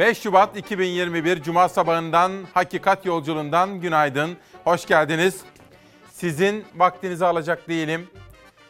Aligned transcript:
5 0.00 0.22
Şubat 0.22 0.56
2021 0.56 1.42
Cuma 1.42 1.68
sabahından 1.68 2.32
Hakikat 2.54 3.06
Yolculuğundan 3.06 3.80
günaydın. 3.80 4.36
Hoş 4.64 4.86
geldiniz. 4.86 5.40
Sizin 6.12 6.64
vaktinizi 6.76 7.26
alacak 7.26 7.68
değilim. 7.68 8.08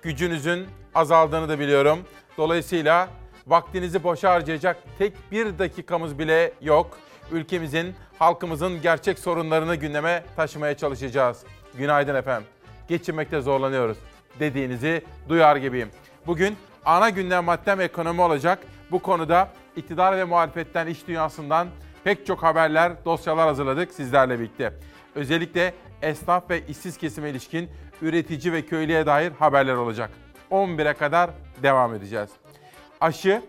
Gücünüzün 0.03 0.67
azaldığını 0.95 1.49
da 1.49 1.59
biliyorum. 1.59 1.99
Dolayısıyla 2.37 3.09
vaktinizi 3.47 4.05
boşa 4.05 4.31
harcayacak 4.31 4.77
tek 4.99 5.13
bir 5.33 5.59
dakikamız 5.59 6.19
bile 6.19 6.53
yok. 6.61 6.99
Ülkemizin, 7.33 7.95
halkımızın 8.19 8.83
gerçek 8.83 9.19
sorunlarını 9.19 9.75
gündeme 9.75 10.25
taşımaya 10.37 10.77
çalışacağız. 10.77 11.43
Günaydın 11.79 12.15
efendim. 12.15 12.49
Geçinmekte 12.89 13.41
zorlanıyoruz 13.41 13.99
dediğinizi 14.41 15.05
duyar 15.29 15.57
gibiyim. 15.57 15.89
Bugün 16.27 16.57
ana 16.85 17.11
gündem 17.11 17.45
maddem 17.45 17.81
ekonomi 17.81 18.21
olacak. 18.21 18.59
Bu 18.91 18.99
konuda 18.99 19.49
iktidar 19.77 20.17
ve 20.17 20.25
muhalefetten, 20.25 20.87
iş 20.87 21.09
dünyasından 21.09 21.69
pek 22.05 22.27
çok 22.27 22.43
haberler, 22.43 22.93
dosyalar 23.05 23.47
hazırladık 23.47 23.93
sizlerle 23.93 24.39
birlikte. 24.39 24.73
Özellikle 25.15 25.75
esnaf 26.03 26.51
ve 26.51 26.67
işsiz 26.67 26.97
kesime 26.97 27.31
ilişkin 27.31 27.71
üretici 28.03 28.53
ve 28.53 28.63
köylüye 28.63 29.07
dair 29.07 29.33
haberler 29.33 29.75
olacak. 29.75 30.11
11'e 30.51 30.93
kadar 30.93 31.31
devam 31.63 31.95
edeceğiz. 31.95 32.31
Aşı, 33.01 33.43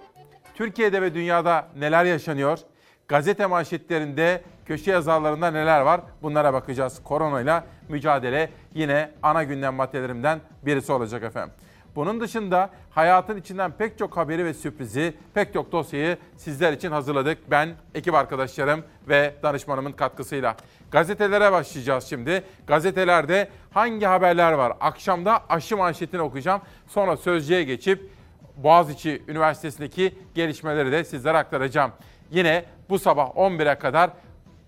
Türkiye'de 0.55 1.01
ve 1.01 1.13
dünyada 1.13 1.67
neler 1.77 2.05
yaşanıyor? 2.05 2.59
Gazete 3.07 3.45
manşetlerinde, 3.45 4.41
köşe 4.65 4.91
yazarlarında 4.91 5.51
neler 5.51 5.81
var? 5.81 6.01
Bunlara 6.21 6.53
bakacağız. 6.53 7.03
Koronayla 7.03 7.65
mücadele 7.89 8.49
yine 8.73 9.11
ana 9.23 9.43
gündem 9.43 9.73
maddelerimden 9.73 10.39
birisi 10.65 10.91
olacak 10.91 11.23
efendim. 11.23 11.53
Bunun 11.95 12.21
dışında 12.21 12.69
hayatın 12.89 13.37
içinden 13.37 13.71
pek 13.71 13.97
çok 13.97 14.17
haberi 14.17 14.45
ve 14.45 14.53
sürprizi, 14.53 15.13
pek 15.33 15.53
çok 15.53 15.71
dosyayı 15.71 16.17
sizler 16.37 16.73
için 16.73 16.91
hazırladık. 16.91 17.37
Ben, 17.51 17.69
ekip 17.95 18.13
arkadaşlarım 18.13 18.83
ve 19.09 19.33
danışmanımın 19.43 19.91
katkısıyla. 19.91 20.55
Gazetelere 20.91 21.51
başlayacağız 21.51 22.03
şimdi. 22.03 22.43
Gazetelerde 22.67 23.49
hangi 23.73 24.05
haberler 24.05 24.51
var? 24.53 24.73
Akşamda 24.79 25.43
aşı 25.49 25.77
manşetini 25.77 26.21
okuyacağım. 26.21 26.61
Sonra 26.87 27.17
sözcüye 27.17 27.63
geçip 27.63 28.09
Boğaziçi 28.57 29.23
Üniversitesi'ndeki 29.27 30.15
gelişmeleri 30.35 30.91
de 30.91 31.03
sizlere 31.03 31.37
aktaracağım. 31.37 31.91
Yine 32.31 32.65
bu 32.89 32.99
sabah 32.99 33.29
11'e 33.29 33.79
kadar 33.79 34.09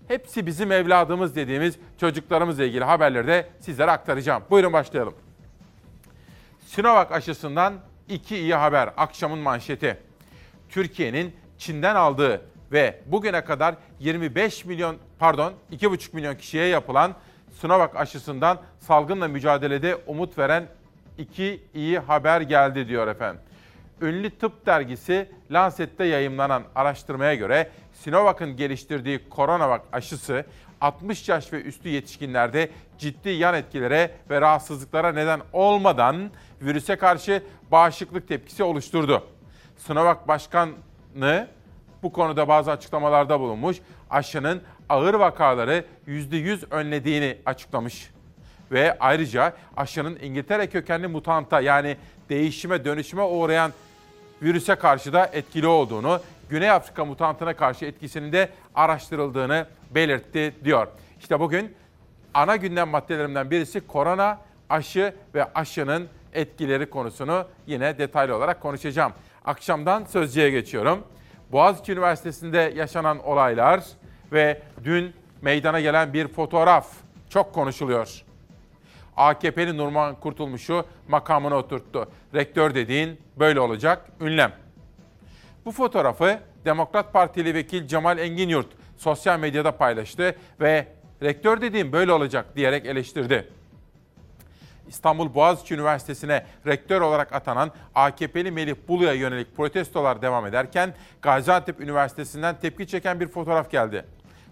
hepsi 0.08 0.46
bizim 0.46 0.72
evladımız 0.72 1.36
dediğimiz 1.36 1.78
çocuklarımızla 2.00 2.64
ilgili 2.64 2.84
haberleri 2.84 3.26
de 3.26 3.48
sizlere 3.60 3.90
aktaracağım. 3.90 4.42
Buyurun 4.50 4.72
başlayalım. 4.72 5.14
Sinovac 6.66 7.12
aşısından 7.12 7.74
iki 8.08 8.36
iyi 8.36 8.54
haber. 8.54 8.90
Akşamın 8.96 9.38
manşeti. 9.38 9.98
Türkiye'nin 10.68 11.36
Çin'den 11.58 11.94
aldığı 11.94 12.42
ve 12.72 13.00
bugüne 13.06 13.44
kadar 13.44 13.74
25 14.00 14.64
milyon 14.64 14.96
pardon 15.18 15.52
2,5 15.72 16.16
milyon 16.16 16.34
kişiye 16.34 16.66
yapılan 16.66 17.14
Sinovac 17.60 17.90
aşısından 17.96 18.58
salgınla 18.78 19.28
mücadelede 19.28 19.96
umut 20.06 20.38
veren 20.38 20.66
iki 21.18 21.62
iyi 21.74 21.98
haber 21.98 22.40
geldi 22.40 22.88
diyor 22.88 23.08
efendim. 23.08 23.40
Ünlü 24.00 24.30
tıp 24.30 24.66
dergisi 24.66 25.28
Lancet'te 25.50 26.04
yayımlanan 26.04 26.62
araştırmaya 26.74 27.34
göre 27.34 27.70
Sinovac'ın 27.92 28.56
geliştirdiği 28.56 29.28
koronavak 29.28 29.82
aşısı 29.92 30.44
60 30.80 31.28
yaş 31.28 31.52
ve 31.52 31.62
üstü 31.62 31.88
yetişkinlerde 31.88 32.70
ciddi 32.98 33.28
yan 33.28 33.54
etkilere 33.54 34.10
ve 34.30 34.40
rahatsızlıklara 34.40 35.12
neden 35.12 35.40
olmadan 35.52 36.30
virüse 36.64 36.96
karşı 36.96 37.42
bağışıklık 37.72 38.28
tepkisi 38.28 38.62
oluşturdu. 38.62 39.22
Sinovac 39.76 40.18
Başkanı 40.28 41.48
bu 42.02 42.12
konuda 42.12 42.48
bazı 42.48 42.70
açıklamalarda 42.70 43.40
bulunmuş. 43.40 43.76
Aşının 44.10 44.62
ağır 44.88 45.14
vakaları 45.14 45.84
%100 46.08 46.66
önlediğini 46.70 47.38
açıklamış. 47.46 48.10
Ve 48.72 48.96
ayrıca 49.00 49.52
aşının 49.76 50.18
İngiltere 50.22 50.66
kökenli 50.66 51.06
mutanta 51.06 51.60
yani 51.60 51.96
değişime 52.28 52.84
dönüşüme 52.84 53.22
uğrayan 53.22 53.72
virüse 54.42 54.74
karşı 54.74 55.12
da 55.12 55.26
etkili 55.26 55.66
olduğunu, 55.66 56.20
Güney 56.48 56.70
Afrika 56.70 57.04
mutantına 57.04 57.56
karşı 57.56 57.84
etkisinin 57.84 58.32
de 58.32 58.48
araştırıldığını 58.74 59.66
belirtti 59.90 60.54
diyor. 60.64 60.86
İşte 61.20 61.40
bugün 61.40 61.74
ana 62.34 62.56
gündem 62.56 62.88
maddelerimden 62.88 63.50
birisi 63.50 63.86
korona, 63.86 64.38
aşı 64.70 65.14
ve 65.34 65.44
aşının 65.54 66.08
etkileri 66.34 66.90
konusunu 66.90 67.44
yine 67.66 67.98
detaylı 67.98 68.36
olarak 68.36 68.60
konuşacağım. 68.60 69.12
Akşamdan 69.44 70.04
sözcüye 70.04 70.50
geçiyorum. 70.50 71.04
Boğaziçi 71.52 71.92
Üniversitesi'nde 71.92 72.72
yaşanan 72.76 73.26
olaylar 73.26 73.84
ve 74.32 74.62
dün 74.84 75.14
meydana 75.42 75.80
gelen 75.80 76.12
bir 76.12 76.28
fotoğraf 76.28 76.86
çok 77.28 77.54
konuşuluyor. 77.54 78.24
AKP'li 79.16 79.76
Nurman 79.76 80.14
Kurtulmuş'u 80.20 80.84
makamına 81.08 81.56
oturttu. 81.56 82.08
Rektör 82.34 82.74
dediğin 82.74 83.20
böyle 83.38 83.60
olacak, 83.60 84.06
ünlem. 84.20 84.52
Bu 85.64 85.72
fotoğrafı 85.72 86.38
Demokrat 86.64 87.12
Partili 87.12 87.54
vekil 87.54 87.86
Cemal 87.86 88.18
Engin 88.18 88.64
sosyal 88.96 89.38
medyada 89.38 89.76
paylaştı 89.76 90.36
ve 90.60 90.86
rektör 91.22 91.60
dediğim 91.60 91.92
böyle 91.92 92.12
olacak 92.12 92.56
diyerek 92.56 92.86
eleştirdi. 92.86 93.48
İstanbul 94.88 95.34
Boğaziçi 95.34 95.74
Üniversitesi'ne 95.74 96.46
rektör 96.66 97.00
olarak 97.00 97.32
atanan 97.32 97.70
AKP'li 97.94 98.50
Melih 98.50 98.74
Bulu'ya 98.88 99.12
yönelik 99.12 99.56
protestolar 99.56 100.22
devam 100.22 100.46
ederken 100.46 100.94
Gaziantep 101.22 101.80
Üniversitesi'nden 101.80 102.60
tepki 102.60 102.86
çeken 102.86 103.20
bir 103.20 103.28
fotoğraf 103.28 103.70
geldi. 103.70 104.04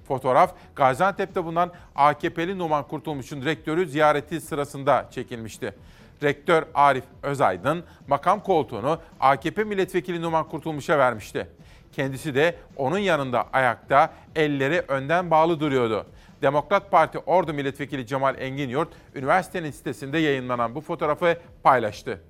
Fotoğraf 0.08 0.54
Gaziantep'te 0.76 1.44
bulunan 1.44 1.70
AKP'li 1.94 2.58
Numan 2.58 2.88
Kurtulmuş'un 2.88 3.44
rektörü 3.44 3.86
ziyareti 3.86 4.40
sırasında 4.40 5.08
çekilmişti. 5.10 5.74
Rektör 6.22 6.64
Arif 6.74 7.04
Özaydın 7.22 7.84
makam 8.08 8.42
koltuğunu 8.42 8.98
AKP 9.20 9.64
milletvekili 9.64 10.22
Numan 10.22 10.48
Kurtulmuş'a 10.48 10.98
vermişti. 10.98 11.48
Kendisi 11.92 12.34
de 12.34 12.56
onun 12.76 12.98
yanında 12.98 13.46
ayakta, 13.52 14.12
elleri 14.36 14.82
önden 14.88 15.30
bağlı 15.30 15.60
duruyordu. 15.60 16.06
Demokrat 16.42 16.90
Parti 16.90 17.18
Ordu 17.18 17.52
Milletvekili 17.52 18.06
Cemal 18.06 18.34
Engin 18.38 18.68
Yurt, 18.68 18.88
üniversitenin 19.14 19.70
sitesinde 19.70 20.18
yayınlanan 20.18 20.74
bu 20.74 20.80
fotoğrafı 20.80 21.36
paylaştı. 21.62 22.20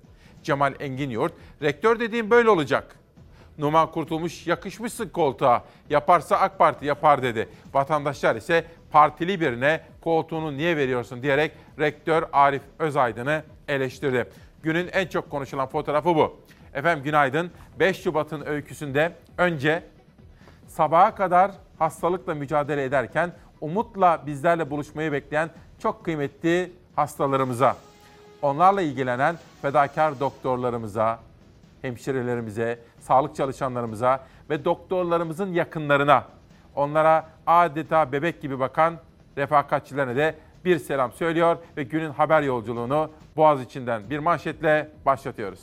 Cemal 0.42 0.74
Engin 0.80 1.10
Yurt, 1.10 1.32
rektör 1.62 2.00
dediğim 2.00 2.30
böyle 2.30 2.50
olacak. 2.50 2.96
Numan 3.58 3.90
Kurtulmuş 3.90 4.46
yakışmışsın 4.46 5.08
koltuğa, 5.08 5.64
yaparsa 5.90 6.36
AK 6.36 6.58
Parti 6.58 6.86
yapar 6.86 7.22
dedi. 7.22 7.48
Vatandaşlar 7.74 8.36
ise 8.36 8.64
partili 8.90 9.40
birine 9.40 9.80
koltuğunu 10.00 10.56
niye 10.56 10.76
veriyorsun 10.76 11.22
diyerek 11.22 11.52
rektör 11.78 12.24
Arif 12.32 12.62
Özaydın'ı 12.78 13.42
eleştirdi. 13.68 14.28
Günün 14.62 14.88
en 14.92 15.06
çok 15.06 15.30
konuşulan 15.30 15.68
fotoğrafı 15.68 16.16
bu. 16.16 16.40
Efendim 16.74 17.04
günaydın. 17.04 17.50
5 17.78 18.02
Şubat'ın 18.02 18.46
öyküsünde 18.46 19.12
önce 19.38 19.82
sabaha 20.66 21.14
kadar 21.14 21.50
hastalıkla 21.78 22.34
mücadele 22.34 22.84
ederken 22.84 23.32
umutla 23.62 24.22
bizlerle 24.26 24.70
buluşmayı 24.70 25.12
bekleyen 25.12 25.50
çok 25.78 26.04
kıymetli 26.04 26.72
hastalarımıza, 26.96 27.76
onlarla 28.42 28.82
ilgilenen 28.82 29.36
fedakar 29.62 30.20
doktorlarımıza, 30.20 31.18
hemşirelerimize, 31.82 32.78
sağlık 33.00 33.36
çalışanlarımıza 33.36 34.24
ve 34.50 34.64
doktorlarımızın 34.64 35.52
yakınlarına, 35.52 36.24
onlara 36.74 37.26
adeta 37.46 38.12
bebek 38.12 38.42
gibi 38.42 38.60
bakan 38.60 38.94
refakatçilerine 39.36 40.16
de 40.16 40.34
bir 40.64 40.78
selam 40.78 41.12
söylüyor 41.12 41.56
ve 41.76 41.82
günün 41.82 42.10
haber 42.10 42.42
yolculuğunu 42.42 43.10
Boğaz 43.36 43.62
içinden 43.62 44.10
bir 44.10 44.18
manşetle 44.18 44.90
başlatıyoruz. 45.06 45.60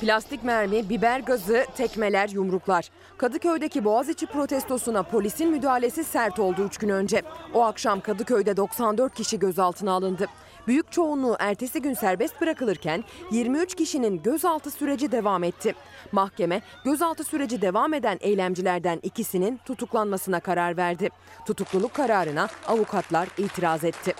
Plastik 0.00 0.44
mermi, 0.44 0.88
biber 0.88 1.20
gazı, 1.20 1.66
tekmeler, 1.76 2.28
yumruklar. 2.28 2.90
Kadıköy'deki 3.18 3.84
Boğaziçi 3.84 4.26
protestosuna 4.26 5.02
polisin 5.02 5.50
müdahalesi 5.50 6.04
sert 6.04 6.38
oldu 6.38 6.64
3 6.64 6.78
gün 6.78 6.88
önce. 6.88 7.22
O 7.54 7.62
akşam 7.64 8.00
Kadıköy'de 8.00 8.56
94 8.56 9.14
kişi 9.14 9.38
gözaltına 9.38 9.92
alındı. 9.92 10.26
Büyük 10.66 10.92
çoğunluğu 10.92 11.36
ertesi 11.38 11.82
gün 11.82 11.94
serbest 11.94 12.40
bırakılırken 12.40 13.04
23 13.30 13.74
kişinin 13.74 14.22
gözaltı 14.22 14.70
süreci 14.70 15.12
devam 15.12 15.44
etti. 15.44 15.74
Mahkeme 16.12 16.62
gözaltı 16.84 17.24
süreci 17.24 17.62
devam 17.62 17.94
eden 17.94 18.18
eylemcilerden 18.20 19.00
ikisinin 19.02 19.60
tutuklanmasına 19.64 20.40
karar 20.40 20.76
verdi. 20.76 21.10
Tutukluluk 21.46 21.94
kararına 21.94 22.48
avukatlar 22.66 23.28
itiraz 23.38 23.84
etti. 23.84 24.14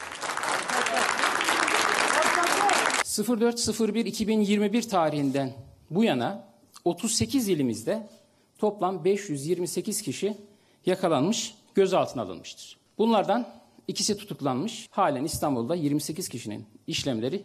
04.01.2021 3.04 4.88
tarihinden 4.88 5.65
bu 5.90 6.04
yana 6.04 6.44
38 6.84 7.48
ilimizde 7.48 8.06
toplam 8.58 9.04
528 9.04 10.02
kişi 10.02 10.36
yakalanmış, 10.86 11.54
gözaltına 11.74 12.22
alınmıştır. 12.22 12.76
Bunlardan 12.98 13.48
ikisi 13.88 14.16
tutuklanmış. 14.16 14.88
Halen 14.90 15.24
İstanbul'da 15.24 15.74
28 15.74 16.28
kişinin 16.28 16.66
işlemleri 16.86 17.42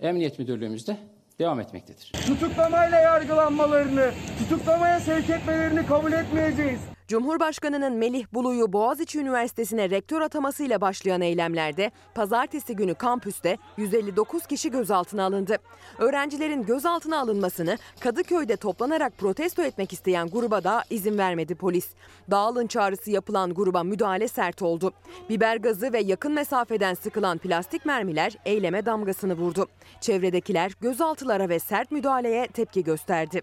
Emniyet 0.00 0.38
Müdürlüğümüzde 0.38 0.96
devam 1.38 1.60
etmektedir. 1.60 2.12
tutuklamayla 2.26 2.98
yargılanmalarını, 2.98 4.10
tutuklamaya 4.38 5.00
sevk 5.00 5.30
etmelerini 5.30 5.86
kabul 5.86 6.12
etmeyeceğiz. 6.12 6.80
Cumhurbaşkanının 7.08 7.92
Melih 7.92 8.26
Bulu'yu 8.34 8.72
Boğaziçi 8.72 9.18
Üniversitesi'ne 9.18 9.90
rektör 9.90 10.20
atamasıyla 10.20 10.80
başlayan 10.80 11.20
eylemlerde 11.20 11.90
pazartesi 12.14 12.76
günü 12.76 12.94
kampüste 12.94 13.58
159 13.76 14.46
kişi 14.46 14.70
gözaltına 14.70 15.24
alındı. 15.24 15.56
Öğrencilerin 15.98 16.62
gözaltına 16.62 17.20
alınmasını 17.20 17.78
Kadıköy'de 18.00 18.56
toplanarak 18.56 19.18
protesto 19.18 19.62
etmek 19.62 19.92
isteyen 19.92 20.28
gruba 20.28 20.64
da 20.64 20.84
izin 20.90 21.18
vermedi 21.18 21.54
polis. 21.54 21.88
Dağılın 22.30 22.66
çağrısı 22.66 23.10
yapılan 23.10 23.54
gruba 23.54 23.82
müdahale 23.82 24.28
sert 24.28 24.62
oldu. 24.62 24.92
Biber 25.28 25.56
gazı 25.56 25.92
ve 25.92 26.00
yakın 26.00 26.32
mesafeden 26.32 26.94
sıkılan 26.94 27.38
plastik 27.38 27.86
mermiler 27.86 28.36
eyleme 28.44 28.86
damgasını 28.86 29.34
vurdu. 29.34 29.66
Çevredekiler 30.00 30.72
gözaltılara 30.80 31.48
ve 31.48 31.58
sert 31.58 31.90
müdahaleye 31.90 32.46
tepki 32.46 32.84
gösterdi. 32.84 33.42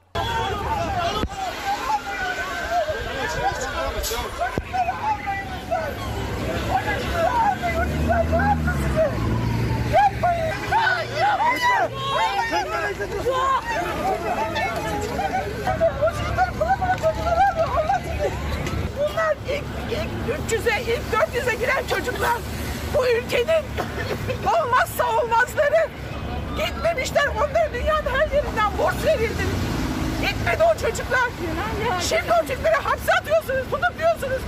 Bunlar 18.98 19.36
ilk, 19.50 19.64
ilk 19.92 20.52
300'e, 20.52 20.82
ilk 20.82 21.14
400'e 21.14 21.56
giren 21.56 21.84
çocuklar. 21.90 22.38
Bu 22.98 23.08
ülkenin 23.08 23.64
olmazsa 24.62 25.04
olmazları. 25.18 25.90
Gitmemişler 26.58 27.28
onlara 27.36 27.74
dünyanın 27.74 28.20
her 28.20 28.32
yerinden 28.32 28.78
borç 28.78 28.96
verildi. 29.06 29.44
Gitmedi 30.22 30.64
o 30.64 30.80
çocuklar. 30.80 31.30
Şimdi 32.02 32.32
o 32.44 32.48
çocukları 32.48 32.76
hapse 32.76 33.14
atıyorsunuz, 33.14 33.64
tutukluyorsunuz. 33.72 34.42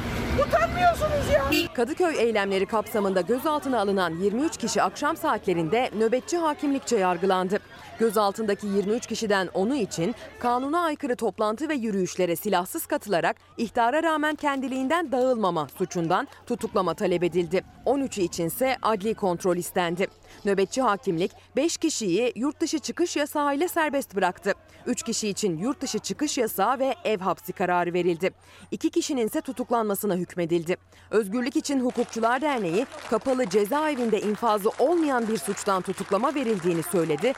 Utanmıyorsunuz 0.47 1.29
ya. 1.33 1.73
Kadıköy 1.73 2.15
eylemleri 2.19 2.65
kapsamında 2.65 3.21
gözaltına 3.21 3.79
alınan 3.79 4.11
23 4.11 4.57
kişi 4.57 4.81
akşam 4.81 5.17
saatlerinde 5.17 5.89
nöbetçi 5.97 6.37
hakimlikçe 6.37 6.95
yargılandı. 6.97 7.59
Gözaltındaki 7.99 8.67
23 8.67 9.07
kişiden 9.07 9.47
10'u 9.47 9.75
için 9.75 10.15
kanuna 10.39 10.79
aykırı 10.79 11.15
toplantı 11.15 11.69
ve 11.69 11.73
yürüyüşlere 11.73 12.35
silahsız 12.35 12.85
katılarak 12.85 13.35
ihtara 13.57 14.03
rağmen 14.03 14.35
kendiliğinden 14.35 15.11
dağılmama 15.11 15.67
suçundan 15.77 16.27
tutuklama 16.45 16.93
talep 16.93 17.23
edildi. 17.23 17.63
13'ü 17.85 18.21
içinse 18.21 18.77
adli 18.81 19.13
kontrol 19.13 19.57
istendi. 19.57 20.07
Nöbetçi 20.45 20.81
hakimlik 20.81 21.31
5 21.55 21.77
kişiyi 21.77 22.33
yurt 22.35 22.59
dışı 22.59 22.79
çıkış 22.79 23.15
yasağıyla 23.15 23.67
serbest 23.67 24.15
bıraktı. 24.15 24.53
3 24.85 25.03
kişi 25.03 25.29
için 25.29 25.57
yurt 25.57 25.81
dışı 25.81 25.99
çıkış 25.99 26.37
yasağı 26.37 26.79
ve 26.79 26.95
ev 27.03 27.19
hapsi 27.19 27.53
kararı 27.53 27.93
verildi. 27.93 28.31
2 28.71 28.89
kişinin 28.89 29.27
ise 29.27 29.41
tutuklanmasına 29.41 30.15
hükmedildi. 30.15 30.77
Özgürlük 31.11 31.55
İçin 31.55 31.79
Hukukçular 31.79 32.41
Derneği 32.41 32.85
kapalı 33.09 33.49
cezaevinde 33.49 34.21
infazı 34.21 34.69
olmayan 34.79 35.27
bir 35.27 35.37
suçtan 35.37 35.81
tutuklama 35.81 36.35
verildiğini 36.35 36.83
söyledi, 36.83 37.33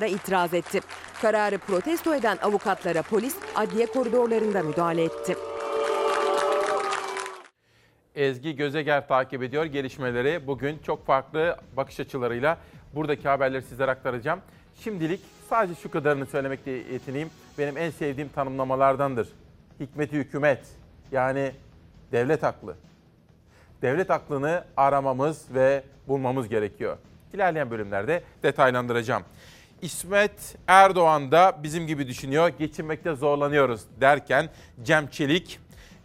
karara 0.00 0.12
itiraz 0.12 0.54
etti. 0.54 0.80
Kararı 1.22 1.58
protesto 1.58 2.14
eden 2.14 2.38
avukatlara 2.42 3.02
polis 3.02 3.36
adliye 3.54 3.86
koridorlarında 3.86 4.62
müdahale 4.62 5.04
etti. 5.04 5.36
Ezgi 8.14 8.56
Gözeger 8.56 9.08
takip 9.08 9.42
ediyor 9.42 9.64
gelişmeleri. 9.64 10.46
Bugün 10.46 10.78
çok 10.78 11.06
farklı 11.06 11.56
bakış 11.76 12.00
açılarıyla 12.00 12.58
buradaki 12.94 13.28
haberleri 13.28 13.62
sizlere 13.62 13.90
aktaracağım. 13.90 14.40
Şimdilik 14.74 15.20
sadece 15.50 15.80
şu 15.80 15.90
kadarını 15.90 16.26
söylemekle 16.26 16.70
yetineyim. 16.70 17.30
Benim 17.58 17.76
en 17.76 17.90
sevdiğim 17.90 18.28
tanımlamalardandır. 18.28 19.28
Hikmeti 19.80 20.16
hükümet 20.16 20.66
yani 21.12 21.52
devlet 22.12 22.44
aklı. 22.44 22.76
Devlet 23.82 24.10
aklını 24.10 24.64
aramamız 24.76 25.54
ve 25.54 25.82
bulmamız 26.08 26.48
gerekiyor. 26.48 26.96
İlerleyen 27.34 27.70
bölümlerde 27.70 28.22
detaylandıracağım. 28.42 29.22
İsmet 29.82 30.56
Erdoğan 30.66 31.32
da 31.32 31.58
bizim 31.62 31.86
gibi 31.86 32.08
düşünüyor. 32.08 32.48
Geçinmekte 32.48 33.14
zorlanıyoruz 33.14 33.82
derken 34.00 34.48
Cem 34.82 35.06
Çelik 35.06 35.60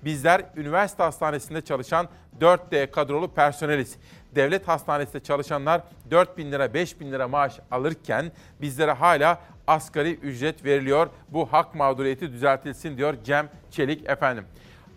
Bizler 0.05 0.45
üniversite 0.55 1.03
hastanesinde 1.03 1.61
çalışan 1.61 2.07
4D 2.41 2.91
kadrolu 2.91 3.33
personeliz. 3.33 3.95
Devlet 4.35 4.67
hastanesinde 4.67 5.23
çalışanlar 5.23 5.81
4 6.11 6.37
bin 6.37 6.51
lira 6.51 6.73
5 6.73 6.99
bin 6.99 7.11
lira 7.11 7.27
maaş 7.27 7.59
alırken 7.71 8.31
bizlere 8.61 8.91
hala 8.91 9.39
asgari 9.67 10.13
ücret 10.13 10.65
veriliyor. 10.65 11.09
Bu 11.29 11.53
hak 11.53 11.75
mağduriyeti 11.75 12.31
düzeltilsin 12.31 12.97
diyor 12.97 13.15
Cem 13.23 13.49
Çelik 13.71 14.09
efendim. 14.09 14.45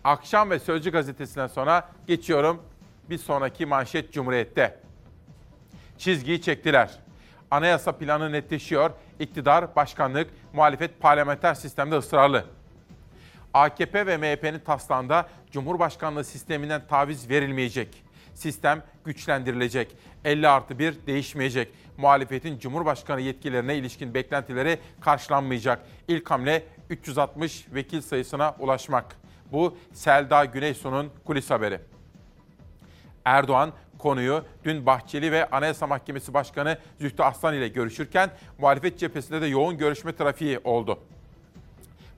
Akşam 0.03 0.49
ve 0.49 0.59
Sözcü 0.59 0.91
gazetesinden 0.91 1.47
sonra 1.47 1.89
geçiyorum 2.07 2.63
bir 3.09 3.17
sonraki 3.17 3.65
manşet 3.65 4.13
Cumhuriyet'te. 4.13 4.79
Çizgiyi 5.97 6.41
çektiler. 6.41 6.99
Anayasa 7.51 7.91
planı 7.91 8.31
netleşiyor. 8.31 8.91
İktidar, 9.19 9.75
başkanlık, 9.75 10.29
muhalefet 10.53 10.99
parlamenter 10.99 11.53
sistemde 11.53 11.97
ısrarlı. 11.97 12.45
AKP 13.53 14.05
ve 14.05 14.17
MHP'nin 14.17 14.59
taslağında 14.59 15.29
Cumhurbaşkanlığı 15.51 16.23
sisteminden 16.23 16.87
taviz 16.87 17.29
verilmeyecek. 17.29 18.03
Sistem 18.33 18.83
güçlendirilecek. 19.05 19.95
50 20.25 20.47
artı 20.47 20.79
1 20.79 20.95
değişmeyecek. 21.07 21.71
Muhalefetin 21.97 22.59
Cumhurbaşkanı 22.59 23.21
yetkilerine 23.21 23.75
ilişkin 23.75 24.13
beklentileri 24.13 24.79
karşılanmayacak. 25.01 25.85
İlk 26.07 26.31
hamle 26.31 26.63
360 26.89 27.65
vekil 27.73 28.01
sayısına 28.01 28.55
ulaşmak. 28.59 29.15
Bu 29.51 29.77
Selda 29.93 30.45
Güneysu'nun 30.45 31.11
kulis 31.25 31.49
haberi. 31.49 31.79
Erdoğan 33.25 33.71
konuyu 33.97 34.43
dün 34.63 34.85
Bahçeli 34.85 35.31
ve 35.31 35.49
Anayasa 35.49 35.87
Mahkemesi 35.87 36.33
Başkanı 36.33 36.77
Zühtü 36.99 37.23
Aslan 37.23 37.53
ile 37.53 37.67
görüşürken 37.67 38.29
muhalefet 38.57 38.99
cephesinde 38.99 39.41
de 39.41 39.47
yoğun 39.47 39.77
görüşme 39.77 40.15
trafiği 40.15 40.59
oldu 40.63 40.99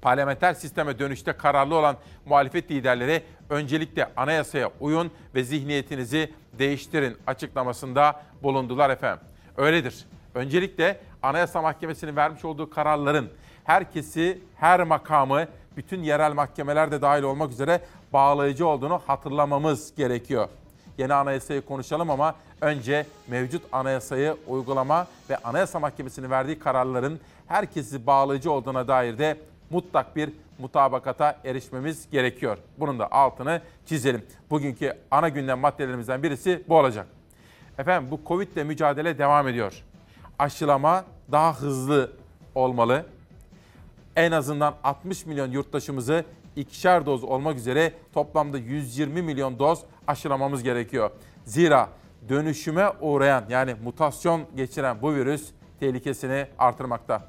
parlamenter 0.01 0.53
sisteme 0.53 0.99
dönüşte 0.99 1.33
kararlı 1.33 1.75
olan 1.75 1.97
muhalefet 2.25 2.71
liderleri 2.71 3.23
öncelikle 3.49 4.09
anayasaya 4.17 4.71
uyun 4.79 5.11
ve 5.35 5.43
zihniyetinizi 5.43 6.33
değiştirin 6.59 7.17
açıklamasında 7.27 8.21
bulundular 8.43 8.89
efendim. 8.89 9.23
Öyledir. 9.57 10.05
Öncelikle 10.35 10.99
Anayasa 11.23 11.61
Mahkemesi'nin 11.61 12.15
vermiş 12.15 12.45
olduğu 12.45 12.69
kararların 12.69 13.29
herkesi, 13.63 14.39
her 14.55 14.83
makamı, 14.83 15.47
bütün 15.77 16.03
yerel 16.03 16.33
mahkemeler 16.33 16.91
de 16.91 17.01
dahil 17.01 17.23
olmak 17.23 17.51
üzere 17.51 17.81
bağlayıcı 18.13 18.67
olduğunu 18.67 19.01
hatırlamamız 19.07 19.95
gerekiyor. 19.95 20.49
Yeni 21.01 21.13
anayasayı 21.13 21.61
konuşalım 21.61 22.09
ama 22.09 22.35
önce 22.61 23.05
mevcut 23.27 23.63
anayasayı 23.71 24.37
uygulama 24.47 25.07
ve 25.29 25.37
Anayasa 25.37 25.79
Mahkemesi'nin 25.79 26.29
verdiği 26.29 26.59
kararların 26.59 27.19
herkesi 27.47 28.07
bağlayıcı 28.07 28.51
olduğuna 28.51 28.87
dair 28.87 29.17
de 29.17 29.37
mutlak 29.69 30.15
bir 30.15 30.29
mutabakata 30.59 31.39
erişmemiz 31.45 32.09
gerekiyor. 32.11 32.57
Bunun 32.77 32.99
da 32.99 33.11
altını 33.11 33.61
çizelim. 33.85 34.25
Bugünkü 34.49 34.93
ana 35.11 35.29
gündem 35.29 35.59
maddelerimizden 35.59 36.23
birisi 36.23 36.63
bu 36.69 36.77
olacak. 36.77 37.07
Efendim 37.77 38.11
bu 38.11 38.19
Covid 38.27 38.47
ile 38.47 38.63
mücadele 38.63 39.17
devam 39.17 39.47
ediyor. 39.47 39.83
Aşılama 40.39 41.05
daha 41.31 41.61
hızlı 41.61 42.11
olmalı. 42.55 43.05
En 44.15 44.31
azından 44.31 44.75
60 44.83 45.25
milyon 45.25 45.51
yurttaşımızı 45.51 46.25
ikişer 46.55 47.05
doz 47.05 47.23
olmak 47.23 47.57
üzere 47.57 47.93
toplamda 48.13 48.57
120 48.57 49.21
milyon 49.21 49.59
doz 49.59 49.79
aşılamamız 50.07 50.63
gerekiyor. 50.63 51.11
Zira 51.45 51.89
dönüşüme 52.29 52.89
uğrayan 53.01 53.45
yani 53.49 53.75
mutasyon 53.83 54.41
geçiren 54.55 55.01
bu 55.01 55.15
virüs 55.15 55.49
tehlikesini 55.79 56.47
artırmakta. 56.57 57.27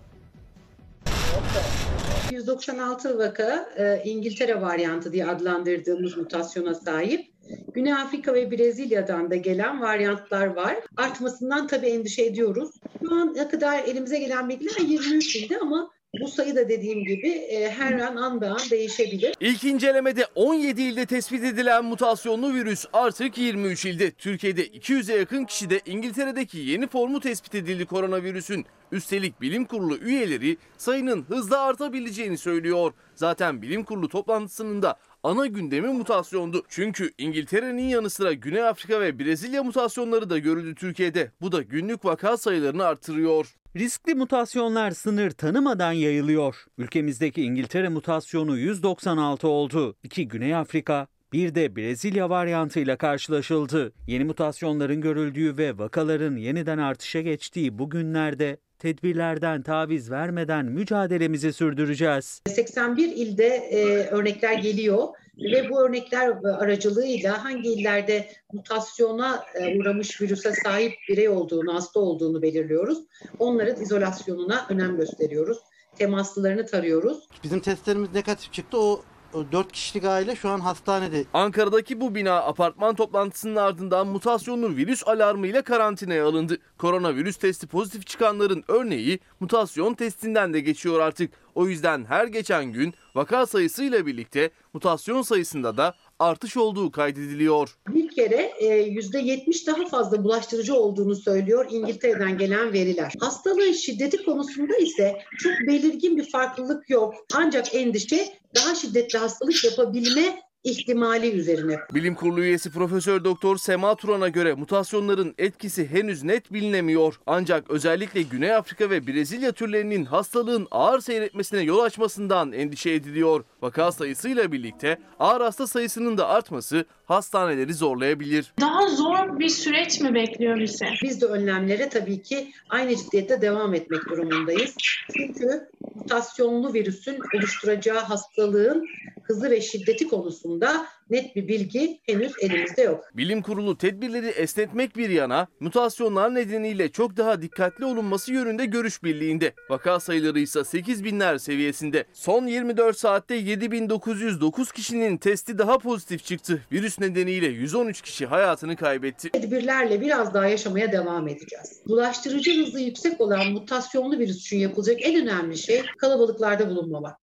196 2.33 3.19
vaka 3.19 3.69
e, 3.77 4.03
İngiltere 4.05 4.61
varyantı 4.61 5.13
diye 5.13 5.27
adlandırdığımız 5.27 6.17
mutasyona 6.17 6.75
sahip. 6.75 7.33
Güney 7.75 7.93
Afrika 7.93 8.35
ve 8.35 8.51
Brezilya'dan 8.51 9.31
da 9.31 9.37
gelen 9.37 9.81
varyantlar 9.81 10.47
var. 10.47 10.77
Artmasından 10.97 11.67
tabii 11.67 11.87
endişe 11.87 12.23
ediyoruz. 12.25 12.71
Şu 13.03 13.15
ana 13.15 13.49
kadar 13.49 13.79
elimize 13.79 14.19
gelen 14.19 14.49
bilgiler 14.49 14.81
23 14.81 15.37
ilde 15.37 15.59
ama 15.59 15.91
Bu 16.21 16.29
sayı 16.29 16.57
da 16.57 16.69
dediğim 16.69 17.05
gibi 17.05 17.29
e, 17.29 17.71
her 17.71 17.93
an 17.93 18.17
an 18.17 18.41
be 18.41 18.49
an 18.49 18.61
değişebilir. 18.71 19.35
İlk 19.41 19.65
incelemede 19.65 20.27
17 20.35 20.83
ilde 20.83 21.07
tespit 21.07 21.45
edilen 21.45 21.85
mutasyonlu 21.85 22.55
virüs 22.55 22.85
artık 22.93 23.39
23 23.39 23.85
ilde. 23.85 24.11
Türkiye'de 24.11 24.67
200'e 24.67 25.17
yakın 25.17 25.45
kişide 25.45 25.81
İngiltere'deki 25.87 26.59
yeni 26.59 26.87
formu 26.87 27.21
tespit 27.21 27.55
edildi 27.55 27.87
koronavirüsün. 27.87 28.67
Üstelik 28.93 29.41
bilim 29.41 29.65
kurulu 29.65 29.97
üyeleri 29.97 30.57
sayının 30.79 31.23
hızla 31.23 31.61
artabileceğini 31.61 32.39
söylüyor. 32.39 32.93
Zaten 33.15 33.63
bilim 33.63 33.85
kurulu 33.85 34.09
toplantısının 34.09 34.83
da 34.83 34.97
ana 35.23 35.47
gündemi 35.47 35.89
mutasyondu. 35.89 36.63
Çünkü 36.69 37.11
İngiltere'nin 37.19 37.89
yanı 37.89 38.11
sıra 38.11 38.33
Güney 38.33 38.63
Afrika 38.63 39.01
ve 39.01 39.19
Brezilya 39.19 39.63
mutasyonları 39.63 40.31
da 40.31 40.39
görüldü 40.39 40.75
Türkiye'de. 40.75 41.33
Bu 41.41 41.53
da 41.53 41.63
günlük 41.63 42.05
vaka 42.05 42.37
sayılarını 42.37 42.85
artırıyor. 42.85 43.55
Riskli 43.77 44.15
mutasyonlar 44.15 44.91
sınır 44.91 45.31
tanımadan 45.31 45.93
yayılıyor. 45.93 46.57
Ülkemizdeki 46.79 47.43
İngiltere 47.43 47.89
mutasyonu 47.89 48.59
196 48.59 49.49
oldu. 49.49 49.97
İki 50.03 50.29
Güney 50.29 50.55
Afrika, 50.55 51.07
bir 51.33 51.55
de 51.55 51.77
Brezilya 51.77 52.31
varyantıyla 52.31 52.97
karşılaşıldı. 52.97 53.93
Yeni 54.07 54.25
mutasyonların 54.25 55.01
görüldüğü 55.01 55.57
ve 55.57 55.79
vakaların 55.79 56.37
yeniden 56.37 56.79
artışa 56.79 57.21
geçtiği 57.21 57.79
bu 57.79 57.91
günlerde 57.91 58.57
tedbirlerden 58.83 59.63
taviz 59.63 60.11
vermeden 60.11 60.67
mücadelemizi 60.67 61.53
sürdüreceğiz. 61.53 62.43
81 62.49 63.09
ilde 63.09 63.47
e, 63.47 64.07
örnekler 64.07 64.59
geliyor 64.59 65.09
ve 65.39 65.71
bu 65.71 65.87
örnekler 65.87 66.29
aracılığıyla 66.45 67.45
hangi 67.45 67.69
illerde 67.69 68.29
mutasyona 68.53 69.45
e, 69.55 69.79
uğramış 69.79 70.21
virüse 70.21 70.53
sahip 70.65 70.93
birey 71.09 71.29
olduğunu, 71.29 71.75
hasta 71.75 72.01
olduğunu 72.01 72.43
belirliyoruz. 72.43 72.99
Onların 73.39 73.83
izolasyonuna 73.83 74.67
önem 74.69 74.97
gösteriyoruz. 74.97 75.59
Temaslılarını 75.99 76.67
tarıyoruz. 76.67 77.29
Bizim 77.45 77.61
testlerimiz 77.61 78.13
negatif 78.15 78.53
çıktı. 78.53 78.79
O, 78.79 78.81
o 78.81 79.05
4 79.53 79.73
kişilik 79.73 80.05
aile 80.05 80.37
şu 80.37 80.49
an 80.49 80.61
hastanede. 80.61 81.25
Ankara'daki 81.35 82.01
bu 82.01 82.15
bina 82.15 82.37
apartman 82.37 82.95
toplantısının 82.95 83.57
ardından 83.57 84.07
mutasyonlu 84.07 84.77
virüs 84.77 85.09
alarmıyla 85.09 85.63
karantinaya 85.63 86.27
alındı. 86.27 86.59
Koronavirüs 86.79 87.37
testi 87.37 87.67
pozitif 87.67 88.07
çıkanların 88.07 88.65
örneği 88.69 89.19
mutasyon 89.41 89.95
testinden 89.95 90.55
de 90.55 90.61
geçiyor 90.61 91.01
artık. 91.01 91.31
O 91.55 91.67
yüzden 91.67 92.05
her 92.05 92.27
geçen 92.27 92.65
gün 92.65 92.95
vaka 93.15 93.47
sayısıyla 93.47 94.07
birlikte 94.07 94.51
mutasyon 94.73 95.23
sayısında 95.23 95.77
da 95.77 95.95
artış 96.23 96.57
olduğu 96.57 96.91
kaydediliyor. 96.91 97.77
Bir 97.89 98.09
kere 98.09 98.53
e, 98.59 98.67
yüzde 98.67 99.19
70 99.19 99.67
daha 99.67 99.87
fazla 99.87 100.25
bulaştırıcı 100.25 100.75
olduğunu 100.75 101.17
söylüyor 101.17 101.67
İngiltere'den 101.71 102.39
gelen 102.39 102.73
veriler. 102.73 103.13
Hastalığın 103.21 103.73
şiddeti 103.73 104.25
konusunda 104.25 104.77
ise 104.77 105.19
çok 105.39 105.53
belirgin 105.69 106.17
bir 106.17 106.31
farklılık 106.31 106.91
yok. 106.91 107.15
Ancak 107.35 107.75
endişe 107.75 108.29
daha 108.55 108.75
şiddetli 108.75 109.19
hastalık 109.19 109.65
yapabilme 109.65 110.43
ihtimali 110.65 111.31
üzerine. 111.31 111.79
Bilim 111.95 112.15
Kurulu 112.15 112.41
üyesi 112.41 112.71
Profesör 112.71 113.25
Doktor 113.25 113.57
Sema 113.57 113.95
Turan'a 113.95 114.29
göre 114.29 114.55
mutasyonların 114.55 115.35
etkisi 115.39 115.91
henüz 115.91 116.23
net 116.23 116.53
bilinemiyor. 116.53 117.15
Ancak 117.27 117.71
özellikle 117.71 118.23
Güney 118.23 118.55
Afrika 118.55 118.91
ve 118.91 119.07
Brezilya 119.07 119.53
türlerinin 119.53 120.05
hastalığın 120.05 120.69
ağır 120.71 121.01
seyretmesine 121.01 121.61
yol 121.61 121.79
açmasından 121.79 122.53
endişe 122.53 122.91
ediliyor. 122.91 123.45
Vaka 123.63 123.93
sayısıyla 123.93 124.53
birlikte 124.53 124.99
ağır 125.19 125.41
hasta 125.41 125.67
sayısının 125.67 126.19
da 126.19 126.29
artması 126.29 126.85
hastaneleri 127.07 127.75
zorlayabilir. 127.75 128.53
Daha 128.61 128.89
zor 128.89 129.39
bir 129.39 129.49
süreç 129.49 130.01
mi 130.01 130.15
bekliyor 130.15 130.61
bizi? 130.61 130.85
Biz 131.03 131.21
de 131.21 131.27
önlemlere 131.27 131.89
tabii 131.89 132.23
ki 132.23 132.53
aynı 132.69 132.97
ciddiyette 132.97 133.41
devam 133.41 133.75
etmek 133.75 134.09
durumundayız. 134.09 134.75
Çünkü 135.17 135.69
mutasyonlu 135.95 136.75
virüsün 136.75 137.19
oluşturacağı 137.37 138.01
hastalığın 138.01 138.87
hızı 139.23 139.51
ve 139.51 139.61
şiddeti 139.61 140.09
konusunda 140.09 140.87
net 141.13 141.37
bir 141.37 141.49
bilgi 141.49 142.01
henüz 142.03 142.33
elimizde 142.41 142.83
yok. 142.83 143.05
Bilim 143.15 143.43
kurulu 143.43 143.79
tedbirleri 143.79 144.27
esnetmek 144.27 144.97
bir 144.97 145.11
yana 145.11 145.47
mutasyonlar 145.61 146.35
nedeniyle 146.35 146.89
çok 146.89 147.17
daha 147.17 147.43
dikkatli 147.43 147.85
olunması 147.85 148.33
yönünde 148.33 148.67
görüş 148.67 149.03
birliğinde. 149.05 149.53
Vaka 149.71 150.01
sayıları 150.01 150.41
ise 150.41 150.65
8 150.65 151.05
binler 151.05 151.39
seviyesinde. 151.39 152.05
Son 152.13 152.47
24 152.47 152.99
saatte 152.99 153.35
7909 153.35 154.73
kişinin 154.73 155.17
testi 155.17 155.59
daha 155.59 155.79
pozitif 155.79 156.25
çıktı. 156.25 156.63
Virüs 156.73 157.01
nedeniyle 157.01 157.47
113 157.47 158.03
kişi 158.03 158.27
hayatını 158.27 158.77
kaybetti. 158.77 159.31
Tedbirlerle 159.31 160.01
biraz 160.01 160.35
daha 160.35 160.47
yaşamaya 160.47 160.93
devam 160.93 161.29
edeceğiz. 161.29 161.83
Bulaştırıcı 161.87 162.63
hızı 162.63 162.81
yüksek 162.81 163.21
olan 163.21 163.53
mutasyonlu 163.53 164.19
virüs 164.19 164.41
için 164.41 164.59
yapılacak 164.59 164.97
en 165.01 165.23
önemli 165.23 165.59
şey 165.59 165.83
kalabalıklarda 165.99 166.71
bulunmamak. 166.71 167.22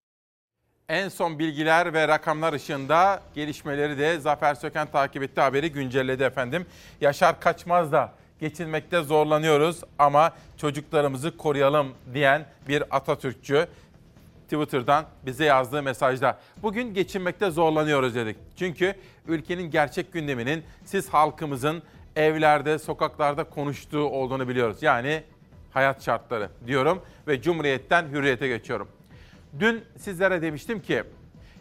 En 0.89 1.09
son 1.09 1.39
bilgiler 1.39 1.93
ve 1.93 2.07
rakamlar 2.07 2.53
ışığında 2.53 3.21
gelişmeleri 3.35 3.97
de 3.97 4.19
Zafer 4.19 4.55
Söken 4.55 4.87
takip 4.87 5.23
etti 5.23 5.41
haberi 5.41 5.71
güncelledi 5.71 6.23
efendim. 6.23 6.65
Yaşar 7.01 7.39
Kaçmaz 7.39 7.91
da 7.91 8.13
geçinmekte 8.39 9.01
zorlanıyoruz 9.01 9.81
ama 9.99 10.31
çocuklarımızı 10.57 11.37
koruyalım 11.37 11.93
diyen 12.13 12.45
bir 12.67 12.83
Atatürkçü 12.95 13.67
Twitter'dan 14.43 15.05
bize 15.25 15.45
yazdığı 15.45 15.83
mesajda. 15.83 16.39
Bugün 16.63 16.93
geçinmekte 16.93 17.51
zorlanıyoruz 17.51 18.15
dedik. 18.15 18.37
Çünkü 18.55 18.93
ülkenin 19.27 19.71
gerçek 19.71 20.13
gündeminin 20.13 20.63
siz 20.85 21.09
halkımızın 21.09 21.83
evlerde, 22.15 22.79
sokaklarda 22.79 23.43
konuştuğu 23.43 24.03
olduğunu 24.03 24.47
biliyoruz. 24.47 24.83
Yani 24.83 25.23
hayat 25.71 26.03
şartları 26.03 26.49
diyorum 26.67 27.01
ve 27.27 27.41
Cumhuriyet'ten 27.41 28.07
Hürriyet'e 28.07 28.47
geçiyorum. 28.47 28.87
Dün 29.59 29.83
sizlere 29.97 30.41
demiştim 30.41 30.81
ki 30.81 31.03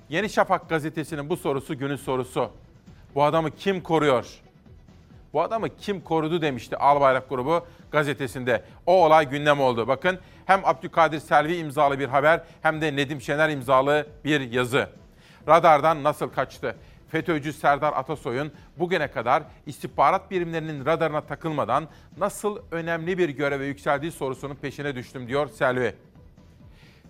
Yeni 0.08 0.30
Şafak 0.30 0.68
gazetesinin 0.68 1.28
bu 1.28 1.36
sorusu 1.36 1.78
günün 1.78 1.96
sorusu. 1.96 2.50
Bu 3.14 3.24
adamı 3.24 3.50
kim 3.50 3.80
koruyor? 3.80 4.26
Bu 5.32 5.42
adamı 5.42 5.76
kim 5.76 6.00
korudu 6.00 6.42
demişti 6.42 6.76
Albayrak 6.76 7.28
grubu 7.28 7.66
gazetesinde. 7.92 8.64
O 8.86 9.04
olay 9.04 9.28
gündem 9.28 9.60
oldu. 9.60 9.88
Bakın 9.88 10.18
hem 10.46 10.60
Abdülkadir 10.64 11.18
Selvi 11.18 11.56
imzalı 11.56 11.98
bir 11.98 12.08
haber 12.08 12.42
hem 12.62 12.80
de 12.80 12.96
Nedim 12.96 13.20
Şener 13.20 13.48
imzalı 13.48 14.06
bir 14.24 14.40
yazı. 14.40 14.88
Radardan 15.48 16.04
nasıl 16.04 16.28
kaçtı? 16.28 16.76
FETÖ'cü 17.08 17.52
Serdar 17.52 17.92
Atasoy'un 17.92 18.52
bugüne 18.78 19.10
kadar 19.10 19.42
istihbarat 19.66 20.30
birimlerinin 20.30 20.86
radarına 20.86 21.20
takılmadan 21.20 21.88
nasıl 22.18 22.58
önemli 22.70 23.18
bir 23.18 23.28
göreve 23.28 23.66
yükseldiği 23.66 24.12
sorusunun 24.12 24.54
peşine 24.54 24.94
düştüm 24.94 25.28
diyor 25.28 25.48
Selvi. 25.48 25.94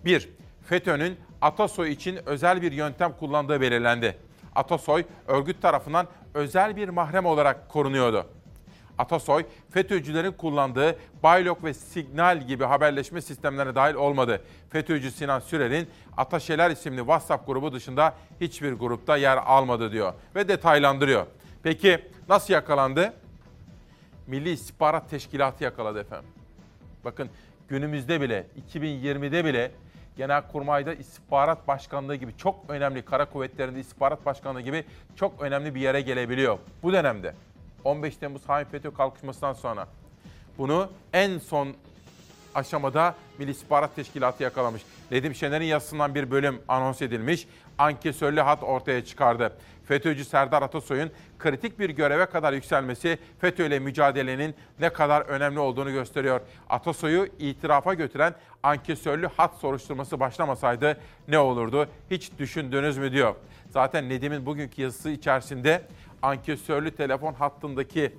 1. 0.05 0.29
FETÖ'nün 0.69 1.17
Atasoy 1.41 1.93
için 1.93 2.19
özel 2.27 2.63
bir 2.63 2.73
yöntem 2.73 3.13
kullandığı 3.13 3.61
belirlendi. 3.61 4.17
Atasoy 4.55 5.05
örgüt 5.27 5.63
tarafından 5.63 6.07
özel 6.35 6.77
bir 6.77 6.89
mahrem 6.89 7.27
olarak 7.27 7.69
korunuyordu. 7.69 8.27
Atasoy, 8.99 9.47
FETÖ'cülerin 9.71 10.33
kullandığı 10.33 10.99
Baylok 11.23 11.65
ve 11.65 11.75
Signal 11.75 12.47
gibi 12.47 12.65
haberleşme 12.65 13.21
sistemlerine 13.21 13.75
dahil 13.75 13.95
olmadı. 13.95 14.43
FETÖ'cü 14.71 15.11
Sinan 15.11 15.41
Sürer'in 15.41 15.89
Ataşeler 16.17 16.71
isimli 16.71 16.99
WhatsApp 16.99 17.47
grubu 17.47 17.73
dışında 17.73 18.15
hiçbir 18.41 18.73
grupta 18.73 19.17
yer 19.17 19.37
almadı 19.37 19.93
diyor 19.93 20.13
ve 20.35 20.49
detaylandırıyor. 20.49 21.27
Peki 21.63 22.05
nasıl 22.29 22.55
yakalandı? 22.55 23.13
Milli 24.27 24.51
İstihbarat 24.51 25.11
Teşkilatı 25.11 25.65
yakaladı 25.65 26.01
efendim. 26.01 26.31
Bakın 27.05 27.29
günümüzde 27.69 28.21
bile, 28.21 28.47
2020'de 28.75 29.45
bile 29.45 29.71
Genelkurmay'da 30.19 30.95
istihbarat 30.95 31.69
başkanlığı 31.69 32.17
gibi 32.17 32.37
çok 32.37 32.65
önemli, 32.69 33.05
kara 33.05 33.25
kuvvetlerinde 33.25 33.81
istihbarat 33.81 34.27
başkanlığı 34.27 34.61
gibi 34.61 34.85
çok 35.17 35.43
önemli 35.43 35.75
bir 35.75 35.81
yere 35.81 36.01
gelebiliyor. 36.01 36.59
Bu 36.83 36.93
dönemde 36.93 37.35
15 37.85 38.17
Temmuz 38.17 38.49
Hain 38.49 38.65
FETÖ 38.65 38.95
kalkışmasından 38.95 39.53
sonra 39.53 39.87
bunu 40.59 40.91
en 41.13 41.39
son 41.39 41.75
aşamada 42.55 43.15
Milli 43.39 43.51
İstihbarat 43.51 43.97
Teşkilatı 43.97 44.43
yakalamış. 44.43 44.83
Nedim 45.11 45.35
Şener'in 45.35 45.65
yazısından 45.65 46.15
bir 46.15 46.31
bölüm 46.31 46.61
anons 46.69 47.03
edilmiş. 47.03 47.49
Ankesörlü 47.79 48.41
hat 48.41 48.63
ortaya 48.63 49.05
çıkardı. 49.05 49.53
FETÖ'cü 49.85 50.25
Serdar 50.25 50.63
Atasoy'un 50.63 51.11
kritik 51.39 51.79
bir 51.79 51.91
göreve 51.91 52.27
kadar 52.27 52.53
yükselmesi 52.53 53.19
FETÖ 53.39 53.67
ile 53.67 53.79
mücadelenin 53.79 54.55
ne 54.81 54.89
kadar 54.89 55.23
önemli 55.23 55.59
olduğunu 55.59 55.93
gösteriyor. 55.93 56.41
Atasoy'u 56.69 57.27
itirafa 57.39 57.95
götüren 57.95 58.35
ankesörlü 58.63 59.27
hat 59.27 59.55
soruşturması 59.55 60.21
başlamasaydı 60.21 61.01
ne 61.29 61.39
olurdu? 61.39 61.89
Hiç 62.11 62.39
düşündünüz 62.39 62.99
mü 62.99 63.13
diyor. 63.13 63.35
Zaten 63.71 64.09
Nedim'in 64.09 64.47
bugünkü 64.47 64.83
yazısı 64.83 65.11
içerisinde 65.11 65.83
ankesörlü 66.23 66.91
telefon 66.91 67.35
hattındaki 67.35 68.13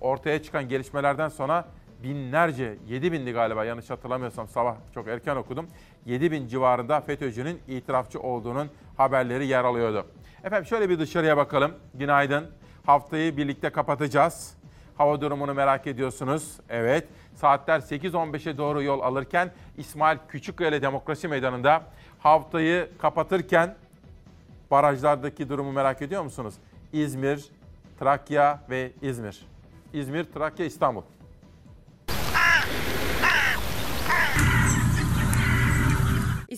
ortaya 0.00 0.42
çıkan 0.42 0.68
gelişmelerden 0.68 1.28
sonra 1.28 1.68
binlerce, 2.02 2.74
7 2.88 3.12
bindi 3.12 3.32
galiba 3.32 3.64
yanlış 3.64 3.90
hatırlamıyorsam 3.90 4.48
sabah 4.48 4.76
çok 4.94 5.08
erken 5.08 5.36
okudum. 5.36 5.66
7 6.06 6.32
bin 6.32 6.48
civarında 6.48 7.00
FETÖ'cünün 7.00 7.60
itirafçı 7.68 8.20
olduğunun 8.20 8.70
haberleri 8.96 9.46
yer 9.46 9.64
alıyordu. 9.64 10.06
Efendim 10.46 10.66
şöyle 10.66 10.88
bir 10.88 10.98
dışarıya 10.98 11.36
bakalım. 11.36 11.72
Günaydın. 11.94 12.46
Haftayı 12.86 13.36
birlikte 13.36 13.70
kapatacağız. 13.70 14.54
Hava 14.96 15.20
durumunu 15.20 15.54
merak 15.54 15.86
ediyorsunuz. 15.86 16.52
Evet. 16.68 17.08
saatler 17.34 17.80
8.15'e 17.80 18.58
doğru 18.58 18.82
yol 18.82 19.00
alırken 19.00 19.52
İsmail 19.76 20.18
Küçükkaya 20.28 20.82
Demokrasi 20.82 21.28
Meydanı'nda 21.28 21.82
haftayı 22.18 22.88
kapatırken 22.98 23.74
barajlardaki 24.70 25.48
durumu 25.48 25.72
merak 25.72 26.02
ediyor 26.02 26.22
musunuz? 26.22 26.54
İzmir, 26.92 27.44
Trakya 27.98 28.60
ve 28.70 28.92
İzmir. 29.02 29.46
İzmir, 29.92 30.24
Trakya, 30.24 30.66
İstanbul. 30.66 31.02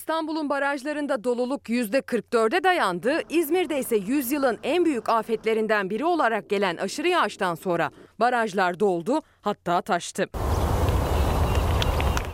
İstanbul'un 0.09 0.49
barajlarında 0.49 1.25
doluluk 1.25 1.69
%44'e 1.69 2.65
dayandı. 2.65 3.21
İzmir'de 3.29 3.79
ise 3.79 3.97
yüzyılın 3.97 4.59
en 4.63 4.85
büyük 4.85 5.09
afetlerinden 5.09 5.91
biri 5.91 6.05
olarak 6.05 6.51
gelen 6.51 6.77
aşırı 6.77 7.09
yağıştan 7.09 7.55
sonra 7.55 7.91
barajlar 8.21 8.81
doldu 8.81 9.23
hatta 9.41 9.81
taştı. 9.81 10.27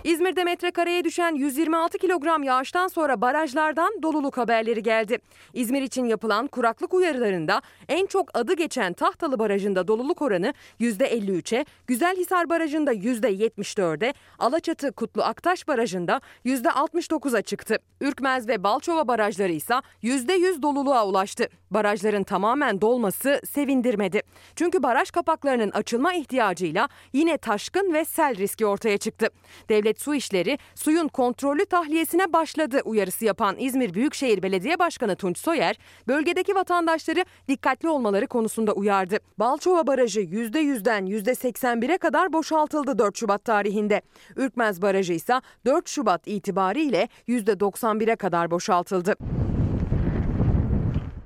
İzmir'de 0.04 0.44
metrekareye 0.44 1.04
düşen 1.04 1.34
126 1.34 1.99
kilogram 1.99 2.42
yağıştan 2.42 2.88
sonra 2.88 3.20
barajlardan 3.20 4.02
doluluk 4.02 4.37
haberleri 4.37 4.82
geldi. 4.82 5.18
İzmir 5.54 5.82
için 5.82 6.04
yapılan 6.04 6.46
kuraklık 6.46 6.94
uyarılarında 6.94 7.62
en 7.88 8.06
çok 8.06 8.38
adı 8.38 8.54
geçen 8.54 8.92
Tahtalı 8.92 9.38
Barajı'nda 9.38 9.88
doluluk 9.88 10.23
oranı 10.23 10.54
%53'e, 10.80 11.64
Güzelhisar 11.87 12.49
Barajı'nda 12.49 12.94
%74'e, 12.94 14.14
Alaçatı 14.38 14.92
Kutlu 14.92 15.23
Aktaş 15.23 15.68
Barajı'nda 15.68 16.20
%69'a 16.44 17.42
çıktı. 17.42 17.78
Ürkmez 18.00 18.49
ve 18.49 18.62
Balçova 18.64 19.08
barajları 19.08 19.52
ise 19.52 19.75
%100 20.02 20.62
doluluğa 20.62 21.06
ulaştı. 21.06 21.49
Barajların 21.70 22.23
tamamen 22.23 22.80
dolması 22.80 23.40
sevindirmedi. 23.50 24.23
Çünkü 24.56 24.82
baraj 24.82 25.11
kapaklarının 25.11 25.70
açılma 25.70 26.14
ihtiyacıyla 26.14 26.88
yine 27.12 27.38
taşkın 27.38 27.92
ve 27.92 28.04
sel 28.04 28.37
riski 28.37 28.66
ortaya 28.66 28.99
çıktı. 28.99 29.28
Devlet 29.68 29.94
Su 30.01 30.15
İşleri 30.15 30.59
suyun 30.75 31.09
kontrollü 31.09 31.67
tahliyesine 31.67 32.33
başladı 32.33 32.81
uyarısı 32.85 33.25
yapan 33.25 33.57
İzmir 33.59 33.95
Büyükşehir 33.95 34.43
Belediye 34.43 34.79
Başkanı 34.79 35.17
Tunç 35.17 35.39
Soyer, 35.39 35.79
bölgedeki 36.09 36.55
vatandaşları 36.55 37.25
dikkatli 37.49 37.89
olmaları 37.89 38.27
konusunda 38.27 38.73
uyardı. 38.73 39.19
Balçova 39.39 39.87
Barajı 39.87 40.21
%100'den 40.21 41.07
%81'e 41.07 41.99
kadar 41.99 42.33
boşaltıldı 42.33 42.99
4 42.99 43.19
Şubat 43.19 43.45
tarihinde. 43.45 44.03
Ürkmez 44.37 44.83
Barajı 44.83 45.13
ise 45.13 45.41
4 45.67 45.89
Şubat 45.89 46.23
itibariyle 46.27 47.09
%91'e 47.29 48.17
kadar 48.17 48.51
boşaltıldı. 48.51 49.17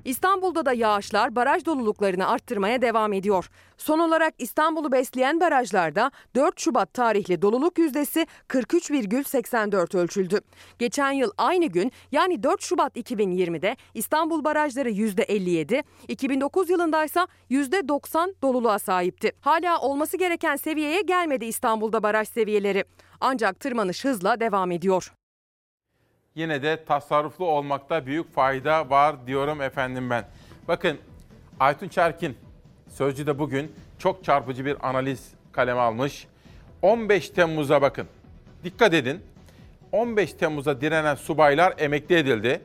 İstanbul'da 0.09 0.65
da 0.65 0.73
yağışlar 0.73 1.35
baraj 1.35 1.65
doluluklarını 1.65 2.27
arttırmaya 2.27 2.81
devam 2.81 3.13
ediyor. 3.13 3.49
Son 3.77 3.99
olarak 3.99 4.33
İstanbul'u 4.37 4.91
besleyen 4.91 5.39
barajlarda 5.39 6.11
4 6.35 6.59
Şubat 6.59 6.93
tarihli 6.93 7.41
doluluk 7.41 7.77
yüzdesi 7.77 8.27
43,84 8.47 9.97
ölçüldü. 9.97 10.41
Geçen 10.79 11.11
yıl 11.11 11.31
aynı 11.37 11.65
gün 11.65 11.91
yani 12.11 12.43
4 12.43 12.61
Şubat 12.61 12.97
2020'de 12.97 13.77
İstanbul 13.93 14.43
barajları 14.43 14.89
%57, 14.89 15.83
2009 16.07 16.69
yılında 16.69 17.05
ise 17.05 17.27
%90 17.51 18.33
doluluğa 18.41 18.79
sahipti. 18.79 19.31
Hala 19.41 19.79
olması 19.81 20.17
gereken 20.17 20.55
seviyeye 20.55 21.01
gelmedi 21.01 21.45
İstanbul'da 21.45 22.03
baraj 22.03 22.29
seviyeleri. 22.29 22.85
Ancak 23.21 23.59
tırmanış 23.59 24.05
hızla 24.05 24.39
devam 24.39 24.71
ediyor. 24.71 25.18
Yine 26.39 26.63
de 26.63 26.85
tasarruflu 26.85 27.45
olmakta 27.45 28.05
büyük 28.05 28.33
fayda 28.33 28.89
var 28.89 29.27
diyorum 29.27 29.61
efendim 29.61 30.09
ben. 30.09 30.25
Bakın 30.67 30.97
Aytun 31.59 31.87
Çerkin 31.87 32.37
Sözcü'de 32.89 33.39
bugün 33.39 33.71
çok 33.97 34.23
çarpıcı 34.23 34.65
bir 34.65 34.89
analiz 34.89 35.31
kaleme 35.51 35.79
almış. 35.79 36.27
15 36.81 37.29
Temmuz'a 37.29 37.81
bakın. 37.81 38.07
Dikkat 38.63 38.93
edin. 38.93 39.21
15 39.91 40.33
Temmuz'a 40.33 40.81
direnen 40.81 41.15
subaylar 41.15 41.73
emekli 41.77 42.15
edildi. 42.15 42.61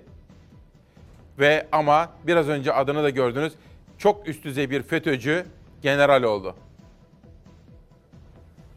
Ve 1.38 1.66
ama 1.72 2.12
biraz 2.26 2.48
önce 2.48 2.72
adını 2.72 3.02
da 3.02 3.10
gördünüz. 3.10 3.52
Çok 3.98 4.28
üst 4.28 4.44
düzey 4.44 4.70
bir 4.70 4.82
FETÖ'cü 4.82 5.46
general 5.82 6.22
oldu. 6.22 6.56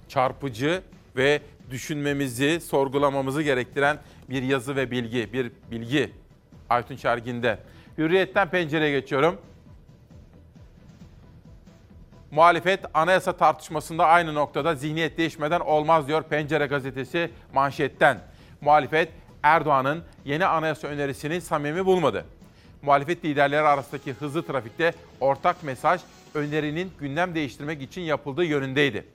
Çarpıcı 0.08 0.82
ve 1.18 1.42
düşünmemizi, 1.72 2.60
sorgulamamızı 2.60 3.42
gerektiren 3.42 3.98
bir 4.30 4.44
yazı 4.44 4.76
ve 4.76 4.92
bilgi, 4.92 5.34
bir 5.34 5.52
bilgi 5.72 6.12
Aytun 6.70 6.96
Çergin'de. 6.96 7.60
Hürriyetten 7.98 8.50
pencereye 8.50 9.00
geçiyorum. 9.00 9.42
Muhalefet 12.32 12.86
anayasa 12.94 13.38
tartışmasında 13.38 14.06
aynı 14.06 14.34
noktada 14.34 14.76
zihniyet 14.76 15.18
değişmeden 15.18 15.60
olmaz 15.60 16.08
diyor 16.08 16.24
Pencere 16.24 16.66
gazetesi 16.66 17.32
manşetten. 17.54 18.20
Muhalefet 18.62 19.10
Erdoğan'ın 19.44 20.04
yeni 20.26 20.46
anayasa 20.46 20.88
önerisini 20.88 21.42
samimi 21.42 21.86
bulmadı. 21.86 22.26
Muhalefet 22.82 23.26
liderleri 23.26 23.62
arasındaki 23.62 24.14
hızlı 24.14 24.46
trafikte 24.46 24.94
ortak 25.20 25.64
mesaj 25.64 26.02
önerinin 26.34 26.92
gündem 27.00 27.36
değiştirmek 27.36 27.82
için 27.82 28.02
yapıldığı 28.02 28.46
yönündeydi. 28.46 29.06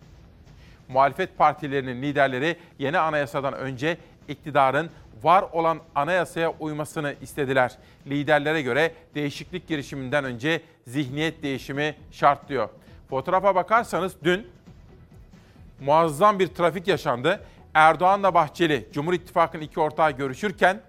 Muhalefet 0.88 1.38
partilerinin 1.38 2.03
liderleri 2.03 2.57
yeni 2.79 2.98
anayasadan 2.98 3.55
önce 3.55 3.96
iktidarın 4.28 4.90
var 5.22 5.44
olan 5.52 5.80
anayasaya 5.94 6.52
uymasını 6.61 7.14
istediler. 7.22 7.78
Liderlere 8.06 8.62
göre 8.62 8.92
değişiklik 9.14 9.68
girişiminden 9.68 10.24
önce 10.24 10.62
zihniyet 10.87 11.42
değişimi 11.42 11.96
şart 12.11 12.48
diyor. 12.48 12.68
Fotoğrafa 13.11 13.54
bakarsanız 13.54 14.16
dün 14.24 14.46
muazzam 15.80 16.38
bir 16.38 16.46
trafik 16.46 16.88
yaşandı. 16.88 17.40
Erdoğan'la 17.74 18.35
Bahçeli, 18.35 18.88
Cumhur 18.92 19.12
İttifakı'nın 19.12 19.62
iki 19.62 19.80
ortağı 19.80 20.11
görüşürken 20.11 20.80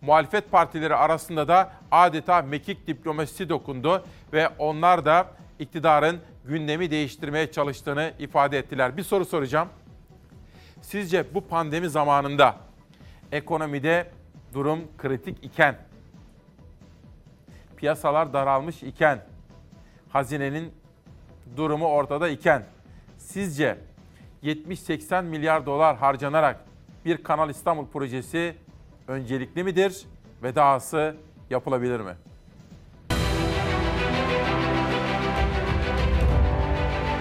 muhalefet 0.00 0.50
partileri 0.50 0.94
arasında 0.94 1.48
da 1.48 1.72
adeta 1.90 2.42
mekik 2.42 2.86
diplomasisi 2.86 3.48
dokundu 3.48 4.04
ve 4.32 4.48
onlar 4.58 5.04
da 5.04 5.26
iktidarın 5.58 6.20
gündemi 6.44 6.90
değiştirmeye 6.90 7.52
çalıştığını 7.52 8.12
ifade 8.18 8.58
ettiler. 8.58 8.96
Bir 8.96 9.02
soru 9.02 9.24
soracağım. 9.24 9.68
Sizce 10.82 11.34
bu 11.34 11.40
pandemi 11.40 11.88
zamanında 11.88 12.56
ekonomide 13.32 14.10
durum 14.54 14.80
kritik 14.98 15.44
iken, 15.44 15.76
piyasalar 17.76 18.32
daralmış 18.32 18.82
iken, 18.82 19.24
hazinenin 20.08 20.72
durumu 21.56 21.86
ortada 21.86 22.28
iken 22.28 22.62
sizce 23.18 23.78
70-80 24.42 25.24
milyar 25.24 25.66
dolar 25.66 25.96
harcanarak 25.96 26.60
bir 27.04 27.22
Kanal 27.22 27.50
İstanbul 27.50 27.86
projesi 27.86 28.56
öncelikli 29.08 29.64
midir 29.64 30.06
ve 30.42 30.54
dahası 30.54 31.16
yapılabilir 31.50 32.00
mi? 32.00 32.16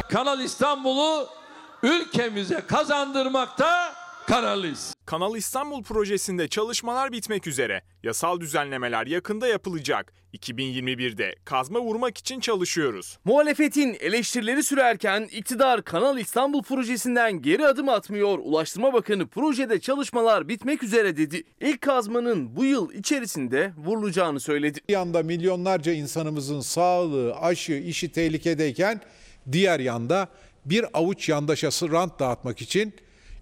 Kanal 0.09 0.39
İstanbul'u 0.39 1.27
ülkemize 1.83 2.61
kazandırmakta 2.67 3.93
kararlıyız. 4.27 4.94
Kanal 5.05 5.35
İstanbul 5.35 5.83
projesinde 5.83 6.47
çalışmalar 6.47 7.11
bitmek 7.11 7.47
üzere. 7.47 7.81
Yasal 8.03 8.39
düzenlemeler 8.39 9.07
yakında 9.07 9.47
yapılacak. 9.47 10.13
2021'de 10.33 11.35
kazma 11.43 11.79
vurmak 11.79 12.17
için 12.17 12.39
çalışıyoruz. 12.39 13.17
Muhalefetin 13.25 13.97
eleştirileri 13.99 14.63
sürerken 14.63 15.29
iktidar 15.31 15.83
Kanal 15.83 16.17
İstanbul 16.17 16.63
projesinden 16.63 17.41
geri 17.41 17.67
adım 17.67 17.89
atmıyor. 17.89 18.39
Ulaştırma 18.39 18.93
Bakanı 18.93 19.27
projede 19.27 19.79
çalışmalar 19.79 20.47
bitmek 20.47 20.83
üzere 20.83 21.17
dedi. 21.17 21.43
İlk 21.61 21.81
kazmanın 21.81 22.55
bu 22.55 22.65
yıl 22.65 22.93
içerisinde 22.93 23.73
vurulacağını 23.77 24.39
söyledi. 24.39 24.79
Bir 24.89 24.93
yanda 24.93 25.23
milyonlarca 25.23 25.93
insanımızın 25.93 26.59
sağlığı, 26.59 27.35
aşı, 27.35 27.73
işi 27.73 28.11
tehlikedeyken 28.11 29.01
diğer 29.51 29.79
yanda 29.79 30.27
bir 30.65 30.85
avuç 30.93 31.29
yandaşası 31.29 31.91
rant 31.91 32.19
dağıtmak 32.19 32.61
için 32.61 32.93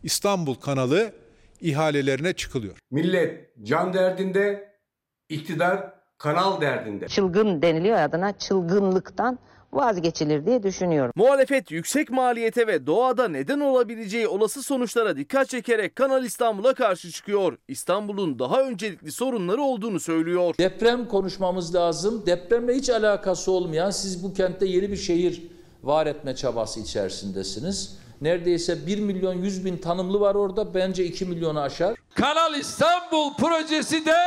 İstanbul 0.04 0.56
kanalı 0.56 1.23
ihalelerine 1.64 2.34
çıkılıyor. 2.34 2.78
Millet 2.92 3.50
can 3.64 3.94
derdinde, 3.94 4.74
iktidar 5.30 5.94
kanal 6.18 6.62
derdinde. 6.62 7.08
Çılgın 7.08 7.62
deniliyor 7.62 7.98
adına 7.98 8.38
çılgınlıktan 8.38 9.40
vazgeçilir 9.74 10.46
diye 10.46 10.64
düşünüyorum. 10.64 11.12
Muhalefet 11.16 11.72
yüksek 11.72 12.12
maliyete 12.12 12.68
ve 12.68 12.88
doğada 12.88 13.28
neden 13.28 13.60
olabileceği 13.60 14.28
olası 14.28 14.64
sonuçlara 14.64 15.18
dikkat 15.18 15.50
çekerek 15.50 15.96
Kanal 15.96 16.26
İstanbul'a 16.26 16.74
karşı 16.74 17.12
çıkıyor. 17.12 17.58
İstanbul'un 17.68 18.40
daha 18.40 18.62
öncelikli 18.62 19.12
sorunları 19.12 19.62
olduğunu 19.62 20.00
söylüyor. 20.00 20.56
Deprem 20.60 21.08
konuşmamız 21.08 21.76
lazım. 21.76 22.24
Depremle 22.26 22.76
hiç 22.76 22.90
alakası 22.90 23.52
olmayan 23.52 23.90
siz 23.92 24.24
bu 24.24 24.34
kentte 24.34 24.66
yeni 24.66 24.92
bir 24.92 24.98
şehir 24.98 25.44
var 25.84 26.08
etme 26.08 26.36
çabası 26.36 26.80
içerisindesiniz. 26.80 28.03
Neredeyse 28.24 28.88
1 28.88 29.00
milyon 29.00 29.34
100 29.34 29.66
bin 29.66 29.78
tanımlı 29.78 30.20
var 30.20 30.36
orada. 30.36 30.74
Bence 30.74 31.06
2 31.06 31.26
milyonu 31.26 31.60
aşar. 31.60 31.96
Kanal 32.16 32.56
İstanbul 32.56 33.34
projesi 33.34 34.06
de 34.06 34.18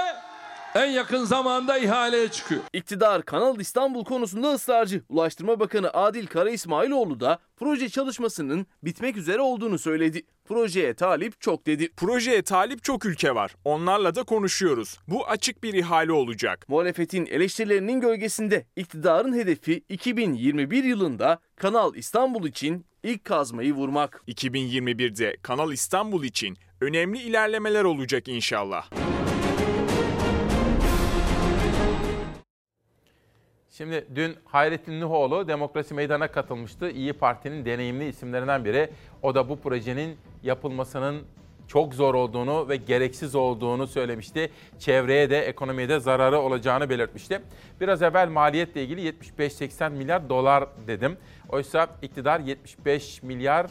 en 0.77 0.91
yakın 0.91 1.25
zamanda 1.25 1.79
ihaleye 1.79 2.29
çıkıyor. 2.29 2.61
İktidar 2.73 3.23
Kanal 3.23 3.61
İstanbul 3.61 4.05
konusunda 4.05 4.53
ısrarcı. 4.53 5.03
Ulaştırma 5.09 5.61
Bakanı 5.61 5.91
Adil 5.95 6.27
Kara 6.27 6.51
İsmailoğlu 6.51 7.21
da 7.21 7.39
proje 7.57 7.89
çalışmasının 7.89 8.67
bitmek 8.83 9.17
üzere 9.17 9.41
olduğunu 9.41 9.79
söyledi. 9.79 10.23
Projeye 10.45 10.95
talip 10.95 11.41
çok 11.41 11.67
dedi. 11.67 11.93
Projeye 11.97 12.43
talip 12.43 12.83
çok 12.85 13.05
ülke 13.05 13.35
var. 13.35 13.55
Onlarla 13.65 14.15
da 14.15 14.23
konuşuyoruz. 14.23 14.99
Bu 15.09 15.27
açık 15.27 15.63
bir 15.63 15.75
ihale 15.75 16.13
olacak. 16.13 16.69
Muhalefetin 16.69 17.27
eleştirilerinin 17.27 18.01
gölgesinde 18.01 18.67
iktidarın 18.77 19.35
hedefi 19.35 19.83
2021 19.89 20.85
yılında 20.85 21.39
Kanal 21.57 21.95
İstanbul 21.95 22.49
için 22.49 22.87
ilk 23.03 23.25
kazmayı 23.25 23.73
vurmak. 23.73 24.23
2021'de 24.29 25.37
Kanal 25.43 25.73
İstanbul 25.73 26.25
için 26.25 26.57
önemli 26.81 27.19
ilerlemeler 27.19 27.85
olacak 27.85 28.29
inşallah. 28.29 29.16
Şimdi 33.77 34.07
dün 34.15 34.37
Hayrettin 34.45 35.01
Nuhoğlu 35.01 35.49
Demokrasi 35.49 35.95
Meydanı'na 35.95 36.29
katılmıştı. 36.29 36.91
İyi 36.91 37.13
Parti'nin 37.13 37.65
deneyimli 37.65 38.09
isimlerinden 38.09 38.65
biri. 38.65 38.91
O 39.23 39.35
da 39.35 39.49
bu 39.49 39.61
projenin 39.61 40.17
yapılmasının 40.43 41.23
çok 41.69 41.95
zor 41.95 42.15
olduğunu 42.15 42.69
ve 42.69 42.77
gereksiz 42.77 43.35
olduğunu 43.35 43.87
söylemişti. 43.87 44.51
Çevreye 44.79 45.31
de 45.31 45.41
ekonomiye 45.41 45.89
de 45.89 46.01
zararı 46.01 46.39
olacağını 46.39 46.91
belirtmişti. 46.91 47.41
Biraz 47.81 48.03
evvel 48.03 48.29
maliyetle 48.29 48.83
ilgili 48.83 49.13
75-80 49.39 49.91
milyar 49.91 50.29
dolar 50.29 50.65
dedim. 50.87 51.17
Oysa 51.49 51.89
iktidar 52.03 52.41
75 52.41 53.23
milyar 53.23 53.67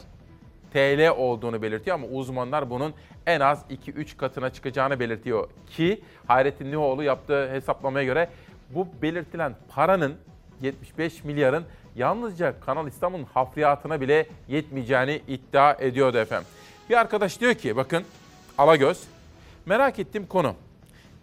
TL 0.76 1.10
olduğunu 1.10 1.62
belirtiyor 1.62 1.96
ama 1.96 2.08
uzmanlar 2.08 2.70
bunun 2.70 2.94
en 3.26 3.40
az 3.40 3.66
2-3 3.70 4.18
katına 4.18 4.50
çıkacağını 4.50 5.00
belirtiyor 5.00 5.50
ki 5.68 6.02
Hayrettin 6.28 6.72
Nuhoğlu 6.72 7.04
yaptığı 7.04 7.52
hesaplamaya 7.52 8.06
göre 8.06 8.30
bu 8.70 8.88
belirtilen 9.02 9.56
paranın 9.70 10.16
75 10.62 11.24
milyarın 11.24 11.66
yalnızca 11.96 12.60
Kanal 12.60 12.88
İstanbul'un 12.88 13.28
hafriyatına 13.34 14.02
bile 14.02 14.28
yetmeyeceğini 14.48 15.22
iddia 15.28 15.74
ediyordu 15.74 16.18
efendim. 16.18 16.48
Bir 16.90 16.98
arkadaş 16.98 17.40
diyor 17.40 17.54
ki 17.54 17.76
bakın 17.76 18.04
Alagöz 18.58 19.04
merak 19.66 20.00
ettiğim 20.00 20.28
konu 20.28 20.56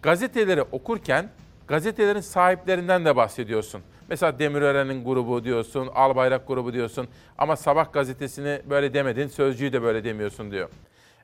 gazeteleri 0.03 0.63
okurken 0.63 1.29
gazetelerin 1.69 2.21
sahiplerinden 2.21 3.05
de 3.05 3.17
bahsediyorsun. 3.17 3.83
Mesela 4.09 4.39
Demirören'in 4.39 5.05
grubu 5.05 5.45
diyorsun, 5.45 5.89
Albayrak 5.95 6.49
grubu 6.49 6.73
diyorsun 6.73 7.09
ama 7.39 7.57
Sabah 7.57 7.93
gazetesini 7.93 8.61
böyle 8.71 8.95
demedin, 8.95 9.29
Sözcü'yü 9.29 9.73
de 9.73 9.83
böyle 9.83 10.05
demiyorsun 10.05 10.51
diyor. 10.51 10.69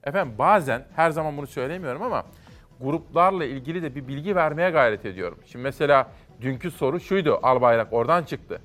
Efendim 0.04 0.34
bazen 0.38 0.84
her 0.96 1.10
zaman 1.10 1.36
bunu 1.36 1.46
söylemiyorum 1.46 2.02
ama 2.02 2.24
gruplarla 2.80 3.44
ilgili 3.44 3.82
de 3.82 3.94
bir 3.94 4.08
bilgi 4.08 4.36
vermeye 4.36 4.70
gayret 4.70 5.06
ediyorum. 5.06 5.38
Şimdi 5.46 5.62
mesela 5.62 6.10
dünkü 6.40 6.70
soru 6.70 7.00
şuydu, 7.00 7.38
Albayrak 7.42 7.92
oradan 7.92 8.24
çıktı. 8.24 8.60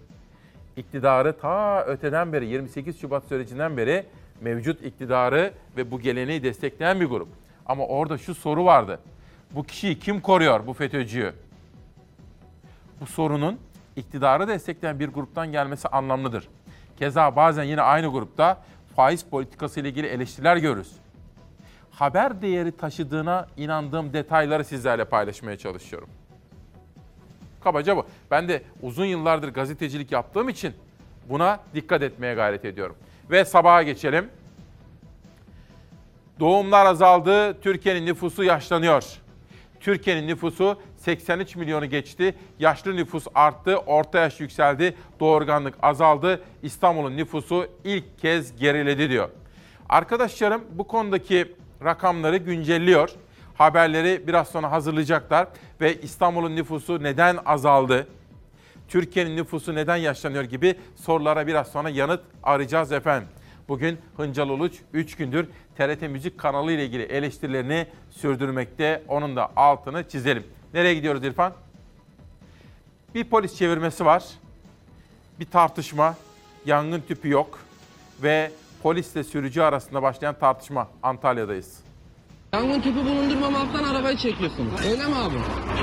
İktidarı 0.78 1.38
ta 1.38 1.84
öteden 1.86 2.34
beri 2.34 2.46
28 2.48 3.00
Şubat 3.00 3.24
sürecinden 3.24 3.78
beri 3.78 4.06
mevcut 4.42 4.86
iktidarı 4.86 5.54
ve 5.78 5.92
bu 5.92 6.00
geleneği 6.00 6.44
destekleyen 6.44 7.00
bir 7.00 7.06
grup. 7.06 7.28
Ama 7.66 7.86
orada 7.86 8.18
şu 8.18 8.36
soru 8.36 8.66
vardı. 8.66 9.00
Bu 9.52 9.64
kişiyi 9.64 10.00
kim 10.00 10.22
koruyor 10.22 10.68
bu 10.68 10.74
FETÖ'cüyü? 10.74 11.34
Bu 13.02 13.06
sorunun 13.06 13.60
iktidarı 13.96 14.48
destekleyen 14.48 15.00
bir 15.00 15.08
gruptan 15.08 15.52
gelmesi 15.52 15.88
anlamlıdır. 15.88 16.48
Keza 16.98 17.36
bazen 17.36 17.64
yine 17.64 17.82
aynı 17.82 18.08
grupta 18.08 18.62
faiz 18.96 19.24
politikası 19.24 19.80
ile 19.80 19.90
ilgili 19.90 20.08
eleştiriler 20.08 20.58
görürüz. 20.58 21.03
Haber 21.96 22.42
değeri 22.42 22.72
taşıdığına 22.72 23.48
inandığım 23.58 24.14
detayları 24.14 24.64
sizlerle 24.64 25.06
paylaşmaya 25.06 25.58
çalışıyorum. 25.58 26.10
Kabaca 27.64 27.98
bu. 27.98 28.06
Ben 28.32 28.48
de 28.48 28.64
uzun 28.82 29.06
yıllardır 29.06 29.50
gazetecilik 29.50 30.12
yaptığım 30.12 30.50
için 30.50 30.74
buna 31.30 31.60
dikkat 31.76 32.02
etmeye 32.02 32.34
gayret 32.34 32.66
ediyorum. 32.66 32.96
Ve 33.32 33.46
sabaha 33.46 33.84
geçelim. 33.84 34.30
Doğumlar 36.40 36.86
azaldı, 36.86 37.62
Türkiye'nin 37.62 38.06
nüfusu 38.06 38.44
yaşlanıyor. 38.44 39.04
Türkiye'nin 39.80 40.28
nüfusu 40.28 40.82
83 40.98 41.56
milyonu 41.56 41.86
geçti. 41.86 42.36
Yaşlı 42.60 42.96
nüfus 42.96 43.28
arttı, 43.36 43.78
orta 43.78 44.20
yaş 44.20 44.40
yükseldi, 44.40 44.96
doğurganlık 45.20 45.76
azaldı. 45.82 46.44
İstanbul'un 46.64 47.18
nüfusu 47.18 47.68
ilk 47.84 48.20
kez 48.20 48.56
geriledi 48.60 49.10
diyor. 49.10 49.30
Arkadaşlarım 49.90 50.64
bu 50.72 50.88
konudaki 50.88 51.56
rakamları 51.84 52.38
güncelliyor. 52.38 53.10
Haberleri 53.58 54.28
biraz 54.28 54.48
sonra 54.48 54.72
hazırlayacaklar 54.72 55.48
ve 55.82 56.02
İstanbul'un 56.02 56.56
nüfusu 56.56 57.04
neden 57.04 57.38
azaldı? 57.46 58.08
Türkiye'nin 58.88 59.38
nüfusu 59.38 59.76
neden 59.76 59.96
yaşlanıyor 59.96 60.44
gibi 60.44 60.76
sorulara 60.96 61.48
biraz 61.48 61.68
sonra 61.68 61.90
yanıt 61.90 62.22
arayacağız 62.44 62.92
efendim. 62.92 63.28
Bugün 63.68 63.98
Hıncal 64.18 64.50
Uluç 64.50 64.74
3 64.94 65.16
gündür 65.16 65.48
TRT 65.78 66.02
Müzik 66.02 66.38
kanalı 66.38 66.72
ile 66.72 66.86
ilgili 66.86 67.04
eleştirilerini 67.04 67.88
sürdürmekte. 68.12 69.04
Onun 69.08 69.36
da 69.36 69.52
altını 69.56 70.10
çizelim. 70.10 70.44
Nereye 70.74 70.94
gidiyoruz 70.96 71.24
İrfan? 71.24 71.54
Bir 73.16 73.24
polis 73.24 73.58
çevirmesi 73.58 74.06
var. 74.06 74.24
Bir 75.40 75.46
tartışma. 75.46 76.16
Yangın 76.66 77.02
tüpü 77.08 77.30
yok. 77.30 77.60
Ve 78.24 78.52
polisle 78.84 79.24
sürücü 79.24 79.62
arasında 79.62 80.02
başlayan 80.02 80.40
tartışma. 80.40 80.88
Antalya'dayız. 81.04 81.74
Yangın 82.54 82.82
tüpü 82.82 83.00
bulundurmamaktan 83.06 83.84
arabayı 83.84 84.18
çekiyorsunuz. 84.18 84.72
Öyle 84.92 85.06
mi 85.06 85.16
abi? 85.16 85.36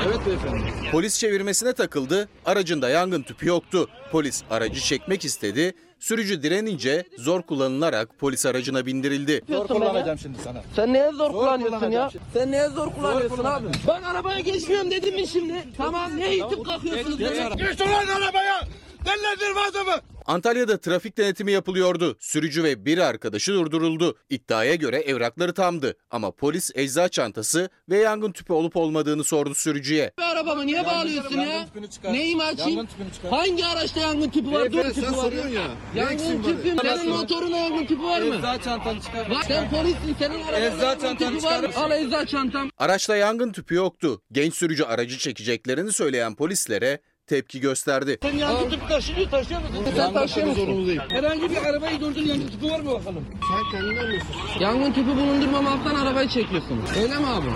Evet 0.06 0.18
beyefendi. 0.26 0.90
Polis 0.92 1.18
çevirmesine 1.18 1.72
takıldı, 1.72 2.28
aracında 2.46 2.88
yangın 2.88 3.22
tüpü 3.22 3.48
yoktu. 3.48 3.88
Polis 4.12 4.42
aracı 4.50 4.80
çekmek 4.80 5.24
istedi, 5.24 5.72
sürücü 5.98 6.42
direnince 6.42 7.04
zor 7.18 7.42
kullanılarak 7.42 8.18
polis 8.18 8.46
aracına 8.46 8.86
bindirildi. 8.86 9.40
Zor 9.48 9.66
kullanacağım 9.68 10.18
şimdi 10.18 10.38
sana. 10.44 10.62
Sen 10.76 10.92
neye 10.92 11.12
zor, 11.12 11.32
kullanıyorsun 11.32 11.90
ya? 11.90 12.10
Sen 12.34 12.52
neye 12.52 12.68
zor 12.68 12.90
kullanıyorsun 12.90 13.44
abi? 13.44 13.66
Ben 13.88 14.02
arabaya 14.02 14.40
geçmiyorum 14.40 14.90
dedim 14.90 15.14
mi 15.14 15.26
şimdi? 15.26 15.64
Tamam 15.76 16.10
ne 16.18 16.36
itip 16.36 16.66
kalkıyorsunuz? 16.66 17.18
Geç 17.18 17.80
ulan 17.80 18.06
arabaya! 18.22 18.60
Dellendirme 19.04 19.60
adamı! 19.70 20.00
Antalya'da 20.26 20.80
trafik 20.80 21.18
denetimi 21.18 21.52
yapılıyordu. 21.52 22.16
Sürücü 22.20 22.64
ve 22.64 22.84
bir 22.84 22.98
arkadaşı 22.98 23.52
durduruldu. 23.52 24.16
İddiaya 24.30 24.74
göre 24.74 24.96
evrakları 25.00 25.54
tamdı 25.54 25.96
ama 26.10 26.30
polis 26.30 26.70
ecza 26.74 27.08
çantası 27.08 27.68
ve 27.88 27.98
yangın 27.98 28.32
tüpü 28.32 28.52
olup 28.52 28.76
olmadığını 28.76 29.24
sordu 29.24 29.54
sürücüye. 29.54 30.12
Bir 30.18 30.22
arabamı 30.22 30.66
niye 30.66 30.84
bağlıyorsun 30.86 31.40
ya? 31.40 31.66
Neyimi 32.04 32.42
açayım? 32.42 32.88
Hangi 33.30 33.66
araçta 33.66 34.00
yangın 34.00 34.30
tüpü 34.30 34.52
var? 34.52 34.72
Dört 34.72 34.94
tüpü 34.94 35.16
var 35.16 35.32
ya. 35.32 35.62
Yangın 35.94 36.42
tüpü 36.42 36.76
Senin 36.82 37.08
motoruna 37.08 37.56
yangın 37.56 37.86
tüpü 37.86 38.02
var 38.02 38.20
mı? 38.20 38.34
Ecza 38.34 38.62
çantanı 38.62 39.00
çıkar. 39.00 39.42
Sen 39.48 39.70
polissin 39.70 40.16
senin 40.18 40.42
arabanda 40.42 41.06
yangın 41.06 41.16
tüpü 41.16 41.44
var 41.44 41.60
mı? 41.60 41.68
Al 41.76 41.90
ecza 41.90 42.26
çantam. 42.26 42.70
Araçta 42.78 43.16
yangın 43.16 43.52
tüpü 43.52 43.74
yoktu. 43.74 44.22
Genç 44.32 44.54
sürücü 44.54 44.84
aracı 44.84 45.18
çekeceklerini 45.18 45.92
söyleyen 45.92 46.34
polislere 46.34 47.00
tepki 47.30 47.60
gösterdi. 47.60 48.18
Sen 48.22 48.36
yangın 48.36 48.70
tüpü 48.70 48.88
taşıyor, 48.88 49.30
taşıyor 49.30 49.60
musun? 49.60 49.84
Sen 49.96 50.12
taşıyor 50.12 50.46
musun? 50.46 50.98
Herhangi 51.08 51.50
bir 51.50 51.56
arabayı 51.56 52.00
durdur 52.00 52.20
yangın 52.20 52.48
tüpü 52.48 52.70
var 52.70 52.80
mı 52.80 52.90
bakalım? 52.90 53.24
Sen 53.50 53.70
kendinden 53.80 54.08
misin? 54.08 54.28
Yangın 54.60 54.92
tüpü 54.92 55.16
bulundurmamaktan 55.16 55.94
arabayı 55.94 56.28
çekiyorsunuz. 56.28 56.90
Öyle 57.02 57.16
mi 57.18 57.26
abi? 57.26 57.46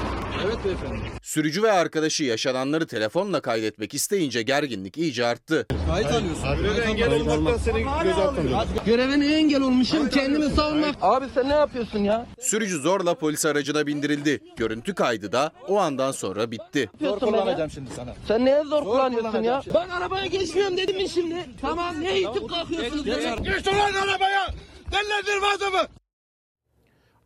Evet 0.47 0.57
beyefendi. 0.65 0.99
Sürücü 1.23 1.63
ve 1.63 1.73
arkadaşı 1.73 2.25
yaşananları 2.25 2.87
telefonla 2.87 3.41
kaydetmek 3.41 3.95
isteyince 3.95 4.43
gerginlik 4.43 4.99
iyice 4.99 5.27
arttı. 5.27 5.67
Kayıt 5.91 6.11
alıyorsun. 6.11 6.63
Göreve 6.63 6.81
engel 6.85 7.21
olmaktan 7.21 7.59
seni 7.59 7.85
gözaltına 8.05 8.65
Göreve 8.87 9.21
neye 9.21 9.39
engel 9.39 9.63
olmuşum? 9.63 10.09
Kendimi 10.11 10.51
savunmak. 10.51 10.95
Abi 11.03 11.27
sen 11.35 11.49
ne 11.49 11.55
yapıyorsun 11.55 11.99
ya? 11.99 12.27
Sürücü 12.41 12.79
zorla 12.79 13.15
polis 13.15 13.47
aracına 13.47 13.87
bindirildi. 13.87 14.41
Görüntü 14.57 14.95
kaydı 14.95 15.33
da 15.33 15.53
o 15.69 15.79
andan 15.79 16.13
sonra 16.13 16.51
bitti. 16.51 16.91
Zor 17.01 17.19
kullanacağım 17.19 17.71
şimdi 17.71 17.91
sana. 17.97 18.15
Sen 18.29 18.45
neye 18.45 18.63
zor, 18.65 18.85
kullanıyorsun 18.85 19.43
ya? 19.43 19.63
Ben 19.75 19.89
arabaya 19.89 20.27
geçmiyorum 20.27 20.77
dedim 20.77 20.97
mi 20.97 21.09
şimdi? 21.09 21.47
Tamam 21.61 22.01
ne 22.01 22.21
itip 22.21 22.49
kalkıyorsunuz? 22.51 23.05
Geç 23.05 23.67
ulan 23.67 23.95
arabaya! 23.95 24.47
Dellendirme 24.93 25.47
adamı! 25.57 25.89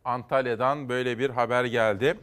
Antalya'dan 0.05 0.89
böyle 0.89 1.19
bir 1.19 1.29
haber 1.29 1.65
geldi. 1.65 2.17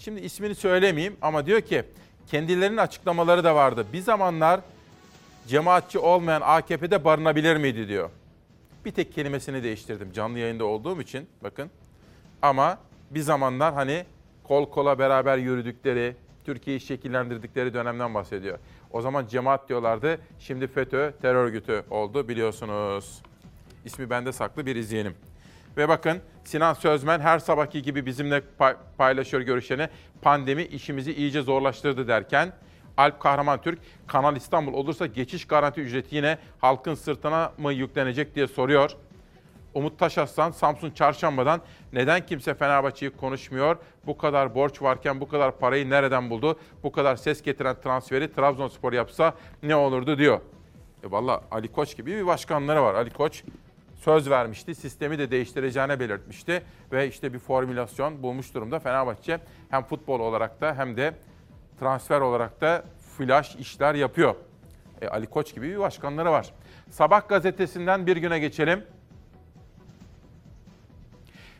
Şimdi 0.00 0.20
ismini 0.20 0.54
söylemeyeyim 0.54 1.16
ama 1.22 1.46
diyor 1.46 1.60
ki 1.60 1.84
kendilerinin 2.30 2.76
açıklamaları 2.76 3.44
da 3.44 3.54
vardı. 3.54 3.86
Bir 3.92 4.00
zamanlar 4.00 4.60
cemaatçi 5.48 5.98
olmayan 5.98 6.40
AKP'de 6.44 7.04
barınabilir 7.04 7.56
miydi 7.56 7.88
diyor. 7.88 8.10
Bir 8.84 8.90
tek 8.90 9.14
kelimesini 9.14 9.62
değiştirdim 9.62 10.12
canlı 10.12 10.38
yayında 10.38 10.64
olduğum 10.64 11.00
için 11.00 11.28
bakın. 11.42 11.70
Ama 12.42 12.78
bir 13.10 13.20
zamanlar 13.20 13.74
hani 13.74 14.04
kol 14.44 14.70
kola 14.70 14.98
beraber 14.98 15.38
yürüdükleri, 15.38 16.16
Türkiye'yi 16.44 16.80
şekillendirdikleri 16.80 17.74
dönemden 17.74 18.14
bahsediyor. 18.14 18.58
O 18.92 19.00
zaman 19.00 19.26
cemaat 19.26 19.68
diyorlardı. 19.68 20.18
Şimdi 20.38 20.66
FETÖ 20.66 21.12
terör 21.22 21.44
örgütü 21.44 21.82
oldu 21.90 22.28
biliyorsunuz. 22.28 23.22
İsmi 23.84 24.10
bende 24.10 24.32
saklı 24.32 24.66
bir 24.66 24.76
izleyelim. 24.76 25.14
Ve 25.76 25.88
bakın 25.88 26.18
Sinan 26.44 26.74
Sözmen 26.74 27.20
her 27.20 27.38
sabahki 27.38 27.82
gibi 27.82 28.06
bizimle 28.06 28.42
pay- 28.58 28.76
paylaşıyor 28.98 29.42
görüşlerini. 29.42 29.88
Pandemi 30.22 30.62
işimizi 30.62 31.14
iyice 31.14 31.42
zorlaştırdı 31.42 32.08
derken 32.08 32.52
Alp 32.96 33.20
Kahraman 33.20 33.60
Türk 33.60 33.78
Kanal 34.06 34.36
İstanbul 34.36 34.74
olursa 34.74 35.06
geçiş 35.06 35.46
garanti 35.46 35.80
ücreti 35.80 36.16
yine 36.16 36.38
halkın 36.60 36.94
sırtına 36.94 37.52
mı 37.58 37.72
yüklenecek 37.72 38.34
diye 38.34 38.46
soruyor. 38.46 38.96
Umut 39.74 39.98
Taşaslan 39.98 40.50
Samsun 40.50 40.90
Çarşamba'dan 40.90 41.60
neden 41.92 42.26
kimse 42.26 42.54
Fenerbahçe'yi 42.54 43.10
konuşmuyor? 43.10 43.76
Bu 44.06 44.18
kadar 44.18 44.54
borç 44.54 44.82
varken 44.82 45.20
bu 45.20 45.28
kadar 45.28 45.58
parayı 45.58 45.90
nereden 45.90 46.30
buldu? 46.30 46.58
Bu 46.82 46.92
kadar 46.92 47.16
ses 47.16 47.42
getiren 47.42 47.76
transferi 47.80 48.32
Trabzonspor 48.32 48.92
yapsa 48.92 49.34
ne 49.62 49.76
olurdu 49.76 50.18
diyor. 50.18 50.40
E 51.04 51.10
valla 51.10 51.42
Ali 51.50 51.68
Koç 51.68 51.96
gibi 51.96 52.16
bir 52.16 52.26
başkanları 52.26 52.82
var. 52.82 52.94
Ali 52.94 53.10
Koç 53.10 53.44
söz 53.94 54.30
vermişti. 54.30 54.74
Sistemi 54.74 55.18
de 55.18 55.30
değiştireceğine 55.30 56.00
belirtmişti. 56.00 56.62
Ve 56.92 57.08
işte 57.08 57.32
bir 57.32 57.38
formülasyon 57.38 58.22
bulmuş 58.22 58.54
durumda. 58.54 58.78
Fenerbahçe 58.78 59.40
hem 59.70 59.82
futbol 59.82 60.20
olarak 60.20 60.60
da 60.60 60.74
hem 60.74 60.96
de 60.96 61.14
transfer 61.80 62.20
olarak 62.20 62.60
da 62.60 62.84
flash 63.16 63.56
işler 63.56 63.94
yapıyor. 63.94 64.34
E, 65.02 65.08
Ali 65.08 65.26
Koç 65.26 65.54
gibi 65.54 65.68
bir 65.68 65.78
başkanları 65.78 66.30
var. 66.30 66.54
Sabah 66.90 67.28
gazetesinden 67.28 68.06
bir 68.06 68.16
güne 68.16 68.38
geçelim. 68.38 68.84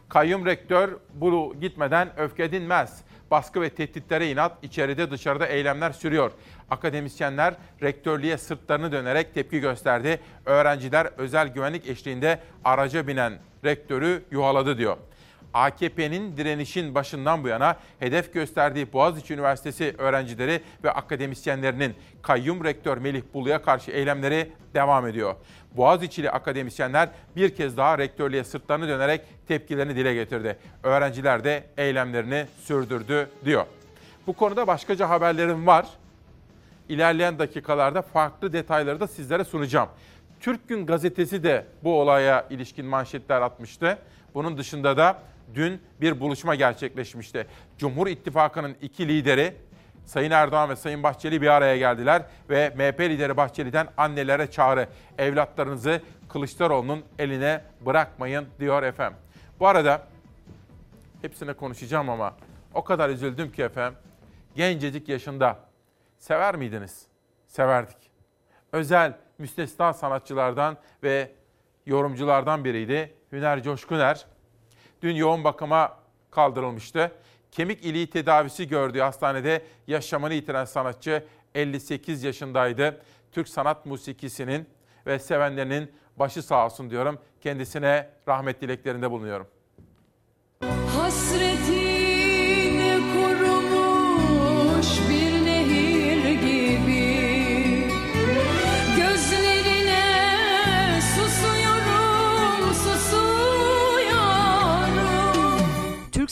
Kayyum 0.09 0.47
rektör 0.47 0.91
bu 1.15 1.55
gitmeden 1.61 2.21
öfke 2.21 2.53
dinmez. 2.53 3.01
Baskı 3.31 3.61
ve 3.61 3.71
tehditlere 3.71 4.31
inat, 4.31 4.65
içeride 4.65 5.11
dışarıda 5.11 5.47
eylemler 5.47 5.93
sürüyor. 5.93 6.31
Akademisyenler 6.71 7.55
rektörlüğe 7.83 8.39
sırtlarını 8.39 8.93
dönerek 8.93 9.35
tepki 9.35 9.61
gösterdi. 9.61 10.21
Öğrenciler 10.47 11.09
özel 11.19 11.49
güvenlik 11.49 11.87
eşliğinde 11.87 12.39
araca 12.65 13.07
binen 13.07 13.39
rektörü 13.65 14.25
yuhaladı 14.31 14.79
diyor. 14.79 14.97
AKP'nin 15.55 16.37
direnişin 16.37 16.95
başından 16.95 17.45
bu 17.45 17.49
yana 17.49 17.77
hedef 17.99 18.35
gösterdiği 18.35 18.93
Boğaziçi 18.93 19.35
Üniversitesi 19.35 19.95
öğrencileri 19.99 20.61
ve 20.85 20.91
akademisyenlerinin 20.91 21.95
kayyum 22.23 22.65
rektör 22.65 22.99
Melih 22.99 23.23
Bulu'ya 23.35 23.63
karşı 23.63 23.91
eylemleri 23.91 24.53
devam 24.75 25.07
ediyor. 25.07 25.35
Boğaziçi'li 25.77 26.31
akademisyenler 26.31 27.09
bir 27.37 27.55
kez 27.55 27.77
daha 27.77 27.99
rektörlüğe 27.99 28.45
sırtlarını 28.45 28.89
dönerek 28.89 29.21
tepkilerini 29.49 29.97
dile 29.97 30.15
getirdi. 30.15 30.59
Öğrenciler 30.83 31.45
de 31.45 31.65
eylemlerini 31.77 32.47
sürdürdü 32.63 33.31
diyor. 33.45 33.67
Bu 34.27 34.33
konuda 34.33 34.67
başkaca 34.67 35.09
haberlerim 35.09 35.67
var. 35.67 35.87
İlerleyen 36.89 37.39
dakikalarda 37.39 38.03
farklı 38.03 38.53
detayları 38.53 39.01
da 39.01 39.07
sizlere 39.07 39.45
sunacağım. 39.45 39.89
Türk 40.41 40.69
Gün 40.69 40.87
gazetesi 40.87 41.43
de 41.43 41.67
bu 41.85 42.01
olaya 42.01 42.47
ilişkin 42.51 42.87
manşetler 42.87 43.41
atmıştı. 43.41 43.99
Bunun 44.35 44.59
dışında 44.59 44.97
da 44.97 45.19
dün 45.55 45.83
bir 46.01 46.21
buluşma 46.21 46.55
gerçekleşmişti. 46.55 47.47
Cumhur 47.79 48.07
İttifakı'nın 48.07 48.77
iki 48.83 49.09
lideri 49.09 49.55
Sayın 50.05 50.31
Erdoğan 50.31 50.71
ve 50.71 50.77
Sayın 50.77 51.03
Bahçeli 51.03 51.43
bir 51.43 51.47
araya 51.47 51.77
geldiler 51.77 52.23
ve 52.51 52.73
MHP 52.77 53.01
lideri 53.01 53.37
Bahçeli'den 53.37 53.89
annelere 53.97 54.51
çağrı. 54.51 54.89
Evlatlarınızı 55.19 56.03
Kılıçdaroğlu'nun 56.29 57.05
eline 57.19 57.61
bırakmayın 57.87 58.47
diyor 58.61 58.83
efendim. 58.83 59.19
Bu 59.61 59.67
arada 59.67 60.03
hepsine 61.23 61.53
konuşacağım 61.53 62.11
ama 62.11 62.35
o 62.75 62.85
kadar 62.85 63.09
üzüldüm 63.09 63.53
ki 63.53 63.63
efendim. 63.63 63.99
Gencecik 64.57 65.09
yaşında 65.09 65.59
sever 66.19 66.57
miydiniz? 66.57 67.07
Severdik. 67.47 68.11
Özel 68.73 69.13
müstesna 69.39 69.93
sanatçılardan 69.93 70.77
ve 71.03 71.33
yorumculardan 71.87 72.65
biriydi. 72.65 73.15
Hüner 73.33 73.63
Coşkuner. 73.63 74.27
Dün 75.03 75.17
yoğun 75.17 75.45
bakıma 75.45 75.99
kaldırılmıştı. 76.31 77.13
Kemik 77.51 77.85
iliği 77.85 78.11
tedavisi 78.11 78.69
gördüğü 78.69 79.01
hastanede 79.01 79.63
yaşamını 79.87 80.35
yitiren 80.35 80.65
sanatçı 80.65 81.25
58 81.55 82.23
yaşındaydı. 82.23 83.01
Türk 83.33 83.49
sanat 83.49 83.87
musikisinin 83.87 84.69
ve 85.07 85.19
sevenlerinin 85.19 85.93
başı 86.17 86.43
sağ 86.43 86.67
olsun 86.67 86.91
diyorum. 86.91 87.19
Kendisine 87.41 88.11
rahmet 88.29 88.61
dileklerinde 88.61 89.11
bulunuyorum. 89.11 89.47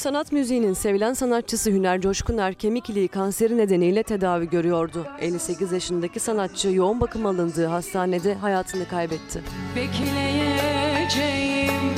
Sanat 0.07 0.33
müziğinin 0.33 0.73
sevilen 0.73 1.15
sanatçısı 1.15 1.71
Hüner 1.71 2.01
Coşkuner 2.01 2.55
kemik 2.55 2.91
iliği 2.91 3.09
kanseri 3.09 3.57
nedeniyle 3.57 4.03
tedavi 4.03 4.51
görüyordu. 4.51 5.07
58 5.21 5.73
yaşındaki 5.73 6.21
sanatçı 6.21 6.69
yoğun 6.69 7.01
bakım 7.01 7.27
alındığı 7.27 7.67
hastanede 7.67 8.35
hayatını 8.35 8.89
kaybetti. 8.89 9.43
Bekleyeceğim, 9.77 11.95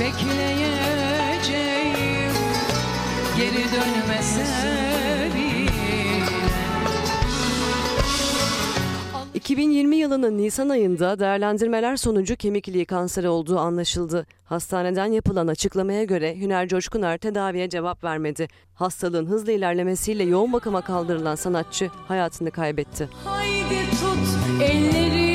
bekleyeceğim 0.00 2.32
Geri 3.36 3.64
dönmese 3.72 4.75
2020 9.46 9.96
yılının 9.96 10.38
Nisan 10.38 10.68
ayında 10.68 11.18
değerlendirmeler 11.18 11.96
sonucu 11.96 12.36
kemik 12.36 12.68
iliği 12.68 12.84
kanseri 12.84 13.28
olduğu 13.28 13.58
anlaşıldı. 13.58 14.26
Hastaneden 14.44 15.06
yapılan 15.06 15.46
açıklamaya 15.46 16.04
göre 16.04 16.36
Hüner 16.36 16.68
Coşkuner 16.68 17.18
tedaviye 17.18 17.68
cevap 17.68 18.04
vermedi. 18.04 18.48
Hastalığın 18.74 19.26
hızlı 19.26 19.52
ilerlemesiyle 19.52 20.24
yoğun 20.24 20.52
bakıma 20.52 20.80
kaldırılan 20.80 21.34
sanatçı 21.34 21.90
hayatını 22.08 22.50
kaybetti. 22.50 23.08
Haydi 23.24 23.90
tut 23.90 24.62
ellerimi 24.62 25.25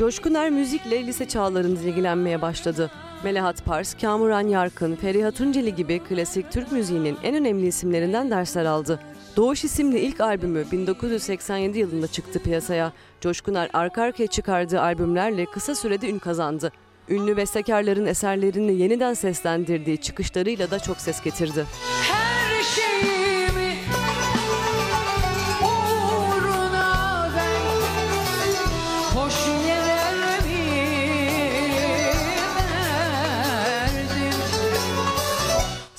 Coşkuner 0.00 0.50
müzikle 0.50 1.06
lise 1.06 1.28
çağlarında 1.28 1.80
ilgilenmeye 1.80 2.42
başladı. 2.42 2.90
Melahat 3.24 3.64
Pars, 3.64 3.94
Kamuran 3.94 4.48
Yarkın, 4.48 4.96
Feriha 4.96 5.30
Tunceli 5.30 5.74
gibi 5.74 5.98
klasik 5.98 6.52
Türk 6.52 6.72
müziğinin 6.72 7.16
en 7.22 7.34
önemli 7.34 7.66
isimlerinden 7.66 8.30
dersler 8.30 8.64
aldı. 8.64 9.00
Doğuş 9.36 9.64
isimli 9.64 9.98
ilk 9.98 10.20
albümü 10.20 10.64
1987 10.72 11.78
yılında 11.78 12.06
çıktı 12.06 12.42
piyasaya. 12.42 12.92
Coşkuner 13.20 13.70
arka 13.72 14.02
arkaya 14.02 14.26
çıkardığı 14.26 14.80
albümlerle 14.80 15.44
kısa 15.44 15.74
sürede 15.74 16.10
ün 16.10 16.18
kazandı. 16.18 16.72
Ünlü 17.08 17.36
bestekarların 17.36 18.06
eserlerini 18.06 18.72
yeniden 18.82 19.14
seslendirdiği 19.14 19.98
çıkışlarıyla 19.98 20.70
da 20.70 20.78
çok 20.78 20.96
ses 20.96 21.22
getirdi. 21.22 21.66
Her 22.12 22.29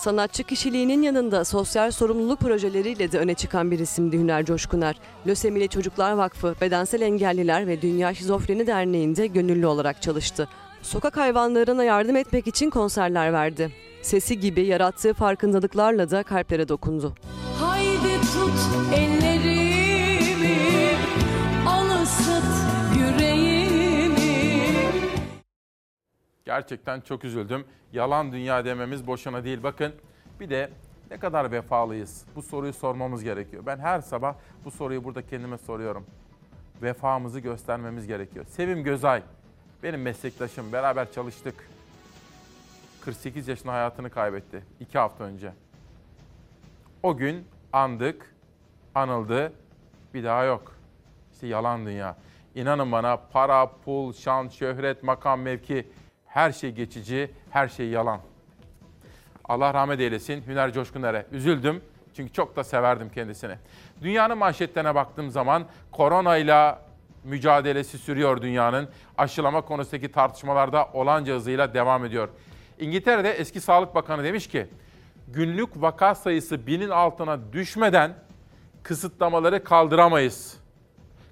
Sanatçı 0.02 0.44
kişiliğinin 0.44 1.02
yanında 1.02 1.46
sosyal 1.46 1.92
sorumluluk 1.92 2.40
projeleriyle 2.40 3.12
de 3.12 3.20
öne 3.20 3.34
çıkan 3.34 3.72
bir 3.72 3.80
isimdi 3.80 4.18
Hüner 4.18 4.46
Coşkuner. 4.46 4.96
Lösemili 5.28 5.70
Çocuklar 5.70 6.12
Vakfı, 6.12 6.56
Bedensel 6.62 7.02
Engelliler 7.02 7.68
ve 7.68 7.82
Dünya 7.82 8.14
Şizofreni 8.14 8.68
Derneği'nde 8.68 9.28
gönüllü 9.28 9.66
olarak 9.68 10.02
çalıştı. 10.02 10.48
Sokak 10.82 11.18
hayvanlarına 11.18 11.84
yardım 11.84 12.16
etmek 12.16 12.48
için 12.48 12.70
konserler 12.70 13.34
verdi. 13.34 13.72
Sesi 14.02 14.40
gibi 14.40 14.66
yarattığı 14.66 15.14
farkındalıklarla 15.14 16.10
da 16.12 16.24
kalplere 16.24 16.68
dokundu. 16.68 17.14
Haydi 17.60 18.22
tut 18.22 18.91
Gerçekten 26.52 27.02
çok 27.02 27.24
üzüldüm. 27.24 27.66
Yalan 27.94 28.32
dünya 28.32 28.66
dememiz 28.66 29.08
boşuna 29.08 29.44
değil. 29.44 29.64
Bakın 29.64 29.94
bir 30.40 30.50
de 30.50 30.70
ne 31.12 31.18
kadar 31.18 31.52
vefalıyız? 31.52 32.26
Bu 32.36 32.42
soruyu 32.42 32.74
sormamız 32.74 33.24
gerekiyor. 33.24 33.64
Ben 33.66 33.80
her 33.80 34.02
sabah 34.02 34.36
bu 34.66 34.72
soruyu 34.72 35.04
burada 35.04 35.28
kendime 35.28 35.58
soruyorum. 35.58 36.06
Vefamızı 36.82 37.40
göstermemiz 37.40 38.08
gerekiyor. 38.08 38.46
Sevim 38.50 38.84
Gözay, 38.84 39.24
benim 39.84 40.02
meslektaşım. 40.02 40.74
Beraber 40.74 41.12
çalıştık. 41.12 41.56
48 43.02 43.48
yaşında 43.48 43.74
hayatını 43.74 44.10
kaybetti. 44.10 44.64
2 44.80 44.98
hafta 44.98 45.24
önce. 45.24 45.54
O 47.04 47.18
gün 47.18 47.48
andık, 47.74 48.36
anıldı. 48.96 49.54
Bir 50.14 50.24
daha 50.24 50.44
yok. 50.44 50.76
İşte 51.34 51.48
yalan 51.48 51.86
dünya. 51.86 52.18
İnanın 52.56 52.92
bana 52.92 53.18
para, 53.18 53.72
pul, 53.86 54.14
şan, 54.14 54.48
şöhret, 54.48 55.04
makam, 55.04 55.42
mevki 55.42 55.88
her 56.34 56.52
şey 56.52 56.72
geçici, 56.72 57.32
her 57.50 57.68
şey 57.68 57.90
yalan. 57.90 58.20
Allah 59.46 59.74
rahmet 59.74 60.00
eylesin 60.00 60.44
Hüner 60.48 60.74
Coşkuner'e. 60.74 61.26
Üzüldüm 61.32 61.82
çünkü 62.14 62.34
çok 62.34 62.56
da 62.56 62.64
severdim 62.64 63.10
kendisini. 63.10 63.56
Dünyanın 64.02 64.38
manşetlerine 64.38 64.96
baktığım 64.96 65.30
zaman 65.30 65.66
koronayla 65.92 66.82
mücadelesi 67.24 67.98
sürüyor 67.98 68.42
dünyanın. 68.42 68.90
Aşılama 69.18 69.62
konusundaki 69.62 70.12
tartışmalarda 70.12 70.90
olanca 70.94 71.36
hızıyla 71.36 71.74
devam 71.74 72.06
ediyor. 72.06 72.30
İngiltere'de 72.80 73.32
eski 73.32 73.62
Sağlık 73.62 73.96
Bakanı 73.96 74.24
demiş 74.24 74.48
ki 74.48 74.68
günlük 75.28 75.82
vaka 75.82 76.16
sayısı 76.16 76.68
binin 76.68 76.90
altına 76.90 77.54
düşmeden 77.54 78.14
kısıtlamaları 78.84 79.64
kaldıramayız. 79.64 80.58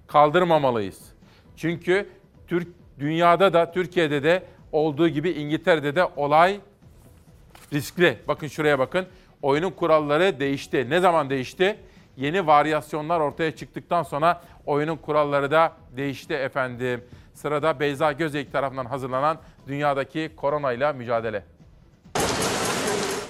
Kaldırmamalıyız. 0.07 1.13
Çünkü 1.55 2.09
Türk 2.47 2.67
dünyada 2.99 3.53
da 3.53 3.71
Türkiye'de 3.71 4.23
de 4.23 4.43
olduğu 4.71 5.07
gibi 5.07 5.29
İngiltere'de 5.29 5.95
de 5.95 6.05
olay 6.15 6.59
riskli. 7.73 8.17
Bakın 8.27 8.47
şuraya 8.47 8.79
bakın. 8.79 9.05
Oyunun 9.41 9.71
kuralları 9.71 10.39
değişti. 10.39 10.87
Ne 10.89 10.99
zaman 10.99 11.29
değişti? 11.29 11.79
Yeni 12.17 12.47
varyasyonlar 12.47 13.19
ortaya 13.19 13.55
çıktıktan 13.55 14.03
sonra 14.03 14.41
oyunun 14.65 14.97
kuralları 14.97 15.51
da 15.51 15.73
değişti 15.97 16.33
efendim. 16.33 17.03
Sırada 17.33 17.79
Beyza 17.79 18.11
Gözeyik 18.11 18.51
tarafından 18.51 18.85
hazırlanan 18.85 19.37
dünyadaki 19.67 20.31
koronayla 20.35 20.93
mücadele. 20.93 21.43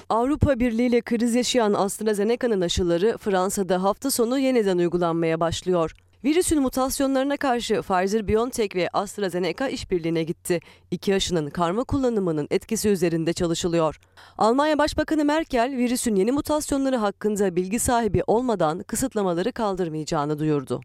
Avrupa 0.10 0.60
Birliği 0.60 0.88
ile 0.88 1.02
kriz 1.02 1.36
yaşayan 1.36 1.73
AstraZeneca'nın 1.73 2.62
aşıları 2.62 3.17
Fransa'da 3.17 3.84
hafta 3.84 4.12
sonu 4.12 4.39
yeniden 4.39 4.78
uygulanmaya 4.78 5.39
başlıyor. 5.39 5.91
Virüsün 6.23 6.62
mutasyonlarına 6.62 7.38
karşı 7.38 7.73
Pfizer-BioNTech 7.73 8.75
ve 8.75 8.89
AstraZeneca 8.93 9.67
işbirliğine 9.67 10.23
gitti. 10.23 10.60
İki 10.91 11.15
aşının 11.15 11.49
karma 11.49 11.84
kullanımının 11.84 12.47
etkisi 12.51 12.89
üzerinde 12.89 13.34
çalışılıyor. 13.34 13.99
Almanya 14.38 14.77
Başbakanı 14.77 15.25
Merkel, 15.25 15.77
virüsün 15.77 16.15
yeni 16.15 16.32
mutasyonları 16.32 16.97
hakkında 16.97 17.55
bilgi 17.55 17.79
sahibi 17.79 18.21
olmadan 18.27 18.84
kısıtlamaları 18.84 19.51
kaldırmayacağını 19.51 20.39
duyurdu. 20.39 20.82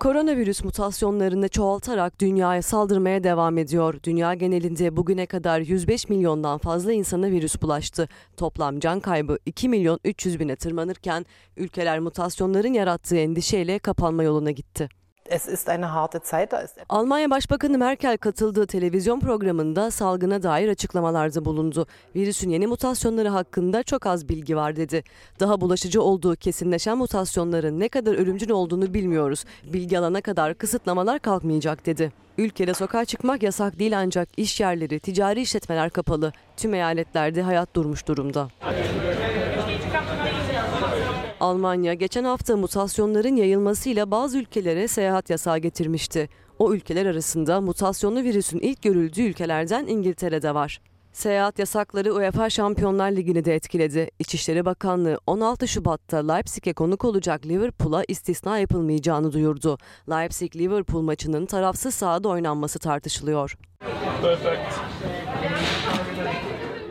Koronavirüs 0.00 0.64
mutasyonlarını 0.64 1.48
çoğaltarak 1.48 2.20
dünyaya 2.20 2.62
saldırmaya 2.62 3.24
devam 3.24 3.58
ediyor. 3.58 3.94
Dünya 4.04 4.34
genelinde 4.34 4.96
bugüne 4.96 5.26
kadar 5.26 5.60
105 5.60 6.08
milyondan 6.08 6.58
fazla 6.58 6.92
insana 6.92 7.30
virüs 7.30 7.62
bulaştı. 7.62 8.08
Toplam 8.36 8.80
can 8.80 9.00
kaybı 9.00 9.38
2 9.46 9.68
milyon 9.68 10.00
300 10.04 10.40
bine 10.40 10.56
tırmanırken 10.56 11.26
ülkeler 11.56 12.00
mutasyonların 12.00 12.72
yarattığı 12.72 13.16
endişeyle 13.16 13.78
kapanma 13.78 14.22
yoluna 14.22 14.50
gitti. 14.50 14.88
Es 15.30 15.48
ist 15.48 15.68
eine 15.68 15.84
harte 15.84 16.20
Zeit. 16.24 16.52
Da 16.52 16.62
ist 16.62 16.78
Almanya 16.88 17.30
Başbakanı 17.30 17.78
Merkel 17.78 18.16
katıldığı 18.16 18.66
televizyon 18.66 19.20
programında 19.20 19.90
salgına 19.90 20.42
dair 20.42 20.68
açıklamalarda 20.68 21.44
bulundu. 21.44 21.86
Virüsün 22.16 22.50
yeni 22.50 22.66
mutasyonları 22.66 23.28
hakkında 23.28 23.82
çok 23.82 24.06
az 24.06 24.28
bilgi 24.28 24.56
var 24.56 24.76
dedi. 24.76 25.04
Daha 25.40 25.60
bulaşıcı 25.60 26.02
olduğu 26.02 26.36
kesinleşen 26.36 26.98
mutasyonların 26.98 27.80
ne 27.80 27.88
kadar 27.88 28.14
ölümcül 28.14 28.50
olduğunu 28.50 28.94
bilmiyoruz. 28.94 29.44
Bilgi 29.64 29.98
alana 29.98 30.20
kadar 30.20 30.54
kısıtlamalar 30.54 31.18
kalkmayacak 31.18 31.86
dedi. 31.86 32.12
Ülkede 32.38 32.74
sokağa 32.74 33.04
çıkmak 33.04 33.42
yasak 33.42 33.78
değil 33.78 33.98
ancak 33.98 34.28
iş 34.36 34.60
yerleri, 34.60 35.00
ticari 35.00 35.40
işletmeler 35.40 35.90
kapalı. 35.90 36.32
Tüm 36.56 36.74
eyaletlerde 36.74 37.42
hayat 37.42 37.76
durmuş 37.76 38.06
durumda. 38.06 38.48
Almanya 41.40 41.94
geçen 41.94 42.24
hafta 42.24 42.56
mutasyonların 42.56 43.36
yayılmasıyla 43.36 44.10
bazı 44.10 44.38
ülkelere 44.38 44.88
seyahat 44.88 45.30
yasağı 45.30 45.58
getirmişti. 45.58 46.28
O 46.58 46.72
ülkeler 46.72 47.06
arasında 47.06 47.60
mutasyonlu 47.60 48.22
virüsün 48.22 48.58
ilk 48.58 48.82
görüldüğü 48.82 49.22
ülkelerden 49.22 49.86
İngiltere'de 49.86 50.54
var. 50.54 50.80
Seyahat 51.12 51.58
yasakları 51.58 52.14
UEFA 52.14 52.50
Şampiyonlar 52.50 53.10
Ligi'ni 53.10 53.44
de 53.44 53.54
etkiledi. 53.54 54.10
İçişleri 54.18 54.64
Bakanlığı 54.64 55.18
16 55.26 55.68
Şubat'ta 55.68 56.32
Leipzig'e 56.32 56.72
konuk 56.72 57.04
olacak 57.04 57.46
Liverpool'a 57.46 58.04
istisna 58.08 58.58
yapılmayacağını 58.58 59.32
duyurdu. 59.32 59.78
Leipzig-Liverpool 60.08 61.02
maçının 61.02 61.46
tarafsız 61.46 61.94
sahada 61.94 62.28
oynanması 62.28 62.78
tartışılıyor. 62.78 63.56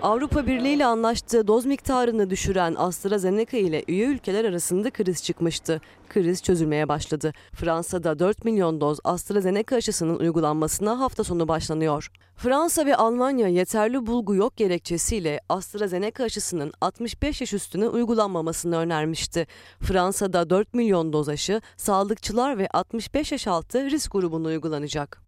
Avrupa 0.01 0.47
Birliği 0.47 0.73
ile 0.73 0.85
anlaştığı 0.85 1.47
doz 1.47 1.65
miktarını 1.65 2.29
düşüren 2.29 2.75
AstraZeneca 2.77 3.57
ile 3.57 3.83
üye 3.87 4.05
ülkeler 4.07 4.45
arasında 4.45 4.91
kriz 4.91 5.23
çıkmıştı. 5.23 5.81
Kriz 6.09 6.43
çözülmeye 6.43 6.87
başladı. 6.87 7.33
Fransa'da 7.53 8.19
4 8.19 8.45
milyon 8.45 8.81
doz 8.81 8.99
AstraZeneca 9.03 9.77
aşısının 9.77 10.19
uygulanmasına 10.19 10.99
hafta 10.99 11.23
sonu 11.23 11.47
başlanıyor. 11.47 12.11
Fransa 12.35 12.85
ve 12.85 12.95
Almanya 12.95 13.47
yeterli 13.47 14.05
bulgu 14.05 14.35
yok 14.35 14.57
gerekçesiyle 14.57 15.39
AstraZeneca 15.49 16.25
aşısının 16.25 16.71
65 16.81 17.41
yaş 17.41 17.53
üstüne 17.53 17.87
uygulanmamasını 17.87 18.77
önermişti. 18.77 19.47
Fransa'da 19.79 20.49
4 20.49 20.73
milyon 20.73 21.13
doz 21.13 21.29
aşı 21.29 21.61
sağlıkçılar 21.77 22.57
ve 22.57 22.67
65 22.73 23.31
yaş 23.31 23.47
altı 23.47 23.91
risk 23.91 24.11
grubuna 24.11 24.47
uygulanacak. 24.47 25.21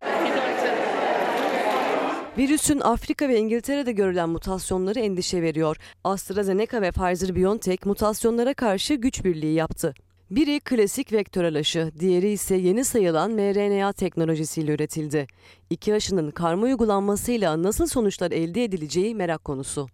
Virüsün 2.39 2.79
Afrika 2.79 3.29
ve 3.29 3.37
İngiltere'de 3.37 3.91
görülen 3.91 4.29
mutasyonları 4.29 4.99
endişe 4.99 5.41
veriyor. 5.41 5.77
AstraZeneca 6.03 6.81
ve 6.81 6.89
Pfizer-BioNTech 6.89 7.87
mutasyonlara 7.87 8.53
karşı 8.53 8.93
güç 8.93 9.25
birliği 9.25 9.53
yaptı. 9.53 9.93
Biri 10.31 10.59
klasik 10.59 11.13
vektörel 11.13 11.57
aşı, 11.57 11.91
diğeri 11.99 12.29
ise 12.29 12.55
yeni 12.55 12.85
sayılan 12.85 13.31
mRNA 13.31 13.93
teknolojisiyle 13.93 14.71
üretildi. 14.71 15.27
İki 15.69 15.93
aşının 15.93 16.31
karma 16.31 16.63
uygulanmasıyla 16.63 17.63
nasıl 17.63 17.87
sonuçlar 17.87 18.31
elde 18.31 18.63
edileceği 18.63 19.15
merak 19.15 19.43
konusu. 19.43 19.87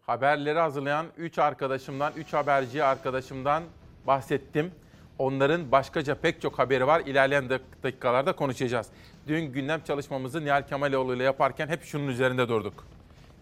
Haberleri 0.00 0.58
hazırlayan 0.58 1.06
3 1.16 1.38
arkadaşımdan, 1.38 2.12
3 2.16 2.32
haberci 2.32 2.84
arkadaşımdan 2.84 3.62
bahsettim. 4.06 4.70
Onların 5.18 5.72
başkaca 5.72 6.14
pek 6.14 6.40
çok 6.42 6.58
haberi 6.58 6.86
var. 6.86 7.00
İlerleyen 7.00 7.44
dak- 7.44 7.82
dakikalarda 7.82 8.36
konuşacağız. 8.36 8.86
Dün 9.26 9.52
gündem 9.52 9.80
çalışmamızı 9.84 10.44
Nihal 10.44 10.62
Kemaloğlu 10.62 11.16
ile 11.16 11.22
yaparken 11.22 11.68
hep 11.68 11.84
şunun 11.84 12.08
üzerinde 12.08 12.48
durduk. 12.48 12.86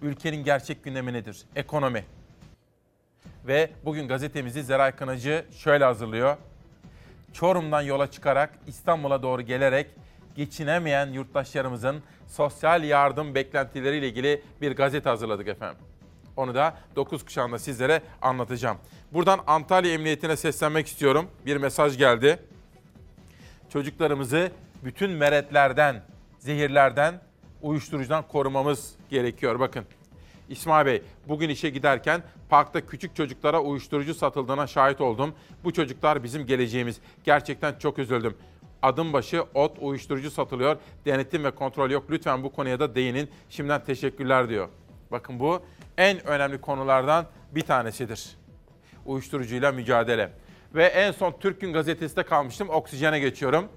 Ülkenin 0.03 0.45
gerçek 0.45 0.85
gündemi 0.85 1.13
nedir? 1.13 1.43
Ekonomi. 1.57 2.05
Ve 3.47 3.71
bugün 3.85 4.09
gazetemizi 4.09 4.63
Zeray 4.63 4.93
Kınacı 4.93 5.45
şöyle 5.57 5.85
hazırlıyor. 5.85 6.37
Çorum'dan 7.33 7.83
yola 7.83 8.11
çıkarak 8.11 8.51
İstanbul'a 8.67 9.23
doğru 9.23 9.43
gelerek 9.43 9.87
geçinemeyen 10.37 11.07
yurttaşlarımızın 11.07 12.03
sosyal 12.29 12.85
yardım 12.85 13.35
beklentileriyle 13.35 14.09
ilgili 14.09 14.43
bir 14.61 14.73
gazete 14.77 15.09
hazırladık 15.09 15.49
efendim. 15.49 15.79
Onu 16.37 16.55
da 16.55 16.77
9 16.97 17.25
kuşağında 17.25 17.59
sizlere 17.59 18.03
anlatacağım. 18.23 18.77
Buradan 19.12 19.40
Antalya 19.47 19.92
Emniyetine 19.92 20.37
seslenmek 20.37 20.87
istiyorum. 20.87 21.27
Bir 21.47 21.57
mesaj 21.57 21.99
geldi. 21.99 22.38
Çocuklarımızı 23.68 24.51
bütün 24.85 25.11
meretlerden, 25.11 26.03
zehirlerden, 26.38 27.21
uyuşturucudan 27.62 28.29
korumamız 28.29 28.95
gerekiyor. 29.11 29.61
Bakın 29.61 29.85
İsmail 30.49 30.87
Bey, 30.87 31.03
bugün 31.29 31.49
işe 31.49 31.71
giderken 31.71 32.23
parkta 32.49 32.87
küçük 32.87 33.16
çocuklara 33.16 33.61
uyuşturucu 33.61 34.14
satıldığına 34.14 34.66
şahit 34.66 35.01
oldum. 35.01 35.35
Bu 35.64 35.73
çocuklar 35.73 36.23
bizim 36.23 36.47
geleceğimiz. 36.47 37.01
Gerçekten 37.25 37.79
çok 37.79 37.99
üzüldüm. 37.99 38.35
Adım 38.83 39.12
başı 39.12 39.42
ot 39.55 39.79
uyuşturucu 39.81 40.31
satılıyor. 40.31 40.77
Denetim 41.05 41.45
ve 41.45 41.51
kontrol 41.51 41.90
yok. 41.90 42.05
Lütfen 42.11 42.42
bu 42.42 42.53
konuya 42.53 42.81
da 42.81 42.95
değinin. 42.95 43.31
Şimdiden 43.51 43.85
teşekkürler 43.85 44.49
diyor. 44.49 44.68
Bakın 45.11 45.40
bu 45.40 45.62
en 45.98 46.26
önemli 46.26 46.61
konulardan 46.61 47.26
bir 47.50 47.61
tanesidir. 47.61 48.37
Uyuşturucuyla 49.07 49.72
mücadele. 49.72 50.31
Ve 50.74 50.85
en 50.85 51.12
son 51.12 51.35
Türk 51.40 51.61
Gün 51.61 51.72
Gazetesi'de 51.72 52.22
kalmıştım. 52.22 52.70
Oksijene 52.70 53.18
geçiyorum. 53.18 53.68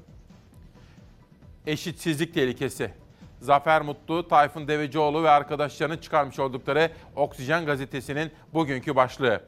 Eşitsizlik 1.67 2.33
tehlikesi. 2.33 2.91
Zafer 3.39 3.81
Mutlu, 3.81 4.27
Tayfun 4.27 4.67
Devecioğlu 4.67 5.23
ve 5.23 5.29
arkadaşlarının 5.29 5.97
çıkarmış 5.97 6.39
oldukları 6.39 6.91
Oksijen 7.15 7.65
gazetesinin 7.65 8.31
bugünkü 8.53 8.95
başlığı. 8.95 9.41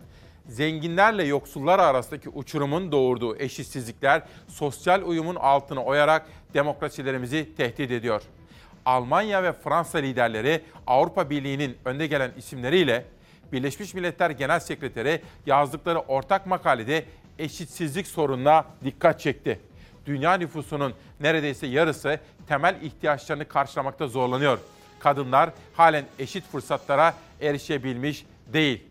Zenginlerle 0.48 1.24
yoksullar 1.24 1.80
arasındaki 1.80 2.30
uçurumun 2.30 2.92
doğurduğu 2.92 3.38
eşitsizlikler 3.38 4.24
sosyal 4.48 5.02
uyumun 5.02 5.36
altını 5.36 5.84
oyarak 5.84 6.26
demokrasilerimizi 6.54 7.56
tehdit 7.56 7.92
ediyor. 7.92 8.22
Almanya 8.88 9.44
ve 9.44 9.54
Fransa 9.54 9.98
liderleri 9.98 10.62
Avrupa 10.88 11.30
Birliği'nin 11.30 11.78
önde 11.86 12.08
gelen 12.08 12.32
isimleriyle 12.38 13.06
Birleşmiş 13.52 13.94
Milletler 13.94 14.30
Genel 14.30 14.60
Sekreteri 14.60 15.22
yazdıkları 15.46 16.00
ortak 16.00 16.46
makalede 16.46 17.06
eşitsizlik 17.40 18.08
sorununa 18.08 18.66
dikkat 18.84 19.20
çekti. 19.20 19.60
Dünya 20.06 20.34
nüfusunun 20.34 20.94
neredeyse 21.20 21.68
yarısı 21.68 22.20
temel 22.48 22.82
ihtiyaçlarını 22.82 23.48
karşılamakta 23.48 24.08
zorlanıyor. 24.08 24.60
Kadınlar 25.00 25.50
halen 25.74 26.06
eşit 26.20 26.46
fırsatlara 26.52 27.14
erişebilmiş 27.42 28.26
değil. 28.54 28.84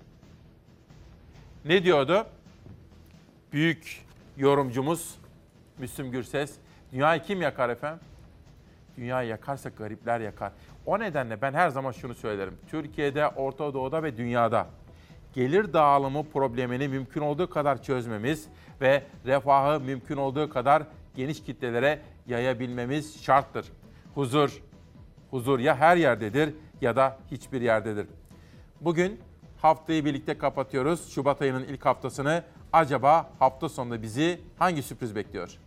Ne 1.64 1.84
diyordu? 1.84 2.26
Büyük 3.52 4.04
yorumcumuz 4.36 5.14
Müslüm 5.78 6.10
Gürses. 6.10 6.52
Dünyayı 6.92 7.22
kim 7.22 7.42
yakar 7.42 7.68
efendim? 7.68 8.00
Dünyayı 8.96 9.28
yakarsa 9.28 9.68
garipler 9.68 10.20
yakar. 10.20 10.52
O 10.86 10.98
nedenle 10.98 11.42
ben 11.42 11.52
her 11.52 11.68
zaman 11.68 11.92
şunu 11.92 12.14
söylerim. 12.14 12.58
Türkiye'de, 12.70 13.28
Orta 13.28 13.74
Doğu'da 13.74 14.02
ve 14.02 14.16
dünyada 14.16 14.66
gelir 15.34 15.72
dağılımı 15.72 16.24
problemini 16.24 16.88
mümkün 16.88 17.20
olduğu 17.20 17.50
kadar 17.50 17.82
çözmemiz 17.82 18.48
ve 18.80 19.02
refahı 19.26 19.80
mümkün 19.80 20.16
olduğu 20.16 20.50
kadar 20.50 20.82
geniş 21.14 21.42
kitlelere 21.42 22.00
yayabilmemiz 22.26 23.22
şarttır. 23.22 23.66
Huzur, 24.14 24.62
huzur 25.30 25.58
ya 25.58 25.76
her 25.76 25.96
yerdedir 25.96 26.54
ya 26.80 26.96
da 26.96 27.18
hiçbir 27.30 27.60
yerdedir. 27.60 28.06
Bugün 28.80 29.20
haftayı 29.62 30.04
birlikte 30.04 30.38
kapatıyoruz. 30.38 31.10
Şubat 31.14 31.42
ayının 31.42 31.64
ilk 31.64 31.86
haftasını. 31.86 32.42
Acaba 32.72 33.30
hafta 33.38 33.68
sonunda 33.68 34.02
bizi 34.02 34.40
hangi 34.58 34.82
sürpriz 34.82 35.16
bekliyor? 35.16 35.58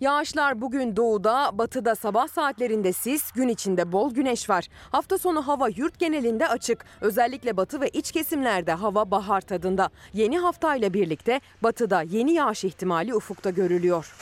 Yağışlar 0.00 0.60
bugün 0.60 0.96
doğuda, 0.96 1.50
batıda 1.52 1.94
sabah 1.94 2.28
saatlerinde 2.28 2.92
sis, 2.92 3.32
gün 3.32 3.48
içinde 3.48 3.92
bol 3.92 4.14
güneş 4.14 4.50
var. 4.50 4.66
Hafta 4.92 5.18
sonu 5.18 5.46
hava 5.46 5.68
yurt 5.68 5.98
genelinde 5.98 6.48
açık. 6.48 6.84
Özellikle 7.00 7.56
batı 7.56 7.80
ve 7.80 7.88
iç 7.88 8.12
kesimlerde 8.12 8.72
hava 8.72 9.10
bahar 9.10 9.40
tadında. 9.40 9.90
Yeni 10.12 10.38
haftayla 10.38 10.94
birlikte 10.94 11.40
batıda 11.62 12.02
yeni 12.02 12.32
yağış 12.32 12.64
ihtimali 12.64 13.14
ufukta 13.14 13.50
görülüyor. 13.50 14.14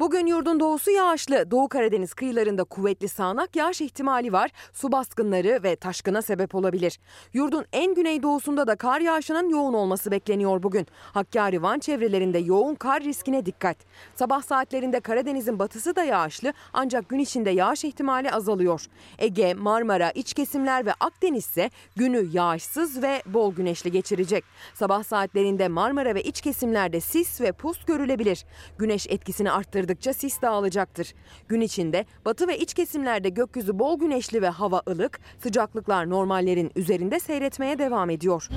Bugün 0.00 0.26
yurdun 0.26 0.60
doğusu 0.60 0.90
yağışlı. 0.90 1.50
Doğu 1.50 1.68
Karadeniz 1.68 2.14
kıyılarında 2.14 2.64
kuvvetli 2.64 3.08
sağanak 3.08 3.56
yağış 3.56 3.80
ihtimali 3.80 4.32
var. 4.32 4.50
Su 4.72 4.92
baskınları 4.92 5.60
ve 5.62 5.76
taşkına 5.76 6.22
sebep 6.22 6.54
olabilir. 6.54 6.98
Yurdun 7.32 7.64
en 7.72 7.94
güneydoğusunda 7.94 8.66
da 8.66 8.76
kar 8.76 9.00
yağışının 9.00 9.48
yoğun 9.48 9.74
olması 9.74 10.10
bekleniyor 10.10 10.62
bugün. 10.62 10.86
Hakkari 11.12 11.62
Van 11.62 11.78
çevrelerinde 11.78 12.38
yoğun 12.38 12.74
kar 12.74 13.02
riskine 13.02 13.46
dikkat. 13.46 13.76
Sabah 14.14 14.42
saatlerinde 14.42 15.00
Karadeniz'in 15.00 15.58
batısı 15.58 15.96
da 15.96 16.04
yağışlı 16.04 16.52
ancak 16.72 17.08
gün 17.08 17.18
içinde 17.18 17.50
yağış 17.50 17.84
ihtimali 17.84 18.32
azalıyor. 18.32 18.86
Ege, 19.18 19.54
Marmara, 19.54 20.10
iç 20.10 20.34
kesimler 20.34 20.86
ve 20.86 20.92
Akdeniz 21.00 21.44
ise 21.46 21.70
günü 21.96 22.28
yağışsız 22.32 23.02
ve 23.02 23.22
bol 23.26 23.54
güneşli 23.54 23.92
geçirecek. 23.92 24.44
Sabah 24.74 25.02
saatlerinde 25.02 25.68
Marmara 25.68 26.14
ve 26.14 26.22
iç 26.22 26.40
kesimlerde 26.40 27.00
sis 27.00 27.40
ve 27.40 27.52
pus 27.52 27.84
görülebilir. 27.84 28.44
Güneş 28.78 29.06
etkisini 29.06 29.50
arttırdıkça 29.86 30.12
sis 30.12 30.42
dağılacaktır. 30.42 31.14
Gün 31.48 31.60
içinde 31.60 32.04
batı 32.24 32.48
ve 32.48 32.58
iç 32.58 32.74
kesimlerde 32.74 33.28
gökyüzü 33.28 33.78
bol 33.78 33.98
güneşli 33.98 34.42
ve 34.42 34.48
hava 34.48 34.82
ılık, 34.88 35.20
sıcaklıklar 35.42 36.10
normallerin 36.10 36.70
üzerinde 36.76 37.20
seyretmeye 37.20 37.78
devam 37.78 38.10
ediyor. 38.10 38.48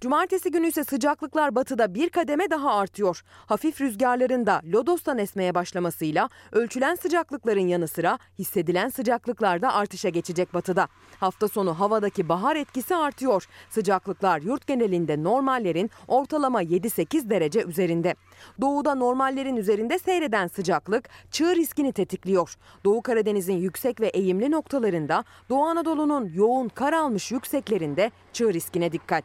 Cumartesi 0.00 0.50
günü 0.50 0.66
ise 0.66 0.84
sıcaklıklar 0.84 1.54
batıda 1.54 1.94
bir 1.94 2.08
kademe 2.08 2.50
daha 2.50 2.74
artıyor. 2.74 3.22
Hafif 3.46 3.80
rüzgarların 3.80 4.46
da 4.46 4.60
lodostan 4.72 5.18
esmeye 5.18 5.54
başlamasıyla 5.54 6.28
ölçülen 6.52 6.94
sıcaklıkların 6.94 7.66
yanı 7.66 7.88
sıra 7.88 8.18
hissedilen 8.38 8.88
sıcaklıklar 8.88 9.62
da 9.62 9.74
artışa 9.74 10.08
geçecek 10.08 10.54
batıda. 10.54 10.88
Hafta 11.20 11.48
sonu 11.48 11.80
havadaki 11.80 12.28
bahar 12.28 12.56
etkisi 12.56 12.96
artıyor. 12.96 13.46
Sıcaklıklar 13.70 14.42
yurt 14.42 14.66
genelinde 14.66 15.22
normallerin 15.22 15.90
ortalama 16.08 16.62
7-8 16.62 17.30
derece 17.30 17.62
üzerinde. 17.62 18.14
Doğuda 18.60 18.94
normallerin 18.94 19.56
üzerinde 19.56 19.98
seyreden 19.98 20.46
sıcaklık 20.46 21.08
çığ 21.30 21.56
riskini 21.56 21.92
tetikliyor. 21.92 22.54
Doğu 22.84 23.02
Karadeniz'in 23.02 23.56
yüksek 23.56 24.00
ve 24.00 24.06
eğimli 24.06 24.50
noktalarında, 24.50 25.24
Doğu 25.48 25.64
Anadolu'nun 25.64 26.30
yoğun 26.34 26.68
kar 26.68 26.92
almış 26.92 27.32
yükseklerinde 27.32 28.10
çığ 28.32 28.52
riskine 28.54 28.92
dikkat. 28.92 29.24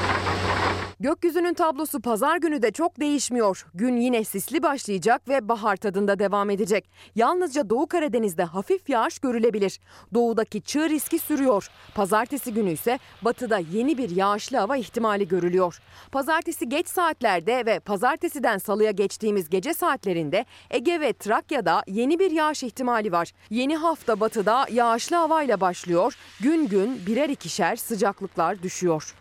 Gökyüzünün 1.01 1.53
tablosu 1.53 2.01
pazar 2.01 2.37
günü 2.37 2.61
de 2.61 2.71
çok 2.71 2.99
değişmiyor. 2.99 3.65
Gün 3.73 3.95
yine 3.97 4.23
sisli 4.23 4.63
başlayacak 4.63 5.27
ve 5.27 5.49
bahar 5.49 5.75
tadında 5.75 6.19
devam 6.19 6.49
edecek. 6.49 6.89
Yalnızca 7.15 7.69
Doğu 7.69 7.87
Karadeniz'de 7.87 8.43
hafif 8.43 8.89
yağış 8.89 9.19
görülebilir. 9.19 9.79
Doğudaki 10.13 10.61
çığ 10.61 10.89
riski 10.89 11.19
sürüyor. 11.19 11.67
Pazartesi 11.95 12.53
günü 12.53 12.71
ise 12.71 12.99
batıda 13.21 13.57
yeni 13.57 13.97
bir 13.97 14.09
yağışlı 14.09 14.57
hava 14.57 14.77
ihtimali 14.77 15.27
görülüyor. 15.27 15.79
Pazartesi 16.11 16.69
geç 16.69 16.87
saatlerde 16.87 17.65
ve 17.65 17.79
pazartesiden 17.79 18.57
salıya 18.57 18.91
geçtiğimiz 18.91 19.49
gece 19.49 19.73
saatlerinde 19.73 20.45
Ege 20.69 20.99
ve 20.99 21.13
Trakya'da 21.13 21.83
yeni 21.87 22.19
bir 22.19 22.31
yağış 22.31 22.63
ihtimali 22.63 23.11
var. 23.11 23.31
Yeni 23.49 23.75
hafta 23.75 24.19
batıda 24.19 24.65
yağışlı 24.71 25.15
havayla 25.15 25.61
başlıyor. 25.61 26.13
Gün 26.41 26.67
gün 26.67 27.05
birer 27.05 27.29
ikişer 27.29 27.75
sıcaklıklar 27.75 28.63
düşüyor. 28.63 29.15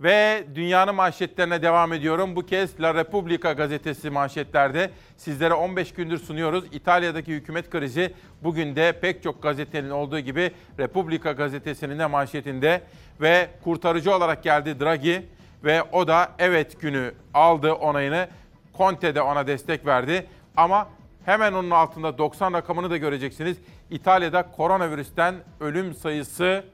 Ve 0.00 0.44
dünyanın 0.54 0.94
manşetlerine 0.94 1.62
devam 1.62 1.92
ediyorum. 1.92 2.36
Bu 2.36 2.46
kez 2.46 2.80
La 2.80 2.94
Repubblica 2.94 3.52
gazetesi 3.52 4.10
manşetlerde 4.10 4.90
sizlere 5.16 5.54
15 5.54 5.92
gündür 5.92 6.18
sunuyoruz. 6.18 6.64
İtalya'daki 6.72 7.32
hükümet 7.32 7.70
krizi 7.70 8.14
bugün 8.42 8.76
de 8.76 8.92
pek 9.00 9.22
çok 9.22 9.42
gazetenin 9.42 9.90
olduğu 9.90 10.20
gibi 10.20 10.52
Repubblica 10.78 11.32
gazetesinin 11.32 11.98
de 11.98 12.06
manşetinde 12.06 12.82
ve 13.20 13.48
kurtarıcı 13.64 14.14
olarak 14.14 14.42
geldi 14.42 14.80
Draghi 14.80 15.26
ve 15.64 15.82
o 15.82 16.06
da 16.08 16.28
evet 16.38 16.80
günü 16.80 17.14
aldı 17.34 17.72
onayını. 17.72 18.28
Conte 18.76 19.14
de 19.14 19.22
ona 19.22 19.46
destek 19.46 19.86
verdi 19.86 20.26
ama 20.56 20.88
hemen 21.24 21.52
onun 21.52 21.70
altında 21.70 22.18
90 22.18 22.52
rakamını 22.52 22.90
da 22.90 22.96
göreceksiniz. 22.96 23.56
İtalya'da 23.90 24.42
koronavirüsten 24.42 25.34
ölüm 25.60 25.94
sayısı 25.94 26.64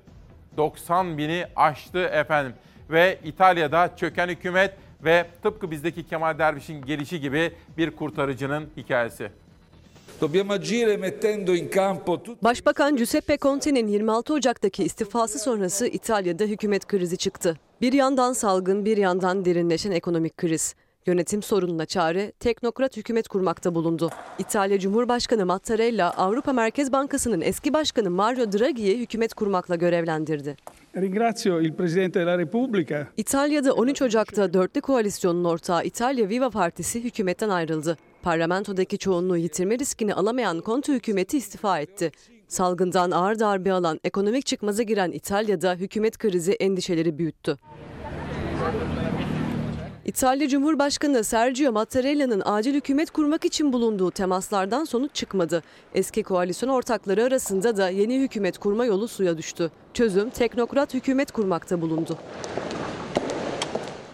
90 0.56 1.18
bini 1.18 1.46
aştı 1.56 1.98
efendim 1.98 2.54
ve 2.90 3.18
İtalya'da 3.24 3.96
çöken 3.96 4.28
hükümet 4.28 4.74
ve 5.04 5.26
tıpkı 5.42 5.70
bizdeki 5.70 6.06
Kemal 6.06 6.38
Derviş'in 6.38 6.82
gelişi 6.82 7.20
gibi 7.20 7.52
bir 7.78 7.90
kurtarıcının 7.90 8.68
hikayesi. 8.76 9.30
Başbakan 12.42 12.96
Giuseppe 12.96 13.38
Conte'nin 13.38 13.88
26 13.88 14.34
Ocak'taki 14.34 14.84
istifası 14.84 15.38
sonrası 15.38 15.86
İtalya'da 15.86 16.44
hükümet 16.44 16.86
krizi 16.86 17.16
çıktı. 17.16 17.58
Bir 17.80 17.92
yandan 17.92 18.32
salgın, 18.32 18.84
bir 18.84 18.96
yandan 18.96 19.44
derinleşen 19.44 19.90
ekonomik 19.90 20.36
kriz. 20.36 20.74
Yönetim 21.06 21.42
sorununa 21.42 21.86
çare 21.86 22.32
teknokrat 22.32 22.96
hükümet 22.96 23.28
kurmakta 23.28 23.74
bulundu. 23.74 24.10
İtalya 24.38 24.78
Cumhurbaşkanı 24.78 25.46
Mattarella 25.46 26.10
Avrupa 26.10 26.52
Merkez 26.52 26.92
Bankası'nın 26.92 27.40
eski 27.40 27.72
başkanı 27.72 28.10
Mario 28.10 28.52
Draghi'yi 28.52 28.98
hükümet 28.98 29.34
kurmakla 29.34 29.74
görevlendirdi. 29.76 30.56
İtalya'da 33.16 33.72
13 33.72 34.02
Ocak'ta 34.02 34.52
dörtlü 34.52 34.80
koalisyonun 34.80 35.44
ortağı 35.44 35.84
İtalya 35.84 36.28
Viva 36.28 36.50
Partisi 36.50 37.04
hükümetten 37.04 37.48
ayrıldı. 37.48 37.96
Parlamentodaki 38.22 38.98
çoğunluğu 38.98 39.36
yitirme 39.36 39.78
riskini 39.78 40.14
alamayan 40.14 40.62
Conte 40.66 40.92
hükümeti 40.92 41.36
istifa 41.36 41.80
etti. 41.80 42.12
Salgından 42.48 43.10
ağır 43.10 43.38
darbe 43.38 43.72
alan 43.72 44.00
ekonomik 44.04 44.46
çıkmaza 44.46 44.82
giren 44.82 45.12
İtalya'da 45.12 45.74
hükümet 45.74 46.18
krizi 46.18 46.52
endişeleri 46.52 47.18
büyüttü. 47.18 47.58
İtalya 50.04 50.48
Cumhurbaşkanı 50.48 51.24
Sergio 51.24 51.72
Mattarella'nın 51.72 52.42
acil 52.44 52.74
hükümet 52.74 53.10
kurmak 53.10 53.44
için 53.44 53.72
bulunduğu 53.72 54.10
temaslardan 54.10 54.84
sonuç 54.84 55.14
çıkmadı. 55.14 55.62
Eski 55.94 56.22
koalisyon 56.22 56.70
ortakları 56.70 57.24
arasında 57.24 57.76
da 57.76 57.88
yeni 57.88 58.20
hükümet 58.20 58.58
kurma 58.58 58.84
yolu 58.84 59.08
suya 59.08 59.38
düştü. 59.38 59.70
Çözüm 59.94 60.30
teknokrat 60.30 60.94
hükümet 60.94 61.32
kurmakta 61.32 61.80
bulundu. 61.80 62.18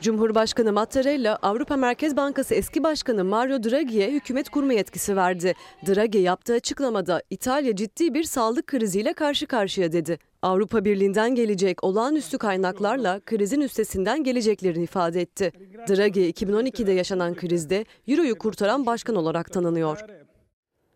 Cumhurbaşkanı 0.00 0.72
Mattarella, 0.72 1.38
Avrupa 1.42 1.76
Merkez 1.76 2.16
Bankası 2.16 2.54
eski 2.54 2.82
başkanı 2.82 3.24
Mario 3.24 3.62
Draghi'ye 3.62 4.10
hükümet 4.10 4.48
kurma 4.48 4.72
yetkisi 4.72 5.16
verdi. 5.16 5.54
Draghi 5.86 6.18
yaptığı 6.18 6.54
açıklamada 6.54 7.22
İtalya 7.30 7.76
ciddi 7.76 8.14
bir 8.14 8.24
sağlık 8.24 8.66
kriziyle 8.66 9.12
karşı 9.12 9.46
karşıya 9.46 9.92
dedi. 9.92 10.18
Avrupa 10.42 10.84
Birliği'nden 10.84 11.34
gelecek 11.34 11.84
olağanüstü 11.84 12.38
kaynaklarla 12.38 13.20
krizin 13.20 13.60
üstesinden 13.60 14.24
geleceklerini 14.24 14.84
ifade 14.84 15.20
etti. 15.20 15.52
Draghi 15.88 16.32
2012'de 16.32 16.92
yaşanan 16.92 17.34
krizde 17.34 17.84
Euro'yu 18.08 18.38
kurtaran 18.38 18.86
başkan 18.86 19.16
olarak 19.16 19.52
tanınıyor. 19.52 20.04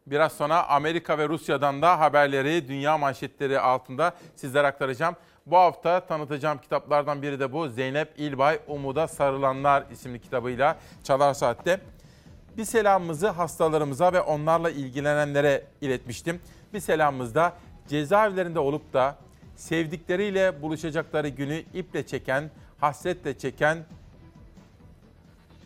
Biraz 0.06 0.32
sonra 0.32 0.68
Amerika 0.68 1.18
ve 1.18 1.28
Rusya'dan 1.28 1.82
da 1.82 2.00
haberleri 2.00 2.68
dünya 2.68 2.98
manşetleri 2.98 3.60
altında 3.60 4.12
sizlere 4.36 4.66
aktaracağım. 4.66 5.16
Bu 5.46 5.56
hafta 5.56 6.00
tanıtacağım 6.00 6.58
kitaplardan 6.58 7.22
biri 7.22 7.40
de 7.40 7.52
bu. 7.52 7.68
Zeynep 7.68 8.12
İlbay 8.16 8.58
Umuda 8.68 9.08
Sarılanlar 9.08 9.84
isimli 9.92 10.20
kitabıyla 10.20 10.78
Çalar 11.02 11.34
Saat'te. 11.34 11.80
Bir 12.56 12.64
selamımızı 12.64 13.28
hastalarımıza 13.28 14.12
ve 14.12 14.20
onlarla 14.20 14.70
ilgilenenlere 14.70 15.64
iletmiştim. 15.80 16.40
Bir 16.74 16.80
selamımız 16.80 17.34
da 17.34 17.52
cezaevlerinde 17.88 18.58
olup 18.58 18.92
da 18.92 19.23
sevdikleriyle 19.56 20.62
buluşacakları 20.62 21.28
günü 21.28 21.62
iple 21.74 22.06
çeken, 22.06 22.50
hasretle 22.80 23.38
çeken 23.38 23.78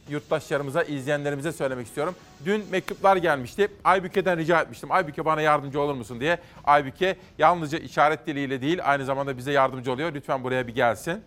yurttaşlarımıza, 0.08 0.82
izleyenlerimize 0.82 1.52
söylemek 1.52 1.86
istiyorum. 1.86 2.14
Dün 2.44 2.64
mektuplar 2.70 3.16
gelmişti. 3.16 3.68
Aybüke'den 3.84 4.38
rica 4.38 4.60
etmiştim. 4.60 4.92
Aybüke 4.92 5.24
bana 5.24 5.40
yardımcı 5.40 5.80
olur 5.80 5.94
musun 5.94 6.20
diye. 6.20 6.38
Aybüke 6.64 7.16
yalnızca 7.38 7.78
işaret 7.78 8.26
diliyle 8.26 8.60
değil 8.60 8.78
aynı 8.82 9.04
zamanda 9.04 9.36
bize 9.36 9.52
yardımcı 9.52 9.92
oluyor. 9.92 10.14
Lütfen 10.14 10.44
buraya 10.44 10.66
bir 10.66 10.74
gelsin. 10.74 11.22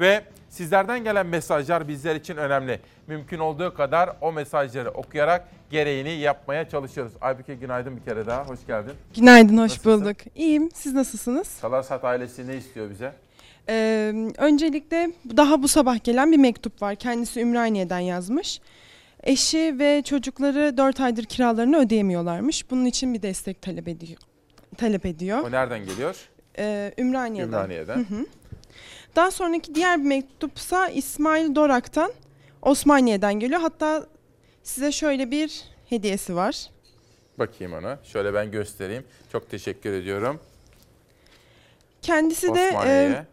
Ve 0.00 0.22
sizlerden 0.48 1.04
gelen 1.04 1.26
mesajlar 1.26 1.88
bizler 1.88 2.16
için 2.16 2.36
önemli. 2.36 2.80
Mümkün 3.06 3.38
olduğu 3.38 3.74
kadar 3.74 4.10
o 4.20 4.32
mesajları 4.32 4.90
okuyarak 4.90 5.48
gereğini 5.70 6.10
yapmaya 6.10 6.68
çalışıyoruz. 6.68 7.12
Aybüke 7.20 7.54
günaydın 7.54 7.96
bir 7.96 8.02
kere 8.02 8.26
daha. 8.26 8.44
Hoş 8.44 8.66
geldin. 8.66 8.92
Günaydın, 9.16 9.56
hoş 9.58 9.70
Nasılsın? 9.70 10.00
bulduk. 10.04 10.16
İyiyim, 10.34 10.70
siz 10.74 10.94
nasılsınız? 10.94 11.46
Salarsat 11.46 12.04
ailesi 12.04 12.48
ne 12.48 12.56
istiyor 12.56 12.90
bize? 12.90 13.12
Ee, 13.68 14.14
öncelikle 14.38 15.10
daha 15.36 15.62
bu 15.62 15.68
sabah 15.68 16.04
gelen 16.04 16.32
bir 16.32 16.36
mektup 16.36 16.82
var. 16.82 16.94
Kendisi 16.96 17.40
Ümraniye'den 17.40 17.98
yazmış. 17.98 18.60
Eşi 19.22 19.78
ve 19.78 20.02
çocukları 20.02 20.76
4 20.76 21.00
aydır 21.00 21.24
kiralarını 21.24 21.78
ödeyemiyorlarmış. 21.78 22.70
Bunun 22.70 22.84
için 22.84 23.14
bir 23.14 23.22
destek 23.22 23.62
talep 23.62 23.88
ediyor. 23.88 24.18
Talep 24.76 25.06
ediyor. 25.06 25.38
O 25.38 25.50
nereden 25.50 25.84
geliyor? 25.84 26.16
Ee, 26.58 26.92
Ümraniye'den. 26.98 27.48
Ümraniye'den. 27.48 27.96
Hı 27.96 28.00
hı. 28.00 28.26
Daha 29.18 29.30
sonraki 29.30 29.74
diğer 29.74 29.98
bir 30.00 30.04
mektupsa 30.04 30.88
İsmail 30.88 31.54
Dorak'tan 31.54 32.12
Osmaniye'den 32.62 33.34
geliyor. 33.34 33.60
Hatta 33.60 34.06
size 34.62 34.92
şöyle 34.92 35.30
bir 35.30 35.64
hediyesi 35.88 36.36
var. 36.36 36.70
Bakayım 37.38 37.72
ona. 37.72 37.98
Şöyle 38.04 38.34
ben 38.34 38.50
göstereyim. 38.50 39.04
Çok 39.32 39.50
teşekkür 39.50 39.92
ediyorum. 39.92 40.40
Kendisi 42.02 42.54
de 42.54 42.68
Osmaniye'ye. 42.68 43.26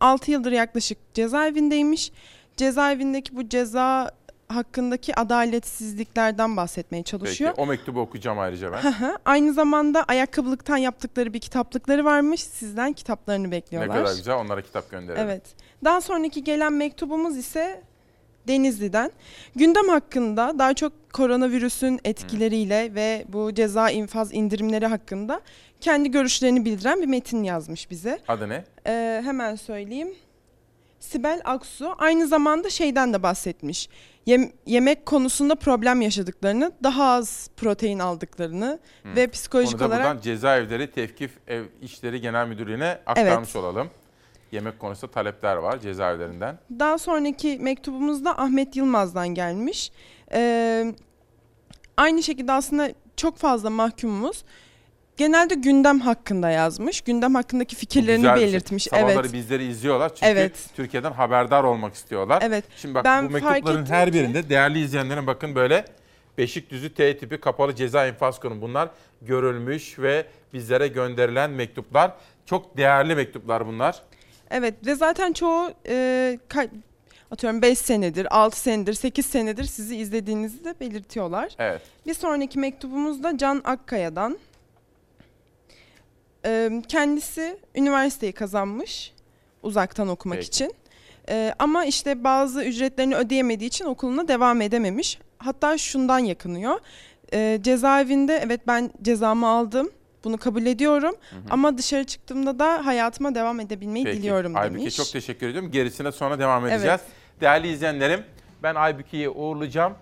6 0.00 0.30
yıldır 0.30 0.52
yaklaşık 0.52 0.98
cezaevindeymiş. 1.14 2.12
Cezaevindeki 2.56 3.36
bu 3.36 3.48
ceza 3.48 4.10
hakkındaki 4.48 5.16
adaletsizliklerden 5.20 6.56
bahsetmeye 6.56 7.02
çalışıyor. 7.02 7.50
Peki 7.50 7.62
o 7.62 7.66
mektubu 7.66 8.00
okuyacağım 8.00 8.38
ayrıca 8.38 8.72
ben. 8.72 9.16
Aynı 9.24 9.52
zamanda 9.52 10.04
ayakkabılıktan 10.04 10.76
yaptıkları 10.76 11.32
bir 11.32 11.40
kitaplıkları 11.40 12.04
varmış. 12.04 12.44
Sizden 12.44 12.92
kitaplarını 12.92 13.46
ne 13.46 13.50
bekliyorlar. 13.50 13.96
kadar 13.96 14.16
güzel 14.16 14.34
onlara 14.34 14.62
kitap 14.62 14.90
gönderelim. 14.90 15.24
Evet. 15.24 15.42
Daha 15.84 16.00
sonraki 16.00 16.44
gelen 16.44 16.72
mektubumuz 16.72 17.36
ise 17.36 17.82
Denizli'den. 18.48 19.10
Gündem 19.56 19.88
hakkında 19.88 20.54
daha 20.58 20.74
çok 20.74 21.12
koronavirüsün 21.12 22.00
etkileriyle 22.04 22.94
ve 22.94 23.24
bu 23.28 23.54
ceza 23.54 23.90
infaz 23.90 24.34
indirimleri 24.34 24.86
hakkında 24.86 25.40
kendi 25.80 26.10
görüşlerini 26.10 26.64
bildiren 26.64 27.00
bir 27.02 27.06
metin 27.06 27.42
yazmış 27.42 27.90
bize. 27.90 28.18
Adı 28.28 28.48
ne? 28.48 28.64
Ee, 28.86 29.22
hemen 29.24 29.54
söyleyeyim. 29.54 30.14
Sibel 31.04 31.40
Aksu 31.44 31.94
aynı 31.98 32.26
zamanda 32.26 32.70
şeyden 32.70 33.12
de 33.12 33.22
bahsetmiş. 33.22 33.88
Yem- 34.26 34.52
yemek 34.66 35.06
konusunda 35.06 35.54
problem 35.54 36.00
yaşadıklarını, 36.00 36.72
daha 36.82 37.04
az 37.04 37.50
protein 37.56 37.98
aldıklarını 37.98 38.78
Hı. 39.02 39.16
ve 39.16 39.26
psikolojik 39.26 39.74
Onu 39.74 39.80
da 39.80 39.86
olarak 39.86 40.04
buradan 40.04 40.20
Cezaevleri 40.20 40.90
Tevkif 40.90 41.30
Ev 41.46 41.64
İşleri 41.82 42.20
Genel 42.20 42.48
Müdürlüğü'ne 42.48 42.98
aktarmış 43.06 43.56
olalım. 43.56 43.90
Yemek 44.52 44.78
konusunda 44.78 45.12
talepler 45.12 45.56
var 45.56 45.80
cezaevlerinden. 45.80 46.58
Daha 46.78 46.98
sonraki 46.98 47.58
mektubumuzda 47.58 48.38
Ahmet 48.38 48.76
Yılmaz'dan 48.76 49.28
gelmiş. 49.28 49.92
Ee, 50.32 50.94
aynı 51.96 52.22
şekilde 52.22 52.52
aslında 52.52 52.92
çok 53.16 53.36
fazla 53.36 53.70
mahkumumuz 53.70 54.44
genelde 55.16 55.54
gündem 55.54 56.00
hakkında 56.00 56.50
yazmış. 56.50 57.00
Gündem 57.00 57.34
hakkındaki 57.34 57.76
fikirlerini 57.76 58.16
güzel 58.20 58.34
bir 58.36 58.40
şey. 58.40 58.48
belirtmiş. 58.48 58.84
Sabahları 58.84 59.20
evet. 59.20 59.32
bizleri 59.32 59.64
izliyorlar 59.66 60.08
çünkü 60.14 60.26
Evet. 60.26 60.52
Türkiye'den 60.76 61.12
haberdar 61.12 61.64
olmak 61.64 61.94
istiyorlar. 61.94 62.42
Evet. 62.46 62.64
Şimdi 62.76 62.94
bak 62.94 63.04
Ben 63.04 63.28
bu 63.28 63.32
fark 63.32 63.42
mektupların 63.44 63.82
ettim 63.82 63.94
her 63.94 64.08
ki- 64.08 64.14
birinde 64.14 64.48
değerli 64.48 64.80
izleyenlerin 64.80 65.26
bakın 65.26 65.54
böyle 65.54 65.84
Beşikdüzü 66.38 66.94
T 66.94 67.18
tipi 67.18 67.40
kapalı 67.40 67.74
ceza 67.74 68.06
infaz 68.06 68.40
konu 68.40 68.60
bunlar 68.62 68.88
görülmüş 69.22 69.98
ve 69.98 70.26
bizlere 70.52 70.88
gönderilen 70.88 71.50
mektuplar. 71.50 72.12
Çok 72.46 72.76
değerli 72.76 73.14
mektuplar 73.14 73.66
bunlar. 73.66 74.02
Evet 74.50 74.74
ve 74.86 74.94
zaten 74.94 75.32
çoğu 75.32 75.72
e, 75.86 76.38
ka- 76.48 76.68
atıyorum 77.30 77.62
5 77.62 77.78
senedir, 77.78 78.26
6 78.38 78.60
senedir, 78.60 78.92
8 78.92 79.26
senedir 79.26 79.64
sizi 79.64 79.96
izlediğinizi 79.96 80.64
de 80.64 80.74
belirtiyorlar. 80.80 81.52
Evet. 81.58 81.82
Bir 82.06 82.14
sonraki 82.14 82.58
mektubumuz 82.58 83.22
da 83.22 83.38
Can 83.38 83.60
Akkaya'dan. 83.64 84.38
Ee, 86.46 86.82
kendisi 86.88 87.56
üniversiteyi 87.74 88.32
kazanmış 88.32 89.12
uzaktan 89.62 90.08
okumak 90.08 90.36
Peki. 90.38 90.48
için. 90.48 90.74
Ee, 91.28 91.54
ama 91.58 91.84
işte 91.84 92.24
bazı 92.24 92.64
ücretlerini 92.64 93.16
ödeyemediği 93.16 93.68
için 93.68 93.84
okuluna 93.84 94.28
devam 94.28 94.60
edememiş. 94.60 95.18
Hatta 95.38 95.78
şundan 95.78 96.18
yakınıyor. 96.18 96.78
Ee, 97.32 97.58
cezaevinde 97.62 98.40
evet 98.46 98.60
ben 98.66 98.90
cezamı 99.02 99.46
aldım. 99.48 99.90
Bunu 100.24 100.38
kabul 100.38 100.66
ediyorum. 100.66 101.14
Ama 101.50 101.78
dışarı 101.78 102.04
çıktığımda 102.04 102.58
da 102.58 102.86
hayatıma 102.86 103.34
devam 103.34 103.60
edebilmeyi 103.60 104.04
Peki. 104.04 104.18
diliyorum 104.18 104.56
Aybüke 104.56 104.80
demiş. 104.80 104.96
çok 104.96 105.12
teşekkür 105.12 105.48
ediyorum. 105.48 105.70
Gerisine 105.70 106.12
sonra 106.12 106.38
devam 106.38 106.62
Evet. 106.66 106.72
edeceğiz. 106.74 107.00
Değerli 107.40 107.68
izleyenlerim 107.68 108.24
ben 108.62 108.74
Aybüke'yi 108.74 109.28
uğurlayacağım. 109.28 109.94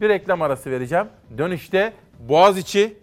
Bir 0.00 0.08
reklam 0.08 0.42
arası 0.42 0.70
vereceğim. 0.70 1.06
Dönüşte 1.38 1.92
Boğaziçi, 2.28 2.96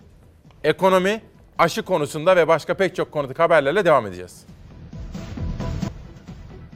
ekonomi, 0.63 1.21
aşı 1.59 1.81
konusunda 1.81 2.35
ve 2.35 2.47
başka 2.47 2.73
pek 2.73 2.95
çok 2.95 3.11
konudaki 3.11 3.41
haberlerle 3.41 3.85
devam 3.85 4.07
edeceğiz. 4.07 4.45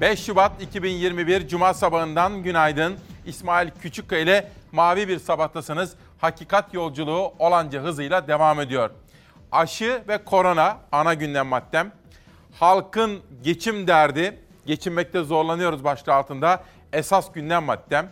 5 0.02 0.26
Şubat 0.26 0.62
2021 0.62 1.48
Cuma 1.48 1.74
sabahından 1.74 2.44
günaydın. 2.44 2.98
İsmail 3.26 3.70
Küçükkaya 3.82 4.22
ile 4.22 4.52
mavi 4.72 5.08
bir 5.08 5.20
sabahtasınız. 5.20 5.94
Hakikat 6.18 6.74
yolculuğu 6.74 7.34
olanca 7.40 7.82
hızıyla 7.82 8.28
devam 8.28 8.60
ediyor. 8.60 8.90
Aşı 9.52 10.04
ve 10.08 10.24
korona 10.24 10.78
ana 10.92 11.14
gündem 11.14 11.48
maddem. 11.48 11.92
Halkın 12.60 13.20
geçim 13.44 13.88
derdi, 13.88 14.40
geçinmekte 14.66 15.24
zorlanıyoruz 15.24 15.84
başlığı 15.84 16.14
altında 16.14 16.64
esas 16.94 17.32
gündem 17.32 17.64
maddem. 17.64 18.12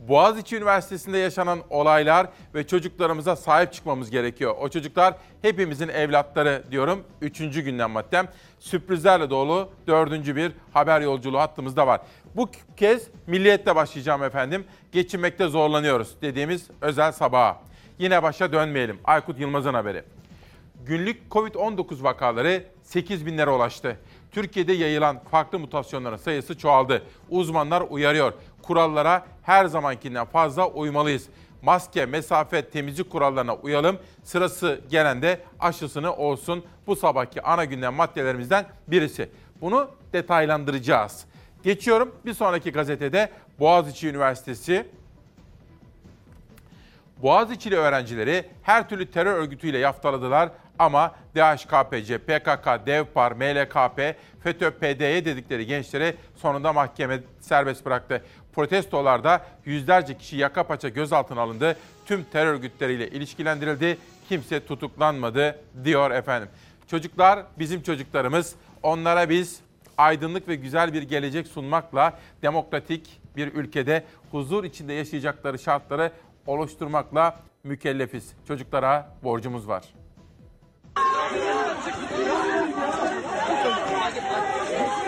Boğaziçi 0.00 0.56
Üniversitesi'nde 0.56 1.18
yaşanan 1.18 1.58
olaylar 1.70 2.26
ve 2.54 2.66
çocuklarımıza 2.66 3.36
sahip 3.36 3.72
çıkmamız 3.72 4.10
gerekiyor. 4.10 4.54
O 4.60 4.68
çocuklar 4.68 5.14
hepimizin 5.42 5.88
evlatları 5.88 6.64
diyorum. 6.70 7.04
Üçüncü 7.20 7.60
gündem 7.60 7.90
maddem. 7.90 8.28
Sürprizlerle 8.58 9.30
dolu 9.30 9.68
dördüncü 9.86 10.36
bir 10.36 10.52
haber 10.72 11.00
yolculuğu 11.00 11.38
hattımızda 11.38 11.86
var. 11.86 12.00
Bu 12.36 12.50
kez 12.76 13.08
milliyetle 13.26 13.76
başlayacağım 13.76 14.22
efendim. 14.22 14.64
Geçinmekte 14.92 15.48
zorlanıyoruz 15.48 16.14
dediğimiz 16.22 16.66
özel 16.80 17.12
sabaha. 17.12 17.60
Yine 17.98 18.22
başa 18.22 18.52
dönmeyelim. 18.52 18.98
Aykut 19.04 19.40
Yılmaz'ın 19.40 19.74
haberi. 19.74 20.02
Günlük 20.86 21.22
Covid-19 21.30 22.02
vakaları 22.02 22.64
8 22.82 23.26
binlere 23.26 23.50
ulaştı. 23.50 23.96
Türkiye'de 24.30 24.72
yayılan 24.72 25.18
farklı 25.30 25.58
mutasyonların 25.58 26.16
sayısı 26.16 26.58
çoğaldı. 26.58 27.02
Uzmanlar 27.30 27.80
uyarıyor. 27.90 28.32
Kurallara 28.68 29.26
her 29.42 29.66
zamankinden 29.66 30.24
fazla 30.24 30.68
uymalıyız. 30.68 31.26
Maske, 31.62 32.06
mesafe, 32.06 32.68
temizlik 32.68 33.10
kurallarına 33.10 33.54
uyalım. 33.54 33.98
Sırası 34.24 34.80
gelen 34.90 35.22
de 35.22 35.40
aşısını 35.60 36.16
olsun. 36.16 36.64
Bu 36.86 36.96
sabahki 36.96 37.42
ana 37.42 37.64
gündem 37.64 37.94
maddelerimizden 37.94 38.66
birisi. 38.88 39.30
Bunu 39.60 39.90
detaylandıracağız. 40.12 41.24
Geçiyorum 41.62 42.14
bir 42.26 42.34
sonraki 42.34 42.72
gazetede 42.72 43.30
Boğaziçi 43.58 44.08
Üniversitesi 44.08 44.86
Boğaziçi'li 47.22 47.76
öğrencileri 47.76 48.44
her 48.62 48.88
türlü 48.88 49.10
terör 49.10 49.34
örgütüyle 49.34 49.78
yaftaladılar 49.78 50.50
ama 50.78 51.14
DHKPC, 51.36 52.18
PKK, 52.18 52.86
DEVPAR, 52.86 53.32
MLKP, 53.32 54.16
FETÖ, 54.42 54.70
PDY 54.70 55.24
dedikleri 55.24 55.66
gençleri 55.66 56.16
sonunda 56.36 56.72
mahkeme 56.72 57.20
serbest 57.40 57.86
bıraktı. 57.86 58.22
Protestolarda 58.52 59.46
yüzlerce 59.64 60.18
kişi 60.18 60.36
yaka 60.36 60.62
paça 60.62 60.88
gözaltına 60.88 61.40
alındı. 61.40 61.76
Tüm 62.06 62.24
terör 62.24 62.52
örgütleriyle 62.52 63.08
ilişkilendirildi. 63.10 63.98
Kimse 64.28 64.66
tutuklanmadı 64.66 65.58
diyor 65.84 66.10
efendim. 66.10 66.48
Çocuklar 66.90 67.42
bizim 67.58 67.82
çocuklarımız. 67.82 68.54
Onlara 68.82 69.28
biz 69.28 69.60
aydınlık 69.98 70.48
ve 70.48 70.54
güzel 70.54 70.92
bir 70.92 71.02
gelecek 71.02 71.46
sunmakla 71.46 72.18
demokratik 72.42 73.20
bir 73.36 73.54
ülkede 73.54 74.04
huzur 74.30 74.64
içinde 74.64 74.92
yaşayacakları 74.92 75.58
şartları 75.58 76.12
oluşturmakla 76.46 77.40
mükellefiz. 77.64 78.32
Çocuklara 78.48 79.12
borcumuz 79.22 79.68
var. 79.68 79.84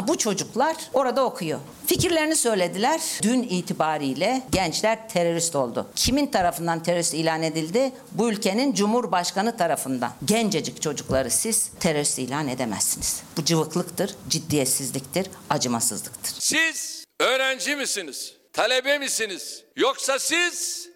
Bu 0.08 0.18
çocuklar 0.18 0.76
orada 0.92 1.24
okuyor. 1.24 1.60
Fikirlerini 1.86 2.36
söylediler. 2.36 3.00
Dün 3.22 3.42
itibariyle 3.42 4.42
gençler 4.52 5.08
terörist 5.08 5.56
oldu. 5.56 5.86
Kimin 5.96 6.26
tarafından 6.26 6.82
terörist 6.82 7.14
ilan 7.14 7.42
edildi? 7.42 7.92
Bu 8.12 8.30
ülkenin 8.30 8.74
Cumhurbaşkanı 8.74 9.56
tarafından. 9.56 10.12
Gencecik 10.24 10.82
çocukları 10.82 11.30
siz 11.30 11.70
terörist 11.80 12.18
ilan 12.18 12.48
edemezsiniz. 12.48 13.22
Bu 13.36 13.44
cıvıklıktır, 13.44 14.14
ciddiyetsizliktir, 14.28 15.26
acımasızlıktır. 15.50 16.34
Siz 16.38 17.04
öğrenci 17.20 17.76
misiniz? 17.76 18.34
Talebe 18.52 18.98
misiniz? 18.98 19.64
Yoksa 19.76 20.18
siz 20.18 20.88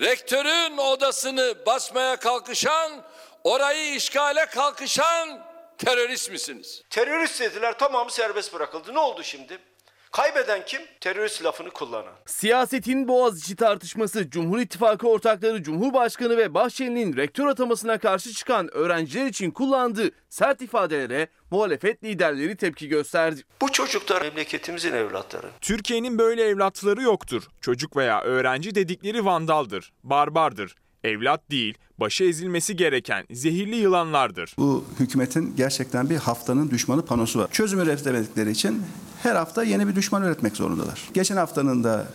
rektörün 0.00 0.78
odasını 0.78 1.54
basmaya 1.66 2.16
kalkışan, 2.16 2.92
orayı 3.44 3.94
işgale 3.94 4.46
kalkışan 4.46 5.40
terörist 5.78 6.30
misiniz? 6.30 6.82
Terörist 6.90 7.40
dediler 7.40 7.78
tamamı 7.78 8.10
serbest 8.10 8.54
bırakıldı. 8.54 8.94
Ne 8.94 8.98
oldu 8.98 9.22
şimdi? 9.22 9.58
Kaybeden 10.12 10.64
kim? 10.66 10.80
Terörist 11.00 11.44
lafını 11.44 11.70
kullanan. 11.70 12.12
Siyasetin 12.26 13.08
Boğaziçi 13.08 13.56
tartışması, 13.56 14.30
Cumhur 14.30 14.58
İttifakı 14.58 15.08
ortakları 15.08 15.62
Cumhurbaşkanı 15.62 16.36
ve 16.36 16.54
Bahçeli'nin 16.54 17.16
rektör 17.16 17.46
atamasına 17.46 17.98
karşı 17.98 18.32
çıkan 18.32 18.74
öğrenciler 18.74 19.26
için 19.26 19.50
kullandığı 19.50 20.10
sert 20.28 20.62
ifadelere 20.62 21.28
muhalefet 21.50 22.04
liderleri 22.04 22.56
tepki 22.56 22.88
gösterdi. 22.88 23.42
Bu 23.60 23.72
çocuklar 23.72 24.22
memleketimizin 24.22 24.92
evlatları. 24.92 25.46
Türkiye'nin 25.60 26.18
böyle 26.18 26.42
evlatları 26.44 27.02
yoktur. 27.02 27.42
Çocuk 27.60 27.96
veya 27.96 28.22
öğrenci 28.22 28.74
dedikleri 28.74 29.24
vandaldır, 29.24 29.92
barbardır. 30.02 30.74
Evlat 31.04 31.40
değil, 31.50 31.78
başı 31.98 32.24
ezilmesi 32.24 32.76
gereken 32.76 33.26
zehirli 33.30 33.76
yılanlardır. 33.76 34.54
Bu 34.58 34.84
hükümetin 35.00 35.56
gerçekten 35.56 36.10
bir 36.10 36.16
haftanın 36.16 36.70
düşmanı 36.70 37.04
panosu 37.06 37.38
var. 37.38 37.50
Çözüm 37.50 37.80
üretemedikleri 37.80 38.50
için 38.50 38.82
her 39.22 39.34
hafta 39.36 39.62
yeni 39.64 39.88
bir 39.88 39.96
düşman 39.96 40.22
üretmek 40.22 40.56
zorundalar. 40.56 41.00
Geçen 41.14 41.36
haftanın 41.36 41.84
da 41.84 42.06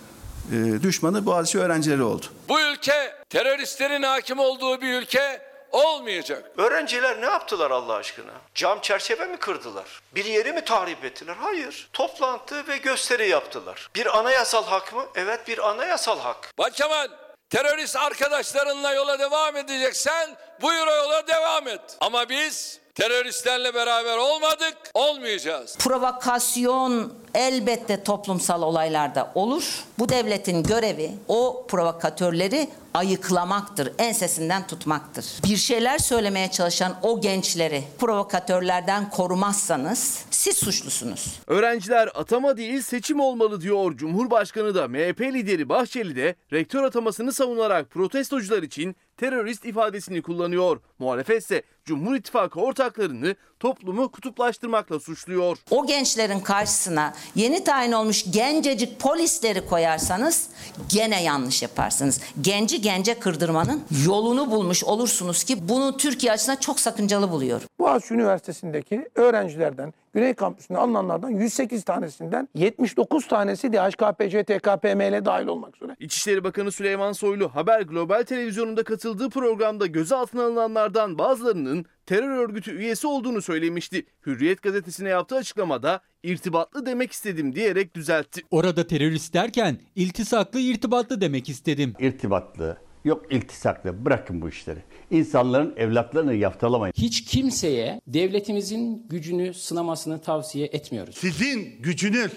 e, 0.52 0.84
düşmanı 0.84 1.26
Boğaziçi 1.26 1.60
öğrencileri 1.60 2.04
oldu. 2.04 2.26
Bu 2.50 2.62
ülke 2.62 3.14
teröristlerin 3.30 4.04
hakim 4.04 4.40
olduğu 4.40 4.82
bir 4.82 5.02
ülke 5.02 5.42
olmayacak. 5.72 6.52
Öğrenciler 6.58 7.22
ne 7.22 7.26
yaptılar 7.26 7.72
Allah 7.72 7.94
aşkına? 7.94 8.32
Cam 8.56 8.80
çerçeve 8.82 9.26
mi 9.26 9.38
kırdılar? 9.38 10.02
Bir 10.16 10.26
yeri 10.26 10.54
mi 10.54 10.66
tahrip 10.66 11.06
ettiler? 11.06 11.36
Hayır. 11.40 11.90
Toplantı 11.94 12.68
ve 12.68 12.78
gösteri 12.78 13.30
yaptılar. 13.30 13.90
Bir 13.96 14.18
anayasal 14.20 14.64
hak 14.66 14.94
mı? 14.96 15.04
Evet 15.16 15.48
bir 15.48 15.70
anayasal 15.70 16.20
hak. 16.20 16.54
Bak 16.58 16.74
Kemal, 16.74 17.08
terörist 17.50 17.96
arkadaşlarınla 17.96 18.94
yola 18.94 19.20
devam 19.20 19.56
edeceksen 19.56 20.38
buyur 20.62 20.88
o 20.88 20.96
yola 20.96 21.28
devam 21.28 21.68
et. 21.68 21.98
Ama 22.02 22.30
biz 22.30 22.80
teröristlerle 22.98 23.74
beraber 23.74 24.18
olmadık, 24.18 24.78
olmayacağız. 24.94 25.78
Provokasyon 25.78 27.14
elbette 27.34 28.04
toplumsal 28.04 28.62
olaylarda 28.62 29.32
olur. 29.36 29.84
Bu 30.00 30.10
devletin 30.10 30.64
görevi 30.64 31.12
o 31.28 31.66
provokatörleri 31.68 32.70
ayıklamaktır, 32.94 33.92
ensesinden 34.00 34.68
tutmaktır. 34.68 35.26
Bir 35.44 35.58
şeyler 35.58 35.98
söylemeye 35.98 36.52
çalışan 36.52 36.96
o 37.02 37.22
gençleri 37.22 37.84
provokatörlerden 38.00 39.10
korumazsanız 39.10 40.26
siz 40.32 40.58
suçlusunuz. 40.58 41.40
Öğrenciler 41.48 42.10
atama 42.16 42.58
değil 42.58 42.82
seçim 42.82 43.20
olmalı 43.20 43.62
diyor 43.62 43.98
Cumhurbaşkanı 43.98 44.76
da 44.76 44.88
MHP 44.88 45.22
lideri 45.22 45.70
Bahçeli 45.70 46.16
de 46.16 46.36
rektör 46.54 46.84
atamasını 46.84 47.34
savunarak 47.34 47.92
protestocular 47.92 48.64
için 48.64 48.96
terörist 49.18 49.66
ifadesini 49.66 50.22
kullanıyor. 50.22 50.80
Muhalefet 51.00 51.44
ise 51.44 51.62
Cumhur 51.86 52.16
İttifakı 52.16 52.60
ortaklarını 52.60 53.36
toplumu 53.60 54.12
kutuplaştırmakla 54.12 55.00
suçluyor. 55.00 55.58
O 55.72 55.86
gençlerin 55.88 56.40
karşısına 56.40 57.14
yeni 57.36 57.64
tayin 57.64 57.92
olmuş 57.92 58.32
gencecik 58.32 59.00
polisleri 59.00 59.66
koyarsanız 59.66 60.50
gene 60.90 61.24
yanlış 61.24 61.62
yaparsınız. 61.62 62.22
Genci 62.42 62.82
gence 62.82 63.20
kırdırmanın 63.20 63.84
yolunu 64.06 64.52
bulmuş 64.52 64.84
olursunuz 64.84 65.44
ki 65.44 65.70
bunu 65.70 65.98
Türkiye 65.98 66.32
açısından 66.32 66.56
çok 66.60 66.80
sakıncalı 66.80 67.32
buluyorum. 67.32 67.68
Boğaziçi 67.80 68.14
Üniversitesi'ndeki 68.14 69.10
öğrencilerden, 69.16 69.94
Güney 70.18 70.34
Kampüsü'nde 70.34 70.78
alınanlardan 70.78 71.30
108 71.30 71.84
tanesinden 71.84 72.50
79 72.56 73.28
tanesi 73.28 73.74
DHKPC, 73.74 74.44
TKPML 74.44 75.26
dahil 75.26 75.48
olmak 75.48 75.76
üzere. 75.76 75.96
İçişleri 76.00 76.44
Bakanı 76.44 76.72
Süleyman 76.72 77.12
Soylu 77.12 77.50
Haber 77.50 77.82
Global 77.82 78.24
Televizyonu'nda 78.24 78.84
katıldığı 78.84 79.30
programda 79.30 79.86
gözaltına 79.86 80.44
alınanlardan 80.44 81.18
bazılarının 81.18 81.86
terör 82.06 82.38
örgütü 82.38 82.72
üyesi 82.72 83.08
olduğunu 83.08 83.42
söylemişti. 83.42 84.06
Hürriyet 84.26 84.62
gazetesine 84.62 85.10
yaptığı 85.10 85.36
açıklamada 85.36 86.02
irtibatlı 86.24 86.86
demek 86.86 87.12
istedim 87.12 87.56
diyerek 87.56 87.96
düzeltti. 87.96 88.42
Orada 88.52 88.88
terörist 88.88 89.34
derken 89.34 89.78
iltisaklı 89.96 90.60
irtibatlı 90.60 91.22
demek 91.22 91.50
istedim. 91.50 91.94
İrtibatlı, 92.00 92.78
yok 93.06 93.26
iltisaklı 93.32 94.06
bırakın 94.06 94.42
bu 94.42 94.50
işleri. 94.50 94.80
İnsanların 95.12 95.74
evlatlarını 95.78 96.34
yaftalamayın. 96.34 96.94
Hiç 96.98 97.26
kimseye 97.26 98.02
devletimizin 98.08 99.08
gücünü 99.10 99.54
sınamasını 99.54 100.22
tavsiye 100.22 100.66
etmiyoruz. 100.66 101.18
Sizin 101.18 101.82
gücünüz 101.82 102.32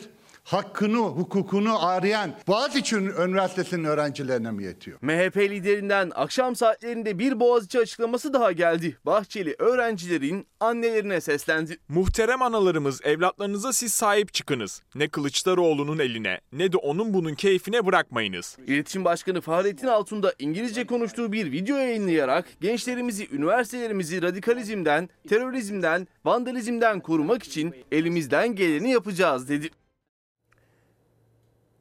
hakkını, 0.53 0.97
hukukunu 0.97 1.87
arayan 1.87 2.35
Boğaziçi 2.47 2.97
Üniversitesi'nin 2.97 3.85
öğrencilerine 3.85 4.51
mi 4.51 4.65
yetiyor? 4.65 4.99
MHP 5.03 5.37
liderinden 5.37 6.13
akşam 6.15 6.57
saatlerinde 6.57 7.19
bir 7.19 7.41
Boğaziçi 7.41 7.79
açıklaması 7.79 8.33
daha 8.33 8.53
geldi. 8.53 8.97
Bahçeli 9.07 9.55
öğrencilerin 9.59 10.47
annelerine 10.61 11.21
seslendi. 11.21 11.79
Muhterem 11.89 12.43
analarımız 12.43 13.01
evlatlarınıza 13.05 13.73
siz 13.73 13.93
sahip 13.93 14.35
çıkınız. 14.35 14.83
Ne 14.95 15.09
Kılıçdaroğlu'nun 15.09 15.99
eline 15.99 16.41
ne 16.53 16.73
de 16.73 16.77
onun 16.77 17.15
bunun 17.15 17.35
keyfine 17.35 17.87
bırakmayınız. 17.87 18.57
İletişim 18.67 19.05
Başkanı 19.05 19.41
Fahrettin 19.41 19.87
Altun 19.87 20.23
da 20.23 20.35
İngilizce 20.39 20.87
konuştuğu 20.87 21.33
bir 21.33 21.53
video 21.53 21.77
yayınlayarak 21.77 22.47
gençlerimizi, 22.61 23.29
üniversitelerimizi 23.33 24.23
radikalizmden, 24.23 25.09
terörizmden, 25.29 26.09
vandalizmden 26.25 27.01
korumak 27.01 27.43
için 27.43 27.75
elimizden 27.93 28.55
geleni 28.55 28.91
yapacağız 28.91 29.49
dedi. 29.49 29.71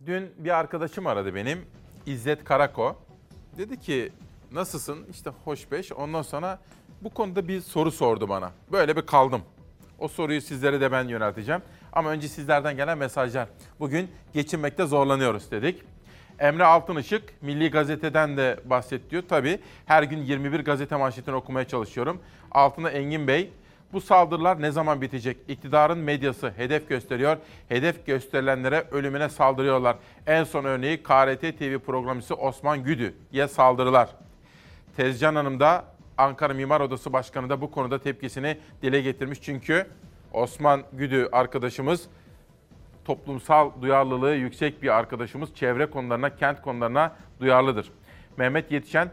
Dün 0.05 0.31
bir 0.37 0.49
arkadaşım 0.59 1.07
aradı 1.07 1.35
benim. 1.35 1.65
İzzet 2.05 2.43
Karako. 2.43 2.95
Dedi 3.57 3.79
ki 3.79 4.11
nasılsın? 4.51 5.05
İşte 5.11 5.31
hoş 5.45 5.71
beş. 5.71 5.91
Ondan 5.91 6.21
sonra 6.21 6.59
bu 7.01 7.09
konuda 7.09 7.47
bir 7.47 7.61
soru 7.61 7.91
sordu 7.91 8.29
bana. 8.29 8.51
Böyle 8.71 8.95
bir 8.95 9.01
kaldım. 9.01 9.41
O 9.99 10.07
soruyu 10.07 10.41
sizlere 10.41 10.81
de 10.81 10.91
ben 10.91 11.07
yönelteceğim. 11.07 11.61
Ama 11.93 12.09
önce 12.09 12.27
sizlerden 12.27 12.75
gelen 12.75 12.97
mesajlar. 12.97 13.49
Bugün 13.79 14.11
geçinmekte 14.33 14.85
zorlanıyoruz 14.85 15.51
dedik. 15.51 15.83
Emre 16.39 16.65
Altınışık 16.65 17.41
Milli 17.41 17.71
Gazete'den 17.71 18.37
de 18.37 18.59
bahset 18.65 19.11
diyor. 19.11 19.23
Tabii 19.29 19.59
her 19.85 20.03
gün 20.03 20.17
21 20.17 20.59
gazete 20.59 20.95
manşetini 20.95 21.35
okumaya 21.35 21.67
çalışıyorum. 21.67 22.21
Altına 22.51 22.89
Engin 22.89 23.27
Bey 23.27 23.51
bu 23.93 24.01
saldırılar 24.01 24.61
ne 24.61 24.71
zaman 24.71 25.01
bitecek? 25.01 25.37
İktidarın 25.47 25.97
medyası 25.97 26.53
hedef 26.57 26.89
gösteriyor. 26.89 27.37
Hedef 27.69 28.05
gösterilenlere 28.05 28.83
ölümüne 28.91 29.29
saldırıyorlar. 29.29 29.95
En 30.27 30.43
son 30.43 30.65
örneği 30.65 31.03
KRT 31.03 31.41
TV 31.41 31.79
programcısı 31.79 32.35
Osman 32.35 32.83
Güdü'ye 32.83 33.47
saldırılar. 33.47 34.09
Tezcan 34.97 35.35
Hanım 35.35 35.59
da 35.59 35.85
Ankara 36.17 36.53
Mimar 36.53 36.81
Odası 36.81 37.13
Başkanı 37.13 37.49
da 37.49 37.61
bu 37.61 37.71
konuda 37.71 37.99
tepkisini 37.99 38.57
dile 38.81 39.01
getirmiş. 39.01 39.41
Çünkü 39.41 39.87
Osman 40.33 40.83
Güdü 40.93 41.29
arkadaşımız 41.31 42.07
toplumsal 43.05 43.71
duyarlılığı 43.81 44.35
yüksek 44.35 44.83
bir 44.83 44.97
arkadaşımız. 44.97 45.55
Çevre 45.55 45.85
konularına, 45.85 46.35
kent 46.35 46.61
konularına 46.61 47.15
duyarlıdır. 47.39 47.91
Mehmet 48.37 48.71
Yetişen 48.71 49.11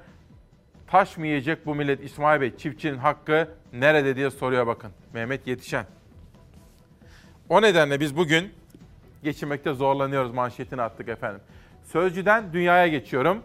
taş 0.87 1.17
mı 1.17 1.27
yiyecek 1.27 1.67
bu 1.67 1.75
millet 1.75 2.05
İsmail 2.05 2.41
Bey? 2.41 2.57
Çiftçinin 2.57 2.99
hakkı 2.99 3.49
nerede 3.73 4.17
diye 4.17 4.31
soruyor 4.31 4.67
bakın. 4.67 4.91
Mehmet 5.15 5.47
Yetişen. 5.47 5.87
O 7.49 7.63
nedenle 7.63 8.01
biz 8.01 8.17
bugün 8.17 8.53
geçinmekte 9.23 9.73
zorlanıyoruz 9.73 10.33
manşetini 10.33 10.83
attık 10.83 11.09
efendim. 11.09 11.41
Sözcüden 11.85 12.53
dünyaya 12.53 12.87
geçiyorum. 12.87 13.43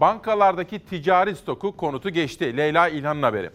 Bankalardaki 0.00 0.78
ticari 0.78 1.36
stoku 1.36 1.76
konutu 1.76 2.10
geçti. 2.10 2.56
Leyla 2.56 2.88
İlhan'ın 2.88 3.22
haberi. 3.22 3.50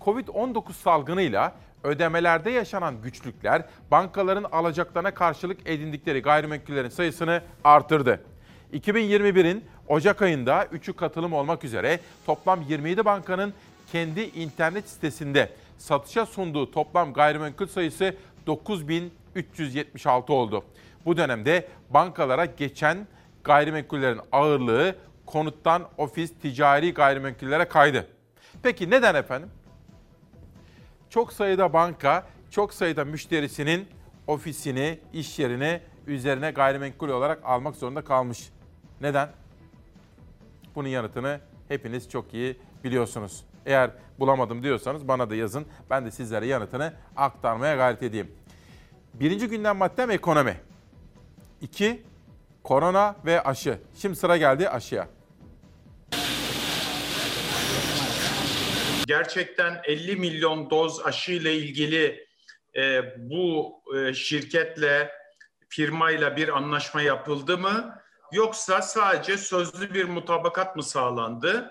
Covid-19 0.00 0.72
salgınıyla 0.72 1.54
ödemelerde 1.84 2.50
yaşanan 2.50 3.02
güçlükler 3.02 3.64
bankaların 3.90 4.44
alacaklarına 4.44 5.14
karşılık 5.14 5.58
edindikleri 5.66 6.22
gayrimenkullerin 6.22 6.88
sayısını 6.88 7.42
artırdı. 7.64 8.20
2021'in 8.72 9.64
Ocak 9.88 10.22
ayında 10.22 10.64
3'ü 10.64 10.92
katılım 10.92 11.32
olmak 11.32 11.64
üzere 11.64 12.00
toplam 12.26 12.62
27 12.68 13.04
bankanın 13.04 13.54
kendi 13.92 14.20
internet 14.20 14.88
sitesinde 14.88 15.52
satışa 15.78 16.26
sunduğu 16.26 16.70
toplam 16.70 17.12
gayrimenkul 17.12 17.66
sayısı 17.66 18.14
9376 18.46 20.32
oldu. 20.32 20.64
Bu 21.04 21.16
dönemde 21.16 21.68
bankalara 21.90 22.44
geçen 22.44 23.06
gayrimenkullerin 23.44 24.20
ağırlığı 24.32 24.96
konuttan 25.26 25.88
ofis, 25.98 26.32
ticari 26.42 26.94
gayrimenkullere 26.94 27.64
kaydı. 27.64 28.08
Peki 28.62 28.90
neden 28.90 29.14
efendim? 29.14 29.50
Çok 31.10 31.32
sayıda 31.32 31.72
banka, 31.72 32.26
çok 32.50 32.74
sayıda 32.74 33.04
müşterisinin 33.04 33.86
ofisini, 34.26 34.98
iş 35.12 35.38
yerini 35.38 35.80
üzerine 36.06 36.50
gayrimenkul 36.50 37.08
olarak 37.08 37.44
almak 37.44 37.76
zorunda 37.76 38.04
kalmış. 38.04 38.48
Neden? 39.02 39.28
Bunun 40.74 40.88
yanıtını 40.88 41.40
hepiniz 41.68 42.10
çok 42.10 42.34
iyi 42.34 42.56
biliyorsunuz. 42.84 43.44
Eğer 43.66 43.90
bulamadım 44.18 44.62
diyorsanız 44.62 45.08
bana 45.08 45.30
da 45.30 45.34
yazın. 45.34 45.66
Ben 45.90 46.06
de 46.06 46.10
sizlere 46.10 46.46
yanıtını 46.46 46.92
aktarmaya 47.16 47.76
gayret 47.76 48.02
edeyim. 48.02 48.34
Birinci 49.14 49.48
gündem 49.48 49.76
maddem 49.76 50.10
ekonomi. 50.10 50.60
İki, 51.60 52.02
korona 52.62 53.16
ve 53.24 53.42
aşı. 53.42 53.78
Şimdi 53.96 54.16
sıra 54.16 54.36
geldi 54.36 54.68
aşıya. 54.68 55.08
Gerçekten 59.06 59.80
50 59.84 60.16
milyon 60.16 60.70
doz 60.70 61.06
aşı 61.06 61.32
ile 61.32 61.54
ilgili 61.54 62.26
e, 62.76 63.02
bu 63.30 63.72
e, 63.96 64.14
şirketle, 64.14 65.10
firmayla 65.68 66.36
bir 66.36 66.48
anlaşma 66.48 67.02
yapıldı 67.02 67.58
mı? 67.58 68.01
Yoksa 68.32 68.82
sadece 68.82 69.38
sözlü 69.38 69.94
bir 69.94 70.04
mutabakat 70.04 70.76
mı 70.76 70.82
sağlandı? 70.82 71.70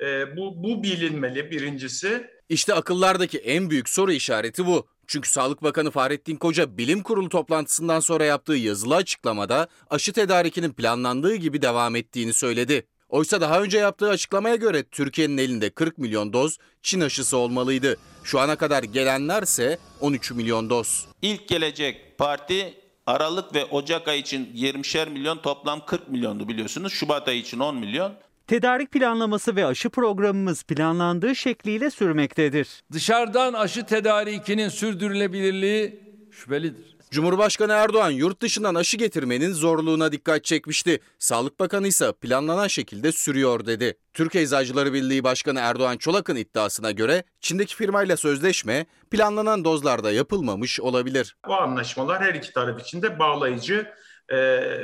E, 0.00 0.36
bu, 0.36 0.62
bu 0.62 0.82
bilinmeli 0.82 1.50
birincisi. 1.50 2.26
İşte 2.48 2.74
akıllardaki 2.74 3.38
en 3.38 3.70
büyük 3.70 3.88
soru 3.88 4.12
işareti 4.12 4.66
bu. 4.66 4.86
Çünkü 5.06 5.28
Sağlık 5.28 5.62
Bakanı 5.62 5.90
Fahrettin 5.90 6.36
Koca 6.36 6.78
bilim 6.78 7.02
kurulu 7.02 7.28
toplantısından 7.28 8.00
sonra 8.00 8.24
yaptığı 8.24 8.56
yazılı 8.56 8.96
açıklamada 8.96 9.68
aşı 9.90 10.12
tedarikinin 10.12 10.72
planlandığı 10.72 11.34
gibi 11.34 11.62
devam 11.62 11.96
ettiğini 11.96 12.32
söyledi. 12.32 12.86
Oysa 13.08 13.40
daha 13.40 13.62
önce 13.62 13.78
yaptığı 13.78 14.08
açıklamaya 14.08 14.56
göre 14.56 14.82
Türkiye'nin 14.82 15.38
elinde 15.38 15.70
40 15.70 15.98
milyon 15.98 16.32
doz 16.32 16.58
Çin 16.82 17.00
aşısı 17.00 17.36
olmalıydı. 17.36 17.96
Şu 18.24 18.40
ana 18.40 18.56
kadar 18.56 18.82
gelenlerse 18.82 19.78
13 20.00 20.30
milyon 20.30 20.70
doz. 20.70 21.06
İlk 21.22 21.48
gelecek 21.48 22.18
parti 22.18 22.81
Aralık 23.06 23.54
ve 23.54 23.64
Ocak 23.64 24.08
ayı 24.08 24.20
için 24.20 24.46
20'şer 24.54 25.10
milyon 25.10 25.38
toplam 25.38 25.86
40 25.86 26.08
milyondu 26.08 26.48
biliyorsunuz. 26.48 26.92
Şubat 26.92 27.28
ayı 27.28 27.38
için 27.38 27.58
10 27.58 27.76
milyon. 27.76 28.12
Tedarik 28.46 28.90
planlaması 28.90 29.56
ve 29.56 29.66
aşı 29.66 29.90
programımız 29.90 30.62
planlandığı 30.62 31.36
şekliyle 31.36 31.90
sürmektedir. 31.90 32.68
Dışarıdan 32.92 33.52
aşı 33.52 33.86
tedarikinin 33.86 34.68
sürdürülebilirliği 34.68 36.00
şüphelidir. 36.30 36.96
Cumhurbaşkanı 37.12 37.72
Erdoğan 37.72 38.10
yurt 38.10 38.42
dışından 38.42 38.74
aşı 38.74 38.96
getirmenin 38.96 39.52
zorluğuna 39.52 40.12
dikkat 40.12 40.44
çekmişti. 40.44 41.00
Sağlık 41.18 41.60
Bakanı 41.60 41.86
ise 41.86 42.12
planlanan 42.12 42.68
şekilde 42.68 43.12
sürüyor 43.12 43.66
dedi. 43.66 43.98
Türk 44.12 44.34
Eczacıları 44.34 44.92
Birliği 44.92 45.24
Başkanı 45.24 45.60
Erdoğan 45.60 45.96
Çolak'ın 45.96 46.36
iddiasına 46.36 46.90
göre 46.90 47.24
Çin'deki 47.40 47.76
firmayla 47.76 48.16
sözleşme 48.16 48.86
planlanan 49.10 49.64
dozlarda 49.64 50.12
yapılmamış 50.12 50.80
olabilir. 50.80 51.36
Bu 51.46 51.54
anlaşmalar 51.54 52.22
her 52.22 52.34
iki 52.34 52.52
taraf 52.52 52.80
için 52.80 53.02
de 53.02 53.18
bağlayıcı 53.18 53.92
e, 54.28 54.38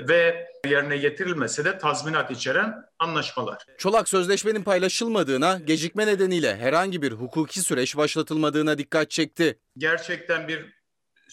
ve 0.09 0.47
yerine 0.66 0.97
getirilmese 0.97 1.64
de 1.64 1.79
tazminat 1.79 2.31
içeren 2.31 2.74
anlaşmalar. 2.99 3.64
Çolak 3.79 4.09
sözleşmenin 4.09 4.62
paylaşılmadığına, 4.62 5.61
gecikme 5.64 6.07
nedeniyle 6.07 6.57
herhangi 6.57 7.03
bir 7.03 7.12
hukuki 7.12 7.61
süreç 7.61 7.97
başlatılmadığına 7.97 8.79
dikkat 8.79 9.11
çekti. 9.11 9.59
Gerçekten 9.76 10.49
bir 10.49 10.78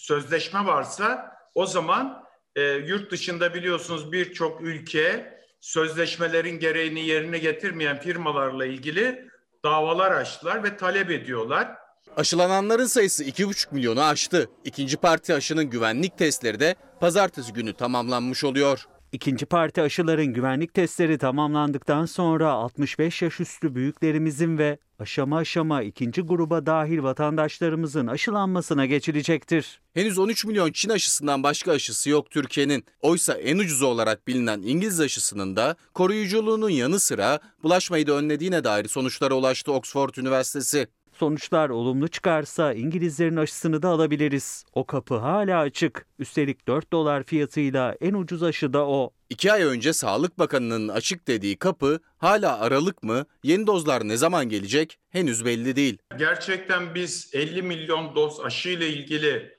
sözleşme 0.06 0.66
varsa 0.66 1.32
o 1.56 1.66
zaman 1.66 2.24
e, 2.56 2.62
yurt 2.62 3.12
dışında 3.12 3.54
biliyorsunuz 3.54 4.12
birçok 4.12 4.62
ülke 4.62 5.36
sözleşmelerin 5.62 6.60
gereğini 6.60 7.08
yerine 7.08 7.38
getirmeyen 7.38 8.00
firmalarla 8.00 8.66
ilgili 8.66 9.30
davalar 9.64 10.12
açtılar 10.12 10.64
ve 10.64 10.78
talep 10.78 11.12
ediyorlar. 11.12 11.72
Aşılananların 12.18 12.86
sayısı 12.86 13.24
2,5 13.24 13.74
milyonu 13.74 14.04
aştı. 14.04 14.50
İkinci 14.64 14.98
parti 14.98 15.34
aşının 15.34 15.70
güvenlik 15.70 16.18
testleri 16.18 16.60
de 16.60 16.76
pazartesi 17.00 17.54
günü 17.54 17.74
tamamlanmış 17.74 18.44
oluyor. 18.44 18.86
İkinci 19.16 19.46
parti 19.46 19.82
aşıların 19.82 20.26
güvenlik 20.26 20.74
testleri 20.74 21.18
tamamlandıktan 21.18 22.06
sonra 22.06 22.52
65 22.52 23.22
yaş 23.22 23.40
üstü 23.40 23.76
büyüklerimizin 23.76 24.58
ve 24.58 24.78
aşama 25.00 25.38
aşama 25.38 25.82
ikinci 25.84 26.22
gruba 26.22 26.66
dahil 26.66 27.04
vatandaşlarımızın 27.04 28.08
aşılanmasına 28.08 28.86
geçilecektir. 28.86 29.82
Henüz 29.94 30.20
13 30.20 30.46
milyon 30.46 30.72
Çin 30.72 30.90
aşısından 30.90 31.44
başka 31.44 31.72
aşısı 31.72 32.10
yok 32.10 32.32
Türkiye'nin. 32.32 32.86
Oysa 33.02 33.34
en 33.34 33.58
ucuzu 33.58 33.86
olarak 33.86 34.28
bilinen 34.28 34.62
İngiliz 34.62 35.00
aşısının 35.00 35.56
da 35.56 35.76
koruyuculuğunun 35.94 36.70
yanı 36.70 37.00
sıra 37.00 37.40
bulaşmayı 37.64 38.08
da 38.08 38.14
önlediğine 38.14 38.64
dair 38.64 38.88
sonuçlara 38.88 39.34
ulaştı 39.34 39.72
Oxford 39.72 40.16
Üniversitesi. 40.16 40.88
Sonuçlar 41.20 41.70
olumlu 41.70 42.08
çıkarsa 42.08 42.74
İngilizlerin 42.74 43.36
aşısını 43.36 43.82
da 43.82 43.90
alabiliriz. 43.90 44.66
O 44.74 44.86
kapı 44.86 45.16
hala 45.18 45.60
açık. 45.60 46.06
Üstelik 46.20 46.68
4 46.68 46.92
dolar 46.94 47.24
fiyatıyla 47.24 47.96
en 48.02 48.14
ucuz 48.14 48.44
aşı 48.44 48.74
da 48.74 48.88
o. 48.88 49.14
İki 49.30 49.52
ay 49.54 49.64
önce 49.64 49.94
Sağlık 49.94 50.40
Bakanı'nın 50.40 50.88
açık 50.88 51.28
dediği 51.28 51.58
kapı 51.58 52.00
hala 52.18 52.60
aralık 52.60 53.04
mı? 53.04 53.26
Yeni 53.44 53.68
dozlar 53.68 54.08
ne 54.08 54.18
zaman 54.18 54.50
gelecek? 54.50 55.00
Henüz 55.10 55.46
belli 55.46 55.76
değil. 55.76 55.98
Gerçekten 56.18 56.96
biz 56.96 57.30
50 57.34 57.62
milyon 57.62 58.16
doz 58.16 58.40
aşı 58.40 58.70
ile 58.70 58.88
ilgili 58.90 59.58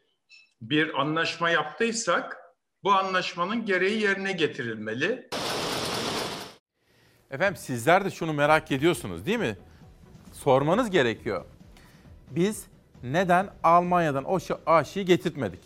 bir 0.61 1.01
anlaşma 1.01 1.51
yaptıysak 1.51 2.37
bu 2.85 2.93
anlaşmanın 2.93 3.65
gereği 3.65 4.03
yerine 4.03 4.33
getirilmeli. 4.33 5.29
Efendim 7.31 7.57
sizler 7.57 8.05
de 8.05 8.11
şunu 8.11 8.33
merak 8.33 8.73
ediyorsunuz 8.73 9.27
değil 9.27 9.39
mi? 9.39 9.57
Sormanız 10.47 10.91
gerekiyor. 10.91 11.45
Biz 12.31 12.65
neden 13.03 13.49
Almanya'dan 13.63 14.25
o 14.25 14.39
aşıyı 14.67 15.07
getirtmedik? 15.07 15.61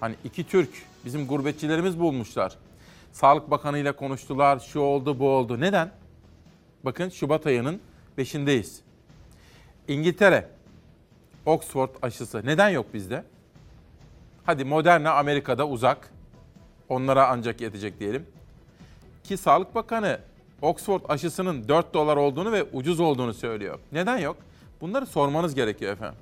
Hani 0.00 0.14
iki 0.24 0.46
Türk 0.46 0.70
bizim 1.04 1.26
gurbetçilerimiz 1.26 2.00
bulmuşlar. 2.00 2.56
Sağlık 3.12 3.50
Bakanı 3.50 3.78
ile 3.78 3.92
konuştular. 3.92 4.58
Şu 4.58 4.80
oldu 4.80 5.18
bu 5.18 5.28
oldu. 5.28 5.60
Neden? 5.60 5.90
Bakın 6.84 7.08
Şubat 7.08 7.46
ayının 7.46 7.80
5'indeyiz. 8.18 8.80
İngiltere 9.88 10.48
Oxford 11.46 11.90
aşısı 12.02 12.46
neden 12.46 12.68
yok 12.68 12.94
bizde? 12.94 13.24
Hadi 14.44 14.64
Moderna 14.64 15.12
Amerika'da 15.12 15.68
uzak. 15.68 16.10
Onlara 16.88 17.28
ancak 17.28 17.60
yetecek 17.60 18.00
diyelim. 18.00 18.26
Ki 19.24 19.36
Sağlık 19.36 19.74
Bakanı 19.74 20.18
Oxford 20.62 21.00
aşısının 21.08 21.68
4 21.68 21.94
dolar 21.94 22.16
olduğunu 22.16 22.52
ve 22.52 22.62
ucuz 22.62 23.00
olduğunu 23.00 23.34
söylüyor. 23.34 23.78
Neden 23.92 24.18
yok? 24.18 24.36
Bunları 24.80 25.06
sormanız 25.06 25.54
gerekiyor 25.54 25.92
efendim. 25.92 26.18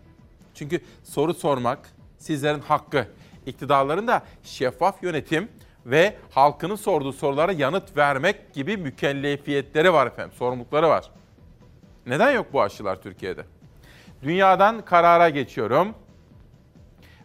Çünkü 0.55 0.81
soru 1.05 1.35
sormak 1.35 1.79
sizlerin 2.19 2.61
hakkı. 2.61 3.07
İktidarların 3.47 4.09
da 4.09 4.23
şeffaf 4.43 5.03
yönetim 5.03 5.49
ve 5.87 6.17
halkının 6.31 6.77
sorduğu 6.77 7.13
sorulara 7.13 7.53
yanıt 7.53 7.97
vermek 7.97 8.55
gibi 8.55 8.77
mükellefiyetleri 8.77 9.93
var 9.93 10.07
efendim, 10.07 10.33
sorumlulukları 10.39 10.89
var. 10.89 11.11
Neden 12.07 12.31
yok 12.31 12.47
bu 12.53 12.63
aşılar 12.63 13.03
Türkiye'de? 13.03 13.45
Dünyadan 14.23 14.85
karara 14.85 15.29
geçiyorum 15.29 15.95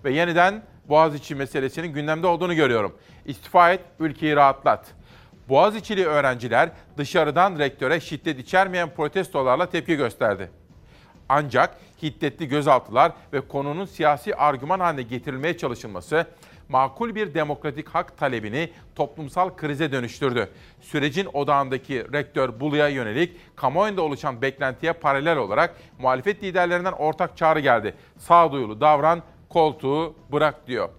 ve 0.04 0.14
yeniden 0.14 0.64
Boğaziçi 0.90 1.36
meselesinin 1.36 1.88
gündemde 1.88 2.28
olduğunu 2.28 2.56
görüyorum. 2.56 2.98
İstifa 3.26 3.74
et, 3.74 3.82
ülkeyi 4.00 4.36
rahatlat. 4.36 4.86
Boğaziçi'li 5.50 6.06
öğrenciler 6.06 6.70
dışarıdan 6.98 7.60
rektöre 7.60 8.00
şiddet 8.00 8.40
içermeyen 8.40 8.90
protestolarla 8.90 9.70
tepki 9.70 9.96
gösterdi. 9.96 10.50
Ancak 11.30 11.78
hiddetli 12.02 12.48
gözaltılar 12.48 13.12
ve 13.34 13.42
konunun 13.42 13.86
siyasi 13.86 14.36
argüman 14.36 14.80
haline 14.80 15.02
getirilmeye 15.02 15.58
çalışılması 15.58 16.26
makul 16.70 17.16
bir 17.16 17.34
demokratik 17.34 17.90
hak 17.90 18.18
talebini 18.18 18.70
toplumsal 18.96 19.56
krize 19.56 19.92
dönüştürdü. 19.92 20.50
Sürecin 20.82 21.28
odağındaki 21.34 22.14
rektör 22.14 22.60
Bulu'ya 22.60 22.88
yönelik 22.88 23.56
kamuoyunda 23.56 24.02
oluşan 24.02 24.42
beklentiye 24.42 24.94
paralel 24.94 25.38
olarak 25.38 25.76
muhalefet 26.00 26.44
liderlerinden 26.44 26.92
ortak 26.92 27.38
çağrı 27.38 27.60
geldi. 27.60 27.96
Sağduyulu 28.18 28.82
davran, 28.82 29.22
koltuğu 29.50 30.16
bırak 30.32 30.68
diyor. 30.68 30.90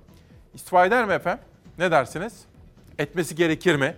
İstifa 0.55 0.87
eder 0.87 1.05
mi 1.05 1.13
efendim? 1.13 1.45
Ne 1.79 1.91
dersiniz? 1.91 2.45
Etmesi 2.99 3.35
gerekir 3.35 3.77
mi? 3.77 3.97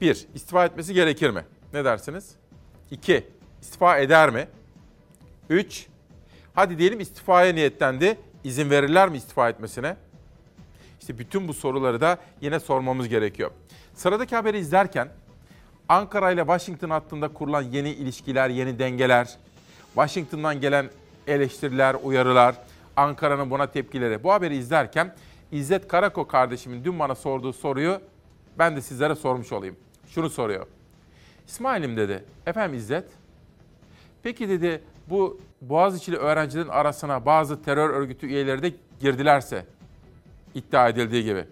Bir, 0.00 0.26
istifa 0.34 0.64
etmesi 0.64 0.94
gerekir 0.94 1.30
mi? 1.30 1.44
Ne 1.72 1.84
dersiniz? 1.84 2.30
İki, 2.90 3.26
istifa 3.62 3.98
eder 3.98 4.30
mi? 4.30 4.48
Üç, 5.50 5.86
hadi 6.54 6.78
diyelim 6.78 7.00
istifaya 7.00 7.52
niyetlendi. 7.52 8.18
İzin 8.44 8.70
verirler 8.70 9.08
mi 9.08 9.16
istifa 9.16 9.48
etmesine? 9.48 9.96
İşte 11.00 11.18
bütün 11.18 11.48
bu 11.48 11.54
soruları 11.54 12.00
da 12.00 12.18
yine 12.40 12.60
sormamız 12.60 13.08
gerekiyor. 13.08 13.50
Sıradaki 13.94 14.36
haberi 14.36 14.58
izlerken 14.58 15.08
Ankara 15.88 16.30
ile 16.30 16.40
Washington 16.40 16.90
hattında 16.90 17.28
kurulan 17.28 17.62
yeni 17.62 17.90
ilişkiler, 17.90 18.50
yeni 18.50 18.78
dengeler, 18.78 19.36
Washington'dan 19.94 20.60
gelen 20.60 20.90
eleştiriler, 21.26 21.96
uyarılar, 22.02 22.54
Ankara'nın 22.96 23.50
buna 23.50 23.66
tepkileri. 23.66 24.22
Bu 24.22 24.32
haberi 24.32 24.56
izlerken 24.56 25.14
İzzet 25.52 25.88
Karako 25.88 26.28
kardeşimin 26.28 26.84
dün 26.84 26.98
bana 26.98 27.14
sorduğu 27.14 27.52
soruyu 27.52 28.00
ben 28.58 28.76
de 28.76 28.80
sizlere 28.80 29.14
sormuş 29.14 29.52
olayım. 29.52 29.76
Şunu 30.16 30.30
soruyor. 30.30 30.66
İsmail'im 31.46 31.96
dedi. 31.96 32.24
Efendim 32.46 32.78
İzzet? 32.78 33.04
Peki 34.22 34.48
dedi 34.48 34.82
bu 35.10 35.40
Boğaziçi'li 35.60 36.16
öğrencilerin 36.16 36.68
arasına 36.68 37.26
bazı 37.26 37.62
terör 37.62 37.90
örgütü 37.90 38.26
üyeleri 38.26 38.62
de 38.62 38.72
girdilerse 39.00 39.66
iddia 40.54 40.88
edildiği 40.88 41.24
gibi. 41.24 41.44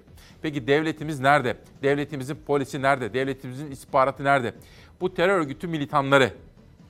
Peki 0.42 0.66
devletimiz 0.66 1.20
nerede? 1.20 1.56
Devletimizin 1.82 2.38
polisi 2.46 2.82
nerede? 2.82 3.14
Devletimizin 3.14 3.70
istihbaratı 3.70 4.24
nerede? 4.24 4.54
Bu 5.00 5.14
terör 5.14 5.38
örgütü 5.38 5.66
militanları, 5.66 6.32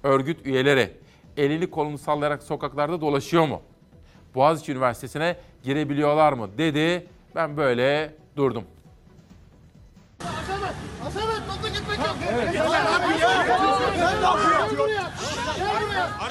örgüt 0.03 0.47
üyeleri 0.47 0.93
elini 1.37 1.70
kolunu 1.70 1.99
sallayarak 1.99 2.43
sokaklarda 2.43 3.01
dolaşıyor 3.01 3.49
mu? 3.49 3.62
Boğaziçi 4.35 4.72
Üniversitesi'ne 4.72 5.37
girebiliyorlar 5.62 6.33
mı 6.33 6.49
dedi. 6.59 7.07
Ben 7.35 7.57
böyle 7.57 8.14
durdum. 8.37 8.64
Asamet! 10.20 10.75
Asamet! 11.07 11.34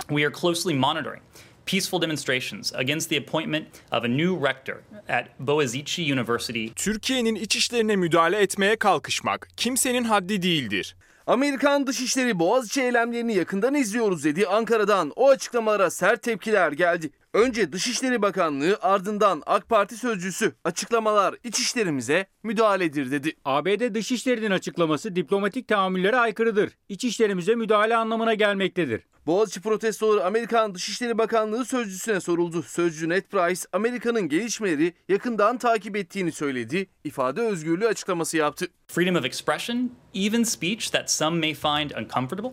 We 0.10 0.26
are 0.26 0.32
closely 0.32 0.74
monitoring 0.74 1.22
peaceful 1.66 2.02
demonstrations 2.02 2.74
against 2.76 3.10
the 3.10 3.18
appointment 3.18 3.68
of 3.92 4.04
a 4.04 4.08
new 4.08 4.48
rector 4.48 4.76
at 5.10 5.40
Boğaziçi 5.40 6.14
University. 6.14 6.68
Türkiye'nin 6.76 7.36
iç 7.36 7.56
işlerine 7.56 7.96
müdahale 7.96 8.42
etmeye 8.42 8.76
kalkışmak 8.76 9.50
kimsenin 9.58 10.04
haddi 10.04 10.42
değildir. 10.42 10.96
Amerikan 11.28 11.88
Dışişleri 11.88 12.40
Boğaziçi 12.40 12.82
eylemlerini 12.82 13.36
yakından 13.36 13.76
izliyoruz 13.76 14.24
dedi. 14.24 14.48
Ankara'dan 14.48 15.12
o 15.16 15.30
açıklamalara 15.30 15.92
sert 15.92 16.24
tepkiler 16.24 16.72
geldi. 16.72 17.10
Önce 17.34 17.72
Dışişleri 17.72 18.22
Bakanlığı 18.22 18.78
ardından 18.82 19.44
AK 19.46 19.70
Parti 19.70 19.98
sözcüsü 19.98 20.54
açıklamalar 20.64 21.36
iç 21.44 21.60
işlerimize 21.60 22.28
müdahaledir 22.44 23.12
dedi. 23.12 23.36
ABD 23.46 23.94
Dışişleri'nin 23.94 24.52
açıklaması 24.52 25.16
diplomatik 25.16 25.68
tahammüllere 25.68 26.18
aykırıdır. 26.18 26.72
İç 26.90 27.04
işlerimize 27.04 27.56
müdahale 27.56 27.96
anlamına 27.96 28.34
gelmektedir. 28.34 29.02
Boğaziçi 29.26 29.62
protestoları 29.62 30.26
Amerikan 30.26 30.76
Dışişleri 30.76 31.18
Bakanlığı 31.18 31.66
sözcüsüne 31.66 32.22
soruldu. 32.22 32.64
Sözcü 32.64 33.10
Ned 33.10 33.24
Price 33.24 33.62
Amerika'nın 33.72 34.30
gelişmeleri 34.30 34.94
yakından 35.10 35.58
takip 35.58 35.96
ettiğini 35.96 36.32
söyledi. 36.32 36.88
İfade 37.04 37.42
özgürlüğü 37.42 37.88
açıklaması 37.88 38.38
yaptı. 38.38 38.68
Freedom 38.88 39.16
of 39.16 39.26
expression, 39.26 39.92
even 40.14 40.44
speech 40.44 40.92
that 40.92 41.12
some 41.12 41.40
may 41.40 41.54
find 41.54 41.92
uncomfortable, 41.92 42.52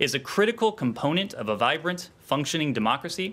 is 0.00 0.14
a 0.14 0.18
critical 0.34 0.76
component 0.78 1.34
of 1.34 1.48
a 1.48 1.56
vibrant, 1.56 2.08
functioning 2.28 2.76
democracy 2.76 3.26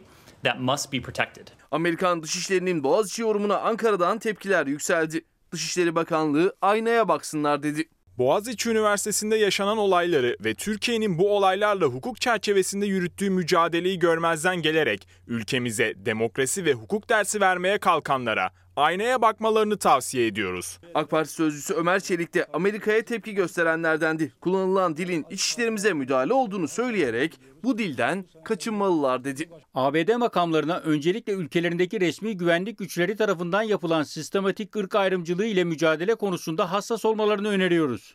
that 0.43 0.59
must 0.59 0.93
be 0.93 1.01
protected. 1.01 1.47
Amerikan 1.71 2.23
Dışişleri'nin 2.23 2.83
Boğaziçi 2.83 3.21
yorumuna 3.21 3.57
Ankara'dan 3.57 4.19
tepkiler 4.19 4.67
yükseldi. 4.67 5.21
Dışişleri 5.51 5.95
Bakanlığı 5.95 6.55
aynaya 6.61 7.07
baksınlar 7.07 7.63
dedi. 7.63 7.89
Boğaziçi 8.17 8.69
Üniversitesi'nde 8.69 9.35
yaşanan 9.35 9.77
olayları 9.77 10.37
ve 10.43 10.53
Türkiye'nin 10.53 11.17
bu 11.17 11.37
olaylarla 11.37 11.85
hukuk 11.85 12.21
çerçevesinde 12.21 12.85
yürüttüğü 12.85 13.29
mücadeleyi 13.29 13.99
görmezden 13.99 14.61
gelerek 14.61 15.07
ülkemize 15.27 15.93
demokrasi 15.97 16.65
ve 16.65 16.73
hukuk 16.73 17.09
dersi 17.09 17.41
vermeye 17.41 17.77
kalkanlara 17.77 18.49
aynaya 18.79 19.21
bakmalarını 19.21 19.77
tavsiye 19.77 20.27
ediyoruz. 20.27 20.79
AK 20.93 21.09
Parti 21.09 21.31
sözcüsü 21.31 21.73
Ömer 21.73 21.99
Çelik 21.99 22.33
de 22.33 22.45
Amerika'ya 22.53 23.05
tepki 23.05 23.33
gösterenlerdendi. 23.33 24.33
Kullanılan 24.41 24.97
dilin 24.97 25.25
iç 25.29 25.49
işlerimize 25.49 25.93
müdahale 25.93 26.33
olduğunu 26.33 26.67
söyleyerek 26.67 27.39
bu 27.63 27.77
dilden 27.77 28.25
kaçınmalılar 28.45 29.23
dedi. 29.23 29.49
ABD 29.73 30.15
makamlarına 30.15 30.77
öncelikle 30.77 31.33
ülkelerindeki 31.33 32.01
resmi 32.01 32.37
güvenlik 32.37 32.77
güçleri 32.77 33.15
tarafından 33.15 33.61
yapılan 33.61 34.03
sistematik 34.03 34.75
ırk 34.75 34.95
ayrımcılığı 34.95 35.45
ile 35.45 35.63
mücadele 35.63 36.15
konusunda 36.15 36.71
hassas 36.71 37.05
olmalarını 37.05 37.49
öneriyoruz. 37.49 38.13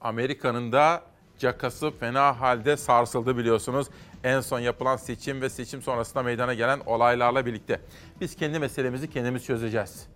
Amerika'nın 0.00 0.72
da 0.72 1.02
cakası 1.38 1.90
fena 1.90 2.40
halde 2.40 2.76
sarsıldı 2.76 3.36
biliyorsunuz. 3.36 3.86
En 4.24 4.40
son 4.40 4.60
yapılan 4.60 4.96
seçim 4.96 5.40
ve 5.40 5.50
seçim 5.50 5.82
sonrasında 5.82 6.22
meydana 6.22 6.54
gelen 6.54 6.80
olaylarla 6.86 7.46
birlikte. 7.46 7.80
Biz 8.20 8.36
kendi 8.36 8.58
meselemizi 8.58 9.10
kendimiz 9.10 9.44
çözeceğiz. 9.44 10.06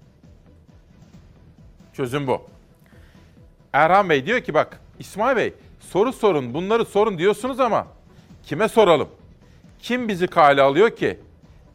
Çözüm 1.92 2.26
bu. 2.26 2.42
Erhan 3.72 4.10
Bey 4.10 4.26
diyor 4.26 4.40
ki 4.40 4.54
bak 4.54 4.80
İsmail 4.98 5.36
Bey 5.36 5.54
soru 5.80 6.12
sorun 6.12 6.54
bunları 6.54 6.84
sorun 6.84 7.18
diyorsunuz 7.18 7.60
ama 7.60 7.86
kime 8.42 8.68
soralım? 8.68 9.08
Kim 9.78 10.08
bizi 10.08 10.26
kale 10.26 10.62
alıyor 10.62 10.90
ki? 10.90 11.20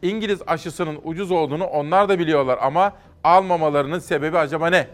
İngiliz 0.02 0.42
aşısının 0.46 1.00
ucuz 1.04 1.30
olduğunu 1.30 1.64
onlar 1.64 2.08
da 2.08 2.18
biliyorlar 2.18 2.58
ama 2.62 2.92
almamalarının 3.24 3.98
sebebi 3.98 4.38
acaba 4.38 4.66
ne? 4.70 4.88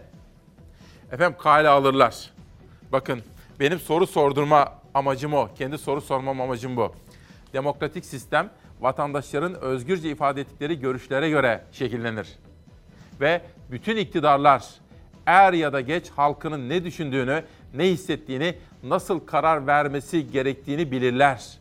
Efendim 1.11 1.37
kale 1.39 1.67
alırlar. 1.67 2.31
Bakın 2.91 3.21
benim 3.59 3.79
soru 3.79 4.07
sordurma 4.07 4.73
amacım 4.93 5.33
o. 5.33 5.49
Kendi 5.57 5.77
soru 5.77 6.01
sormam 6.01 6.41
amacım 6.41 6.77
bu. 6.77 6.93
Demokratik 7.57 8.05
sistem 8.05 8.49
vatandaşların 8.79 9.61
özgürce 9.61 10.09
ifade 10.09 10.41
ettikleri 10.41 10.79
görüşlere 10.79 11.29
göre 11.29 11.63
şekillenir. 11.71 12.27
Ve 13.21 13.41
bütün 13.71 13.97
iktidarlar 13.97 14.65
er 15.25 15.53
ya 15.53 15.73
da 15.73 15.81
geç 15.81 16.09
halkının 16.09 16.69
ne 16.69 16.83
düşündüğünü, 16.83 17.43
ne 17.73 17.83
hissettiğini, 17.83 18.55
nasıl 18.83 19.19
karar 19.19 19.67
vermesi 19.67 20.31
gerektiğini 20.31 20.91
bilirler. 20.91 21.57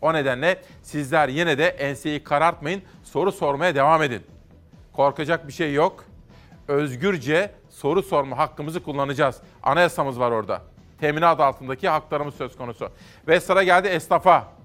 O 0.00 0.14
nedenle 0.14 0.62
sizler 0.82 1.28
yine 1.28 1.58
de 1.58 1.66
enseyi 1.66 2.24
karartmayın, 2.24 2.82
soru 3.04 3.32
sormaya 3.32 3.74
devam 3.74 4.02
edin. 4.02 4.22
Korkacak 4.92 5.48
bir 5.48 5.52
şey 5.52 5.74
yok. 5.74 6.04
Özgürce 6.68 7.50
soru 7.68 8.02
sorma 8.02 8.38
hakkımızı 8.38 8.82
kullanacağız. 8.82 9.36
Anayasamız 9.62 10.20
var 10.20 10.30
orada. 10.30 10.62
Teminat 11.00 11.40
altındaki 11.40 11.88
haklarımız 11.88 12.34
söz 12.34 12.56
konusu. 12.56 12.88
Ve 13.28 13.40
sıra 13.40 13.62
geldi 13.62 13.88
esnafa. 13.88 14.59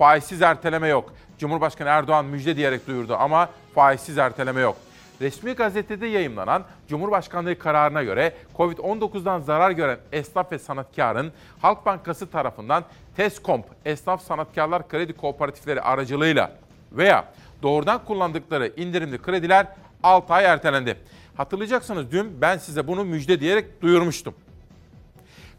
Faizsiz 0.00 0.42
erteleme 0.42 0.88
yok. 0.88 1.12
Cumhurbaşkanı 1.38 1.88
Erdoğan 1.88 2.24
müjde 2.24 2.56
diyerek 2.56 2.86
duyurdu 2.86 3.16
ama 3.18 3.48
faizsiz 3.74 4.18
erteleme 4.18 4.60
yok. 4.60 4.76
Resmi 5.20 5.52
gazetede 5.52 6.06
yayımlanan 6.06 6.64
Cumhurbaşkanlığı 6.88 7.58
kararına 7.58 8.02
göre 8.02 8.32
Covid-19'dan 8.56 9.40
zarar 9.40 9.70
gören 9.70 9.98
esnaf 10.12 10.52
ve 10.52 10.58
sanatkarın 10.58 11.32
Halk 11.62 11.86
Bankası 11.86 12.30
tarafından 12.30 12.84
TESKOMP 13.16 13.64
Esnaf 13.84 14.22
Sanatkarlar 14.22 14.88
Kredi 14.88 15.12
Kooperatifleri 15.12 15.80
aracılığıyla 15.80 16.52
veya 16.92 17.24
doğrudan 17.62 18.04
kullandıkları 18.04 18.72
indirimli 18.76 19.22
krediler 19.22 19.66
6 20.02 20.34
ay 20.34 20.44
ertelendi. 20.44 20.96
Hatırlayacaksınız 21.36 22.12
dün 22.12 22.40
ben 22.40 22.58
size 22.58 22.86
bunu 22.86 23.04
müjde 23.04 23.40
diyerek 23.40 23.82
duyurmuştum. 23.82 24.34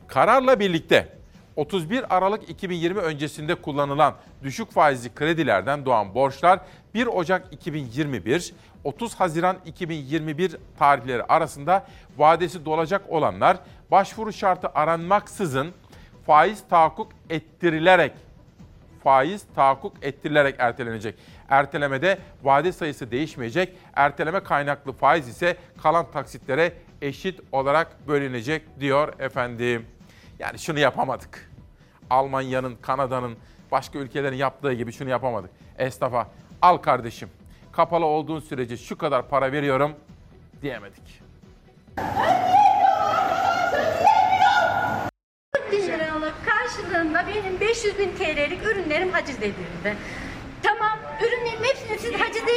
Kararla 0.08 0.60
birlikte 0.60 1.21
31 1.56 2.16
Aralık 2.16 2.50
2020 2.50 3.00
öncesinde 3.00 3.56
kullanılan 3.56 4.16
düşük 4.44 4.72
faizli 4.72 5.16
kredilerden 5.16 5.86
doğan 5.86 6.16
borçlar 6.16 6.60
1 6.94 7.08
Ocak 7.08 7.54
2021 7.54 8.54
30 8.84 9.16
Haziran 9.16 9.58
2021 9.66 10.58
tarihleri 10.80 11.24
arasında 11.24 11.88
vadesi 12.18 12.66
dolacak 12.66 13.02
olanlar 13.10 13.58
başvuru 13.92 14.34
şartı 14.34 14.68
aranmaksızın 14.76 15.72
faiz 16.26 16.64
tahakkuk 16.70 17.12
ettirilerek 17.30 18.14
faiz 19.04 19.46
tahakkuk 19.56 19.94
ettirilerek 20.02 20.56
ertelenecek. 20.60 21.16
Ertelemede 21.50 22.18
vade 22.44 22.72
sayısı 22.72 23.12
değişmeyecek. 23.12 23.76
Erteleme 23.96 24.40
kaynaklı 24.40 24.92
faiz 24.92 25.28
ise 25.28 25.58
kalan 25.84 26.12
taksitlere 26.12 26.74
eşit 27.02 27.40
olarak 27.52 28.08
bölünecek 28.08 28.80
diyor 28.80 29.20
efendim. 29.20 29.86
Yani 30.42 30.60
şunu 30.60 30.80
yapamadık. 30.80 31.52
Almanya'nın, 32.10 32.76
Kanada'nın, 32.76 33.38
başka 33.72 34.00
ülkelerin 34.00 34.36
yaptığı 34.36 34.74
gibi 34.74 34.92
şunu 34.92 35.10
yapamadık. 35.10 35.50
Esnafa 35.78 36.28
al 36.62 36.78
kardeşim 36.78 37.30
kapalı 37.72 38.06
olduğun 38.06 38.40
sürece 38.40 38.78
şu 38.78 38.98
kadar 38.98 39.30
para 39.30 39.52
veriyorum 39.52 39.92
diyemedik. 40.62 41.22
karşılığında 46.46 47.26
benim 47.28 47.60
500 47.60 48.00
bin 48.00 48.10
TL'lik 48.10 48.64
ürünlerim 48.64 49.12
haciz 49.12 49.38
edildi. 49.38 49.96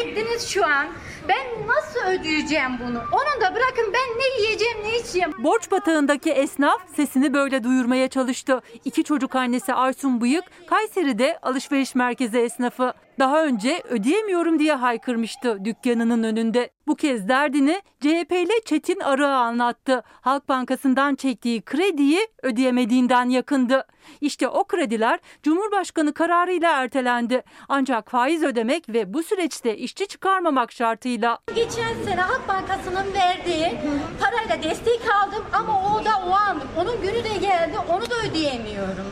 Ettiniz 0.05 0.49
şu 0.49 0.67
an. 0.67 0.87
Ben 1.29 1.67
nasıl 1.67 2.21
ödeyeceğim 2.21 2.71
bunu? 2.81 2.99
Onu 3.13 3.41
da 3.41 3.55
bırakın 3.55 3.93
ben 3.93 4.19
ne 4.19 4.43
yiyeceğim 4.43 4.79
ne 4.85 4.99
içeceğim. 4.99 5.33
Borç 5.39 5.71
batağındaki 5.71 6.31
esnaf 6.31 6.81
sesini 6.97 7.35
böyle 7.35 7.65
duyurmaya 7.65 8.09
çalıştı. 8.09 8.61
İki 8.85 9.05
çocuk 9.05 9.35
annesi 9.35 9.75
Aysun 9.75 10.21
Bıyık, 10.21 10.45
Kayseri'de 10.67 11.39
alışveriş 11.43 11.95
merkezi 11.95 12.39
esnafı. 12.39 12.95
Daha 13.19 13.45
önce 13.45 13.83
ödeyemiyorum 13.89 14.59
diye 14.59 14.75
haykırmıştı 14.75 15.65
dükkanının 15.65 16.23
önünde. 16.23 16.71
Bu 16.87 16.97
kez 16.97 17.29
derdini 17.29 17.83
CHP'li 18.01 18.65
Çetin 18.65 19.01
Arığa 19.01 19.37
anlattı. 19.37 20.03
Halk 20.21 20.49
Bankası'ndan 20.49 21.15
çektiği 21.15 21.63
krediyi 21.63 22.29
ödeyemediğinden 22.43 23.29
yakındı. 23.29 23.87
İşte 24.21 24.49
o 24.49 24.65
krediler 24.65 25.21
Cumhurbaşkanı 25.43 26.15
kararıyla 26.15 26.73
ertelendi. 26.83 27.43
Ancak 27.69 28.11
faiz 28.11 28.43
ödemek 28.43 28.89
ve 28.89 29.15
bu 29.15 29.23
süreçte 29.23 29.77
işçi 29.77 30.07
çıkarmamak 30.07 30.73
şartıyla. 30.73 31.39
Geçen 31.55 31.95
sene 32.05 32.21
Halk 32.21 32.49
Bankası'nın 32.49 33.15
verdiği 33.15 33.73
parayla 34.21 34.63
destek 34.63 35.01
aldım 35.15 35.45
ama 35.53 35.95
o 35.95 36.05
da 36.05 36.11
o 36.29 36.31
an. 36.31 36.61
Onun 36.79 37.03
günü 37.03 37.25
de 37.25 37.39
geldi 37.41 37.77
onu 37.89 38.11
da 38.11 38.15
ödeyemiyorum. 38.31 39.07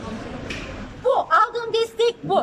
Bu 1.05 1.11
aldığım 1.13 1.73
destek 1.73 2.15
bu. 2.23 2.41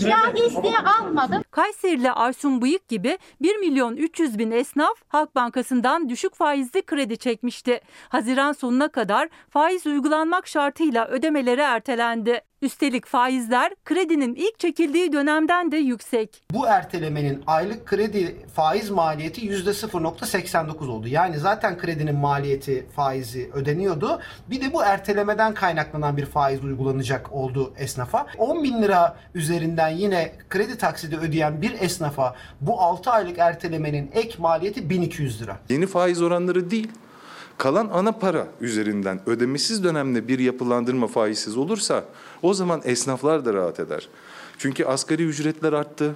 Kira 0.00 0.36
desteği 0.36 0.78
almadım. 0.78 1.42
Kayserili 1.50 2.10
Aysun 2.12 2.62
Bıyık 2.62 2.88
gibi 2.88 3.18
1 3.42 3.56
milyon 3.56 3.96
300 3.96 4.38
bin 4.38 4.50
esnaf 4.50 4.96
Halk 5.08 5.34
Bankası'ndan 5.34 6.08
düşük 6.08 6.34
faizli 6.34 6.82
kredi 6.82 7.16
çekmişti. 7.16 7.80
Haziran 8.08 8.52
sonuna 8.52 8.88
kadar 8.88 9.28
faiz 9.50 9.86
uygulanmak 9.86 10.46
şartıyla 10.46 11.06
ödemeleri 11.08 11.60
ertelendi. 11.60 12.40
Üstelik 12.62 13.06
faizler 13.06 13.72
kredinin 13.84 14.34
ilk 14.34 14.58
çekildiği 14.58 15.12
dönemden 15.12 15.72
de 15.72 15.76
yüksek. 15.76 16.42
Bu 16.52 16.66
ertelemenin 16.66 17.42
aylık 17.46 17.86
kredi 17.86 18.36
faiz 18.54 18.90
maliyeti 18.90 19.40
%0.89 19.50 20.88
oldu. 20.88 21.08
Yani 21.08 21.38
zaten 21.38 21.78
kredinin 21.78 22.14
maliyeti 22.16 22.86
faizi 22.96 23.50
ödeniyordu. 23.54 24.20
Bir 24.50 24.60
de 24.60 24.72
bu 24.72 24.82
ertelemeden 24.82 25.54
kaynaklanan 25.54 26.16
bir 26.16 26.26
faiz 26.26 26.64
uygulanacak 26.64 27.32
oldu 27.32 27.72
esnafa. 27.78 28.26
10 28.38 28.62
bin 28.64 28.82
lira 28.82 29.16
üzerinden 29.34 29.88
yine 29.88 30.32
kredi 30.50 30.78
taksidi 30.78 31.16
ödeyen 31.16 31.62
bir 31.62 31.80
esnafa 31.80 32.34
bu 32.60 32.80
6 32.80 33.10
aylık 33.10 33.38
ertelemenin 33.38 34.10
ek 34.14 34.34
maliyeti 34.38 34.90
1200 34.90 35.42
lira. 35.42 35.58
Yeni 35.68 35.86
faiz 35.86 36.22
oranları 36.22 36.70
değil, 36.70 36.88
kalan 37.58 37.88
ana 37.92 38.12
para 38.12 38.46
üzerinden 38.60 39.20
ödemesiz 39.26 39.84
dönemde 39.84 40.28
bir 40.28 40.38
yapılandırma 40.38 41.06
faizsiz 41.06 41.56
olursa 41.56 42.04
o 42.42 42.54
zaman 42.54 42.80
esnaflar 42.84 43.44
da 43.44 43.54
rahat 43.54 43.80
eder. 43.80 44.08
Çünkü 44.58 44.84
asgari 44.84 45.22
ücretler 45.22 45.72
arttı, 45.72 46.14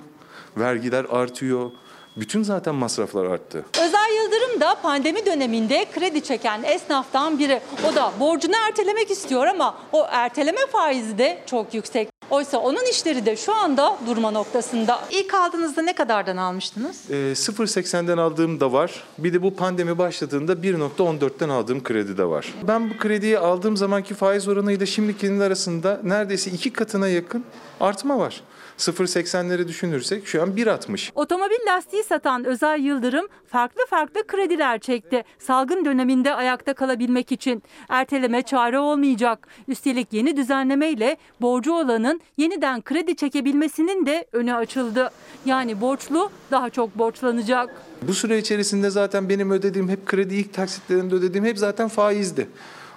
vergiler 0.57 1.07
artıyor, 1.11 1.71
bütün 2.17 2.43
zaten 2.43 2.75
masraflar 2.75 3.25
arttı. 3.25 3.65
Özel 3.87 4.23
Yıldırım 4.23 4.61
da 4.61 4.75
pandemi 4.83 5.27
döneminde 5.27 5.87
kredi 5.95 6.23
çeken 6.23 6.63
esnaftan 6.63 7.39
biri. 7.39 7.61
O 7.91 7.95
da 7.95 8.13
borcunu 8.21 8.55
ertelemek 8.69 9.11
istiyor 9.11 9.47
ama 9.47 9.75
o 9.93 10.07
erteleme 10.11 10.61
faizi 10.73 11.19
de 11.19 11.43
çok 11.47 11.75
yüksek. 11.75 12.09
Oysa 12.31 12.59
onun 12.59 12.91
işleri 12.91 13.27
de 13.27 13.37
şu 13.37 13.55
anda 13.55 13.99
durma 14.07 14.31
noktasında. 14.31 15.01
İlk 15.11 15.35
aldığınızda 15.35 15.83
ne 15.83 15.95
kadardan 15.95 16.37
almıştınız? 16.37 17.11
Ee, 17.11 17.15
0.80'den 17.15 18.19
aldığım 18.19 18.61
da 18.61 18.73
var. 18.73 19.05
Bir 19.19 19.33
de 19.33 19.43
bu 19.43 19.57
pandemi 19.57 19.99
başladığında 19.99 20.53
1.14'ten 20.53 21.49
aldığım 21.49 21.83
kredi 21.83 22.19
de 22.19 22.25
var. 22.25 22.55
Ben 22.63 22.91
bu 22.91 22.99
krediyi 22.99 23.39
aldığım 23.39 23.77
zamanki 23.77 24.15
faiz 24.15 24.49
oranıyla 24.49 24.87
şimdikinin 24.87 25.41
arasında 25.41 26.01
neredeyse 26.05 26.51
iki 26.51 26.73
katına 26.73 27.09
yakın 27.09 27.45
artma 27.81 28.19
var. 28.19 28.41
0.80'leri 28.79 29.69
düşünürsek 29.69 30.27
şu 30.27 30.43
an 30.43 30.49
1.60. 30.49 31.11
Otomobil 31.15 31.67
lastiği 31.69 32.05
satan 32.05 32.45
Özel 32.45 32.81
Yıldırım 32.81 33.27
farklı 33.47 33.81
farklı 33.91 34.27
krediler 34.27 34.79
çekti. 34.79 35.25
Salgın 35.39 35.85
döneminde 35.85 36.35
ayakta 36.35 36.75
kalabilmek 36.75 37.33
için. 37.33 37.63
Erteleme 37.89 38.43
çare 38.43 38.79
olmayacak. 38.79 39.49
Üstelik 39.69 40.13
yeni 40.13 40.37
düzenlemeyle 40.37 41.17
borcu 41.41 41.73
olanın 41.73 42.21
yeniden 42.37 42.83
kredi 42.83 43.17
çekebilmesinin 43.17 44.07
de 44.07 44.27
önü 44.33 44.55
açıldı. 44.55 45.11
Yani 45.47 45.81
borçlu 45.81 46.31
daha 46.51 46.71
çok 46.71 46.99
borçlanacak. 46.99 47.71
Bu 48.03 48.15
süre 48.15 48.39
içerisinde 48.39 48.91
zaten 48.91 49.29
benim 49.29 49.51
ödediğim 49.51 49.89
hep 49.89 50.07
kredi 50.07 50.35
ilk 50.35 50.55
taksitlerinde 50.55 51.15
ödediğim 51.15 51.45
hep 51.45 51.59
zaten 51.59 51.89
faizdi. 51.89 52.49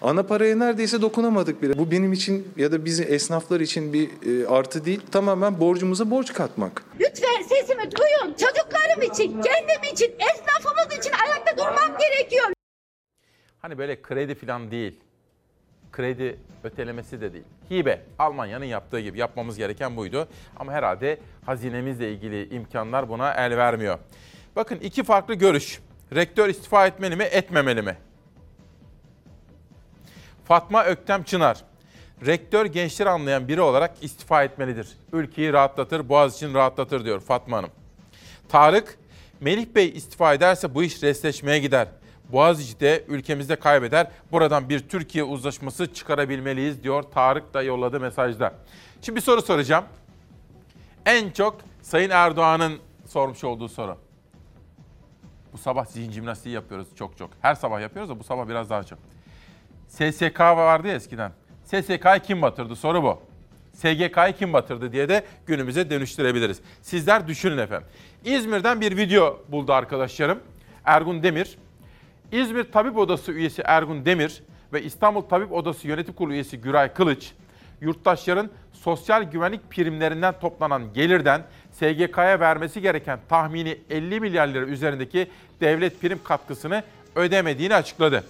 Ana 0.06 0.24
paraya 0.24 0.56
neredeyse 0.56 1.02
dokunamadık 1.02 1.62
bile. 1.62 1.78
Bu 1.78 1.92
benim 1.92 2.14
için 2.14 2.54
ya 2.58 2.72
da 2.72 2.86
bizi 2.86 3.04
esnaflar 3.04 3.60
için 3.60 3.94
bir 3.94 4.10
e, 4.44 4.48
artı 4.48 4.86
değil. 4.86 5.02
Tamamen 5.12 5.60
borcumuza 5.60 6.12
borç 6.12 6.34
katmak. 6.34 6.84
Lütfen 7.00 7.42
sesimi 7.42 7.84
duyun. 7.92 8.36
Çocuklarım 8.38 9.02
için, 9.02 9.42
kendim 9.42 9.94
için, 9.94 10.14
esnafımız 10.20 10.98
için 11.00 11.12
ayakta 11.26 11.58
durmam 11.58 11.98
gerekiyor. 12.00 12.46
Hani 13.62 13.78
böyle 13.78 14.02
kredi 14.02 14.36
falan 14.36 14.72
değil. 14.72 15.00
Kredi 15.92 16.40
ötelemesi 16.64 17.22
de 17.22 17.34
değil. 17.34 17.46
Hibe. 17.72 18.02
Almanya'nın 18.20 18.66
yaptığı 18.66 19.00
gibi 19.00 19.20
yapmamız 19.20 19.58
gereken 19.58 19.98
buydu. 19.98 20.28
Ama 20.56 20.72
herhalde 20.72 21.20
hazinemizle 21.46 22.12
ilgili 22.12 22.56
imkanlar 22.56 23.10
buna 23.10 23.34
el 23.34 23.58
vermiyor. 23.58 24.00
Bakın 24.56 24.76
iki 24.76 25.04
farklı 25.04 25.34
görüş. 25.34 25.80
Rektör 26.16 26.50
istifa 26.50 26.88
etmeli 26.88 27.16
mi, 27.16 27.24
etmemeli 27.24 27.82
mi? 27.82 27.98
Fatma 30.46 30.86
Öktem 30.86 31.24
Çınar. 31.24 31.58
Rektör 32.26 32.66
gençleri 32.66 33.10
anlayan 33.10 33.48
biri 33.48 33.62
olarak 33.62 34.04
istifa 34.04 34.44
etmelidir. 34.44 34.88
Ülkeyi 35.14 35.54
rahatlatır, 35.54 36.10
Boğaz 36.10 36.36
için 36.36 36.54
rahatlatır 36.54 37.06
diyor 37.06 37.20
Fatma 37.20 37.58
Hanım. 37.58 37.70
Tarık, 38.50 38.98
Melih 39.42 39.66
Bey 39.76 39.90
istifa 39.90 40.34
ederse 40.34 40.76
bu 40.76 40.84
iş 40.84 41.04
resleşmeye 41.04 41.60
gider. 41.60 41.88
Boğaziçi'de 42.32 43.06
ülkemizde 43.08 43.56
kaybeder. 43.56 44.08
Buradan 44.32 44.70
bir 44.70 44.80
Türkiye 44.90 45.24
uzlaşması 45.24 45.94
çıkarabilmeliyiz 45.94 46.84
diyor 46.84 47.04
Tarık 47.04 47.54
da 47.54 47.62
yolladığı 47.62 48.00
mesajda. 48.00 48.54
Şimdi 49.02 49.16
bir 49.16 49.22
soru 49.22 49.42
soracağım. 49.42 49.86
En 51.06 51.30
çok 51.30 51.58
Sayın 51.82 52.10
Erdoğan'ın 52.10 52.80
sormuş 53.08 53.44
olduğu 53.44 53.70
soru. 53.70 53.98
Bu 55.54 55.58
sabah 55.58 55.86
zihin 55.86 56.12
jimnastiği 56.12 56.56
yapıyoruz 56.56 56.88
çok 56.96 57.18
çok. 57.18 57.30
Her 57.42 57.56
sabah 57.56 57.82
yapıyoruz 57.82 58.10
da 58.10 58.20
bu 58.20 58.24
sabah 58.24 58.48
biraz 58.48 58.70
daha 58.70 58.84
çok. 58.84 59.00
SSK 59.88 60.40
vardı 60.40 60.88
ya 60.88 60.94
eskiden. 60.94 61.32
SSK'yı 61.64 62.20
kim 62.24 62.42
batırdı? 62.42 62.76
Soru 62.76 63.04
bu. 63.04 63.22
SGK'yı 63.74 64.34
kim 64.40 64.54
batırdı 64.54 64.92
diye 64.92 65.10
de 65.10 65.26
günümüze 65.46 65.90
dönüştürebiliriz. 65.90 66.62
Sizler 66.82 67.28
düşünün 67.28 67.58
efendim. 67.58 67.88
İzmir'den 68.26 68.82
bir 68.82 68.98
video 68.98 69.40
buldu 69.48 69.74
arkadaşlarım. 69.74 70.40
Ergun 70.86 71.24
Demir. 71.24 71.58
İzmir 72.32 72.72
Tabip 72.72 72.98
Odası 72.98 73.32
üyesi 73.32 73.62
Ergun 73.66 74.06
Demir 74.06 74.44
ve 74.74 74.84
İstanbul 74.84 75.22
Tabip 75.22 75.52
Odası 75.52 75.88
Yönetim 75.88 76.14
Kurulu 76.14 76.34
üyesi 76.34 76.58
Güray 76.58 76.94
Kılıç, 76.94 77.32
yurttaşların 77.82 78.50
sosyal 78.74 79.24
güvenlik 79.24 79.70
primlerinden 79.70 80.40
toplanan 80.40 80.94
gelirden 80.94 81.44
SGK'ya 81.72 82.40
vermesi 82.40 82.82
gereken 82.82 83.20
tahmini 83.30 83.78
50 83.90 84.20
milyar 84.20 84.48
lira 84.48 84.66
üzerindeki 84.66 85.28
devlet 85.62 86.02
prim 86.02 86.20
katkısını 86.24 86.84
ödemediğini 87.16 87.76
açıkladı. 87.76 88.24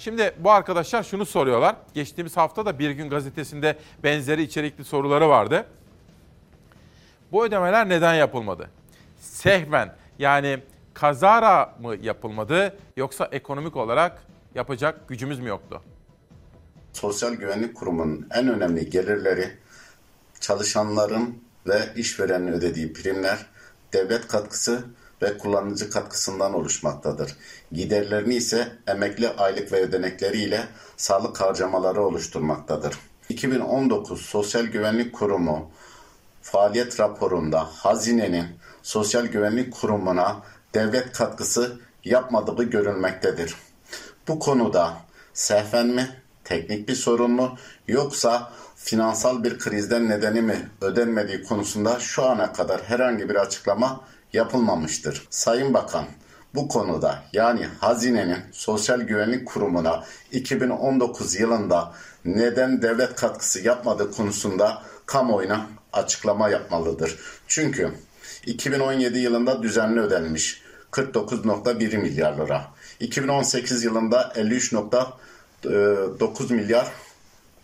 Şimdi 0.00 0.34
bu 0.38 0.50
arkadaşlar 0.50 1.02
şunu 1.02 1.26
soruyorlar. 1.26 1.76
Geçtiğimiz 1.94 2.36
hafta 2.36 2.66
da 2.66 2.78
Bir 2.78 2.90
Gün 2.90 3.10
Gazetesi'nde 3.10 3.78
benzeri 4.04 4.42
içerikli 4.42 4.84
soruları 4.84 5.28
vardı. 5.28 5.66
Bu 7.32 7.44
ödemeler 7.44 7.88
neden 7.88 8.14
yapılmadı? 8.14 8.70
Sehven 9.20 9.94
yani 10.18 10.62
kazara 10.94 11.74
mı 11.80 11.96
yapılmadı 11.96 12.78
yoksa 12.96 13.28
ekonomik 13.32 13.76
olarak 13.76 14.22
yapacak 14.54 15.08
gücümüz 15.08 15.40
mü 15.40 15.48
yoktu? 15.48 15.82
Sosyal 16.92 17.34
Güvenlik 17.34 17.76
Kurumu'nun 17.76 18.28
en 18.30 18.48
önemli 18.48 18.90
gelirleri 18.90 19.58
çalışanların 20.40 21.44
ve 21.66 21.78
işverenin 21.96 22.52
ödediği 22.52 22.92
primler, 22.92 23.46
devlet 23.92 24.28
katkısı 24.28 24.84
ve 25.22 25.38
kullanıcı 25.38 25.90
katkısından 25.90 26.54
oluşmaktadır. 26.54 27.36
Giderlerini 27.72 28.34
ise 28.34 28.72
emekli 28.86 29.28
aylık 29.28 29.72
ve 29.72 29.80
ödenekleriyle 29.80 30.66
sağlık 30.96 31.40
harcamaları 31.40 32.02
oluşturmaktadır. 32.02 32.98
2019 33.28 34.20
Sosyal 34.20 34.64
Güvenlik 34.64 35.12
Kurumu 35.12 35.70
faaliyet 36.42 37.00
raporunda 37.00 37.68
hazinenin 37.72 38.46
Sosyal 38.82 39.26
Güvenlik 39.26 39.72
Kurumu'na 39.72 40.42
devlet 40.74 41.12
katkısı 41.12 41.80
yapmadığı 42.04 42.62
görülmektedir. 42.62 43.54
Bu 44.28 44.38
konuda 44.38 44.96
sehven 45.34 45.86
mi, 45.86 46.08
teknik 46.44 46.88
bir 46.88 46.94
sorun 46.94 47.30
mu 47.30 47.58
yoksa 47.88 48.52
finansal 48.76 49.44
bir 49.44 49.58
krizden 49.58 50.08
nedeni 50.08 50.42
mi 50.42 50.70
ödenmediği 50.80 51.42
konusunda 51.42 52.00
şu 52.00 52.24
ana 52.24 52.52
kadar 52.52 52.82
herhangi 52.82 53.28
bir 53.28 53.34
açıklama 53.34 54.00
yapılmamıştır. 54.32 55.26
Sayın 55.30 55.74
Bakan, 55.74 56.04
bu 56.54 56.68
konuda 56.68 57.22
yani 57.32 57.66
hazinenin 57.80 58.38
Sosyal 58.52 59.00
Güvenlik 59.00 59.46
Kurumu'na 59.46 60.04
2019 60.32 61.40
yılında 61.40 61.92
neden 62.24 62.82
devlet 62.82 63.14
katkısı 63.14 63.60
yapmadığı 63.60 64.10
konusunda 64.10 64.82
kamuoyuna 65.06 65.66
açıklama 65.92 66.48
yapmalıdır. 66.48 67.18
Çünkü 67.46 67.92
2017 68.46 69.18
yılında 69.18 69.62
düzenli 69.62 70.00
ödenmiş 70.00 70.62
49.1 70.92 71.98
milyar 71.98 72.38
lira. 72.38 72.66
2018 73.00 73.84
yılında 73.84 74.32
53.9 74.36 76.52
milyar 76.52 76.92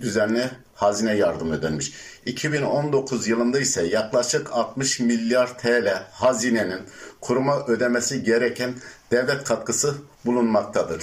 düzenli 0.00 0.50
hazine 0.74 1.16
yardım 1.16 1.52
ödenmiş. 1.52 1.92
2019 2.26 3.28
yılında 3.28 3.60
ise 3.60 3.86
yaklaşık 3.86 4.52
60 4.52 5.00
milyar 5.00 5.58
TL 5.58 6.02
hazinenin 6.10 6.80
kuruma 7.20 7.66
ödemesi 7.66 8.22
gereken 8.22 8.74
devlet 9.10 9.44
katkısı 9.44 9.94
bulunmaktadır. 10.24 11.02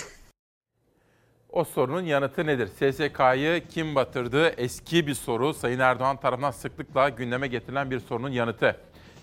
O 1.51 1.63
sorunun 1.63 2.01
yanıtı 2.01 2.45
nedir? 2.45 2.67
SSK'yı 2.67 3.67
kim 3.69 3.95
batırdı? 3.95 4.47
Eski 4.47 5.07
bir 5.07 5.13
soru. 5.13 5.53
Sayın 5.53 5.79
Erdoğan 5.79 6.17
tarafından 6.17 6.51
sıklıkla 6.51 7.09
gündeme 7.09 7.47
getirilen 7.47 7.91
bir 7.91 7.99
sorunun 7.99 8.29
yanıtı. 8.29 8.77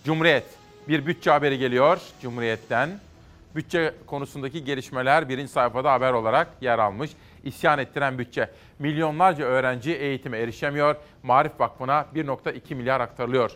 Cumhuriyet. 0.04 0.44
Bir 0.88 1.06
bütçe 1.06 1.30
haberi 1.30 1.58
geliyor 1.58 1.98
Cumhuriyet'ten. 2.22 2.90
Bütçe 3.54 3.94
konusundaki 4.06 4.64
gelişmeler 4.64 5.28
birinci 5.28 5.52
sayfada 5.52 5.92
haber 5.92 6.12
olarak 6.12 6.48
yer 6.60 6.78
almış. 6.78 7.10
İsyan 7.44 7.78
ettiren 7.78 8.18
bütçe. 8.18 8.50
Milyonlarca 8.80 9.44
öğrenci 9.44 9.92
eğitime 9.92 10.38
erişemiyor. 10.38 10.96
Marif 11.22 11.60
Vakfı'na 11.60 12.06
1.2 12.14 12.74
milyar 12.74 13.00
aktarılıyor. 13.00 13.50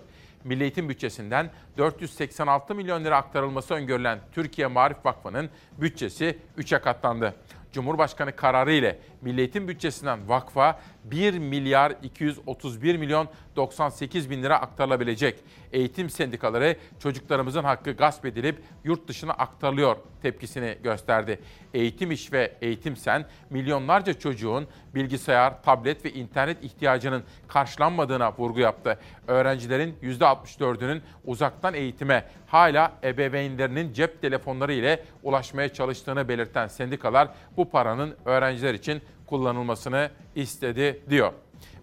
Milli 0.44 0.62
Eğitim 0.62 0.88
bütçesinden 0.88 1.50
486 1.78 2.74
milyon 2.74 3.04
lira 3.04 3.16
aktarılması 3.16 3.74
öngörülen 3.74 4.18
Türkiye 4.32 4.66
Marif 4.66 4.96
Vakfı'nın 5.04 5.50
bütçesi 5.78 6.38
3'e 6.58 6.78
katlandı. 6.78 7.34
Cumhurbaşkanı 7.72 8.36
kararı 8.36 8.72
ile 8.72 8.98
Milli 9.24 9.68
bütçesinden 9.68 10.28
vakfa 10.28 10.80
1 11.04 11.38
milyar 11.38 11.92
231 12.02 12.96
milyon 12.96 13.28
98 13.56 14.30
bin 14.30 14.42
lira 14.42 14.60
aktarılabilecek. 14.60 15.40
Eğitim 15.72 16.10
sendikaları 16.10 16.76
çocuklarımızın 16.98 17.64
hakkı 17.64 17.92
gasp 17.92 18.26
edilip 18.26 18.62
yurt 18.84 19.08
dışına 19.08 19.32
aktarılıyor 19.32 19.96
tepkisini 20.22 20.78
gösterdi. 20.82 21.40
Eğitim 21.74 22.10
İş 22.10 22.32
ve 22.32 22.56
Eğitim 22.60 22.96
Sen 22.96 23.26
milyonlarca 23.50 24.14
çocuğun 24.14 24.66
bilgisayar, 24.94 25.62
tablet 25.62 26.04
ve 26.04 26.12
internet 26.12 26.64
ihtiyacının 26.64 27.24
karşılanmadığına 27.48 28.32
vurgu 28.32 28.60
yaptı. 28.60 28.98
Öğrencilerin 29.26 29.94
%64'ünün 30.02 31.02
uzaktan 31.24 31.74
eğitime 31.74 32.24
hala 32.46 32.92
ebeveynlerinin 33.04 33.92
cep 33.92 34.20
telefonları 34.22 34.72
ile 34.72 35.04
ulaşmaya 35.22 35.68
çalıştığını 35.68 36.28
belirten 36.28 36.68
sendikalar 36.68 37.28
bu 37.56 37.70
paranın 37.70 38.16
öğrenciler 38.24 38.74
için 38.74 39.02
kullanılmasını 39.34 40.10
istedi 40.34 41.00
diyor. 41.10 41.32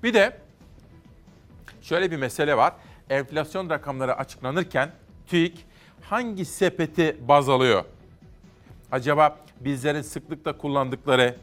Bir 0.03 0.13
de 0.13 0.37
şöyle 1.81 2.11
bir 2.11 2.17
mesele 2.17 2.57
var. 2.57 2.73
Enflasyon 3.09 3.69
rakamları 3.69 4.15
açıklanırken 4.15 4.91
TÜİK 5.27 5.65
hangi 6.01 6.45
sepeti 6.45 7.17
baz 7.27 7.49
alıyor? 7.49 7.85
Acaba 8.91 9.37
bizlerin 9.59 10.01
sıklıkla 10.01 10.57
kullandıkları 10.57 11.35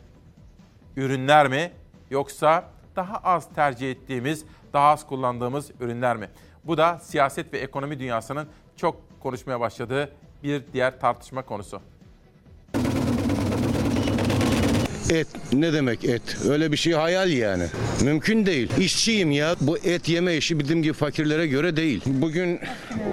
ürünler 0.96 1.48
mi 1.48 1.70
yoksa 2.10 2.64
daha 2.96 3.16
az 3.16 3.48
tercih 3.54 3.90
ettiğimiz, 3.90 4.44
daha 4.72 4.88
az 4.88 5.06
kullandığımız 5.06 5.70
ürünler 5.80 6.16
mi? 6.16 6.28
Bu 6.64 6.76
da 6.78 6.98
siyaset 6.98 7.52
ve 7.52 7.58
ekonomi 7.58 7.98
dünyasının 7.98 8.48
çok 8.76 8.96
konuşmaya 9.20 9.60
başladığı 9.60 10.12
bir 10.42 10.62
diğer 10.72 11.00
tartışma 11.00 11.42
konusu. 11.42 11.80
Et 15.10 15.26
ne 15.52 15.72
demek 15.72 16.04
et? 16.04 16.22
Öyle 16.48 16.72
bir 16.72 16.76
şey 16.76 16.92
hayal 16.92 17.30
yani. 17.30 17.64
Mümkün 18.02 18.46
değil. 18.46 18.70
İşçiyim 18.78 19.30
ya. 19.30 19.54
Bu 19.60 19.78
et 19.78 20.08
yeme 20.08 20.36
işi 20.36 20.58
bizim 20.58 20.82
gibi 20.82 20.92
fakirlere 20.92 21.46
göre 21.46 21.76
değil. 21.76 22.00
Bugün 22.06 22.60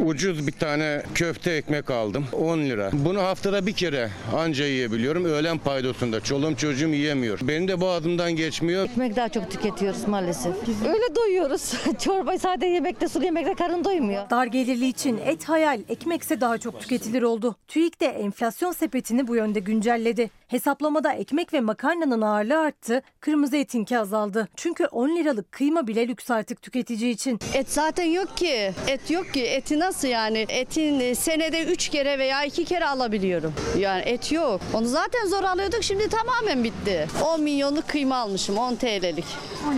ucuz 0.06 0.48
bir 0.48 0.52
tane 0.52 1.04
köfte 1.16 1.52
ekmek 1.52 1.92
aldım. 1.92 2.26
10 2.34 2.60
lira. 2.60 2.90
Bunu 2.94 3.22
haftada 3.22 3.66
bir 3.66 3.74
kere 3.74 4.10
anca 4.36 4.66
yiyebiliyorum. 4.66 5.26
Öğlen 5.26 5.58
paydosunda. 5.58 6.22
Çoluğum 6.22 6.56
çocuğum 6.56 6.88
yiyemiyor. 6.90 7.40
Benim 7.44 7.68
de 7.68 7.82
boğazımdan 7.82 8.36
geçmiyor. 8.36 8.86
Ekmek 8.86 9.16
daha 9.16 9.30
çok 9.30 9.52
tüketiyoruz 9.52 10.08
maalesef. 10.08 10.54
Öyle 10.88 11.16
doyuyoruz. 11.16 11.74
Çorba 12.00 12.38
sade 12.38 12.66
yemekte, 12.66 13.08
sulu 13.08 13.24
yemekte 13.26 13.54
karın 13.54 13.84
doymuyor. 13.84 14.30
Dar 14.30 14.46
gelirli 14.46 14.88
için 14.88 15.20
et 15.26 15.50
hayal, 15.50 15.80
ekmekse 15.90 16.42
daha 16.42 16.58
çok 16.58 16.82
tüketilir 16.82 17.22
oldu. 17.22 17.56
TÜİK 17.68 18.02
de 18.02 18.06
enflasyon 18.06 18.72
sepetini 18.72 19.28
bu 19.28 19.36
yönde 19.36 19.60
güncelledi. 19.60 20.30
Hesaplamada 20.48 21.14
ekmek 21.14 21.54
ve 21.54 21.60
makarnanın 21.86 22.22
ağırlığı 22.22 22.60
arttı, 22.60 23.02
kırmızı 23.20 23.58
etinki 23.58 24.00
azaldı. 24.00 24.48
Çünkü 24.56 24.86
10 24.86 25.16
liralık 25.16 25.52
kıyma 25.52 25.88
bile 25.88 26.08
lüks 26.08 26.32
artık 26.32 26.62
tüketici 26.62 27.12
için. 27.12 27.40
Et 27.54 27.70
zaten 27.70 28.04
yok 28.04 28.38
ki. 28.38 28.72
Et 28.88 29.12
yok 29.12 29.34
ki. 29.34 29.44
Eti 29.44 29.80
nasıl 29.80 30.08
yani? 30.08 30.46
Etin 30.50 31.00
e, 31.00 31.16
senede 31.16 31.64
3 31.64 31.90
kere 31.90 32.20
veya 32.20 32.44
2 32.44 32.66
kere 32.66 32.86
alabiliyorum. 32.86 33.54
Yani 33.80 34.02
et 34.02 34.32
yok. 34.32 34.62
Onu 34.74 34.86
zaten 34.86 35.28
zor 35.28 35.44
alıyorduk. 35.44 35.84
Şimdi 35.84 36.10
tamamen 36.10 36.64
bitti. 36.64 37.08
10 37.26 37.42
milyonluk 37.42 37.88
kıyma 37.88 38.16
almışım 38.16 38.58
10 38.58 38.76
TL'lik. 38.76 39.26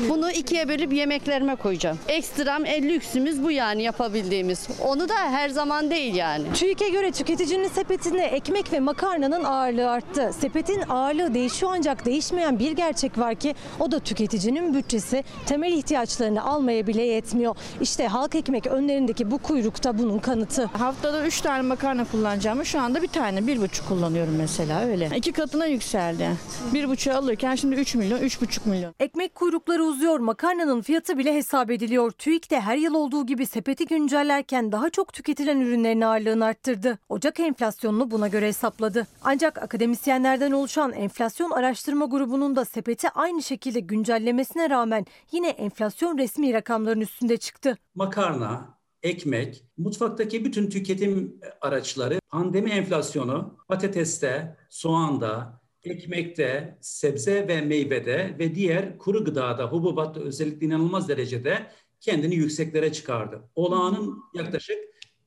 Bunu 0.10 0.32
ikiye 0.32 0.70
bölüp 0.70 0.94
yemeklerime 0.94 1.56
koyacağım. 1.56 2.00
Ekstram 2.08 2.66
el 2.66 2.84
lüksümüz 2.84 3.44
bu 3.44 3.52
yani 3.52 3.84
yapabildiğimiz. 3.84 4.68
Onu 4.86 5.10
da 5.10 5.16
her 5.16 5.50
zaman 5.50 5.92
değil 5.92 6.16
yani. 6.16 6.54
TÜİK'e 6.54 6.90
göre 6.90 7.12
tüketicinin 7.12 7.68
sepetinde 7.68 8.24
ekmek 8.24 8.74
ve 8.74 8.80
makarnanın 8.80 9.44
ağırlığı 9.44 9.90
arttı. 9.90 10.32
Sepetin 10.40 10.84
ağırlığı 10.90 11.34
değişiyor 11.34 11.72
ancak 11.76 11.97
değişmeyen 12.06 12.60
bir 12.60 12.72
gerçek 12.72 13.18
var 13.18 13.36
ki 13.36 13.56
o 13.80 13.92
da 13.92 14.00
tüketicinin 14.00 14.74
bütçesi 14.74 15.24
temel 15.46 15.72
ihtiyaçlarını 15.72 16.44
almaya 16.44 16.88
bile 16.88 17.04
yetmiyor. 17.04 17.56
İşte 17.82 18.08
halk 18.08 18.36
ekmek 18.36 18.68
önlerindeki 18.68 19.32
bu 19.32 19.38
kuyrukta 19.38 19.98
bunun 19.98 20.20
kanıtı. 20.20 20.66
Haftada 20.66 21.26
3 21.26 21.42
tane 21.42 21.62
makarna 21.62 22.06
kullanacağımı 22.06 22.66
şu 22.66 22.80
anda 22.82 23.02
bir 23.02 23.08
tane, 23.08 23.48
bir 23.48 23.62
buçuk 23.62 23.88
kullanıyorum 23.88 24.36
mesela 24.38 24.82
öyle. 24.82 25.10
İki 25.16 25.32
katına 25.32 25.66
yükseldi. 25.66 26.30
Bir 26.74 26.90
buçuğu 26.90 27.12
alırken 27.12 27.56
şimdi 27.56 27.76
3 27.76 27.96
milyon, 27.96 28.20
üç 28.20 28.42
buçuk 28.42 28.66
milyon. 28.66 28.94
Ekmek 29.00 29.36
kuyrukları 29.36 29.84
uzuyor, 29.84 30.20
makarnanın 30.20 30.82
fiyatı 30.82 31.18
bile 31.18 31.34
hesap 31.34 31.72
ediliyor. 31.72 32.12
TÜİK 32.12 32.52
de 32.52 32.62
her 32.62 32.78
yıl 32.78 32.94
olduğu 32.94 33.26
gibi 33.26 33.46
sepeti 33.46 33.86
güncellerken 33.86 34.72
daha 34.72 34.90
çok 34.90 35.14
tüketilen 35.14 35.62
ürünlerin 35.62 36.02
ağırlığını 36.02 36.46
arttırdı. 36.46 37.00
Ocak 37.10 37.40
enflasyonunu 37.40 38.12
buna 38.12 38.28
göre 38.28 38.48
hesapladı. 38.48 39.08
Ancak 39.24 39.58
akademisyenlerden 39.64 40.52
oluşan 40.52 40.94
enflasyon 40.94 41.52
araştırma 41.88 42.06
grubunun 42.06 42.56
da 42.56 42.66
sepeti 42.66 43.10
aynı 43.10 43.44
şekilde 43.44 43.80
güncellemesine 43.80 44.70
rağmen 44.70 45.06
yine 45.32 45.50
enflasyon 45.50 46.18
resmi 46.18 46.54
rakamların 46.54 47.02
üstünde 47.02 47.38
çıktı. 47.38 47.78
Makarna, 47.96 48.80
ekmek, 49.04 49.64
mutfaktaki 49.78 50.46
bütün 50.46 50.70
tüketim 50.70 51.40
araçları 51.62 52.20
pandemi 52.30 52.70
enflasyonu 52.70 53.58
patateste, 53.68 54.58
soğanda, 54.70 55.62
ekmekte, 55.84 56.78
sebze 56.82 57.48
ve 57.48 57.62
meyvede 57.62 58.36
ve 58.40 58.56
diğer 58.56 58.98
kuru 58.98 59.26
gıdada, 59.26 59.66
hububatta 59.66 60.20
özellikle 60.20 60.66
inanılmaz 60.66 61.10
derecede 61.10 61.72
kendini 62.02 62.36
yükseklere 62.36 62.92
çıkardı. 62.94 63.50
Olağanın 63.56 64.24
yaklaşık 64.34 64.78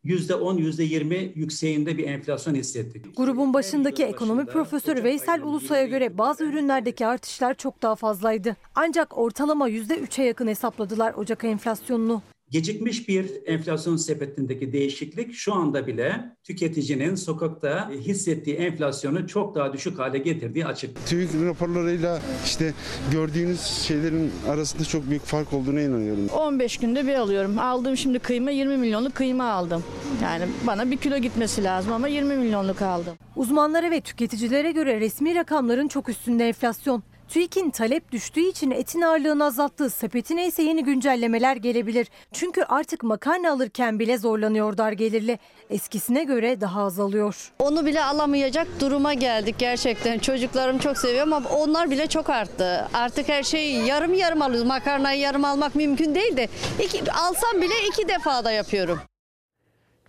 %10, 0.04 0.58
%20 0.58 1.32
yükseğinde 1.34 1.98
bir 1.98 2.04
enflasyon 2.04 2.54
hissettik. 2.54 3.16
Grubun 3.16 3.54
başındaki 3.54 4.04
ekonomi 4.04 4.46
profesörü 4.46 5.04
Veysel 5.04 5.42
Ulusay'a 5.42 5.86
göre 5.86 6.18
bazı 6.18 6.44
ürünlerdeki 6.44 7.06
artışlar 7.06 7.54
çok 7.54 7.82
daha 7.82 7.94
fazlaydı. 7.94 8.56
Ancak 8.74 9.18
ortalama 9.18 9.70
%3'e 9.70 10.24
yakın 10.24 10.48
hesapladılar 10.48 11.14
Ocak 11.14 11.44
enflasyonunu. 11.44 12.22
Gecikmiş 12.50 13.08
bir 13.08 13.26
enflasyon 13.46 13.96
sepetindeki 13.96 14.72
değişiklik 14.72 15.34
şu 15.34 15.54
anda 15.54 15.86
bile 15.86 16.36
tüketicinin 16.44 17.14
sokakta 17.14 17.90
hissettiği 17.90 18.56
enflasyonu 18.56 19.26
çok 19.26 19.54
daha 19.54 19.72
düşük 19.72 19.98
hale 19.98 20.18
getirdiği 20.18 20.66
açık. 20.66 21.06
TÜİK 21.06 21.30
raporlarıyla 21.44 22.20
işte 22.44 22.74
gördüğünüz 23.12 23.60
şeylerin 23.60 24.30
arasında 24.48 24.84
çok 24.84 25.10
büyük 25.10 25.22
fark 25.22 25.52
olduğuna 25.52 25.80
inanıyorum. 25.80 26.28
15 26.28 26.76
günde 26.76 27.06
bir 27.06 27.14
alıyorum. 27.14 27.58
Aldığım 27.58 27.96
şimdi 27.96 28.18
kıyma 28.18 28.50
20 28.50 28.76
milyonluk 28.76 29.14
kıyma 29.14 29.50
aldım. 29.50 29.84
Yani 30.22 30.44
bana 30.66 30.90
bir 30.90 30.96
kilo 30.96 31.18
gitmesi 31.18 31.64
lazım 31.64 31.92
ama 31.92 32.08
20 32.08 32.36
milyonluk 32.36 32.82
aldım. 32.82 33.14
Uzmanlara 33.36 33.90
ve 33.90 34.00
tüketicilere 34.00 34.72
göre 34.72 35.00
resmi 35.00 35.34
rakamların 35.34 35.88
çok 35.88 36.08
üstünde 36.08 36.48
enflasyon. 36.48 37.02
TÜİK'in 37.30 37.70
talep 37.70 38.12
düştüğü 38.12 38.40
için 38.40 38.70
etin 38.70 39.00
ağırlığını 39.00 39.44
azalttığı 39.44 39.90
sepetine 39.90 40.46
ise 40.46 40.62
yeni 40.62 40.84
güncellemeler 40.84 41.56
gelebilir. 41.56 42.08
Çünkü 42.32 42.62
artık 42.62 43.02
makarna 43.02 43.52
alırken 43.52 43.98
bile 43.98 44.18
zorlanıyor 44.18 44.78
dar 44.78 44.92
gelirli. 44.92 45.38
Eskisine 45.70 46.24
göre 46.24 46.60
daha 46.60 46.82
az 46.82 47.00
alıyor. 47.00 47.52
Onu 47.58 47.86
bile 47.86 48.04
alamayacak 48.04 48.66
duruma 48.80 49.14
geldik 49.14 49.54
gerçekten. 49.58 50.18
Çocuklarım 50.18 50.78
çok 50.78 50.98
seviyor 50.98 51.22
ama 51.22 51.42
onlar 51.54 51.90
bile 51.90 52.06
çok 52.06 52.30
arttı. 52.30 52.88
Artık 52.94 53.28
her 53.28 53.42
şeyi 53.42 53.86
yarım 53.86 54.14
yarım 54.14 54.42
alıyoruz. 54.42 54.66
Makarnayı 54.68 55.20
yarım 55.20 55.44
almak 55.44 55.74
mümkün 55.74 56.14
değil 56.14 56.36
de 56.36 56.48
iki, 56.84 57.12
alsam 57.12 57.62
bile 57.62 57.74
iki 57.88 58.08
defada 58.08 58.50
yapıyorum. 58.50 58.98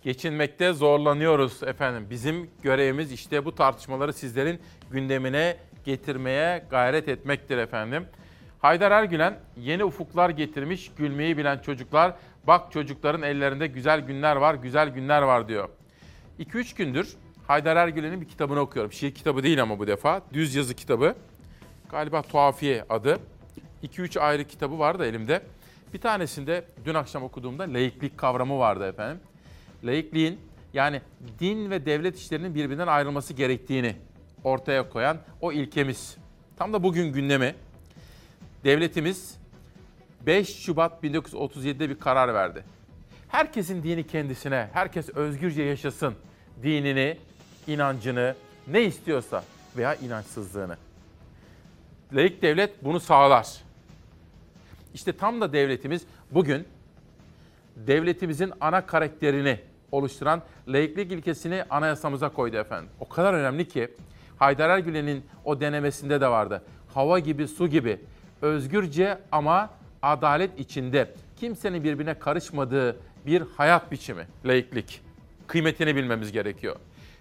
Geçinmekte 0.02 0.72
zorlanıyoruz 0.72 1.62
efendim. 1.62 2.06
Bizim 2.10 2.50
görevimiz 2.62 3.12
işte 3.12 3.44
bu 3.44 3.54
tartışmaları 3.54 4.12
sizlerin 4.12 4.60
gündemine 4.90 5.56
getirmeye 5.84 6.64
gayret 6.70 7.08
etmektir 7.08 7.58
efendim. 7.58 8.06
Haydar 8.58 8.90
Ergülen 8.90 9.38
yeni 9.56 9.84
ufuklar 9.84 10.30
getirmiş 10.30 10.90
gülmeyi 10.96 11.38
bilen 11.38 11.58
çocuklar. 11.58 12.14
Bak 12.46 12.72
çocukların 12.72 13.22
ellerinde 13.22 13.66
güzel 13.66 14.00
günler 14.00 14.36
var, 14.36 14.54
güzel 14.54 14.88
günler 14.88 15.22
var 15.22 15.48
diyor. 15.48 15.68
2-3 16.40 16.76
gündür 16.76 17.16
Haydar 17.46 17.76
Ergülen'in 17.76 18.20
bir 18.20 18.28
kitabını 18.28 18.60
okuyorum. 18.60 18.92
Şiir 18.92 19.14
kitabı 19.14 19.42
değil 19.42 19.62
ama 19.62 19.78
bu 19.78 19.86
defa. 19.86 20.22
Düz 20.32 20.54
yazı 20.54 20.74
kitabı. 20.74 21.14
Galiba 21.90 22.22
Tuhafiye 22.22 22.84
adı. 22.88 23.18
2-3 23.82 24.20
ayrı 24.20 24.44
kitabı 24.44 24.78
var 24.78 24.98
da 24.98 25.06
elimde. 25.06 25.42
Bir 25.94 26.00
tanesinde 26.00 26.64
dün 26.84 26.94
akşam 26.94 27.22
okuduğumda 27.22 27.62
laiklik 27.62 28.18
kavramı 28.18 28.58
vardı 28.58 28.88
efendim. 28.88 29.20
Laikliğin 29.84 30.40
yani 30.74 31.00
din 31.40 31.70
ve 31.70 31.86
devlet 31.86 32.18
işlerinin 32.18 32.54
birbirinden 32.54 32.86
ayrılması 32.86 33.34
gerektiğini 33.34 33.96
ortaya 34.44 34.88
koyan 34.88 35.18
o 35.40 35.52
ilkemiz. 35.52 36.16
Tam 36.56 36.72
da 36.72 36.82
bugün 36.82 37.12
gündemi. 37.12 37.54
Devletimiz 38.64 39.38
5 40.26 40.56
Şubat 40.56 41.04
1937'de 41.04 41.90
bir 41.90 41.98
karar 41.98 42.34
verdi. 42.34 42.64
Herkesin 43.28 43.82
dini 43.82 44.06
kendisine, 44.06 44.68
herkes 44.72 45.08
özgürce 45.08 45.62
yaşasın 45.62 46.14
dinini, 46.62 47.18
inancını, 47.66 48.34
ne 48.68 48.82
istiyorsa 48.82 49.44
veya 49.76 49.94
inançsızlığını. 49.94 50.76
Laik 52.12 52.42
devlet 52.42 52.84
bunu 52.84 53.00
sağlar. 53.00 53.62
İşte 54.94 55.12
tam 55.12 55.40
da 55.40 55.52
devletimiz 55.52 56.02
bugün 56.30 56.68
devletimizin 57.76 58.52
ana 58.60 58.86
karakterini 58.86 59.60
oluşturan 59.92 60.42
laiklik 60.68 61.12
ilkesini 61.12 61.64
anayasamıza 61.70 62.28
koydu 62.28 62.56
efendim. 62.56 62.90
O 63.00 63.08
kadar 63.08 63.34
önemli 63.34 63.68
ki 63.68 63.90
Haydar 64.42 64.70
Ergülen'in 64.70 65.26
o 65.44 65.60
denemesinde 65.60 66.20
de 66.20 66.28
vardı. 66.28 66.62
Hava 66.94 67.18
gibi, 67.18 67.48
su 67.48 67.68
gibi, 67.68 68.00
özgürce 68.42 69.18
ama 69.32 69.70
adalet 70.02 70.60
içinde, 70.60 71.14
kimsenin 71.36 71.84
birbirine 71.84 72.14
karışmadığı 72.14 72.96
bir 73.26 73.42
hayat 73.56 73.92
biçimi, 73.92 74.26
laiklik. 74.44 75.00
Kıymetini 75.46 75.96
bilmemiz 75.96 76.32
gerekiyor. 76.32 76.76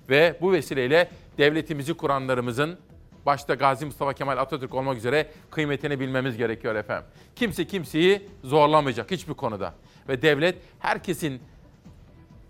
Ve 0.09 0.37
bu 0.41 0.51
vesileyle 0.51 1.09
devletimizi 1.37 1.93
kuranlarımızın 1.93 2.77
başta 3.25 3.53
Gazi 3.53 3.85
Mustafa 3.85 4.13
Kemal 4.13 4.37
Atatürk 4.37 4.73
olmak 4.73 4.97
üzere 4.97 5.27
kıymetini 5.51 5.99
bilmemiz 5.99 6.37
gerekiyor 6.37 6.75
efendim. 6.75 7.05
Kimse 7.35 7.67
kimseyi 7.67 8.29
zorlamayacak 8.43 9.11
hiçbir 9.11 9.33
konuda. 9.33 9.73
Ve 10.09 10.21
devlet 10.21 10.55
herkesin 10.79 11.41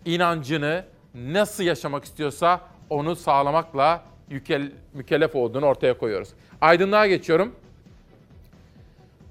inancını 0.05 0.85
nasıl 1.15 1.63
yaşamak 1.63 2.03
istiyorsa 2.03 2.61
onu 2.89 3.15
sağlamakla 3.15 4.10
yükel, 4.31 4.71
mükellef 4.93 5.35
olduğunu 5.35 5.65
ortaya 5.65 5.97
koyuyoruz. 5.97 6.29
Aydınlığa 6.61 7.07
geçiyorum. 7.07 7.55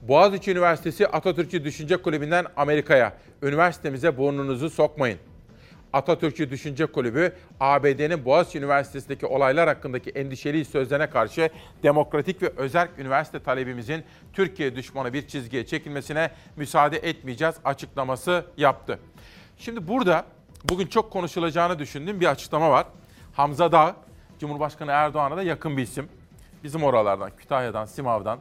Boğaziçi 0.03 0.51
Üniversitesi 0.51 1.07
Atatürkçü 1.07 1.65
Düşünce 1.65 1.97
Kulübü'nden 1.97 2.47
Amerika'ya. 2.57 3.13
Üniversitemize 3.43 4.19
burnunuzu 4.19 4.71
sokmayın. 4.71 5.19
Atatürkçü 5.93 6.51
Düşünce 6.51 6.87
Kulübü, 6.87 7.33
ABD'nin 7.61 8.25
Boğaziçi 8.25 8.59
Üniversitesi'ndeki 8.59 9.27
olaylar 9.27 9.69
hakkındaki 9.69 10.11
endişeli 10.11 10.65
sözlerine 10.65 11.11
karşı 11.11 11.51
demokratik 11.83 12.43
ve 12.43 12.53
özerk 12.57 12.91
üniversite 12.99 13.39
talebimizin 13.39 14.05
Türkiye 14.33 14.77
düşmanı 14.77 15.13
bir 15.13 15.27
çizgiye 15.29 15.67
çekilmesine 15.67 16.31
müsaade 16.57 16.97
etmeyeceğiz 16.97 17.55
açıklaması 17.65 18.45
yaptı. 18.57 18.99
Şimdi 19.59 19.89
burada 19.89 20.25
bugün 20.65 20.87
çok 20.87 21.11
konuşulacağını 21.11 21.79
düşündüğüm 21.79 22.21
bir 22.21 22.27
açıklama 22.27 22.71
var. 22.71 22.87
Hamza 23.33 23.73
Dağ, 23.73 23.97
Cumhurbaşkanı 24.41 24.91
Erdoğan'a 24.91 25.37
da 25.37 25.43
yakın 25.43 25.77
bir 25.77 25.83
isim. 25.83 26.09
Bizim 26.65 26.83
oralardan, 26.83 27.31
Kütahya'dan, 27.37 27.85
Simav'dan 27.85 28.39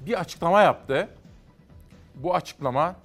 bir 0.00 0.20
açıklama 0.20 0.62
yaptı. 0.62 1.08
Bu 2.14 2.34
açıklama 2.34 2.96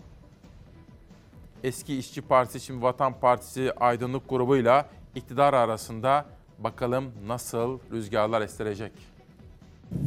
eski 1.63 1.97
İşçi 1.97 2.21
Partisi, 2.21 2.59
şimdi 2.59 2.83
Vatan 2.83 3.19
Partisi 3.19 3.73
aydınlık 3.73 4.29
grubuyla 4.29 4.85
iktidar 5.15 5.53
arasında 5.53 6.25
bakalım 6.59 7.11
nasıl 7.27 7.79
rüzgarlar 7.91 8.41
estirecek. 8.41 8.91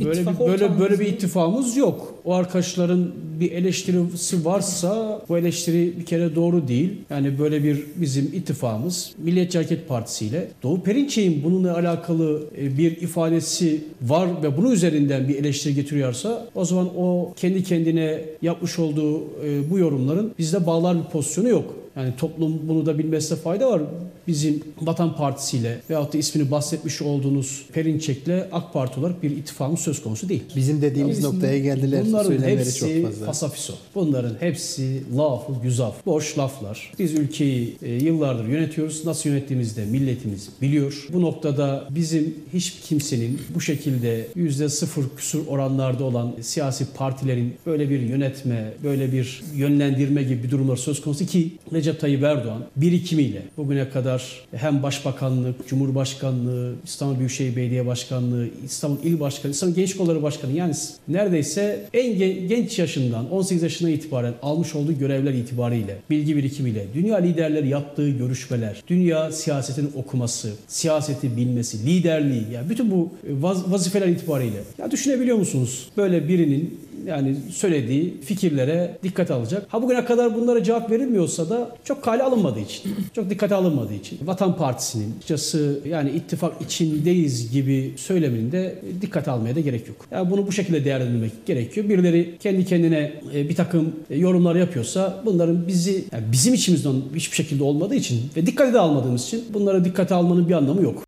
Böyle 0.05 0.21
bir, 0.21 0.39
böyle 0.39 0.79
böyle 0.79 1.01
bir 1.01 1.07
ittifakımız 1.07 1.77
yok. 1.77 2.15
O 2.25 2.35
arkadaşların 2.35 3.11
bir 3.41 3.53
eleştirisi 3.53 4.45
varsa 4.45 5.23
bu 5.29 5.39
eleştiri 5.39 5.93
bir 5.99 6.05
kere 6.05 6.35
doğru 6.35 6.69
değil. 6.69 6.93
Yani 7.11 7.39
böyle 7.39 7.65
bir 7.65 7.85
bizim 7.97 8.25
ittifakımız 8.25 9.13
Milliyetçi 9.19 9.59
Hareket 9.59 9.89
Partisi 9.89 10.27
ile 10.27 10.49
Doğu 10.63 10.83
Perinçek'in 10.83 11.45
bununla 11.45 11.75
alakalı 11.75 12.43
e, 12.59 12.79
bir 12.79 12.97
ifadesi 12.97 13.85
var 14.03 14.29
ve 14.43 14.57
bunun 14.57 14.71
üzerinden 14.71 15.29
bir 15.29 15.37
eleştiri 15.37 15.75
getiriyorsa 15.75 16.47
o 16.55 16.65
zaman 16.65 16.91
o 16.97 17.33
kendi 17.37 17.65
kendine 17.65 18.21
yapmış 18.43 18.79
olduğu 18.79 19.19
e, 19.21 19.71
bu 19.71 19.79
yorumların 19.79 20.33
bizde 20.39 20.67
bağlar 20.67 20.99
bir 20.99 21.11
pozisyonu 21.11 21.49
yok. 21.49 21.84
Yani 21.97 22.17
toplum 22.17 22.69
bunu 22.69 22.87
da 22.87 22.99
bilmesine 22.99 23.39
fayda 23.39 23.71
var. 23.71 23.83
Bizim 24.27 24.63
Vatan 24.83 25.17
Partisi 25.17 25.57
ile 25.57 25.81
veyahut 25.91 26.15
da 26.15 26.19
ismini 26.19 26.51
bahsetmiş 26.51 27.03
olduğunuz 27.03 27.65
Perinçek'le 27.73 28.47
AK 28.53 28.73
Parti 28.73 29.01
olarak 29.01 29.23
bir 29.23 29.31
ittifakımız 29.31 29.81
söz 29.81 30.03
konusu 30.03 30.29
değil. 30.29 30.43
Bizim 30.57 30.83
dediğimiz 30.83 31.19
Bizim- 31.19 31.35
noktaya 31.35 31.59
geldiler. 31.59 32.05
Bunların 32.07 32.43
hepsi 32.43 32.79
çok 32.79 33.03
fazla. 33.03 33.27
fasafiso. 33.27 33.75
Bunların 33.95 34.35
hepsi 34.41 35.03
lafı 35.17 35.53
güzaf. 35.63 36.07
Boş 36.07 36.39
laflar. 36.39 36.93
Biz 36.99 37.15
ülkeyi 37.15 37.77
e, 37.83 37.93
yıllardır 37.93 38.49
yönetiyoruz. 38.49 39.07
Nasıl 39.07 39.31
yönettiğimizi 39.31 39.77
de 39.77 39.85
milletimiz 39.85 40.49
biliyor. 40.63 41.07
Bu 41.13 41.23
noktada 41.23 41.85
bizim 41.91 42.35
hiç 42.53 42.75
kimsenin 42.89 43.41
bu 43.55 43.61
şekilde 43.61 44.27
yüzde 44.35 44.69
sıfır 44.69 45.05
küsur 45.17 45.47
oranlarda 45.47 46.05
olan 46.05 46.33
siyasi 46.41 46.87
partilerin 46.95 47.55
böyle 47.67 47.91
bir 47.91 48.01
yönetme, 48.01 48.73
böyle 48.85 49.13
bir 49.13 49.43
yönlendirme 49.57 50.23
gibi 50.23 50.43
bir 50.43 50.51
durumlar 50.51 50.77
söz 50.77 51.01
konusu 51.01 51.27
ki 51.27 51.53
Recep 51.73 51.84
Tayyip 51.93 52.23
Erdoğan 52.23 52.65
birikimiyle 52.77 53.43
bugüne 53.57 53.89
kadar 53.91 54.23
hem 54.57 54.83
Başbakanlık, 54.83 55.69
Cumhurbaşkanlığı, 55.69 56.73
İstanbul 56.85 57.19
Büyükşehir 57.19 57.57
Belediye 57.57 57.87
Başkanlığı, 57.87 58.47
İstanbul 58.65 58.97
İl 59.05 59.21
Başkanı, 59.21 59.53
İstanbul 59.53 59.75
Genç 59.75 59.97
Kolları 59.97 60.23
Başkanı 60.23 60.53
yani 60.53 60.75
neredeyse 61.09 61.85
en 61.95 62.19
gen- 62.19 62.49
genç 62.49 62.79
yaşından 62.79 63.31
18 63.31 63.63
yaşına 63.63 63.91
itibaren 63.91 64.35
almış 64.43 64.75
olduğu 64.75 64.99
görevler 64.99 65.33
itibariyle, 65.35 65.97
bilgi 66.11 66.37
birikimiyle, 66.37 66.85
dünya 66.95 67.17
liderleri 67.17 67.69
yaptığı 67.69 68.11
görüşmeler, 68.11 68.83
dünya 68.89 69.33
siyasetini 69.33 69.89
okuması, 69.97 70.51
siyaseti 70.69 71.37
bilmesi, 71.37 71.87
liderliği, 71.87 72.45
yani 72.53 72.71
bütün 72.71 72.91
bu 72.91 73.11
vaz- 73.41 73.73
vazifeler 73.73 74.09
itibariyle. 74.09 74.59
Ya 74.79 74.91
düşünebiliyor 74.91 75.37
musunuz? 75.37 75.89
Böyle 75.97 76.29
birinin 76.29 76.81
yani 77.07 77.37
söylediği 77.53 78.21
fikirlere 78.21 78.99
dikkat 79.03 79.31
alacak. 79.31 79.67
Ha 79.69 79.83
bugüne 79.83 80.05
kadar 80.05 80.35
bunlara 80.35 80.63
cevap 80.63 80.91
verilmiyorsa 80.91 81.51
da 81.51 81.77
çok 81.85 82.03
kale 82.03 82.23
alınmadığı 82.23 82.61
için, 82.61 82.97
çok 83.15 83.31
dikkate 83.31 83.55
alınmadığı 83.55 83.95
için 83.95 84.19
Vatan 84.27 84.57
Partisi'nin 84.57 85.15
açıkçası 85.17 85.81
yani 85.89 86.11
ittifak 86.11 86.63
içindeyiz 86.63 87.53
gibi 87.53 87.93
söyleminde 87.97 88.79
dikkate 89.01 89.31
almaya 89.31 89.55
da 89.57 89.61
gerek 89.61 89.89
yok. 89.89 89.97
Yani 90.11 90.31
bunu 90.31 90.47
bu 90.47 90.53
şekilde 90.53 90.85
değerlendirmek 90.85 91.47
gerekiyor. 91.47 91.89
Birileri 91.89 92.39
kendi 92.41 92.65
kendine 92.65 93.13
e, 93.35 93.49
bir 93.49 93.57
takım 93.57 93.97
e, 94.11 94.19
yorumlar 94.19 94.55
yapıyorsa 94.57 95.23
bunların 95.25 95.69
bizi 95.69 96.05
yani 96.13 96.25
bizim 96.33 96.55
içimizden 96.55 96.95
hiçbir 97.15 97.37
şekilde 97.37 97.65
olmadığı 97.65 97.95
için 97.95 98.31
ve 98.37 98.47
dikkate 98.47 98.73
de 98.73 98.79
almadığımız 98.79 99.25
için 99.25 99.45
bunlara 99.55 99.85
dikkate 99.85 100.15
almanın 100.15 100.49
bir 100.49 100.55
anlamı 100.55 100.83
yok. 100.83 101.05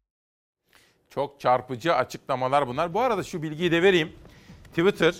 Çok 1.11 1.41
çarpıcı 1.41 1.95
açıklamalar 1.95 2.69
bunlar. 2.69 2.95
Bu 2.95 3.01
arada 3.01 3.23
şu 3.23 3.43
bilgiyi 3.43 3.73
de 3.73 3.83
vereyim. 3.83 4.09
Twitter 4.77 5.15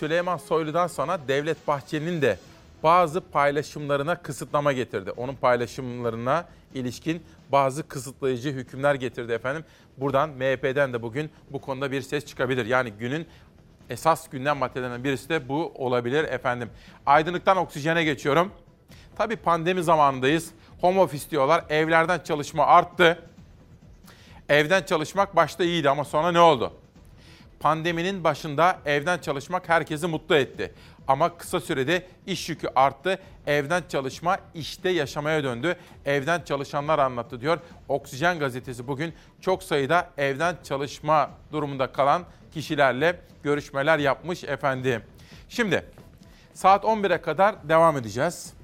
Süleyman 0.00 0.36
Soylu'dan 0.36 0.86
sonra 0.86 1.18
Devlet 1.28 1.68
Bahçeli'nin 1.68 2.22
de 2.22 2.38
bazı 2.82 3.20
paylaşımlarına 3.20 4.22
kısıtlama 4.22 4.72
getirdi. 4.72 5.10
Onun 5.10 5.34
paylaşımlarına 5.34 6.48
ilişkin 6.74 7.22
bazı 7.52 7.88
kısıtlayıcı 7.88 8.50
hükümler 8.52 8.94
getirdi 8.94 9.32
efendim. 9.32 9.64
Buradan 9.96 10.30
MHP'den 10.30 10.92
de 10.92 11.02
bugün 11.02 11.30
bu 11.50 11.60
konuda 11.60 11.92
bir 11.92 12.02
ses 12.02 12.26
çıkabilir. 12.26 12.66
Yani 12.66 12.90
günün 12.90 13.26
esas 13.90 14.28
gündem 14.28 14.56
maddelerinden 14.56 15.04
birisi 15.04 15.28
de 15.28 15.48
bu 15.48 15.72
olabilir 15.74 16.24
efendim. 16.24 16.70
Aydınlıktan 17.06 17.56
oksijene 17.56 18.04
geçiyorum. 18.04 18.52
Tabii 19.16 19.36
pandemi 19.36 19.82
zamanındayız. 19.82 20.50
Home 20.80 21.00
office 21.00 21.30
diyorlar. 21.30 21.64
Evlerden 21.68 22.18
çalışma 22.18 22.66
arttı. 22.66 23.18
Evden 24.48 24.82
çalışmak 24.82 25.36
başta 25.36 25.64
iyiydi 25.64 25.90
ama 25.90 26.04
sonra 26.04 26.32
ne 26.32 26.40
oldu? 26.40 26.79
Pandeminin 27.60 28.24
başında 28.24 28.78
evden 28.84 29.18
çalışmak 29.18 29.68
herkesi 29.68 30.06
mutlu 30.06 30.36
etti. 30.36 30.74
Ama 31.08 31.36
kısa 31.36 31.60
sürede 31.60 32.06
iş 32.26 32.48
yükü 32.48 32.68
arttı. 32.74 33.18
Evden 33.46 33.82
çalışma 33.88 34.38
işte 34.54 34.88
yaşamaya 34.88 35.44
döndü. 35.44 35.76
Evden 36.04 36.40
çalışanlar 36.40 36.98
anlattı 36.98 37.40
diyor. 37.40 37.58
Oksijen 37.88 38.38
gazetesi 38.38 38.86
bugün 38.86 39.14
çok 39.40 39.62
sayıda 39.62 40.10
evden 40.16 40.56
çalışma 40.64 41.30
durumunda 41.52 41.92
kalan 41.92 42.22
kişilerle 42.52 43.20
görüşmeler 43.42 43.98
yapmış 43.98 44.44
efendim. 44.44 45.02
Şimdi 45.48 45.84
saat 46.54 46.84
11'e 46.84 47.22
kadar 47.22 47.68
devam 47.68 47.96
edeceğiz. 47.96 48.54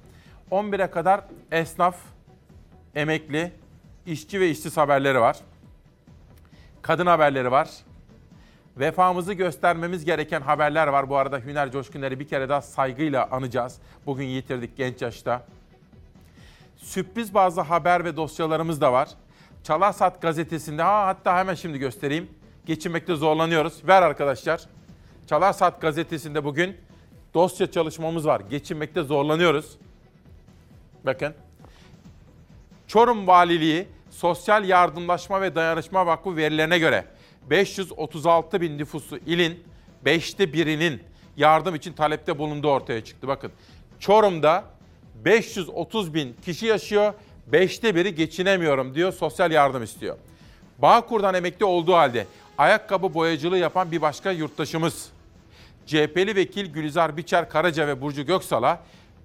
11'e 0.51 0.90
kadar 0.90 1.20
esnaf, 1.52 1.97
emekli, 2.94 3.52
işçi 4.06 4.40
ve 4.40 4.51
işsiz 4.51 4.77
haberleri 4.77 5.20
var. 5.20 5.36
Kadın 6.82 7.06
haberleri 7.06 7.51
var. 7.51 7.68
Vefamızı 8.77 9.32
göstermemiz 9.32 10.05
gereken 10.05 10.40
haberler 10.40 10.86
var. 10.86 11.09
Bu 11.09 11.16
arada 11.16 11.39
Hüner 11.39 11.73
Coşkunları 11.73 12.20
bir 12.20 12.28
kere 12.28 12.48
daha 12.48 12.62
saygıyla 12.62 13.28
anacağız. 13.31 13.78
Bugün 14.07 14.24
yitirdik 14.24 14.77
genç 14.77 15.03
yaşta. 15.03 15.47
Sürpriz 16.77 17.35
bazı 17.35 17.61
haber 17.61 18.05
ve 18.05 18.16
dosyalarımız 18.16 18.81
da 18.81 18.93
var. 18.93 19.09
Çalarsat 19.62 20.23
gazetesinde, 20.23 20.82
ha, 20.82 21.07
hatta 21.07 21.39
hemen 21.39 21.55
şimdi 21.55 21.78
göstereyim. 21.78 22.31
Geçinmekte 22.66 23.15
zorlanıyoruz. 23.15 23.89
Ver 23.89 24.03
arkadaşlar. 24.03 24.61
Çalarsat 25.27 25.81
gazetesinde 25.81 26.44
bugün 26.44 26.77
dosya 27.35 27.70
çalışmamız 27.70 28.27
var. 28.27 28.43
Geçinmekte 28.51 29.03
zorlanıyoruz. 29.03 29.78
Bakın. 31.05 31.35
Çorum 32.86 33.27
Valiliği 33.27 33.89
Sosyal 34.11 34.65
Yardımlaşma 34.65 35.40
ve 35.40 35.55
Dayanışma 35.55 36.07
Vakfı 36.07 36.36
verilerine 36.36 36.78
göre 36.78 37.05
536 37.51 38.60
bin 38.60 38.78
nüfuslu 38.78 39.18
ilin 39.27 39.64
5'te 40.05 40.52
birinin 40.52 41.02
yardım 41.36 41.74
için 41.74 41.93
talepte 41.93 42.39
bulunduğu 42.39 42.70
ortaya 42.70 43.05
çıktı. 43.05 43.28
Bakın 43.28 43.52
Çorum'da 44.01 44.64
530 45.24 46.14
bin 46.14 46.36
kişi 46.44 46.66
yaşıyor, 46.66 47.14
5'te 47.52 47.94
biri 47.94 48.14
geçinemiyorum 48.14 48.94
diyor, 48.94 49.12
sosyal 49.12 49.52
yardım 49.52 49.82
istiyor. 49.82 50.16
Bağkur'dan 50.78 51.35
emekli 51.35 51.64
olduğu 51.64 51.94
halde 51.94 52.27
ayakkabı 52.59 53.14
boyacılığı 53.14 53.59
yapan 53.59 53.93
bir 53.93 54.02
başka 54.02 54.31
yurttaşımız. 54.31 55.09
CHP'li 55.86 56.36
vekil 56.36 56.66
Gülizar 56.66 57.16
Biçer 57.16 57.48
Karaca 57.51 57.89
ve 57.89 58.01
Burcu 58.01 58.27
Göksal'a 58.27 58.81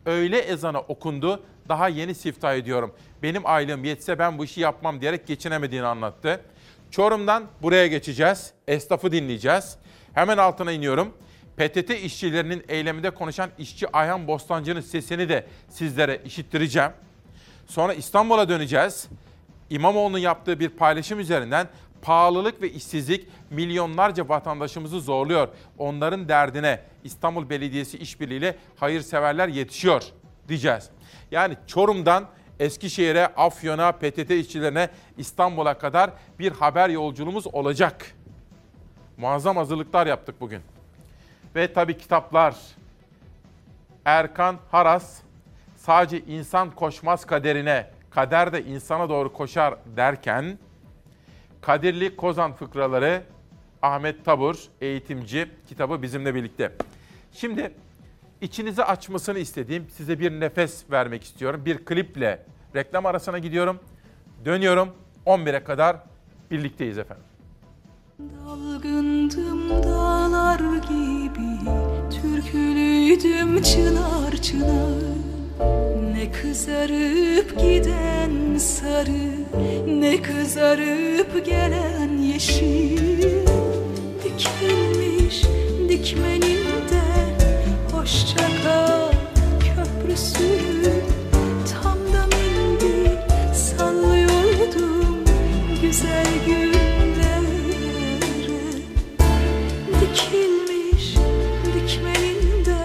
Öğle 0.05 0.39
ezanı 0.39 0.79
okundu. 0.79 1.43
Daha 1.69 1.87
yeni 1.87 2.15
siftah 2.15 2.55
ediyorum. 2.55 2.93
Benim 3.23 3.41
aylığım 3.45 3.83
yetse 3.83 4.19
ben 4.19 4.37
bu 4.37 4.45
işi 4.45 4.61
yapmam 4.61 5.01
diyerek 5.01 5.27
geçinemediğini 5.27 5.85
anlattı. 5.85 6.41
Çorum'dan 6.91 7.43
buraya 7.61 7.87
geçeceğiz. 7.87 8.53
Esnafı 8.67 9.11
dinleyeceğiz. 9.11 9.75
Hemen 10.13 10.37
altına 10.37 10.71
iniyorum. 10.71 11.13
PTT 11.57 11.89
işçilerinin 11.89 12.63
eyleminde 12.67 13.09
konuşan 13.09 13.49
işçi 13.57 13.91
Ayhan 13.91 14.27
Bostancı'nın 14.27 14.81
sesini 14.81 15.29
de 15.29 15.47
sizlere 15.69 16.21
işittireceğim. 16.25 16.91
Sonra 17.67 17.93
İstanbul'a 17.93 18.49
döneceğiz. 18.49 19.07
İmamoğlu'nun 19.69 20.17
yaptığı 20.17 20.59
bir 20.59 20.69
paylaşım 20.69 21.19
üzerinden 21.19 21.67
pahalılık 22.01 22.61
ve 22.61 22.71
işsizlik 22.71 23.27
milyonlarca 23.49 24.29
vatandaşımızı 24.29 24.99
zorluyor. 24.99 25.47
Onların 25.77 26.29
derdine 26.29 26.81
İstanbul 27.03 27.49
Belediyesi 27.49 27.97
işbirliğiyle 27.97 28.55
hayırseverler 28.75 29.47
yetişiyor 29.47 30.03
diyeceğiz. 30.47 30.89
Yani 31.31 31.57
Çorum'dan 31.67 32.27
Eskişehir'e, 32.61 33.27
Afyon'a, 33.27 33.91
PTT 33.91 34.31
işçilerine 34.31 34.89
İstanbul'a 35.17 35.77
kadar 35.77 36.11
bir 36.39 36.51
haber 36.51 36.89
yolculuğumuz 36.89 37.47
olacak. 37.47 38.11
Muazzam 39.17 39.57
hazırlıklar 39.57 40.07
yaptık 40.07 40.35
bugün. 40.41 40.61
Ve 41.55 41.73
tabii 41.73 41.97
kitaplar. 41.97 42.55
Erkan 44.05 44.57
Haras 44.71 45.21
sadece 45.75 46.19
insan 46.19 46.71
koşmaz 46.71 47.25
kaderine, 47.25 47.89
kader 48.09 48.53
de 48.53 48.63
insana 48.63 49.09
doğru 49.09 49.33
koşar 49.33 49.75
derken 49.95 50.59
Kadirli 51.61 52.15
Kozan 52.15 52.53
Fıkraları 52.53 53.23
Ahmet 53.81 54.25
Tabur, 54.25 54.55
eğitimci 54.81 55.49
kitabı 55.67 56.01
bizimle 56.01 56.35
birlikte. 56.35 56.71
Şimdi 57.33 57.73
içinizi 58.41 58.83
açmasını 58.83 59.39
istediğim 59.39 59.89
size 59.89 60.19
bir 60.19 60.31
nefes 60.31 60.83
vermek 60.91 61.23
istiyorum. 61.23 61.61
Bir 61.65 61.77
kliple 61.77 62.45
reklam 62.75 63.05
arasına 63.05 63.39
gidiyorum. 63.39 63.79
Dönüyorum 64.45 64.89
11'e 65.25 65.63
kadar 65.63 65.97
birlikteyiz 66.51 66.97
efendim. 66.97 67.23
Dalgındım 68.19 69.69
dağlar 69.83 70.59
gibi 70.59 71.69
Türkülüydüm 72.21 73.61
çınar 73.61 74.31
çınar 74.41 75.03
Ne 76.13 76.31
kızarıp 76.31 77.59
giden 77.59 78.57
sarı 78.57 79.31
Ne 79.87 80.21
kızarıp 80.21 81.45
gelen 81.45 82.17
yeşil 82.17 83.45
Dikilmiş 84.23 85.43
dikmeninde 85.89 87.30
Hoşça 88.01 88.47
kal 88.63 89.11
köprüsü. 89.59 90.43
Tam 91.71 91.97
da 92.13 92.27
mendil 92.27 93.09
sallıyordum 93.53 95.17
Güzel 95.81 96.25
günlere 96.45 97.41
Dikilmiş 100.01 101.15
dikmeninde 101.75 102.77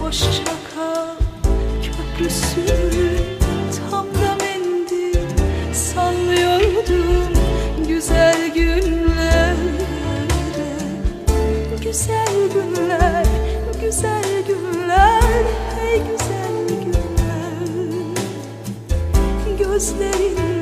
Hoşça 0.00 0.54
kal 0.74 1.16
köprüsü 1.82 2.85
gözlerin 19.86 20.55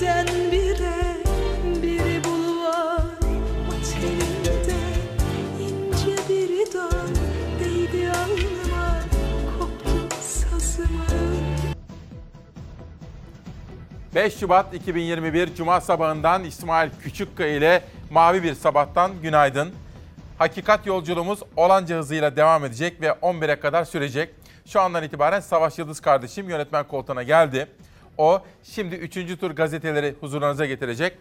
birden 0.00 0.26
bire 0.52 1.16
Bir 1.82 2.24
bulvar 2.24 3.02
otelinde 3.68 4.76
ince 5.60 6.16
bir 6.28 6.72
dal 6.72 7.08
değdi 7.60 8.10
alnıma 8.10 9.00
Koptu 9.58 10.16
sazımın 10.20 11.38
5 14.14 14.38
Şubat 14.38 14.74
2021 14.74 15.54
Cuma 15.54 15.80
sabahından 15.80 16.44
İsmail 16.44 16.90
Küçükkaya 17.02 17.56
ile 17.56 17.82
Mavi 18.10 18.42
Bir 18.42 18.54
Sabahtan 18.54 19.12
günaydın. 19.22 19.72
Hakikat 20.38 20.86
yolculuğumuz 20.86 21.40
olanca 21.56 21.96
hızıyla 21.98 22.36
devam 22.36 22.64
edecek 22.64 23.00
ve 23.00 23.08
11'e 23.08 23.60
kadar 23.60 23.84
sürecek. 23.84 24.34
Şu 24.66 24.80
andan 24.80 25.02
itibaren 25.04 25.40
Savaş 25.40 25.78
Yıldız 25.78 26.00
kardeşim 26.00 26.48
yönetmen 26.48 26.88
koltuğuna 26.88 27.22
geldi. 27.22 27.68
O 28.18 28.42
şimdi 28.62 28.94
3. 28.94 29.40
tur 29.40 29.50
gazeteleri 29.50 30.14
huzurlarınıza 30.20 30.66
getirecek. 30.66 31.18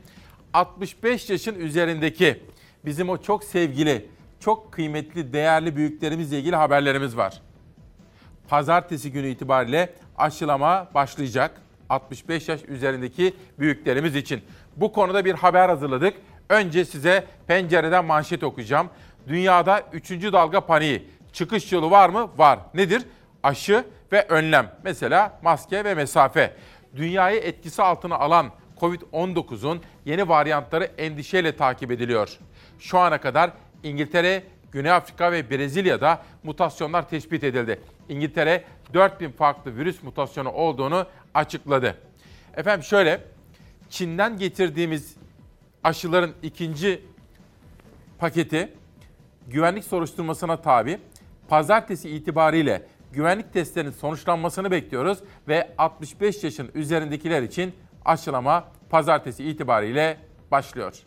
65 0.54 1.30
yaşın 1.30 1.56
üzerindeki 1.56 2.44
bizim 2.86 3.10
o 3.10 3.18
çok 3.18 3.44
sevgili, 3.44 4.06
çok 4.40 4.72
kıymetli, 4.72 5.34
değerli 5.34 5.76
büyüklerimizle 5.76 6.40
ilgili 6.40 6.56
haberlerimiz 6.56 7.18
var. 7.18 7.42
Pazartesi 8.48 9.12
günü 9.12 9.28
itibariyle 9.28 9.94
aşılama 10.18 10.88
başlayacak. 10.94 11.62
65 11.90 12.50
yaş 12.50 12.62
üzerindeki 12.68 13.34
büyüklerimiz 13.60 14.16
için. 14.16 14.42
Bu 14.76 14.92
konuda 14.92 15.26
bir 15.26 15.34
haber 15.34 15.70
hazırladık. 15.70 16.14
Önce 16.50 16.86
size 16.86 17.26
pencereden 17.48 18.06
manşet 18.06 18.44
okuyacağım. 18.44 18.90
Dünyada 19.28 19.84
3. 19.94 20.12
dalga 20.12 20.62
paniği. 20.66 21.08
Çıkış 21.34 21.72
yolu 21.72 21.92
var 21.92 22.10
mı? 22.10 22.30
Var. 22.38 22.60
Nedir? 22.74 23.02
Aşı 23.44 23.84
ve 24.12 24.26
önlem. 24.30 24.72
Mesela 24.84 25.40
maske 25.44 25.84
ve 25.84 25.94
mesafe. 25.94 26.54
Dünyayı 26.96 27.40
etkisi 27.40 27.82
altına 27.82 28.16
alan 28.16 28.52
Covid-19'un 28.80 29.82
yeni 30.06 30.30
varyantları 30.30 30.84
endişeyle 30.84 31.56
takip 31.56 31.92
ediliyor. 31.92 32.38
Şu 32.80 33.00
ana 33.00 33.22
kadar 33.22 33.52
İngiltere, 33.84 34.44
Güney 34.72 34.92
Afrika 34.92 35.32
ve 35.32 35.50
Brezilya'da 35.50 36.22
mutasyonlar 36.44 37.10
tespit 37.10 37.44
edildi. 37.44 37.80
İngiltere 38.10 38.64
4000 38.94 39.32
farklı 39.32 39.78
virüs 39.78 40.04
mutasyonu 40.04 40.52
olduğunu 40.52 41.06
açıkladı. 41.34 41.98
Efendim 42.58 42.84
şöyle, 42.84 43.24
Çin'den 43.90 44.38
getirdiğimiz 44.38 45.16
aşıların 45.84 46.32
ikinci 46.44 47.02
paketi 48.20 48.74
güvenlik 49.48 49.84
soruşturmasına 49.84 50.62
tabi. 50.62 51.00
Pazartesi 51.50 52.10
itibariyle 52.10 52.88
güvenlik 53.14 53.54
testlerinin 53.54 53.92
sonuçlanmasını 53.92 54.72
bekliyoruz 54.72 55.20
ve 55.48 55.70
65 55.78 56.44
yaşın 56.44 56.70
üzerindekiler 56.74 57.42
için 57.42 57.74
aşılama 58.06 58.68
pazartesi 58.90 59.44
itibariyle 59.44 60.18
başlıyor. 60.52 61.04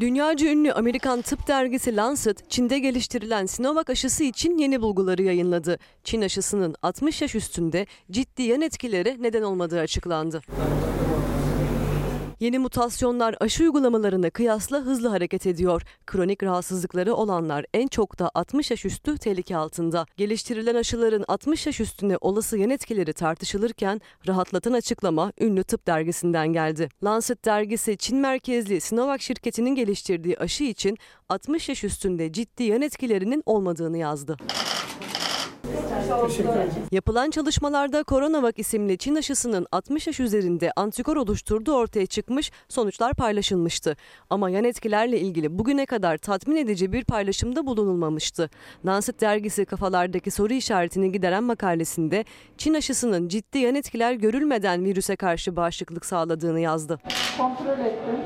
Dünyaca 0.00 0.48
ünlü 0.48 0.72
Amerikan 0.72 1.22
tıp 1.22 1.48
dergisi 1.48 1.96
Lancet, 1.96 2.50
Çin'de 2.50 2.78
geliştirilen 2.78 3.46
Sinovac 3.46 3.90
aşısı 3.90 4.24
için 4.24 4.58
yeni 4.58 4.82
bulguları 4.82 5.22
yayınladı. 5.22 5.78
Çin 6.04 6.22
aşısının 6.22 6.74
60 6.82 7.22
yaş 7.22 7.34
üstünde 7.34 7.86
ciddi 8.10 8.42
yan 8.42 8.60
etkileri 8.60 9.16
neden 9.20 9.42
olmadığı 9.42 9.80
açıklandı. 9.80 10.42
Yeni 12.40 12.58
mutasyonlar 12.58 13.36
aşı 13.40 13.62
uygulamalarına 13.62 14.30
kıyasla 14.30 14.78
hızlı 14.78 15.08
hareket 15.08 15.46
ediyor. 15.46 15.82
Kronik 16.06 16.42
rahatsızlıkları 16.42 17.14
olanlar 17.14 17.64
en 17.74 17.86
çok 17.86 18.18
da 18.18 18.30
60 18.34 18.70
yaş 18.70 18.84
üstü 18.84 19.18
tehlike 19.18 19.56
altında. 19.56 20.06
Geliştirilen 20.16 20.74
aşıların 20.74 21.24
60 21.28 21.66
yaş 21.66 21.80
üstüne 21.80 22.16
olası 22.20 22.58
yan 22.58 22.70
etkileri 22.70 23.12
tartışılırken 23.12 24.00
rahatlatan 24.26 24.72
açıklama 24.72 25.32
ünlü 25.40 25.64
tıp 25.64 25.86
dergisinden 25.86 26.52
geldi. 26.52 26.88
Lancet 27.04 27.44
dergisi 27.44 27.96
Çin 27.96 28.18
merkezli 28.18 28.80
Sinovac 28.80 29.22
şirketinin 29.22 29.74
geliştirdiği 29.74 30.38
aşı 30.38 30.64
için 30.64 30.98
60 31.28 31.68
yaş 31.68 31.84
üstünde 31.84 32.32
ciddi 32.32 32.62
yan 32.62 32.82
etkilerinin 32.82 33.42
olmadığını 33.46 33.98
yazdı. 33.98 34.36
Yapılan 36.92 37.30
çalışmalarda 37.30 38.04
Coronavac 38.08 38.54
isimli 38.56 38.98
Çin 38.98 39.14
aşısının 39.14 39.66
60 39.72 40.06
yaş 40.06 40.20
üzerinde 40.20 40.72
antikor 40.76 41.16
oluşturduğu 41.16 41.74
ortaya 41.74 42.06
çıkmış, 42.06 42.52
sonuçlar 42.68 43.14
paylaşılmıştı. 43.14 43.96
Ama 44.30 44.50
yan 44.50 44.64
etkilerle 44.64 45.20
ilgili 45.20 45.58
bugüne 45.58 45.86
kadar 45.86 46.18
tatmin 46.18 46.56
edici 46.56 46.92
bir 46.92 47.04
paylaşımda 47.04 47.66
bulunulmamıştı. 47.66 48.50
Lancet 48.86 49.20
dergisi 49.20 49.64
kafalardaki 49.64 50.30
soru 50.30 50.52
işaretini 50.52 51.12
gideren 51.12 51.44
makalesinde 51.44 52.24
Çin 52.58 52.74
aşısının 52.74 53.28
ciddi 53.28 53.58
yan 53.58 53.74
etkiler 53.74 54.12
görülmeden 54.12 54.84
virüse 54.84 55.16
karşı 55.16 55.56
bağışıklık 55.56 56.06
sağladığını 56.06 56.60
yazdı. 56.60 56.98
Kontrol 57.38 57.78
ettim. 57.78 58.16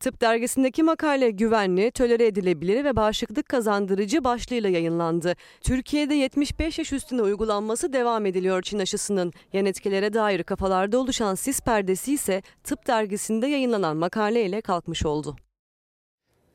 Tıp 0.00 0.20
dergisindeki 0.20 0.82
makale 0.82 1.30
güvenli, 1.30 1.90
tolere 1.90 2.26
edilebilir 2.26 2.84
ve 2.84 2.96
bağışıklık 2.96 3.48
kazandırıcı 3.48 4.24
başlığıyla 4.24 4.70
yayınlandı. 4.70 5.34
Türkiye'de 5.60 6.14
75 6.14 6.78
yaş 6.78 6.92
üstüne 6.92 7.22
uygulanması 7.22 7.92
devam 7.92 8.26
ediliyor 8.26 8.62
Çin 8.62 8.78
aşısının. 8.78 9.32
Yan 9.52 9.66
etkilere 9.66 10.12
dair 10.12 10.42
kafalarda 10.42 10.98
oluşan 10.98 11.34
sis 11.34 11.60
perdesi 11.60 12.14
ise 12.14 12.42
tıp 12.64 12.86
dergisinde 12.86 13.46
yayınlanan 13.46 13.96
makaleyle 13.96 14.60
kalkmış 14.60 15.06
oldu. 15.06 15.36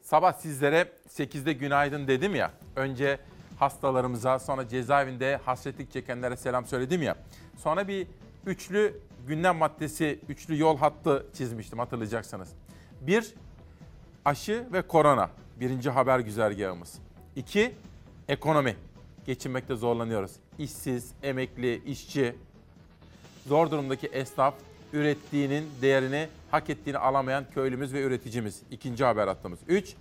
Sabah 0.01 0.33
sizlere 0.33 0.91
8'de 1.09 1.53
günaydın 1.53 2.07
dedim 2.07 2.35
ya. 2.35 2.51
Önce 2.75 3.19
hastalarımıza 3.59 4.39
sonra 4.39 4.67
cezaevinde 4.67 5.39
hasretlik 5.45 5.91
çekenlere 5.91 6.37
selam 6.37 6.65
söyledim 6.65 7.01
ya. 7.01 7.15
Sonra 7.57 7.87
bir 7.87 8.07
üçlü 8.45 8.99
gündem 9.27 9.55
maddesi, 9.55 10.19
üçlü 10.29 10.59
yol 10.59 10.77
hattı 10.77 11.25
çizmiştim 11.33 11.79
hatırlayacaksınız. 11.79 12.49
Bir, 13.07 13.33
aşı 14.25 14.65
ve 14.73 14.81
korona. 14.81 15.29
Birinci 15.59 15.89
haber 15.89 16.19
güzergahımız. 16.19 16.99
İki, 17.35 17.75
ekonomi. 18.27 18.75
Geçinmekte 19.25 19.75
zorlanıyoruz. 19.75 20.31
İşsiz, 20.59 21.11
emekli, 21.23 21.81
işçi, 21.85 22.35
zor 23.47 23.71
durumdaki 23.71 24.07
esnaf, 24.07 24.53
ürettiğinin 24.93 25.69
değerini 25.81 26.27
hak 26.51 26.69
ettiğini 26.69 26.97
alamayan 26.97 27.45
köylümüz 27.53 27.93
ve 27.93 28.01
üreticimiz. 28.01 28.61
İkinci 28.71 29.03
haber 29.05 29.27
hattımız. 29.27 29.59
Üç, 29.67 29.93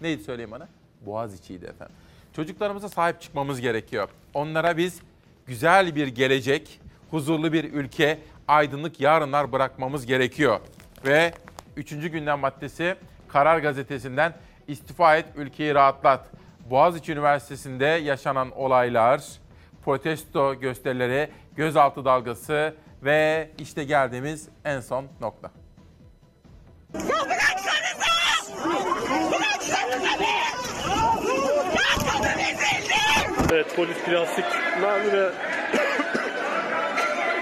neydi 0.00 0.24
söyleyeyim 0.24 0.50
bana? 0.50 0.68
Boğaziçi'ydi 1.06 1.64
efendim. 1.64 1.96
Çocuklarımıza 2.32 2.88
sahip 2.88 3.20
çıkmamız 3.20 3.60
gerekiyor. 3.60 4.08
Onlara 4.34 4.76
biz 4.76 5.00
güzel 5.46 5.94
bir 5.94 6.06
gelecek, 6.06 6.80
huzurlu 7.10 7.52
bir 7.52 7.64
ülke, 7.72 8.18
aydınlık 8.48 9.00
yarınlar 9.00 9.52
bırakmamız 9.52 10.06
gerekiyor. 10.06 10.60
Ve 11.06 11.34
üçüncü 11.76 12.08
gündem 12.08 12.38
maddesi 12.38 12.96
Karar 13.28 13.58
Gazetesi'nden 13.58 14.34
istifa 14.68 15.16
et, 15.16 15.26
ülkeyi 15.36 15.74
rahatlat. 15.74 16.26
Boğaziçi 16.70 17.12
Üniversitesi'nde 17.12 17.86
yaşanan 17.86 18.50
olaylar, 18.50 19.22
protesto 19.84 20.60
gösterileri, 20.60 21.30
gözaltı 21.56 22.04
dalgası 22.04 22.74
ve 23.02 23.50
işte 23.58 23.84
geldiğimiz 23.84 24.48
en 24.64 24.80
son 24.80 25.06
nokta. 25.20 25.50
Evet 33.52 33.76
polis 33.76 33.96
plastik 34.04 34.44
mermi 34.82 35.12
ve 35.12 35.30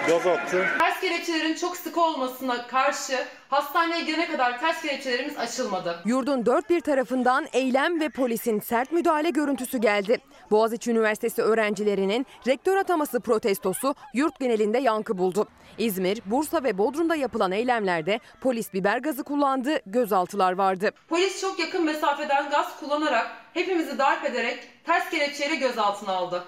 gaz 0.09 0.27
attı. 0.27 0.67
Ters 0.79 1.01
kelepçelerin 1.01 1.55
çok 1.55 1.77
sık 1.77 1.99
olmasına 1.99 2.67
karşı 2.67 3.25
hastaneye 3.49 4.05
gidene 4.05 4.29
kadar 4.29 4.61
ters 4.61 4.83
kelepçelerimiz 4.83 5.39
açılmadı. 5.39 6.03
Yurdun 6.05 6.47
dört 6.47 6.71
bir 6.71 6.81
tarafından 6.81 7.47
eylem 7.53 8.01
ve 8.01 8.09
polisin 8.09 8.61
sert 8.61 8.93
müdahale 8.93 9.31
görüntüsü 9.31 9.79
geldi. 9.79 10.19
Boğaziçi 10.51 10.91
Üniversitesi 10.91 11.43
öğrencilerinin 11.43 12.27
rektör 12.47 12.77
ataması 12.77 13.21
protestosu 13.21 13.95
yurt 14.15 14.41
genelinde 14.41 14.79
yankı 14.79 15.19
buldu. 15.19 15.49
İzmir, 15.79 16.21
Bursa 16.27 16.65
ve 16.65 16.79
Bodrum'da 16.79 17.17
yapılan 17.17 17.53
eylemlerde 17.53 18.21
polis 18.41 18.73
biber 18.73 18.99
gazı 18.99 19.25
kullandı, 19.25 19.79
gözaltılar 19.87 20.53
vardı. 20.53 20.91
Polis 21.09 21.41
çok 21.41 21.59
yakın 21.59 21.85
mesafeden 21.85 22.51
gaz 22.51 22.81
kullanarak 22.81 23.27
hepimizi 23.55 23.99
darp 23.99 24.25
ederek 24.25 24.69
ters 24.85 25.11
kelepçeyle 25.11 25.55
gözaltına 25.55 26.13
aldı. 26.13 26.45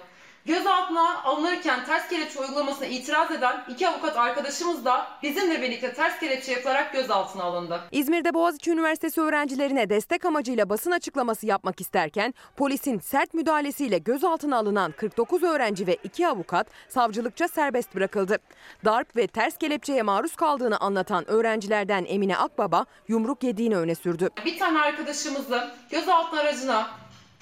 Gözaltına 0.47 1.23
alınırken 1.23 1.85
ters 1.85 2.07
kelepçe 2.07 2.39
uygulamasına 2.39 2.87
itiraz 2.87 3.31
eden 3.31 3.63
iki 3.69 3.89
avukat 3.89 4.17
arkadaşımız 4.17 4.85
da 4.85 5.07
bizimle 5.23 5.61
birlikte 5.61 5.93
ters 5.93 6.19
kelepçe 6.19 6.51
yapılarak 6.51 6.93
gözaltına 6.93 7.43
alındı. 7.43 7.81
İzmir'de 7.91 8.33
Boğaziçi 8.33 8.71
Üniversitesi 8.71 9.21
öğrencilerine 9.21 9.89
destek 9.89 10.25
amacıyla 10.25 10.69
basın 10.69 10.91
açıklaması 10.91 11.45
yapmak 11.45 11.81
isterken 11.81 12.33
polisin 12.57 12.99
sert 12.99 13.33
müdahalesiyle 13.33 13.97
gözaltına 13.97 14.57
alınan 14.57 14.91
49 14.91 15.43
öğrenci 15.43 15.87
ve 15.87 15.97
iki 16.03 16.27
avukat 16.27 16.67
savcılıkça 16.89 17.47
serbest 17.47 17.95
bırakıldı. 17.95 18.37
Darp 18.85 19.15
ve 19.15 19.27
ters 19.27 19.57
kelepçeye 19.57 20.01
maruz 20.01 20.35
kaldığını 20.35 20.77
anlatan 20.77 21.29
öğrencilerden 21.29 22.05
Emine 22.07 22.37
Akbaba 22.37 22.85
yumruk 23.07 23.43
yediğini 23.43 23.77
öne 23.77 23.95
sürdü. 23.95 24.29
Bir 24.45 24.59
tane 24.59 24.79
arkadaşımızı 24.81 25.71
gözaltı 25.89 26.39
aracına 26.39 26.87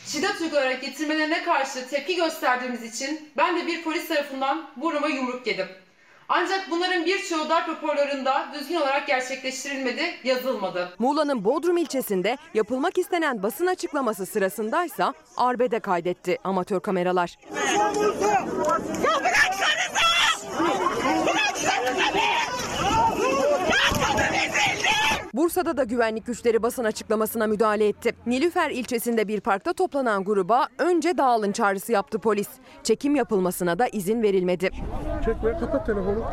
şiddet 0.05 0.41
uygulayarak 0.41 0.81
getirmelerine 0.81 1.43
karşı 1.43 1.89
tepki 1.89 2.15
gösterdiğimiz 2.15 2.83
için 2.83 3.29
ben 3.37 3.57
de 3.59 3.67
bir 3.67 3.83
polis 3.83 4.07
tarafından 4.07 4.69
burnuma 4.77 5.07
yumruk 5.07 5.47
yedim. 5.47 5.67
Ancak 6.29 6.71
bunların 6.71 7.05
birçoğu 7.05 7.49
darp 7.49 7.69
raporlarında 7.69 8.47
düzgün 8.53 8.75
olarak 8.75 9.07
gerçekleştirilmedi, 9.07 10.01
yazılmadı. 10.23 10.95
Muğla'nın 10.99 11.45
Bodrum 11.45 11.77
ilçesinde 11.77 12.37
yapılmak 12.53 12.97
istenen 12.97 13.43
basın 13.43 13.67
açıklaması 13.67 14.25
sırasındaysa 14.25 15.13
arbede 15.37 15.79
kaydetti 15.79 16.37
amatör 16.43 16.79
kameralar. 16.79 17.37
Bursa'da 25.35 25.77
da 25.77 25.83
güvenlik 25.83 26.25
güçleri 26.25 26.63
basın 26.63 26.83
açıklamasına 26.83 27.47
müdahale 27.47 27.87
etti. 27.87 28.15
Nilüfer 28.25 28.69
ilçesinde 28.69 29.27
bir 29.27 29.39
parkta 29.41 29.73
toplanan 29.73 30.23
gruba 30.23 30.67
önce 30.77 31.17
dağılın 31.17 31.51
çağrısı 31.51 31.91
yaptı 31.91 32.19
polis. 32.19 32.47
Çekim 32.83 33.15
yapılmasına 33.15 33.79
da 33.79 33.87
izin 33.87 34.21
verilmedi. 34.21 34.69
Çekme 35.25 35.57
kapat 35.59 35.85
telefonu. 35.85 36.23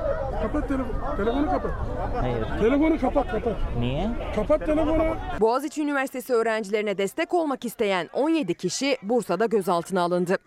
Kapat 0.42 0.68
telefonu. 0.68 1.16
Telefonu 1.16 1.50
kapat. 1.50 1.70
Hayır. 2.20 2.46
Telefonu 2.60 3.00
kapat 3.00 3.30
kapat. 3.30 3.56
Niye? 3.78 4.10
Kapat 4.36 4.66
telefonu. 4.66 5.16
Boğaziçi 5.40 5.82
Üniversitesi 5.82 6.34
öğrencilerine 6.34 6.98
destek 6.98 7.34
olmak 7.34 7.64
isteyen 7.64 8.08
17 8.12 8.54
kişi 8.54 8.96
Bursa'da 9.02 9.46
gözaltına 9.46 10.02
alındı. 10.02 10.38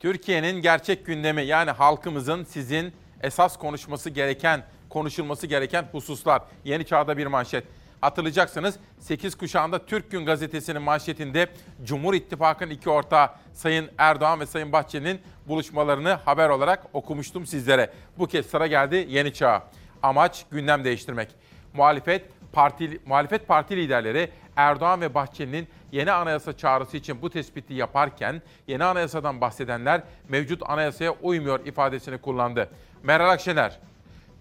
Türkiye'nin 0.00 0.62
gerçek 0.62 1.06
gündemi 1.06 1.42
yani 1.42 1.70
halkımızın 1.70 2.44
sizin 2.44 2.92
esas 3.22 3.56
konuşması 3.56 4.10
gereken, 4.10 4.64
konuşulması 4.94 5.46
gereken 5.46 5.88
hususlar. 5.92 6.42
Yeni 6.64 6.86
Çağda 6.86 7.16
bir 7.16 7.26
manşet. 7.26 7.64
Hatırlayacaksınız 8.00 8.78
8 8.98 9.34
kuşağında 9.34 9.86
Türk 9.86 10.10
Gün 10.10 10.26
gazetesinin 10.26 10.82
manşetinde 10.82 11.46
Cumhur 11.84 12.14
İttifakı'nın 12.14 12.70
iki 12.70 12.90
ortağı 12.90 13.30
Sayın 13.52 13.90
Erdoğan 13.98 14.40
ve 14.40 14.46
Sayın 14.46 14.72
Bahçeli'nin 14.72 15.20
buluşmalarını 15.48 16.12
haber 16.12 16.48
olarak 16.48 16.86
okumuştum 16.92 17.46
sizlere. 17.46 17.90
Bu 18.18 18.26
kez 18.26 18.46
sıra 18.46 18.66
geldi 18.66 19.06
Yeni 19.08 19.32
Çağ. 19.32 19.62
Amaç 20.02 20.46
gündem 20.50 20.84
değiştirmek. 20.84 21.28
Muhalefet 21.72 22.24
parti 22.52 23.00
muhalefet 23.06 23.48
parti 23.48 23.76
liderleri 23.76 24.30
Erdoğan 24.56 25.00
ve 25.00 25.14
Bahçeli'nin 25.14 25.68
yeni 25.92 26.12
anayasa 26.12 26.56
çağrısı 26.56 26.96
için 26.96 27.22
bu 27.22 27.30
tespiti 27.30 27.74
yaparken 27.74 28.42
yeni 28.66 28.84
anayasadan 28.84 29.40
bahsedenler 29.40 30.02
mevcut 30.28 30.62
anayasaya 30.70 31.10
uymuyor 31.10 31.66
ifadesini 31.66 32.18
kullandı. 32.18 32.70
Meral 33.02 33.30
Akşener, 33.30 33.78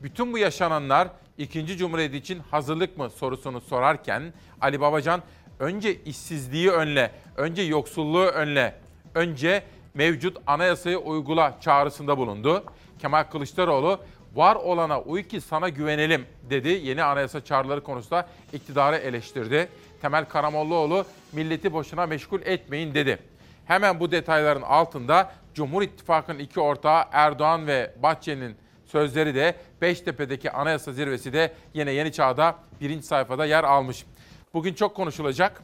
bütün 0.03 0.33
bu 0.33 0.37
yaşananlar 0.37 1.07
2. 1.37 1.77
Cumhuriyet 1.77 2.13
için 2.13 2.39
hazırlık 2.51 2.97
mı 2.97 3.09
sorusunu 3.09 3.61
sorarken 3.61 4.33
Ali 4.61 4.81
Babacan 4.81 5.21
önce 5.59 6.03
işsizliği 6.03 6.71
önle, 6.71 7.11
önce 7.37 7.61
yoksulluğu 7.61 8.25
önle, 8.25 8.75
önce 9.15 9.63
mevcut 9.93 10.37
anayasayı 10.47 10.97
uygula 10.97 11.57
çağrısında 11.61 12.17
bulundu. 12.17 12.63
Kemal 12.99 13.23
Kılıçdaroğlu 13.23 13.99
Var 14.35 14.55
olana 14.55 15.01
uy 15.01 15.23
ki 15.23 15.41
sana 15.41 15.69
güvenelim 15.69 16.25
dedi. 16.49 16.69
Yeni 16.69 17.03
anayasa 17.03 17.45
çağrıları 17.45 17.83
konusunda 17.83 18.27
iktidarı 18.53 18.95
eleştirdi. 18.95 19.69
Temel 20.01 20.25
Karamollaoğlu 20.25 21.05
milleti 21.33 21.73
boşuna 21.73 22.05
meşgul 22.05 22.41
etmeyin 22.41 22.93
dedi. 22.93 23.19
Hemen 23.65 23.99
bu 23.99 24.11
detayların 24.11 24.61
altında 24.61 25.31
Cumhur 25.53 25.81
İttifakı'nın 25.81 26.39
iki 26.39 26.59
ortağı 26.59 27.03
Erdoğan 27.11 27.67
ve 27.67 27.93
Bahçeli'nin 28.03 28.55
sözleri 28.93 29.35
de 29.35 29.55
Beştepe'deki 29.81 30.51
anayasa 30.51 30.91
zirvesi 30.93 31.33
de 31.33 31.53
yine 31.73 31.91
Yeni 31.91 32.11
Çağ'da 32.11 32.55
birinci 32.81 33.07
sayfada 33.07 33.45
yer 33.45 33.63
almış. 33.63 34.05
Bugün 34.53 34.73
çok 34.73 34.95
konuşulacak. 34.95 35.63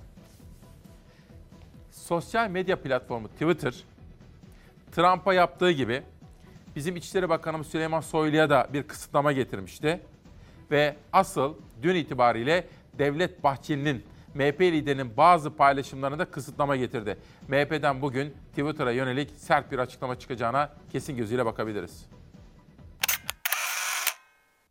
Sosyal 1.92 2.50
medya 2.50 2.82
platformu 2.82 3.28
Twitter, 3.28 3.76
Trump'a 4.92 5.34
yaptığı 5.34 5.72
gibi 5.72 6.02
bizim 6.76 6.96
İçişleri 6.96 7.30
Bakanımız 7.30 7.68
Süleyman 7.68 8.02
Soylu'ya 8.02 8.50
da 8.50 8.68
bir 8.74 8.84
kısıtlama 8.84 9.32
getirmişti. 9.32 10.00
Ve 10.72 10.96
asıl 11.14 11.54
dün 11.82 11.96
itibariyle 11.96 12.68
Devlet 13.00 13.44
Bahçeli'nin 13.44 14.04
MHP 14.34 14.62
liderinin 14.62 15.18
bazı 15.18 15.56
paylaşımlarına 15.56 16.20
da 16.20 16.26
kısıtlama 16.26 16.76
getirdi. 16.76 17.18
MHP'den 17.48 18.02
bugün 18.02 18.34
Twitter'a 18.50 18.92
yönelik 18.92 19.32
sert 19.38 19.72
bir 19.72 19.80
açıklama 19.80 20.20
çıkacağına 20.20 20.70
kesin 20.92 21.18
gözüyle 21.18 21.46
bakabiliriz. 21.46 22.06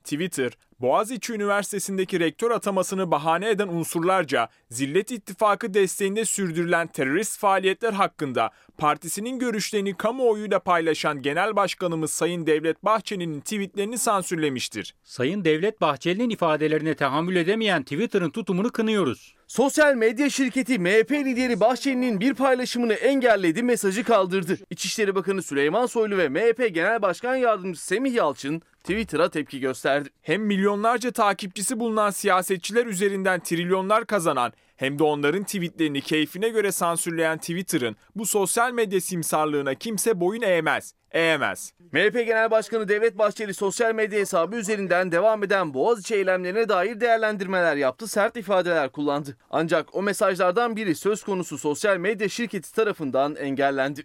Twitter, 0.09 0.53
Boğaziçi 0.81 1.33
Üniversitesi'ndeki 1.33 2.21
rektör 2.21 2.51
atamasını 2.51 3.11
bahane 3.11 3.51
eden 3.51 3.69
unsurlarca 3.69 4.49
Zillet 4.71 5.11
İttifakı 5.11 5.75
desteğinde 5.75 6.25
sürdürülen 6.25 6.87
terörist 6.87 7.39
faaliyetler 7.39 7.93
hakkında 7.93 8.51
partisinin 8.79 9.39
görüşlerini 9.39 9.97
kamuoyuyla 9.97 10.59
paylaşan 10.59 11.23
Genel 11.23 11.57
Başkanımız 11.57 12.11
Sayın 12.11 12.47
Devlet 12.47 12.85
Bahçeli'nin 12.85 13.41
tweetlerini 13.41 13.99
sansürlemiştir. 13.99 14.95
Sayın 15.05 15.45
Devlet 15.45 15.81
Bahçeli'nin 15.81 16.31
ifadelerine 16.31 16.95
tahammül 16.95 17.37
edemeyen 17.37 17.83
Twitter'ın 17.83 18.31
tutumunu 18.31 18.71
kınıyoruz. 18.71 19.35
Sosyal 19.47 19.95
medya 19.95 20.31
şirketi 20.31 20.79
MHP 20.79 21.13
lideri 21.13 21.61
Bahçeli'nin 21.61 22.21
bir 22.21 22.35
paylaşımını 22.35 22.93
engelledi, 22.93 23.63
mesajı 23.63 24.05
kaldırdı. 24.05 24.59
İçişleri 24.71 25.15
Bakanı 25.15 25.43
Süleyman 25.43 25.87
Soylu 25.87 26.19
ve 26.19 26.29
MHP 26.29 26.75
Genel 26.75 27.03
Başkan 27.03 27.37
Yardımcısı 27.37 27.87
Semih 27.87 28.15
Yalçın 28.15 28.63
Twitter'a 28.89 29.29
tepki 29.31 29.61
gösterdi. 29.61 30.09
Hem 30.23 30.43
milyonlarca 30.43 31.11
takipçisi 31.11 31.81
bulunan 31.81 32.11
siyasetçiler 32.11 32.87
üzerinden 32.87 33.41
trilyonlar 33.41 34.07
kazanan 34.07 34.53
hem 34.77 34.99
de 34.99 35.03
onların 35.05 35.45
tweetlerini 35.45 36.01
keyfine 36.01 36.49
göre 36.49 36.73
sansürleyen 36.73 37.39
Twitter'ın 37.39 37.97
bu 38.17 38.27
sosyal 38.27 38.73
medya 38.73 39.01
simsarlığına 39.01 39.75
kimse 39.75 40.21
boyun 40.21 40.43
eğmez. 40.43 40.95
Eğemez. 41.11 41.73
MHP 41.93 42.15
Genel 42.15 42.51
Başkanı 42.51 42.89
Devlet 42.89 43.19
Bahçeli 43.19 43.55
sosyal 43.55 43.95
medya 43.95 44.19
hesabı 44.19 44.57
üzerinden 44.57 45.13
devam 45.13 45.45
eden 45.45 45.75
Boğaziçi 45.75 46.15
eylemlerine 46.15 46.69
dair 46.69 47.01
değerlendirmeler 47.01 47.77
yaptı, 47.77 48.07
sert 48.07 48.37
ifadeler 48.37 48.89
kullandı. 48.89 49.37
Ancak 49.51 49.95
o 49.95 50.03
mesajlardan 50.03 50.77
biri 50.77 50.95
söz 50.95 51.23
konusu 51.23 51.59
sosyal 51.59 51.97
medya 51.97 52.29
şirketi 52.29 52.75
tarafından 52.75 53.37
engellendi. 53.37 54.05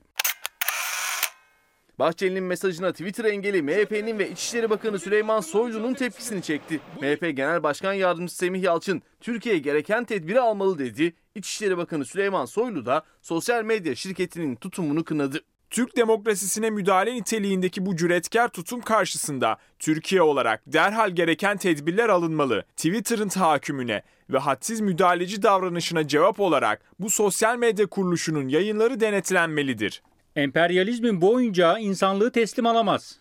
Bahçeli'nin 1.99 2.43
mesajına 2.43 2.91
Twitter 2.91 3.25
engeli 3.25 3.61
MHP'nin 3.61 4.19
ve 4.19 4.29
İçişleri 4.29 4.69
Bakanı 4.69 4.99
Süleyman 4.99 5.39
Soylu'nun 5.39 5.93
tepkisini 5.93 6.41
çekti. 6.41 6.79
MHP 7.01 7.35
Genel 7.35 7.63
Başkan 7.63 7.93
Yardımcısı 7.93 8.37
Semih 8.37 8.63
Yalçın, 8.63 9.01
Türkiye 9.21 9.57
gereken 9.57 10.03
tedbiri 10.03 10.39
almalı 10.39 10.79
dedi. 10.79 11.13
İçişleri 11.35 11.77
Bakanı 11.77 12.05
Süleyman 12.05 12.45
Soylu 12.45 12.85
da 12.85 13.03
sosyal 13.21 13.63
medya 13.63 13.95
şirketinin 13.95 14.55
tutumunu 14.55 15.03
kınadı. 15.03 15.41
Türk 15.69 15.97
demokrasisine 15.97 16.69
müdahale 16.69 17.15
niteliğindeki 17.15 17.85
bu 17.85 17.95
cüretkar 17.95 18.49
tutum 18.49 18.81
karşısında 18.81 19.57
Türkiye 19.79 20.21
olarak 20.21 20.61
derhal 20.67 21.11
gereken 21.11 21.57
tedbirler 21.57 22.09
alınmalı. 22.09 22.65
Twitter'ın 22.75 23.29
tahakkümüne 23.29 24.03
ve 24.29 24.37
hadsiz 24.37 24.81
müdahaleci 24.81 25.43
davranışına 25.43 26.07
cevap 26.07 26.39
olarak 26.39 26.81
bu 26.99 27.09
sosyal 27.09 27.57
medya 27.57 27.85
kuruluşunun 27.87 28.47
yayınları 28.47 28.99
denetlenmelidir. 28.99 30.01
Emperyalizmin 30.35 31.21
bu 31.21 31.33
oyuncağı 31.33 31.79
insanlığı 31.79 32.31
teslim 32.31 32.65
alamaz. 32.65 33.19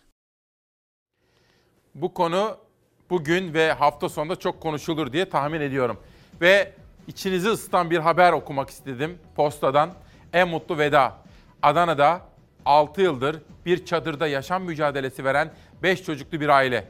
Bu 1.95 2.13
konu 2.13 2.57
bugün 3.09 3.53
ve 3.53 3.73
hafta 3.73 4.09
sonunda 4.09 4.35
çok 4.35 4.61
konuşulur 4.61 5.13
diye 5.13 5.29
tahmin 5.29 5.61
ediyorum. 5.61 5.97
Ve 6.41 6.73
içinizi 7.07 7.49
ısıtan 7.49 7.89
bir 7.89 7.97
haber 7.97 8.33
okumak 8.33 8.69
istedim 8.69 9.17
postadan. 9.35 9.93
En 10.33 10.47
mutlu 10.47 10.77
veda. 10.77 11.17
Adana'da 11.61 12.21
6 12.65 13.01
yıldır 13.01 13.41
bir 13.65 13.85
çadırda 13.85 14.27
yaşam 14.27 14.63
mücadelesi 14.63 15.25
veren 15.25 15.53
5 15.83 16.03
çocuklu 16.03 16.41
bir 16.41 16.49
aile. 16.49 16.87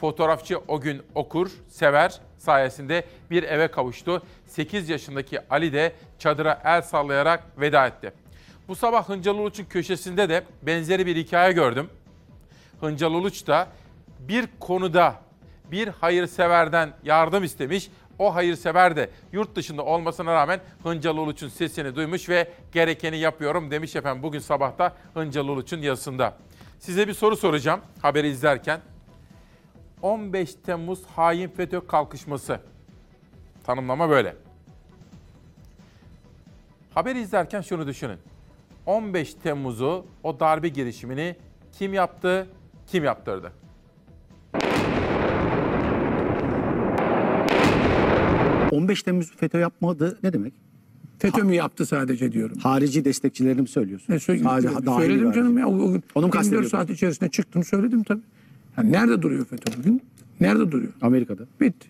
Fotoğrafçı 0.00 0.58
o 0.68 0.80
gün 0.80 1.02
okur, 1.14 1.50
sever 1.68 2.20
sayesinde 2.38 3.04
bir 3.30 3.42
eve 3.42 3.68
kavuştu. 3.68 4.22
8 4.46 4.88
yaşındaki 4.88 5.48
Ali 5.50 5.72
de 5.72 5.92
çadıra 6.18 6.62
el 6.64 6.82
sallayarak 6.82 7.60
veda 7.60 7.86
etti. 7.86 8.12
Bu 8.68 8.74
sabah 8.74 9.08
Hıncal 9.08 9.34
Uluç'un 9.34 9.64
köşesinde 9.64 10.28
de 10.28 10.44
benzeri 10.62 11.06
bir 11.06 11.16
hikaye 11.16 11.52
gördüm. 11.52 11.90
Hıncal 12.80 13.12
Uluç 13.12 13.46
da 13.46 13.68
bir 14.18 14.48
konuda 14.60 15.14
bir 15.70 15.88
hayırseverden 15.88 16.92
yardım 17.04 17.44
istemiş. 17.44 17.90
O 18.18 18.34
hayırsever 18.34 18.96
de 18.96 19.10
yurt 19.32 19.56
dışında 19.56 19.84
olmasına 19.84 20.34
rağmen 20.34 20.60
Hıncal 20.82 21.16
Uluç'un 21.16 21.48
sesini 21.48 21.96
duymuş 21.96 22.28
ve 22.28 22.52
gerekeni 22.72 23.18
yapıyorum 23.18 23.70
demiş 23.70 23.96
efendim 23.96 24.22
bugün 24.22 24.38
sabahta 24.38 24.96
Hıncal 25.14 25.48
Uluç'un 25.48 25.82
yazısında. 25.82 26.36
Size 26.78 27.08
bir 27.08 27.14
soru 27.14 27.36
soracağım 27.36 27.80
haberi 28.02 28.28
izlerken. 28.28 28.80
15 30.02 30.54
Temmuz 30.54 31.06
hain 31.06 31.48
FETÖ 31.48 31.86
kalkışması. 31.86 32.60
Tanımlama 33.64 34.10
böyle. 34.10 34.36
Haberi 36.94 37.20
izlerken 37.20 37.60
şunu 37.60 37.86
düşünün. 37.86 38.18
15 38.86 39.34
Temmuz'u 39.34 40.06
o 40.22 40.40
darbe 40.40 40.68
girişimini 40.68 41.36
kim 41.72 41.94
yaptı, 41.94 42.46
kim 42.86 43.04
yaptırdı? 43.04 43.52
...15 48.70 49.04
Temmuz 49.04 49.32
FETÖ 49.36 49.58
yapmadı 49.58 50.18
ne 50.22 50.32
demek? 50.32 50.52
FETÖ 51.18 51.42
mü 51.44 51.54
yaptı 51.54 51.86
sadece 51.86 52.32
diyorum. 52.32 52.58
Harici 52.58 53.04
destekçilerini 53.04 53.60
mi 53.60 53.68
söylüyorsun? 53.68 54.12
Ne 54.14 54.18
söyle- 54.20 54.42
Sadece 54.42 54.68
dahili 54.68 55.06
söyledim 55.06 55.32
canım 55.32 55.58
ya. 55.58 55.66
O, 55.68 55.70
o, 55.70 55.74
Onu 55.74 55.88
mu 55.88 56.00
24 56.14 56.30
kastediyordun? 56.32 56.68
saat 56.68 56.90
içerisinde 56.90 57.30
çıktım 57.30 57.64
söyledim 57.64 58.02
tabii. 58.02 58.20
Yani 58.76 58.92
nerede 58.92 59.22
duruyor 59.22 59.44
FETÖ 59.46 59.78
bugün? 59.78 60.02
Nerede 60.40 60.72
duruyor? 60.72 60.92
Amerika'da. 61.02 61.42
Bitti. 61.60 61.88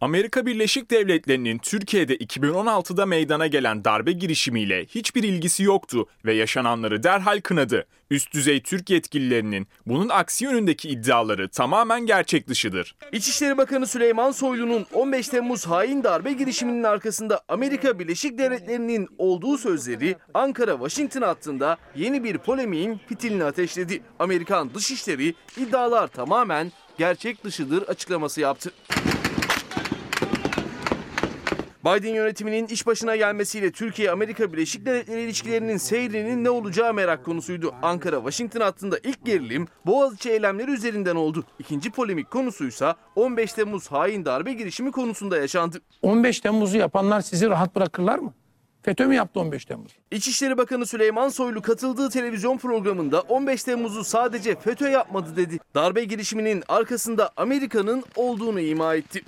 Amerika 0.00 0.46
Birleşik 0.46 0.90
Devletleri'nin 0.90 1.58
Türkiye'de 1.58 2.16
2016'da 2.16 3.06
meydana 3.06 3.46
gelen 3.46 3.84
darbe 3.84 4.12
girişimiyle 4.12 4.84
hiçbir 4.84 5.22
ilgisi 5.22 5.62
yoktu 5.62 6.06
ve 6.24 6.34
yaşananları 6.34 7.02
derhal 7.02 7.40
kınadı. 7.40 7.86
Üst 8.10 8.34
düzey 8.34 8.62
Türk 8.62 8.90
yetkililerinin 8.90 9.68
bunun 9.86 10.08
aksi 10.08 10.44
yönündeki 10.44 10.88
iddiaları 10.88 11.48
tamamen 11.48 12.06
gerçek 12.06 12.48
dışıdır. 12.48 12.96
İçişleri 13.12 13.58
Bakanı 13.58 13.86
Süleyman 13.86 14.30
Soylu'nun 14.30 14.86
15 14.92 15.28
Temmuz 15.28 15.66
hain 15.66 16.04
darbe 16.04 16.32
girişiminin 16.32 16.82
arkasında 16.82 17.40
Amerika 17.48 17.98
Birleşik 17.98 18.38
Devletleri'nin 18.38 19.08
olduğu 19.18 19.58
sözleri 19.58 20.16
Ankara-Washington 20.34 21.22
hattında 21.22 21.76
yeni 21.94 22.24
bir 22.24 22.38
polemiğin 22.38 23.00
fitilini 23.08 23.44
ateşledi. 23.44 24.02
Amerikan 24.18 24.74
Dışişleri 24.74 25.34
iddialar 25.56 26.08
tamamen 26.08 26.72
gerçek 26.98 27.44
dışıdır 27.44 27.82
açıklaması 27.82 28.40
yaptı. 28.40 28.72
Biden 31.86 32.14
yönetiminin 32.14 32.66
iş 32.66 32.86
başına 32.86 33.16
gelmesiyle 33.16 33.72
Türkiye-Amerika 33.72 34.52
Birleşik 34.52 34.86
Devletleri 34.86 35.20
ilişkilerinin 35.20 35.76
seyrinin 35.76 36.44
ne 36.44 36.50
olacağı 36.50 36.94
merak 36.94 37.24
konusuydu. 37.24 37.74
Ankara-Washington 37.82 38.60
hattında 38.60 38.98
ilk 38.98 39.24
gerilim 39.24 39.68
Boğaziçi 39.86 40.30
eylemleri 40.30 40.70
üzerinden 40.70 41.16
oldu. 41.16 41.44
İkinci 41.58 41.90
polemik 41.90 42.30
konusuysa 42.30 42.96
15 43.16 43.52
Temmuz 43.52 43.92
hain 43.92 44.24
darbe 44.24 44.52
girişimi 44.52 44.92
konusunda 44.92 45.36
yaşandı. 45.36 45.80
15 46.02 46.40
Temmuz'u 46.40 46.78
yapanlar 46.78 47.20
sizi 47.20 47.48
rahat 47.48 47.76
bırakırlar 47.76 48.18
mı? 48.18 48.34
FETÖ 48.82 49.06
mü 49.06 49.14
yaptı 49.14 49.40
15 49.40 49.64
Temmuz? 49.64 49.92
İçişleri 50.10 50.58
Bakanı 50.58 50.86
Süleyman 50.86 51.28
Soylu 51.28 51.62
katıldığı 51.62 52.10
televizyon 52.10 52.58
programında 52.58 53.20
15 53.20 53.64
Temmuz'u 53.64 54.04
sadece 54.04 54.54
FETÖ 54.54 54.88
yapmadı 54.88 55.36
dedi. 55.36 55.58
Darbe 55.74 56.04
girişiminin 56.04 56.62
arkasında 56.68 57.30
Amerika'nın 57.36 58.04
olduğunu 58.16 58.60
ima 58.60 58.94
etti. 58.94 59.22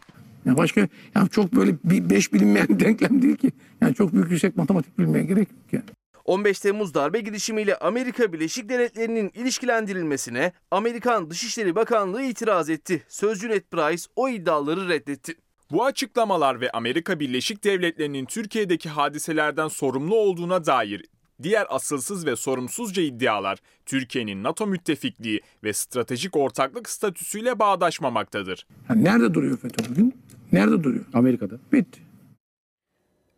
Ya 0.48 0.56
başka 0.56 0.80
ya 1.14 1.28
çok 1.30 1.52
böyle 1.52 1.74
bir 1.84 2.10
beş 2.10 2.32
bilinmeyen 2.32 2.68
denklem 2.80 3.22
değil 3.22 3.36
ki. 3.36 3.52
Yani 3.80 3.94
çok 3.94 4.12
büyük 4.12 4.30
yüksek 4.30 4.56
matematik 4.56 4.98
bilmeye 4.98 5.24
gerek 5.24 5.48
yok 5.50 5.72
yani. 5.72 5.84
15 6.24 6.60
Temmuz 6.60 6.94
darbe 6.94 7.20
girişimiyle 7.20 7.76
Amerika 7.76 8.32
Birleşik 8.32 8.68
Devletleri'nin 8.68 9.30
ilişkilendirilmesine 9.34 10.52
Amerikan 10.70 11.30
Dışişleri 11.30 11.74
Bakanlığı 11.74 12.22
itiraz 12.22 12.70
etti. 12.70 13.02
Sözcü 13.08 13.48
Ned 13.48 13.62
Price 13.70 14.02
o 14.16 14.28
iddiaları 14.28 14.88
reddetti. 14.88 15.34
Bu 15.70 15.84
açıklamalar 15.84 16.60
ve 16.60 16.70
Amerika 16.70 17.20
Birleşik 17.20 17.64
Devletleri'nin 17.64 18.24
Türkiye'deki 18.24 18.88
hadiselerden 18.88 19.68
sorumlu 19.68 20.16
olduğuna 20.16 20.66
dair 20.66 21.02
Diğer 21.42 21.66
asılsız 21.68 22.26
ve 22.26 22.36
sorumsuzca 22.36 23.02
iddialar 23.02 23.58
Türkiye'nin 23.86 24.42
NATO 24.42 24.66
müttefikliği 24.66 25.40
ve 25.64 25.72
stratejik 25.72 26.36
ortaklık 26.36 26.88
statüsüyle 26.88 27.58
bağdaşmamaktadır. 27.58 28.66
Yani 28.88 29.04
nerede 29.04 29.34
duruyor 29.34 29.58
FETÖ 29.58 29.90
bugün? 29.90 30.14
Nerede 30.52 30.84
duruyor? 30.84 31.04
Amerika'da. 31.14 31.54
Bitti. 31.72 32.00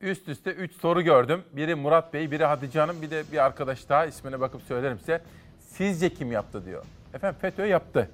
Üst 0.00 0.28
üste 0.28 0.50
3 0.50 0.72
soru 0.72 1.02
gördüm. 1.02 1.42
Biri 1.52 1.74
Murat 1.74 2.14
Bey, 2.14 2.30
biri 2.30 2.44
Hatice 2.44 2.80
Hanım, 2.80 3.02
bir 3.02 3.10
de 3.10 3.24
bir 3.32 3.44
arkadaş 3.44 3.88
daha 3.88 4.06
ismine 4.06 4.40
bakıp 4.40 4.62
söylerim 4.62 4.98
size. 4.98 5.22
Sizce 5.58 6.14
kim 6.14 6.32
yaptı 6.32 6.64
diyor. 6.66 6.84
Efendim 7.14 7.38
FETÖ 7.40 7.66
yaptı. 7.66 8.10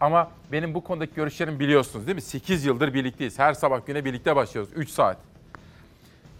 Ama 0.00 0.30
benim 0.52 0.74
bu 0.74 0.84
konudaki 0.84 1.14
görüşlerimi 1.14 1.60
biliyorsunuz 1.60 2.06
değil 2.06 2.14
mi? 2.14 2.22
8 2.22 2.64
yıldır 2.64 2.94
birlikteyiz. 2.94 3.38
Her 3.38 3.54
sabah 3.54 3.86
güne 3.86 4.04
birlikte 4.04 4.36
başlıyoruz. 4.36 4.72
3 4.76 4.90
saat. 4.90 5.16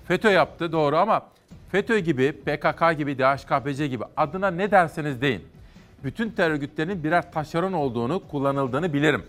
FETÖ 0.08 0.30
yaptı 0.30 0.72
doğru 0.72 0.96
ama 0.96 1.26
FETÖ 1.72 1.98
gibi, 1.98 2.32
PKK 2.32 2.98
gibi, 2.98 3.18
DHKPC 3.18 3.86
gibi 3.86 4.04
adına 4.16 4.50
ne 4.50 4.70
derseniz 4.70 5.20
deyin. 5.20 5.42
Bütün 6.04 6.30
terör 6.30 6.50
örgütlerinin 6.50 7.04
birer 7.04 7.32
taşeron 7.32 7.72
olduğunu, 7.72 8.28
kullanıldığını 8.28 8.92
bilirim. 8.92 9.22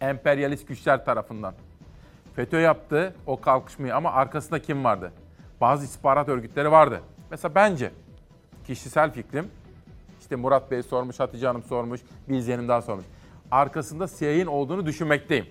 Emperyalist 0.00 0.68
güçler 0.68 1.04
tarafından. 1.04 1.54
FETÖ 2.36 2.60
yaptı 2.60 3.14
o 3.26 3.40
kalkışmayı 3.40 3.96
ama 3.96 4.12
arkasında 4.12 4.62
kim 4.62 4.84
vardı? 4.84 5.12
Bazı 5.60 5.84
istihbarat 5.84 6.28
örgütleri 6.28 6.70
vardı. 6.70 7.00
Mesela 7.30 7.54
bence 7.54 7.90
kişisel 8.66 9.10
fikrim 9.10 9.50
işte 10.20 10.36
Murat 10.36 10.70
Bey 10.70 10.82
sormuş, 10.82 11.20
Hatice 11.20 11.46
Hanım 11.46 11.62
sormuş, 11.62 12.00
Bilge'nin 12.28 12.68
daha 12.68 12.82
sormuş. 12.82 13.04
Arkasında 13.50 14.06
CIA'nin 14.18 14.46
olduğunu 14.46 14.86
düşünmekteyim. 14.86 15.46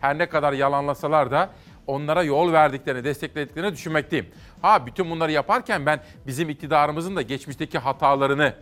Her 0.00 0.18
ne 0.18 0.28
kadar 0.28 0.52
yalanlasalar 0.52 1.30
da 1.30 1.50
onlara 1.86 2.22
yol 2.22 2.52
verdiklerini, 2.52 3.04
desteklediklerini 3.04 3.72
düşünmekteyim. 3.72 4.26
Ha 4.62 4.86
bütün 4.86 5.10
bunları 5.10 5.32
yaparken 5.32 5.86
ben 5.86 6.00
bizim 6.26 6.50
iktidarımızın 6.50 7.16
da 7.16 7.22
geçmişteki 7.22 7.78
hatalarını, 7.78 8.54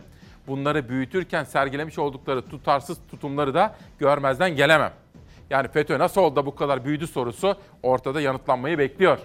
bunları 0.51 0.89
büyütürken 0.89 1.43
sergilemiş 1.43 1.99
oldukları 1.99 2.49
tutarsız 2.49 2.97
tutumları 3.11 3.53
da 3.53 3.75
görmezden 3.99 4.55
gelemem. 4.55 4.91
Yani 5.49 5.67
FETÖ 5.67 5.99
nasıl 5.99 6.21
oldu 6.21 6.35
da 6.35 6.45
bu 6.45 6.55
kadar 6.55 6.85
büyüdü 6.85 7.07
sorusu 7.07 7.57
ortada 7.83 8.21
yanıtlanmayı 8.21 8.77
bekliyor. 8.77 9.19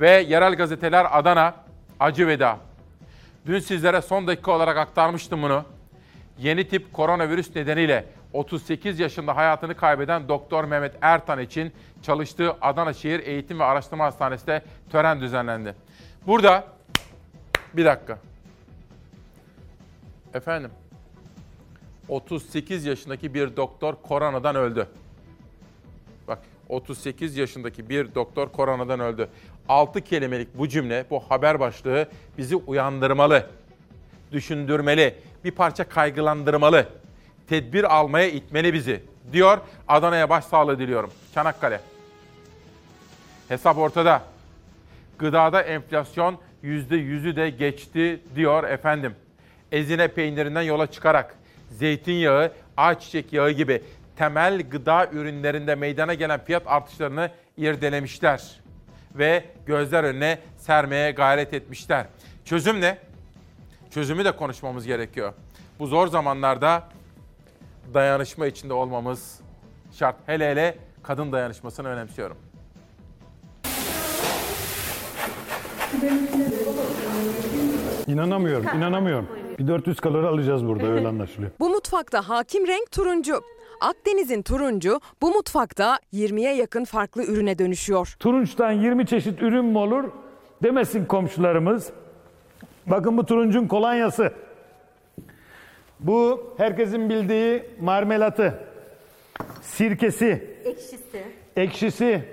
Ve 0.00 0.10
yerel 0.10 0.54
gazeteler 0.54 1.06
Adana, 1.18 1.54
acı 2.00 2.26
veda. 2.26 2.58
Dün 3.46 3.58
sizlere 3.58 4.02
son 4.02 4.26
dakika 4.26 4.52
olarak 4.52 4.76
aktarmıştım 4.76 5.42
bunu. 5.42 5.64
Yeni 6.38 6.68
tip 6.68 6.92
koronavirüs 6.92 7.56
nedeniyle 7.56 8.04
38 8.32 9.00
yaşında 9.00 9.36
hayatını 9.36 9.74
kaybeden 9.74 10.28
Doktor 10.28 10.64
Mehmet 10.64 10.94
Ertan 11.00 11.38
için 11.38 11.72
çalıştığı 12.02 12.52
Adana 12.60 12.92
Şehir 12.92 13.26
Eğitim 13.26 13.60
ve 13.60 13.64
Araştırma 13.64 14.04
Hastanesi'nde 14.04 14.62
tören 14.92 15.20
düzenlendi. 15.20 15.74
Burada 16.26 16.64
bir 17.74 17.84
dakika. 17.84 18.18
Efendim 20.36 20.70
38 22.08 22.84
yaşındaki 22.84 23.34
bir 23.34 23.56
doktor 23.56 23.94
koronadan 24.02 24.56
öldü. 24.56 24.88
Bak 26.28 26.38
38 26.68 27.36
yaşındaki 27.36 27.88
bir 27.88 28.14
doktor 28.14 28.48
koronadan 28.48 29.00
öldü. 29.00 29.28
6 29.68 30.00
kelimelik 30.00 30.58
bu 30.58 30.68
cümle, 30.68 31.04
bu 31.10 31.20
haber 31.20 31.60
başlığı 31.60 32.08
bizi 32.38 32.56
uyandırmalı, 32.56 33.50
düşündürmeli, 34.32 35.14
bir 35.44 35.50
parça 35.50 35.88
kaygılandırmalı, 35.88 36.88
tedbir 37.48 37.96
almaya 37.96 38.28
itmeli 38.28 38.74
bizi 38.74 39.02
diyor. 39.32 39.58
Adana'ya 39.88 40.30
başsağlığı 40.30 40.78
diliyorum. 40.78 41.10
Çanakkale. 41.34 41.80
Hesap 43.48 43.78
ortada. 43.78 44.22
Gıdada 45.18 45.62
enflasyon 45.62 46.38
%100'ü 46.64 47.36
de 47.36 47.50
geçti 47.50 48.20
diyor 48.34 48.64
efendim. 48.64 49.14
Ezine 49.72 50.08
peynirinden 50.08 50.62
yola 50.62 50.86
çıkarak 50.86 51.34
zeytinyağı, 51.70 52.52
ayçiçek 52.76 53.32
yağı 53.32 53.50
gibi 53.50 53.82
temel 54.16 54.62
gıda 54.70 55.06
ürünlerinde 55.12 55.74
meydana 55.74 56.14
gelen 56.14 56.44
fiyat 56.44 56.62
artışlarını 56.66 57.30
irdelemişler 57.56 58.60
ve 59.14 59.44
gözler 59.66 60.04
önüne 60.04 60.38
sermeye 60.56 61.10
gayret 61.10 61.54
etmişler. 61.54 62.06
Çözüm 62.44 62.80
ne? 62.80 62.98
Çözümü 63.90 64.24
de 64.24 64.32
konuşmamız 64.36 64.86
gerekiyor. 64.86 65.32
Bu 65.78 65.86
zor 65.86 66.08
zamanlarda 66.08 66.88
dayanışma 67.94 68.46
içinde 68.46 68.72
olmamız 68.72 69.40
şart. 69.92 70.16
Hele 70.26 70.50
hele 70.50 70.76
kadın 71.02 71.32
dayanışmasını 71.32 71.88
önemsiyorum. 71.88 72.36
İnanamıyorum, 78.06 78.66
inanamıyorum. 78.76 79.45
Bir 79.58 79.66
400 79.68 80.00
kalori 80.00 80.26
alacağız 80.26 80.66
burada 80.66 80.86
öyle 80.86 81.08
anlaşılıyor. 81.08 81.50
Bu 81.60 81.68
mutfakta 81.70 82.28
hakim 82.28 82.66
renk 82.66 82.90
turuncu. 82.92 83.40
Akdeniz'in 83.80 84.42
turuncu 84.42 85.00
bu 85.22 85.30
mutfakta 85.30 85.98
20'ye 86.14 86.54
yakın 86.56 86.84
farklı 86.84 87.24
ürüne 87.24 87.58
dönüşüyor. 87.58 88.14
Turunçtan 88.20 88.72
20 88.72 89.06
çeşit 89.06 89.42
ürün 89.42 89.64
mü 89.64 89.78
olur 89.78 90.04
demesin 90.62 91.04
komşularımız. 91.04 91.90
Bakın 92.86 93.16
bu 93.18 93.26
turuncun 93.26 93.66
kolonyası. 93.68 94.32
Bu 96.00 96.46
herkesin 96.56 97.08
bildiği 97.10 97.62
marmelatı, 97.80 98.58
sirkesi, 99.62 100.56
Ekşisi. 100.64 101.22
ekşisi, 101.56 102.24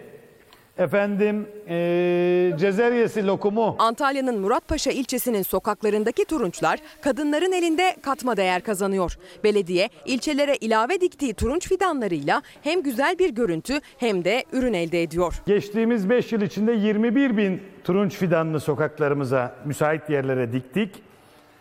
efendim 0.78 1.48
eee 1.70 2.58
cezeryesi, 2.58 3.28
lokumu. 3.28 3.76
Antalya'nın 3.80 4.40
Muratpaşa 4.40 4.91
ilçesinin 4.91 5.41
sokaklarındaki 5.41 6.26
turunçlar 6.26 6.80
kadınların 7.02 7.52
elinde 7.52 7.95
katma 8.02 8.38
değer 8.38 8.62
kazanıyor. 8.62 9.18
Belediye 9.44 9.90
ilçelere 10.06 10.56
ilave 10.56 11.02
diktiği 11.02 11.34
turunç 11.34 11.68
fidanlarıyla 11.68 12.41
hem 12.62 12.84
güzel 12.84 13.20
bir 13.20 13.30
görüntü 13.30 13.80
hem 13.98 14.26
de 14.26 14.44
ürün 14.54 14.74
elde 14.74 15.04
ediyor. 15.04 15.34
Geçtiğimiz 15.48 16.10
5 16.10 16.32
yıl 16.32 16.41
içinde 16.41 16.72
21 16.72 17.38
bin 17.38 17.62
turunç 17.84 18.14
fidanını 18.16 18.60
sokaklarımıza, 18.60 19.56
müsait 19.66 20.10
yerlere 20.10 20.52
diktik. 20.54 20.90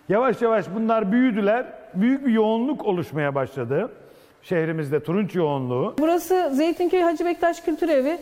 Yavaş 0.09 0.43
yavaş 0.43 0.67
bunlar 0.75 1.13
büyüdüler. 1.13 1.67
Büyük 1.95 2.27
bir 2.27 2.33
yoğunluk 2.33 2.85
oluşmaya 2.85 3.35
başladı. 3.35 3.91
Şehrimizde 4.43 5.03
turunç 5.03 5.35
yoğunluğu. 5.35 5.95
Burası 5.99 6.51
Zeytinköy 6.55 7.01
Hacı 7.01 7.25
Bektaş 7.25 7.61
Kültür 7.61 7.89
Evi. 7.89 8.19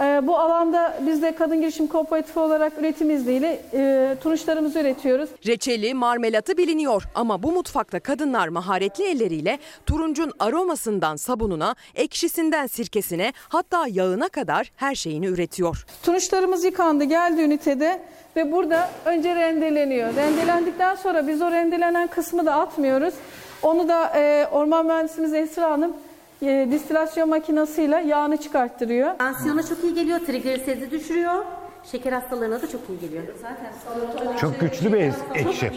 Ee, 0.00 0.26
bu 0.26 0.38
alanda 0.38 0.98
biz 1.06 1.22
de 1.22 1.34
Kadın 1.34 1.60
Girişim 1.60 1.86
Kooperatifi 1.86 2.38
olarak 2.38 2.72
üretim 2.78 3.10
izniyle 3.10 3.60
e, 3.72 4.16
turunçlarımızı 4.22 4.80
üretiyoruz. 4.80 5.30
Reçeli, 5.46 5.94
marmelatı 5.94 6.56
biliniyor 6.56 7.02
ama 7.14 7.42
bu 7.42 7.52
mutfakta 7.52 8.00
kadınlar 8.00 8.48
maharetli 8.48 9.04
elleriyle 9.04 9.58
turuncun 9.86 10.32
aromasından 10.38 11.16
sabununa, 11.16 11.74
ekşisinden 11.94 12.66
sirkesine 12.66 13.32
hatta 13.48 13.86
yağına 13.88 14.28
kadar 14.28 14.72
her 14.76 14.94
şeyini 14.94 15.26
üretiyor. 15.26 15.86
Turunçlarımız 16.02 16.64
yıkandı 16.64 17.04
geldi 17.04 17.42
ünitede 17.42 18.02
ve 18.36 18.52
burada 18.52 18.90
önce 19.04 19.34
rendeleniyor. 19.34 20.16
Rendelendikten 20.16 20.94
sonra 20.94 21.26
biz 21.26 21.42
o 21.42 21.50
rendelenen 21.50 22.06
kısmı 22.06 22.46
da 22.46 22.54
atmıyoruz. 22.54 23.14
Onu 23.62 23.88
da 23.88 24.12
e, 24.16 24.46
orman 24.52 24.86
mühendisimiz 24.86 25.34
Esra 25.34 25.70
Hanım 25.70 25.96
e, 26.42 26.68
distilasyon 26.70 27.28
makinesiyle 27.28 27.96
yağını 27.96 28.36
çıkarttırıyor. 28.36 29.18
Tansiyona 29.18 29.62
çok 29.62 29.84
iyi 29.84 29.94
geliyor, 29.94 30.18
trigliseridi 30.18 30.90
düşürüyor. 30.90 31.44
Şeker 31.90 32.12
hastalarına 32.12 32.62
da 32.62 32.68
çok 32.68 32.80
iyi 32.88 33.00
geliyor. 33.00 33.22
Zaten 33.42 34.36
Çok 34.40 34.60
güçlü 34.60 34.92
bir 34.92 35.12
ekşi. 35.34 35.70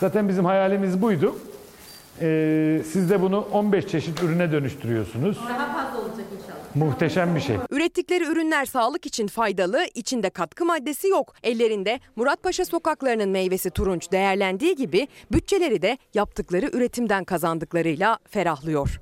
Zaten 0.00 0.28
bizim 0.28 0.44
hayalimiz 0.44 1.02
buydu. 1.02 1.36
Ee, 2.20 2.82
siz 2.92 3.10
de 3.10 3.22
bunu 3.22 3.48
15 3.52 3.86
çeşit 3.86 4.22
ürüne 4.22 4.52
dönüştürüyorsunuz. 4.52 5.38
Daha 5.48 5.72
fazla 5.72 6.00
olacak 6.00 6.26
inşallah. 6.36 6.86
Muhteşem 6.88 7.34
bir 7.34 7.40
şey. 7.40 7.56
Ürettikleri 7.70 8.24
ürünler 8.24 8.64
sağlık 8.64 9.06
için 9.06 9.26
faydalı, 9.26 9.86
içinde 9.94 10.30
katkı 10.30 10.64
maddesi 10.64 11.08
yok. 11.08 11.34
Ellerinde 11.42 12.00
Muratpaşa 12.16 12.64
sokaklarının 12.64 13.28
meyvesi 13.28 13.70
turunç 13.70 14.12
değerlendiği 14.12 14.76
gibi 14.76 15.08
bütçeleri 15.32 15.82
de 15.82 15.98
yaptıkları 16.14 16.66
üretimden 16.72 17.24
kazandıklarıyla 17.24 18.18
ferahlıyor. 18.30 19.00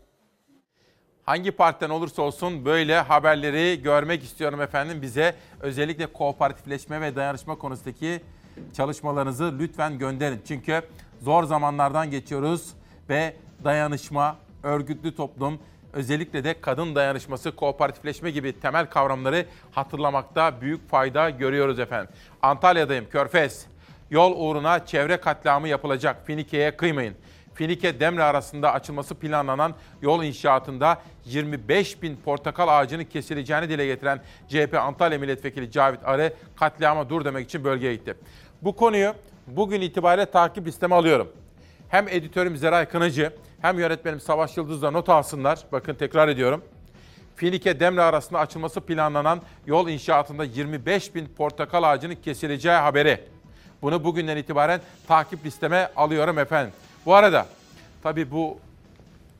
Hangi 1.25 1.51
partiden 1.51 1.91
olursa 1.91 2.23
olsun 2.23 2.65
böyle 2.65 3.01
haberleri 3.01 3.83
görmek 3.83 4.23
istiyorum 4.23 4.61
efendim. 4.61 5.03
Bize 5.03 5.35
özellikle 5.61 6.07
kooperatifleşme 6.07 7.01
ve 7.01 7.17
dayanışma 7.17 7.59
konusundaki 7.59 8.21
çalışmalarınızı 8.77 9.55
lütfen 9.59 9.99
gönderin. 9.99 10.41
Çünkü 10.49 10.83
zor 11.23 11.45
zamanlardan 11.45 12.11
geçiyoruz 12.11 12.71
ve 13.09 13.37
dayanışma, 13.65 14.37
örgütlü 14.63 15.17
toplum, 15.17 15.59
özellikle 15.93 16.45
de 16.45 16.61
kadın 16.61 16.95
dayanışması, 16.95 17.57
kooperatifleşme 17.57 18.31
gibi 18.31 18.61
temel 18.61 18.87
kavramları 18.87 19.47
hatırlamakta 19.73 20.61
büyük 20.61 20.89
fayda 20.89 21.31
görüyoruz 21.31 21.79
efendim. 21.79 22.15
Antalya'dayım, 22.43 23.09
Körfez. 23.11 23.67
Yol 24.11 24.33
uğruna 24.37 24.87
çevre 24.87 25.17
katliamı 25.17 25.69
yapılacak. 25.69 26.27
Finike'ye 26.27 26.77
kıymayın. 26.77 27.15
Finike 27.61 28.01
Demre 28.01 28.23
arasında 28.23 28.73
açılması 28.73 29.15
planlanan 29.15 29.75
yol 30.03 30.25
inşaatında 30.25 31.03
25 31.25 32.03
bin 32.03 32.17
portakal 32.17 32.69
ağacının 32.69 33.05
kesileceğini 33.05 33.69
dile 33.69 33.87
getiren 33.87 34.21
CHP 34.49 34.75
Antalya 34.75 35.19
Milletvekili 35.19 35.71
Cavit 35.71 36.01
Arı 36.05 36.35
katliama 36.57 37.11
dur 37.11 37.25
demek 37.25 37.45
için 37.45 37.65
bölgeye 37.65 37.95
gitti. 37.95 38.17
Bu 38.63 38.77
konuyu 38.77 39.15
bugün 39.47 39.81
itibariyle 39.81 40.27
takip 40.27 40.67
listeme 40.67 40.95
alıyorum. 40.95 41.29
Hem 41.89 42.09
editörüm 42.09 42.57
Zeray 42.57 42.87
Kınacı 42.87 43.33
hem 43.63 43.79
yönetmenim 43.79 44.21
Savaş 44.21 44.57
Yıldız'la 44.57 44.91
not 44.91 45.09
alsınlar. 45.09 45.59
Bakın 45.73 45.95
tekrar 45.95 46.29
ediyorum. 46.29 46.65
Finike 47.37 47.81
Demre 47.81 48.03
arasında 48.03 48.39
açılması 48.39 48.81
planlanan 48.81 49.43
yol 49.67 49.89
inşaatında 49.89 50.45
25 50.45 51.15
bin 51.15 51.27
portakal 51.27 51.83
ağacının 51.83 52.15
kesileceği 52.15 52.77
haberi. 52.77 53.21
Bunu 53.83 54.05
bugünden 54.05 54.37
itibaren 54.37 54.81
takip 55.09 55.47
listeme 55.47 55.91
alıyorum 55.97 56.39
efendim. 56.39 56.73
Bu 57.07 57.15
arada 57.15 57.47
tabii 58.03 58.31
bu 58.31 58.59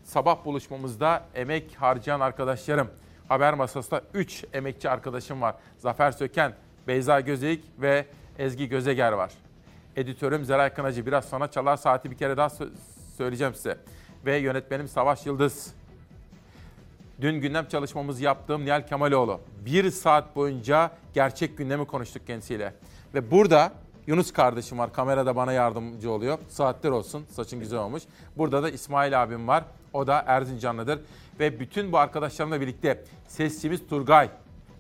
sabah 0.05 0.45
buluşmamızda 0.45 1.23
emek 1.35 1.75
harcayan 1.77 2.21
arkadaşlarım. 2.21 2.91
Haber 3.29 3.55
masasında 3.55 4.03
3 4.15 4.45
emekçi 4.53 4.91
arkadaşım 4.91 5.41
var. 5.41 5.55
Zafer 5.79 6.13
Söken, 6.13 6.55
Beyza 6.89 7.21
Gözeyik 7.21 7.65
ve 7.79 8.07
Ezgi 8.39 8.69
Gözeger 8.69 9.13
var. 9.13 9.33
Editörüm 9.97 10.45
Zeray 10.45 10.75
Kınacı. 10.75 11.07
Biraz 11.07 11.25
sana 11.25 11.51
çalar 11.51 11.77
saati 11.77 12.11
bir 12.11 12.17
kere 12.17 12.37
daha 12.37 12.47
sö- 12.49 12.71
söyleyeceğim 13.17 13.55
size. 13.55 13.79
Ve 14.27 14.37
yönetmenim 14.37 14.89
Savaş 14.89 15.27
Yıldız. 15.27 15.75
Dün 17.21 17.41
gündem 17.41 17.69
çalışmamızı 17.69 18.25
yaptığım 18.25 18.65
Nihal 18.65 18.87
Kemaloğlu. 18.87 19.41
Bir 19.65 19.91
saat 19.91 20.37
boyunca 20.37 20.91
gerçek 21.15 21.59
gündemi 21.59 21.87
konuştuk 21.87 22.27
kendisiyle. 22.27 22.75
Ve 23.15 23.31
burada 23.31 23.73
Yunus 24.11 24.33
kardeşim 24.33 24.79
var. 24.79 24.93
Kamerada 24.93 25.37
bana 25.37 25.53
yardımcı 25.53 26.11
oluyor. 26.11 26.39
Saatler 26.49 26.91
olsun. 26.91 27.27
Saçın 27.33 27.61
güzel 27.61 27.79
olmuş. 27.79 28.03
Burada 28.37 28.63
da 28.63 28.71
İsmail 28.71 29.23
abim 29.23 29.49
var. 29.49 29.65
O 29.93 30.07
da 30.07 30.25
Erzincanlıdır. 30.27 31.01
Ve 31.41 31.61
bütün 31.61 31.93
bu 31.93 31.99
arkadaşlarımla 31.99 32.61
birlikte 32.61 33.05
sesçimiz 33.29 33.87
Turgay. 33.89 34.29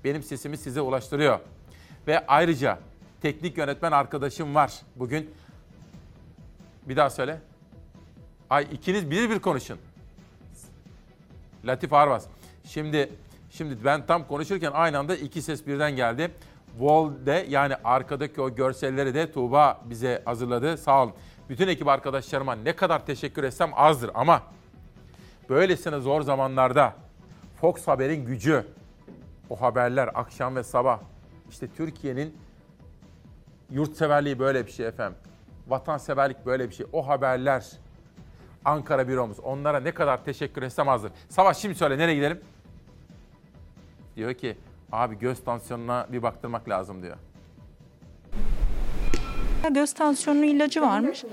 Benim 0.05 0.23
sesimi 0.23 0.57
size 0.59 0.81
ulaştırıyor. 0.81 1.39
Ve 2.07 2.27
ayrıca 2.27 2.79
teknik 3.23 3.59
yönetmen 3.59 3.93
arkadaşım 3.93 4.55
var. 4.55 4.73
Bugün 4.97 5.31
bir 6.89 6.97
daha 6.97 7.11
söyle. 7.11 7.41
Ay 8.51 8.67
ikiniz 8.73 9.11
bir 9.11 9.31
bir 9.31 9.39
konuşun. 9.39 9.79
Latif 11.65 11.93
Arvas. 11.93 12.27
Şimdi 12.65 13.13
şimdi 13.51 13.85
ben 13.85 14.07
tam 14.07 14.27
konuşurken 14.27 14.73
aynı 14.75 14.99
anda 14.99 15.17
iki 15.17 15.43
ses 15.43 15.67
birden 15.67 15.97
geldi. 15.97 16.31
Wall'de 16.79 17.47
yani 17.49 17.75
arkadaki 17.85 18.41
o 18.41 18.55
görselleri 18.55 19.15
de 19.15 19.33
Tuğba 19.33 19.81
bize 19.85 20.23
hazırladı. 20.25 20.77
Sağ 20.77 21.03
olun. 21.03 21.13
Bütün 21.49 21.69
ekip 21.69 21.89
arkadaşlarıma 21.89 22.55
ne 22.55 22.77
kadar 22.77 23.07
teşekkür 23.07 23.45
etsem 23.45 23.71
azdır 23.75 24.11
ama 24.15 24.43
böylesine 25.49 26.01
zor 26.01 26.23
zamanlarda 26.23 26.95
Fox 27.61 27.89
Haber'in 27.89 28.27
gücü, 28.27 28.67
o 29.51 29.61
haberler 29.61 30.11
akşam 30.15 30.57
ve 30.57 30.63
sabah 30.63 31.01
işte 31.51 31.69
Türkiye'nin 31.77 32.37
yurtseverliği 33.71 34.39
böyle 34.39 34.67
bir 34.67 34.71
şey 34.73 34.87
efendim. 34.87 35.19
Vatanseverlik 35.69 36.47
böyle 36.47 36.69
bir 36.69 36.75
şey. 36.75 36.87
O 36.93 37.09
haberler 37.09 37.67
Ankara 38.65 39.09
büromuz. 39.09 39.41
Onlara 39.41 39.81
ne 39.81 39.95
kadar 39.95 40.25
teşekkür 40.25 40.63
etsem 40.63 40.89
azdır. 40.89 41.13
Savaş 41.29 41.57
şimdi 41.57 41.75
söyle 41.75 41.99
nereye 41.99 42.15
gidelim? 42.15 42.41
Diyor 44.17 44.35
ki 44.35 44.57
abi 44.93 45.19
göz 45.19 45.45
tansiyonuna 45.45 46.07
bir 46.13 46.23
baktırmak 46.23 46.69
lazım 46.69 47.03
diyor. 47.03 47.17
Göz 49.71 49.93
tansiyonu 49.93 50.45
ilacı 50.45 50.83
varmış. 50.83 51.25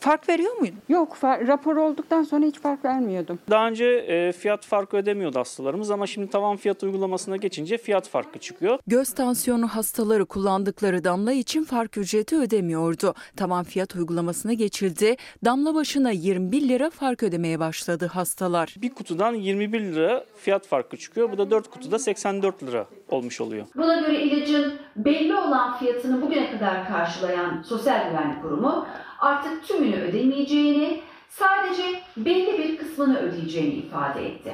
Fark 0.00 0.28
veriyor 0.28 0.56
muydu? 0.56 0.74
Yok, 0.88 1.16
rapor 1.22 1.76
olduktan 1.76 2.22
sonra 2.22 2.46
hiç 2.46 2.60
fark 2.60 2.84
vermiyordum. 2.84 3.38
Daha 3.50 3.68
önce 3.68 3.84
e, 3.86 4.32
fiyat 4.32 4.66
farkı 4.66 4.96
ödemiyordu 4.96 5.38
hastalarımız 5.38 5.90
ama 5.90 6.06
şimdi 6.06 6.30
tavan 6.30 6.56
fiyat 6.56 6.82
uygulamasına 6.82 7.36
geçince 7.36 7.78
fiyat 7.78 8.08
farkı 8.08 8.38
çıkıyor. 8.38 8.78
Göz 8.86 9.14
tansiyonu 9.14 9.68
hastaları 9.68 10.26
kullandıkları 10.26 11.04
damla 11.04 11.32
için 11.32 11.64
fark 11.64 11.96
ücreti 11.98 12.36
ödemiyordu. 12.36 13.14
Tavan 13.36 13.64
fiyat 13.64 13.94
uygulamasına 13.96 14.52
geçildi. 14.52 15.16
Damla 15.44 15.74
başına 15.74 16.10
21 16.10 16.68
lira 16.68 16.90
fark 16.90 17.22
ödemeye 17.22 17.58
başladı 17.60 18.06
hastalar. 18.06 18.74
Bir 18.82 18.90
kutudan 18.90 19.34
21 19.34 19.80
lira 19.80 20.24
fiyat 20.36 20.66
farkı 20.66 20.96
çıkıyor. 20.96 21.32
Bu 21.32 21.38
da 21.38 21.50
4 21.50 21.70
kutuda 21.70 21.98
84 21.98 22.62
lira 22.62 22.86
olmuş 23.08 23.40
oluyor. 23.40 23.66
Buna 23.76 24.00
göre 24.00 24.22
ilacın 24.22 24.74
belli 24.96 25.34
olan 25.34 25.78
fiyatını 25.78 26.22
bugüne 26.22 26.50
kadar 26.50 26.88
karşılayan 26.88 27.62
Sosyal 27.62 28.10
Güvenlik 28.10 28.42
Kurumu 28.42 28.86
artık 29.20 29.64
tümünü 29.64 29.96
ödemeyeceğini, 29.96 31.00
sadece 31.28 31.82
belli 32.16 32.58
bir 32.58 32.78
kısmını 32.78 33.18
ödeyeceğini 33.18 33.74
ifade 33.74 34.26
etti. 34.26 34.52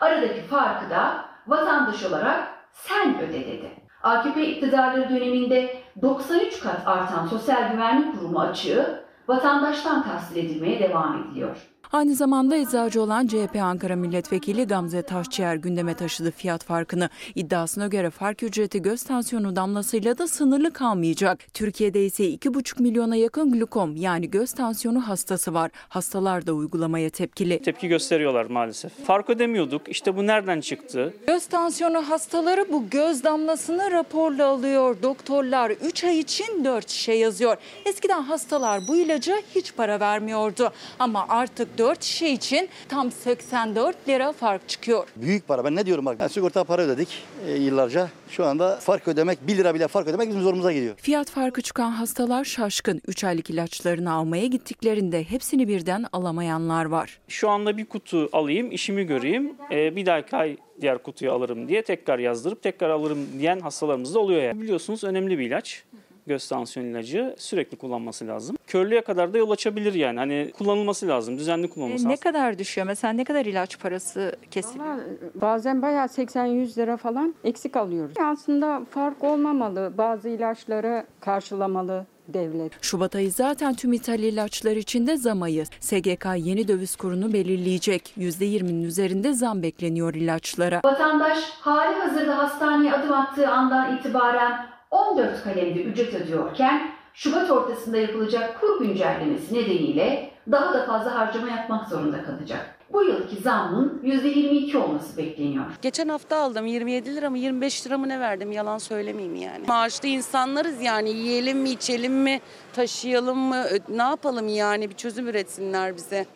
Aradaki 0.00 0.40
farkı 0.40 0.90
da 0.90 1.24
vatandaş 1.46 2.04
olarak 2.04 2.48
sen 2.72 3.20
öde 3.20 3.40
dedi. 3.40 3.70
AKP 4.02 4.46
iktidarları 4.46 5.08
döneminde 5.08 5.82
93 6.02 6.60
kat 6.60 6.86
artan 6.86 7.26
Sosyal 7.26 7.72
Güvenlik 7.72 8.14
Kurumu 8.14 8.40
açığı 8.40 9.04
vatandaştan 9.28 10.02
tahsil 10.02 10.36
edilmeye 10.36 10.80
devam 10.80 11.22
ediliyor. 11.22 11.56
Aynı 11.92 12.14
zamanda 12.14 12.56
eczacı 12.56 13.02
olan 13.02 13.26
CHP 13.26 13.56
Ankara 13.62 13.96
Milletvekili 13.96 14.66
Gamze 14.66 15.02
Taşçıyer 15.02 15.56
gündeme 15.56 15.94
taşıdı 15.94 16.30
fiyat 16.30 16.64
farkını. 16.64 17.08
İddiasına 17.34 17.86
göre 17.86 18.10
fark 18.10 18.42
ücreti 18.42 18.82
göz 18.82 19.02
tansiyonu 19.02 19.56
damlasıyla 19.56 20.18
da 20.18 20.28
sınırlı 20.28 20.72
kalmayacak. 20.72 21.54
Türkiye'de 21.54 22.04
ise 22.06 22.24
2,5 22.24 22.82
milyona 22.82 23.16
yakın 23.16 23.52
glukom 23.52 23.96
yani 23.96 24.30
göz 24.30 24.52
tansiyonu 24.52 25.08
hastası 25.08 25.54
var. 25.54 25.70
Hastalar 25.88 26.46
da 26.46 26.52
uygulamaya 26.52 27.10
tepkili. 27.10 27.62
Tepki 27.62 27.88
gösteriyorlar 27.88 28.44
maalesef. 28.46 28.92
Fark 29.04 29.30
ödemiyorduk. 29.30 29.88
İşte 29.88 30.16
bu 30.16 30.26
nereden 30.26 30.60
çıktı? 30.60 31.14
Göz 31.26 31.46
tansiyonu 31.46 32.10
hastaları 32.10 32.72
bu 32.72 32.90
göz 32.90 33.24
damlasını 33.24 33.90
raporla 33.90 34.46
alıyor. 34.46 34.96
Doktorlar 35.02 35.70
3 35.70 36.04
ay 36.04 36.18
için 36.18 36.64
4 36.64 36.88
şişe 36.88 37.12
yazıyor. 37.12 37.56
Eskiden 37.86 38.22
hastalar 38.22 38.88
bu 38.88 38.96
ilaca 38.96 39.36
hiç 39.54 39.74
para 39.76 40.00
vermiyordu. 40.00 40.72
Ama 40.98 41.26
artık 41.28 41.67
4 41.78 42.02
şişe 42.02 42.28
için 42.28 42.68
tam 42.88 43.12
84 43.12 44.08
lira 44.08 44.32
fark 44.32 44.68
çıkıyor. 44.68 45.06
Büyük 45.16 45.48
para. 45.48 45.64
Ben 45.64 45.76
ne 45.76 45.86
diyorum 45.86 46.06
bak. 46.06 46.16
Yani 46.20 46.30
sigorta 46.30 46.64
para 46.64 46.82
ödedik 46.82 47.22
e, 47.46 47.52
yıllarca. 47.52 48.08
Şu 48.30 48.44
anda 48.44 48.76
fark 48.76 49.08
ödemek 49.08 49.38
1 49.46 49.56
lira 49.56 49.74
bile 49.74 49.88
fark 49.88 50.08
ödemek 50.08 50.28
bizim 50.28 50.42
zorumuza 50.42 50.72
gidiyor. 50.72 50.94
Fiyat 50.96 51.30
farkı 51.30 51.62
çıkan 51.62 51.90
hastalar 51.90 52.44
şaşkın. 52.44 53.02
3 53.06 53.24
aylık 53.24 53.50
ilaçlarını 53.50 54.12
almaya 54.12 54.46
gittiklerinde 54.46 55.24
hepsini 55.24 55.68
birden 55.68 56.04
alamayanlar 56.12 56.84
var. 56.84 57.18
Şu 57.28 57.48
anda 57.50 57.76
bir 57.76 57.84
kutu 57.84 58.28
alayım, 58.32 58.70
işimi 58.72 59.04
göreyim. 59.04 59.52
E, 59.70 59.96
bir 59.96 60.06
dahaki 60.06 60.36
ay 60.36 60.56
diğer 60.80 60.98
kutuyu 60.98 61.32
alırım 61.32 61.68
diye 61.68 61.82
tekrar 61.82 62.18
yazdırıp 62.18 62.62
tekrar 62.62 62.90
alırım 62.90 63.18
diyen 63.38 63.60
hastalarımız 63.60 64.14
da 64.14 64.18
oluyor 64.18 64.42
yani. 64.42 64.62
Biliyorsunuz 64.62 65.04
önemli 65.04 65.38
bir 65.38 65.46
ilaç. 65.46 65.84
Göz 66.28 66.48
tansiyon 66.48 66.86
ilacı 66.86 67.34
sürekli 67.38 67.76
kullanması 67.78 68.26
lazım. 68.26 68.56
Körlüğe 68.66 69.00
kadar 69.00 69.34
da 69.34 69.38
yol 69.38 69.50
açabilir 69.50 69.94
yani. 69.94 70.18
Hani 70.18 70.52
kullanılması 70.58 71.08
lazım, 71.08 71.38
düzenli 71.38 71.70
kullanılması 71.70 72.06
E, 72.06 72.10
ne 72.10 72.16
kadar 72.16 72.58
düşüyor? 72.58 72.86
Mesela 72.86 73.12
ne 73.12 73.24
kadar 73.24 73.46
ilaç 73.46 73.78
parası 73.80 74.36
kesiliyor? 74.50 74.86
Valla 74.86 75.00
bazen 75.34 75.82
bayağı 75.82 76.06
80-100 76.06 76.78
lira 76.78 76.96
falan 76.96 77.34
eksik 77.44 77.76
alıyoruz. 77.76 78.14
Aslında 78.24 78.82
fark 78.90 79.24
olmamalı. 79.24 79.92
Bazı 79.98 80.28
ilaçları 80.28 81.06
karşılamalı 81.20 82.06
devlet. 82.28 82.72
Şubat 82.82 83.14
ayı 83.16 83.32
zaten 83.32 83.74
tüm 83.74 83.92
ithal 83.92 84.18
ilaçlar 84.20 84.76
için 84.76 85.06
de 85.06 85.16
zam 85.16 85.42
ayı. 85.42 85.64
SGK 85.80 86.26
yeni 86.36 86.68
döviz 86.68 86.96
kurunu 86.96 87.32
belirleyecek. 87.32 88.14
%20'nin 88.18 88.82
üzerinde 88.82 89.32
zam 89.32 89.62
bekleniyor 89.62 90.14
ilaçlara. 90.14 90.80
Vatandaş 90.84 91.38
hali 91.50 91.94
hazırda 91.98 92.38
hastaneye 92.38 92.92
adım 92.92 93.12
attığı 93.12 93.48
andan 93.48 93.96
itibaren 93.96 94.66
14 94.90 95.42
kalemde 95.44 95.82
ücret 95.82 96.14
ödüyorken 96.14 96.98
Şubat 97.14 97.50
ortasında 97.50 97.96
yapılacak 97.96 98.60
kur 98.60 98.80
güncellemesi 98.80 99.54
nedeniyle 99.54 100.30
daha 100.52 100.74
da 100.74 100.86
fazla 100.86 101.14
harcama 101.14 101.48
yapmak 101.48 101.88
zorunda 101.88 102.24
kalacak. 102.24 102.74
Bu 102.92 103.02
yılki 103.04 103.36
zammın 103.36 104.00
%22 104.04 104.76
olması 104.76 105.16
bekleniyor. 105.16 105.64
Geçen 105.82 106.08
hafta 106.08 106.36
aldım 106.42 106.66
27 106.66 107.16
lira 107.16 107.30
mı 107.30 107.38
25 107.38 107.86
lira 107.86 107.98
mı 107.98 108.08
ne 108.08 108.20
verdim 108.20 108.52
yalan 108.52 108.78
söylemeyeyim 108.78 109.36
yani. 109.36 109.66
Maaşlı 109.66 110.08
insanlarız 110.08 110.82
yani 110.82 111.10
yiyelim 111.10 111.58
mi 111.58 111.70
içelim 111.70 112.12
mi 112.22 112.40
taşıyalım 112.72 113.38
mı 113.38 113.64
ne 113.88 114.02
yapalım 114.02 114.48
yani 114.48 114.90
bir 114.90 114.94
çözüm 114.94 115.28
üretsinler 115.28 115.96
bize. 115.96 116.26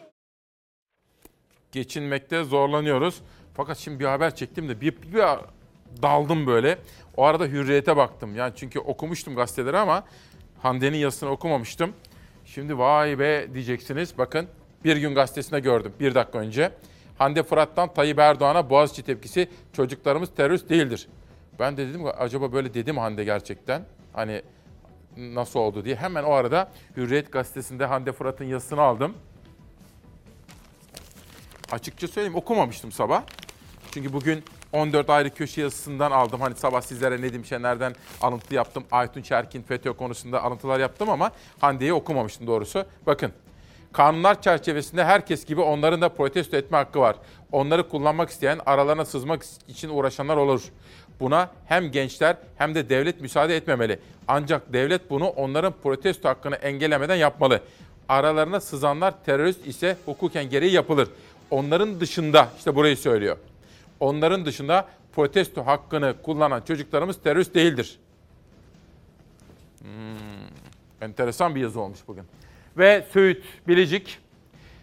geçinmekte 1.72 2.44
zorlanıyoruz. 2.44 3.22
Fakat 3.54 3.78
şimdi 3.78 4.00
bir 4.00 4.04
haber 4.04 4.34
çektim 4.34 4.68
de 4.68 4.80
bir, 4.80 4.96
bir 5.02 5.22
daldım 6.02 6.46
böyle. 6.46 6.78
O 7.16 7.24
arada 7.24 7.44
hürriyete 7.44 7.96
baktım. 7.96 8.36
Yani 8.36 8.52
çünkü 8.56 8.78
okumuştum 8.78 9.34
gazeteleri 9.34 9.78
ama 9.78 10.04
Hande'nin 10.62 10.96
yazısını 10.96 11.30
okumamıştım. 11.30 11.92
Şimdi 12.44 12.78
vay 12.78 13.18
be 13.18 13.54
diyeceksiniz. 13.54 14.18
Bakın 14.18 14.48
bir 14.84 14.96
gün 14.96 15.14
gazetesinde 15.14 15.60
gördüm 15.60 15.92
bir 16.00 16.14
dakika 16.14 16.38
önce. 16.38 16.72
Hande 17.18 17.42
Fırat'tan 17.42 17.94
Tayyip 17.94 18.18
Erdoğan'a 18.18 18.70
Boğaziçi 18.70 19.02
tepkisi 19.02 19.48
çocuklarımız 19.72 20.34
terörist 20.34 20.68
değildir. 20.68 21.08
Ben 21.58 21.76
de 21.76 21.88
dedim 21.88 22.02
acaba 22.18 22.52
böyle 22.52 22.74
dedi 22.74 22.92
mi 22.92 23.00
Hande 23.00 23.24
gerçekten? 23.24 23.84
Hani 24.12 24.42
nasıl 25.16 25.60
oldu 25.60 25.84
diye. 25.84 25.96
Hemen 25.96 26.22
o 26.22 26.32
arada 26.32 26.72
Hürriyet 26.96 27.32
gazetesinde 27.32 27.86
Hande 27.86 28.12
Fırat'ın 28.12 28.44
yazısını 28.44 28.80
aldım. 28.80 29.14
Açıkça 31.72 32.08
söyleyeyim 32.08 32.36
okumamıştım 32.36 32.92
sabah. 32.92 33.22
Çünkü 33.90 34.12
bugün 34.12 34.44
14 34.72 35.10
ayrı 35.10 35.30
köşe 35.30 35.60
yazısından 35.60 36.10
aldım. 36.10 36.40
Hani 36.40 36.54
sabah 36.54 36.80
sizlere 36.80 37.22
Nedim 37.22 37.44
Şener'den 37.44 37.94
alıntı 38.20 38.54
yaptım. 38.54 38.84
Aytun 38.90 39.22
Çerkin 39.22 39.62
FETÖ 39.62 39.92
konusunda 39.92 40.42
alıntılar 40.42 40.80
yaptım 40.80 41.10
ama 41.10 41.30
Hande'yi 41.60 41.92
okumamıştım 41.92 42.46
doğrusu. 42.46 42.84
Bakın 43.06 43.32
kanunlar 43.92 44.42
çerçevesinde 44.42 45.04
herkes 45.04 45.44
gibi 45.44 45.60
onların 45.60 46.00
da 46.00 46.08
protesto 46.08 46.56
etme 46.56 46.76
hakkı 46.76 47.00
var. 47.00 47.16
Onları 47.52 47.88
kullanmak 47.88 48.30
isteyen 48.30 48.60
aralarına 48.66 49.04
sızmak 49.04 49.42
için 49.68 49.88
uğraşanlar 49.88 50.36
olur. 50.36 50.62
Buna 51.20 51.50
hem 51.66 51.90
gençler 51.90 52.36
hem 52.56 52.74
de 52.74 52.88
devlet 52.88 53.20
müsaade 53.20 53.56
etmemeli. 53.56 53.98
Ancak 54.28 54.72
devlet 54.72 55.10
bunu 55.10 55.26
onların 55.26 55.74
protesto 55.82 56.28
hakkını 56.28 56.56
engellemeden 56.56 57.16
yapmalı. 57.16 57.60
Aralarına 58.08 58.60
sızanlar 58.60 59.14
terörist 59.24 59.66
ise 59.66 59.96
hukuken 60.04 60.50
gereği 60.50 60.72
yapılır. 60.72 61.08
Onların 61.50 62.00
dışında 62.00 62.48
işte 62.58 62.74
burayı 62.74 62.96
söylüyor. 62.96 63.36
Onların 64.02 64.46
dışında 64.46 64.88
protesto 65.12 65.66
hakkını 65.66 66.14
kullanan 66.22 66.60
çocuklarımız 66.60 67.22
terörist 67.22 67.54
değildir. 67.54 67.98
Hmm, 69.78 69.88
enteresan 71.00 71.54
bir 71.54 71.60
yazı 71.60 71.80
olmuş 71.80 71.98
bugün. 72.08 72.24
Ve 72.78 73.04
Söğüt, 73.12 73.44
Bilecik. 73.68 74.18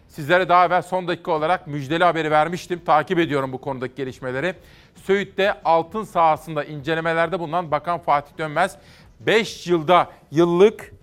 Sizlere 0.08 0.50
daha 0.50 0.66
evvel 0.66 0.82
son 0.82 1.08
dakika 1.08 1.32
olarak 1.32 1.68
müjdeli 1.68 2.04
haberi 2.04 2.32
vermiştim. 2.32 2.82
Takip 2.86 3.20
ediyorum 3.20 3.54
bu 3.54 3.62
konudaki 3.62 3.96
gelişmeleri. 3.96 4.56
Söğüt'te 4.96 5.64
altın 5.64 6.04
sahasında 6.04 6.64
incelemelerde 6.64 7.40
bulunan 7.40 7.72
Bakan 7.72 8.00
Fatih 8.00 8.38
Dönmez 8.38 8.78
5 9.20 9.68
yılda 9.68 10.12
yıllık 10.32 10.94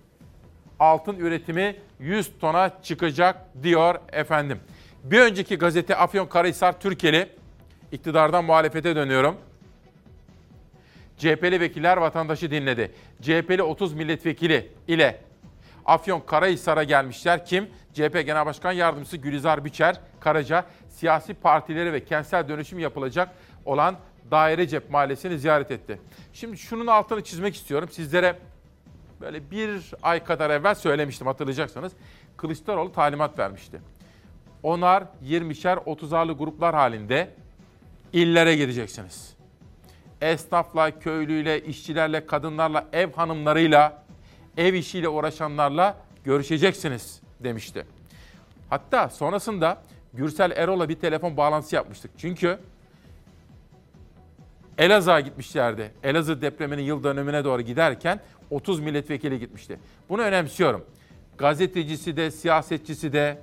altın 0.79 1.15
üretimi 1.19 1.75
100 1.99 2.31
tona 2.39 2.81
çıkacak 2.83 3.63
diyor 3.63 3.95
efendim. 4.11 4.59
Bir 5.03 5.19
önceki 5.19 5.57
gazete 5.57 5.95
Afyonkarahisar 5.95 6.79
Türkeli 6.79 7.37
iktidardan 7.97 8.45
muhalefete 8.45 8.95
dönüyorum. 8.95 9.37
CHP'li 11.17 11.59
vekiller 11.59 11.97
vatandaşı 11.97 12.51
dinledi. 12.51 12.91
CHP'li 13.21 13.63
30 13.63 13.93
milletvekili 13.93 14.71
ile 14.87 15.21
Afyon 15.85 16.19
Karahisar'a 16.19 16.83
gelmişler. 16.83 17.45
Kim? 17.45 17.69
CHP 17.93 18.13
Genel 18.25 18.45
Başkan 18.45 18.71
Yardımcısı 18.71 19.17
Gülizar 19.17 19.65
Biçer 19.65 19.99
Karaca 20.19 20.65
siyasi 20.89 21.33
partileri 21.33 21.93
ve 21.93 22.05
kentsel 22.05 22.49
dönüşüm 22.49 22.79
yapılacak 22.79 23.29
olan 23.65 23.95
Dairecep 24.31 24.89
Mahallesi'ni 24.89 25.39
ziyaret 25.39 25.71
etti. 25.71 25.99
Şimdi 26.33 26.57
şunun 26.57 26.87
altını 26.87 27.23
çizmek 27.23 27.55
istiyorum. 27.55 27.89
Sizlere 27.91 28.39
böyle 29.21 29.51
bir 29.51 29.93
ay 30.03 30.23
kadar 30.23 30.49
evvel 30.49 30.75
söylemiştim 30.75 31.27
hatırlayacaksınız. 31.27 31.93
Kılıçdaroğlu 32.37 32.91
talimat 32.91 33.39
vermişti. 33.39 33.81
Onar, 34.63 35.03
20'şer, 35.25 35.83
30'arlı 35.83 36.37
gruplar 36.37 36.75
halinde 36.75 37.29
illere 38.13 38.55
gideceksiniz. 38.55 39.33
Esnafla, 40.21 40.99
köylüyle, 40.99 41.63
işçilerle, 41.63 42.25
kadınlarla, 42.25 42.87
ev 42.93 43.11
hanımlarıyla, 43.11 44.03
ev 44.57 44.73
işiyle 44.73 45.09
uğraşanlarla 45.09 45.97
görüşeceksiniz 46.23 47.21
demişti. 47.39 47.85
Hatta 48.69 49.09
sonrasında 49.09 49.81
Gürsel 50.13 50.51
Erol'a 50.51 50.89
bir 50.89 50.95
telefon 50.95 51.37
bağlantısı 51.37 51.75
yapmıştık. 51.75 52.11
Çünkü 52.17 52.59
Elazığ'a 54.77 55.19
gitmişlerdi. 55.19 55.91
Elazığ 56.03 56.41
depreminin 56.41 56.83
yıl 56.83 57.03
dönümüne 57.03 57.43
doğru 57.43 57.61
giderken 57.61 58.19
30 58.49 58.79
milletvekili 58.79 59.39
gitmişti. 59.39 59.79
Bunu 60.09 60.21
önemsiyorum. 60.21 60.85
Gazetecisi 61.37 62.17
de, 62.17 62.31
siyasetçisi 62.31 63.13
de 63.13 63.39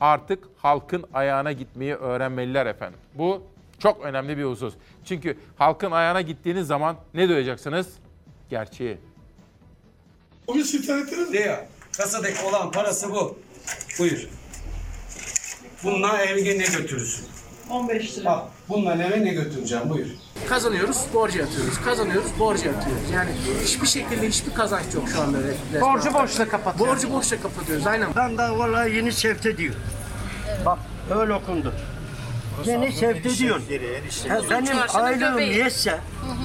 artık 0.00 0.44
halkın 0.56 1.04
ayağına 1.14 1.52
gitmeyi 1.52 1.94
öğrenmeliler 1.94 2.66
efendim. 2.66 2.98
Bu 3.14 3.42
çok 3.84 4.04
önemli 4.04 4.38
bir 4.38 4.44
husus. 4.44 4.74
Çünkü 5.04 5.38
halkın 5.56 5.90
ayağına 5.90 6.20
gittiğiniz 6.20 6.66
zaman 6.66 6.96
ne 7.14 7.28
duyacaksınız? 7.28 7.86
Gerçeği. 8.50 8.98
Bugün 10.48 10.62
siftah 10.62 10.98
ettiniz 10.98 11.28
mi? 11.28 11.38
Diyor. 11.38 11.58
Kasadaki 11.96 12.44
olan 12.44 12.70
parası 12.70 13.10
bu. 13.10 13.38
Buyur. 13.98 14.28
Bununla 15.84 16.22
evine 16.22 16.58
ne 16.58 16.64
götürürsün? 16.64 17.26
15 17.70 18.18
lira. 18.18 18.30
Al. 18.30 18.44
Bununla 18.68 19.04
eve 19.04 19.24
ne 19.24 19.34
götüreceğim? 19.34 19.90
Buyur. 19.90 20.06
Kazanıyoruz, 20.48 21.04
borcu 21.14 21.38
yatıyoruz. 21.38 21.80
Kazanıyoruz, 21.84 22.30
borcu 22.38 22.66
yatıyoruz. 22.66 23.10
Yani 23.14 23.30
hiçbir 23.64 23.86
şekilde 23.86 24.28
hiçbir 24.28 24.54
kazanç 24.54 24.94
yok 24.94 25.08
şu 25.08 25.20
anda. 25.22 25.38
resmen. 25.38 25.80
Borcu 25.80 26.14
borçla 26.14 26.48
kapatıyoruz. 26.48 26.94
Borcu 26.94 27.12
borçla 27.12 27.40
kapatıyoruz, 27.40 27.86
aynen. 27.86 28.08
Ben 28.16 28.38
daha 28.38 28.58
vallahi 28.58 28.96
yeni 28.96 29.12
sevte 29.12 29.56
diyor. 29.56 29.74
Bak 30.66 30.78
öyle 31.10 31.32
okundu. 31.34 31.72
Yeni 32.64 32.92
sevte 32.92 33.30
diyor. 33.30 33.60
Ha, 34.28 34.40
benim 34.50 34.76
ailem 34.94 35.38
yetse 35.38 36.00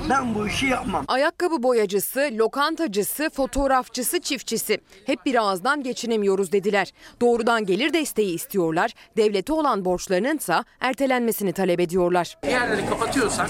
ben 0.10 0.36
bu 0.36 0.48
işi 0.48 0.66
yapmam. 0.66 1.06
Ayakkabı 1.08 1.64
boyacısı, 1.64 2.30
lokantacısı, 2.34 3.30
fotoğrafçısı, 3.30 4.20
çiftçisi. 4.20 4.80
Hep 5.06 5.26
bir 5.26 5.36
ağızdan 5.36 5.84
geçinemiyoruz 5.84 6.52
dediler. 6.52 6.94
Doğrudan 7.22 7.66
gelir 7.66 7.94
desteği 7.94 8.36
istiyorlar. 8.36 8.92
Devlete 9.18 9.54
olan 9.54 9.86
borçlarınınsa 9.86 10.64
ertelenmesini 10.80 11.54
talep 11.54 11.80
ediyorlar. 11.80 12.38
Yerleri 12.48 12.90
kapatıyorsan 12.90 13.48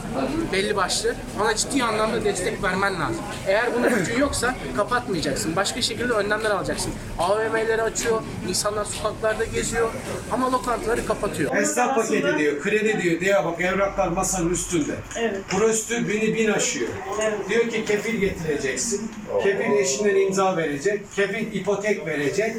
belli 0.54 0.76
başlı 0.76 1.16
ona 1.42 1.56
ciddi 1.56 1.84
anlamda 1.84 2.24
destek 2.26 2.64
vermen 2.64 2.94
lazım. 3.00 3.22
Eğer 3.48 3.66
bunun 3.76 3.90
gücün 3.96 4.20
yoksa 4.20 4.56
kapatmayacaksın. 4.78 5.56
Başka 5.56 5.82
şekilde 5.82 6.14
önlemler 6.14 6.52
alacaksın. 6.52 6.94
AVM'leri 7.20 7.82
açıyor, 7.82 8.22
insanlar 8.50 8.86
sokaklarda 8.86 9.46
geziyor 9.46 9.90
ama 10.32 10.52
lokantaları 10.52 11.06
kapatıyor. 11.06 11.56
Esnaf 11.56 11.96
paketi 11.96 12.38
diyor, 12.38 12.49
kredi 12.60 13.02
diyor. 13.02 13.20
Diye 13.20 13.36
bak 13.46 13.62
evraklar 13.62 14.08
masanın 14.08 14.50
üstünde. 14.50 14.94
Evet. 15.20 15.38
Prostür 15.50 16.08
bini 16.08 16.36
bin 16.36 16.48
aşıyor. 16.48 16.90
Diyor 17.50 17.70
ki 17.70 17.86
kefil 17.86 18.16
getireceksin. 18.16 19.12
Kefil 19.44 19.72
eşinden 19.72 20.16
imza 20.16 20.58
verecek. 20.58 21.02
Kefil 21.16 21.54
ipotek 21.54 22.06
verecek. 22.08 22.56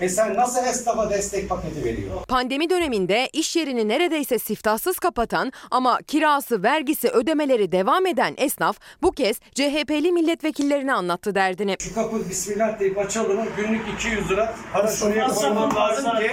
E 0.00 0.08
sen 0.08 0.34
nasıl 0.34 0.64
esnafa 0.66 1.10
destek 1.10 1.48
paketi 1.48 1.84
veriyorsun? 1.84 2.24
Pandemi 2.28 2.70
döneminde 2.70 3.28
iş 3.32 3.56
yerini 3.56 3.88
neredeyse 3.88 4.38
siftahsız 4.38 4.98
kapatan 4.98 5.52
ama 5.70 5.98
kirası, 6.06 6.62
vergisi, 6.62 7.08
ödemeleri 7.08 7.72
devam 7.72 8.06
eden 8.06 8.34
esnaf 8.36 8.78
bu 9.02 9.12
kez 9.12 9.40
CHP'li 9.54 10.12
milletvekillerine 10.12 10.92
anlattı 10.92 11.34
derdini. 11.34 11.76
Şu 11.80 11.94
kapı 11.94 12.30
bismillah 12.30 12.80
deyip 12.80 12.98
açalım 12.98 13.38
günlük 13.56 13.82
200 13.94 14.30
lira 14.30 14.54
para 14.72 14.88
şuraya 14.88 15.28
koymam 15.28 15.74
lazım 15.76 16.04
ki 16.04 16.30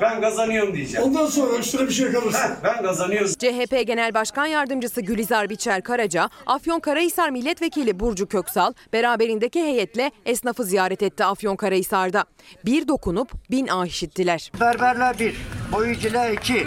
ben 0.00 0.20
kazanıyorum 0.20 0.74
diyeceğim. 0.74 1.06
Ondan 1.06 1.26
sonra 1.26 1.58
üstüne 1.58 1.88
bir 1.88 1.92
şey 1.92 2.12
kalırsa. 2.12 2.56
Ben 2.64 2.82
kazanıyorum. 2.82 3.30
CHP 3.38 3.86
Genel 3.86 4.14
Başkan 4.14 4.46
Yardımcısı 4.46 5.00
Gülizar 5.00 5.50
Biçer 5.50 5.82
Karaca, 5.82 6.30
Afyonkarahisar 6.46 7.30
Milletvekili 7.30 8.00
Burcu 8.00 8.26
Köksal 8.26 8.72
beraberindeki 8.92 9.62
heyetle 9.62 10.10
esnafı 10.26 10.64
ziyaret 10.64 11.02
etti 11.02 11.24
Afyonkarahisar'da. 11.24 12.24
Bir 12.64 12.85
dokunup 12.88 13.50
bin 13.50 13.68
ah 13.68 13.86
işittiler. 13.86 14.52
Berberler 14.60 15.18
1, 15.18 15.36
boyucular 15.72 16.30
2, 16.30 16.66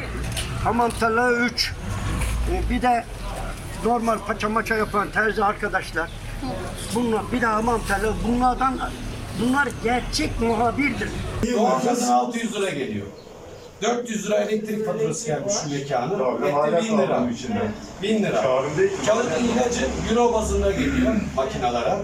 hamamtalar 0.63 1.31
3, 1.31 1.73
bir 2.69 2.81
de 2.81 3.05
normal 3.85 4.17
paça 4.27 4.49
maça 4.49 4.75
yapan 4.75 5.11
terzi 5.11 5.43
arkadaşlar. 5.43 6.11
Bunlar 6.95 7.21
bir 7.31 7.41
de 7.41 7.45
hamamtalar 7.45 8.13
bunlardan 8.27 8.79
bunlar 9.41 9.67
gerçek 9.83 10.41
muhabirdir. 10.41 11.09
Doğalgazın 11.53 12.11
600 12.11 12.55
lira 12.55 12.69
geliyor. 12.69 13.07
400 13.81 14.25
lira 14.25 14.35
elektrik 14.35 14.85
faturası 14.85 15.25
gelmiş 15.27 15.53
şu 15.63 15.69
mekanın. 15.69 16.43
Etti 16.45 16.89
1000 16.91 16.97
lira. 16.97 17.27
1000 18.03 18.23
lira. 18.23 18.41
Kağıdın 18.41 19.43
ilacı 19.43 19.87
euro 20.09 20.33
bazında 20.33 20.71
geliyor 20.71 21.15
makinalara. 21.35 21.99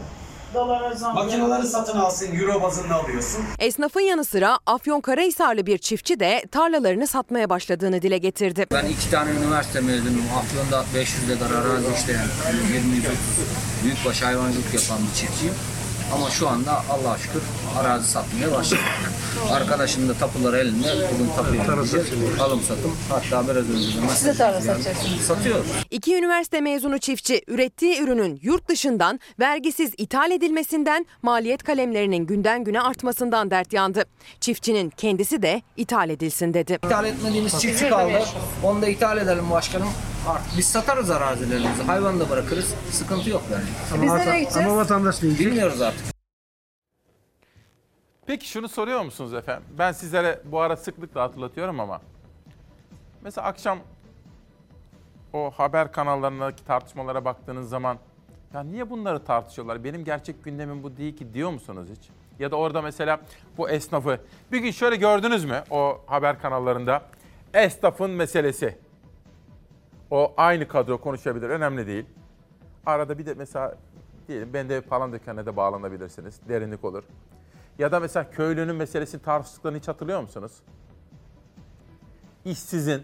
Makineleri 1.14 1.68
satın 1.68 1.98
alsın 2.00 2.36
euro 2.36 2.62
bazında 2.62 2.96
alıyorsun. 2.96 3.42
Esnafın 3.60 4.00
yanı 4.00 4.26
sıra 4.26 4.60
Afyonkarahisarlı 4.66 5.66
bir 5.66 5.78
çiftçi 5.78 6.20
de 6.20 6.44
tarlalarını 6.52 7.08
satmaya 7.08 7.50
başladığını 7.50 8.02
dile 8.02 8.18
getirdi. 8.18 8.66
Ben 8.72 8.86
iki 8.86 9.12
tane 9.12 9.32
üniversite 9.32 9.82
mezunuyum. 9.82 10.26
Afyon'da 10.40 10.86
500 10.96 11.30
dekar 11.30 11.52
arazi 11.52 11.86
işleyen, 12.02 12.28
20 12.74 13.02
büyükbaş 13.84 14.22
hayvancılık 14.22 14.74
yapan 14.74 14.98
bir 15.08 15.16
çiftçiyim. 15.20 15.54
Ama 16.14 16.30
şu 16.30 16.50
anda 16.50 16.72
Allah'a 16.90 17.18
şükür 17.18 17.42
arazi 17.80 18.08
satmaya 18.08 18.52
başladım. 18.52 18.84
Arkadaşım 19.52 20.10
da 20.10 20.14
tapuları 20.14 20.58
elinde. 20.58 20.88
Bugün 21.14 21.30
tapuyu 21.36 21.62
gideceğiz. 21.62 22.08
Alım 22.42 22.62
satım. 22.62 22.98
Hatta 23.10 23.44
biraz 23.44 23.70
önce 23.70 24.02
de 24.02 24.08
Siz 24.16 24.26
de 24.26 24.34
tarla 24.34 24.62
satacaksınız. 24.62 25.22
Satıyoruz. 25.22 25.66
İki 25.92 26.16
üniversite 26.16 26.62
mezunu 26.62 27.00
çiftçi 27.00 27.42
ürettiği 27.48 28.00
ürünün 28.00 28.40
yurt 28.42 28.70
dışından 28.70 29.20
vergisiz 29.40 29.92
ithal 29.98 30.32
edilmesinden 30.32 31.06
maliyet 31.22 31.64
kalemlerinin 31.64 32.26
günden 32.26 32.64
güne 32.64 32.82
artmasından 32.82 33.52
dert 33.52 33.74
yandı. 33.74 34.04
Çiftçinin 34.40 34.90
kendisi 34.90 35.42
de 35.42 35.62
ithal 35.78 36.10
edilsin 36.10 36.54
dedi. 36.54 36.80
İthal 36.86 37.06
etmediğimiz 37.06 37.60
çiftçi 37.60 37.90
kaldı. 37.90 38.24
Onu 38.64 38.82
da 38.82 38.88
ithal 38.88 39.18
edelim 39.18 39.52
başkanım. 39.52 39.90
Artık 40.28 40.58
biz 40.58 40.66
satarız 40.66 41.10
arazilerimizi. 41.12 41.84
Hayvanı 41.88 42.20
da 42.20 42.30
bırakırız. 42.30 42.66
Sıkıntı 42.92 43.30
yok 43.30 43.44
yani. 43.52 44.04
Biz 44.04 44.12
nereye 44.12 44.40
gideceğiz? 44.40 44.68
Ama 44.68 44.78
vatandaş 44.78 45.22
Bilmiyoruz 45.22 45.82
artık. 45.82 46.05
Peki 48.28 48.48
şunu 48.48 48.70
soruyor 48.70 49.02
musunuz 49.02 49.34
efendim? 49.34 49.64
Ben 49.78 49.92
sizlere 49.92 50.42
bu 50.46 50.60
ara 50.60 50.78
sıklıkla 50.78 51.22
hatırlatıyorum 51.22 51.80
ama. 51.80 52.02
Mesela 53.22 53.48
akşam 53.48 53.80
o 55.34 55.52
haber 55.52 55.92
kanallarındaki 55.92 56.66
tartışmalara 56.66 57.26
baktığınız 57.26 57.70
zaman 57.70 57.98
ya 58.54 58.64
niye 58.64 58.90
bunları 58.90 59.24
tartışıyorlar? 59.24 59.84
Benim 59.84 60.04
gerçek 60.04 60.44
gündemim 60.44 60.84
bu 60.84 60.98
değil 60.98 61.18
ki 61.18 61.34
diyor 61.34 61.50
musunuz 61.50 61.88
hiç? 61.92 62.10
Ya 62.40 62.52
da 62.52 62.56
orada 62.56 62.82
mesela 62.82 63.20
bu 63.58 63.70
esnafı 63.70 64.20
bir 64.52 64.60
gün 64.60 64.72
şöyle 64.72 64.96
gördünüz 64.96 65.46
mü 65.46 65.64
o 65.72 66.02
haber 66.06 66.42
kanallarında? 66.42 67.02
Esnafın 67.54 68.12
meselesi. 68.12 68.78
O 70.12 70.34
aynı 70.38 70.68
kadro 70.68 70.98
konuşabilir. 70.98 71.50
Önemli 71.50 71.88
değil. 71.88 72.06
Arada 72.86 73.18
bir 73.18 73.26
de 73.26 73.34
mesela 73.34 73.76
diyelim 74.28 74.50
ben 74.54 74.70
de 74.70 74.82
falan 74.82 75.14
dükkanına 75.14 75.46
da 75.46 75.56
bağlanabilirsiniz. 75.56 76.40
Derinlik 76.50 76.86
olur. 76.86 77.04
Ya 77.80 77.92
da 77.92 78.00
mesela 78.00 78.32
köylünün 78.32 78.76
meselesini 78.76 79.22
tartıştıklarını 79.22 79.78
hiç 79.78 79.88
hatırlıyor 79.88 80.22
musunuz? 80.22 80.52
İşsizin, 82.46 83.04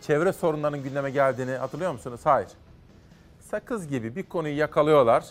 çevre 0.00 0.32
sorunlarının 0.32 0.82
gündeme 0.82 1.10
geldiğini 1.10 1.52
hatırlıyor 1.52 1.92
musunuz? 1.92 2.20
Hayır. 2.24 2.48
Sakız 3.40 3.88
gibi 3.88 4.16
bir 4.16 4.22
konuyu 4.22 4.56
yakalıyorlar. 4.56 5.24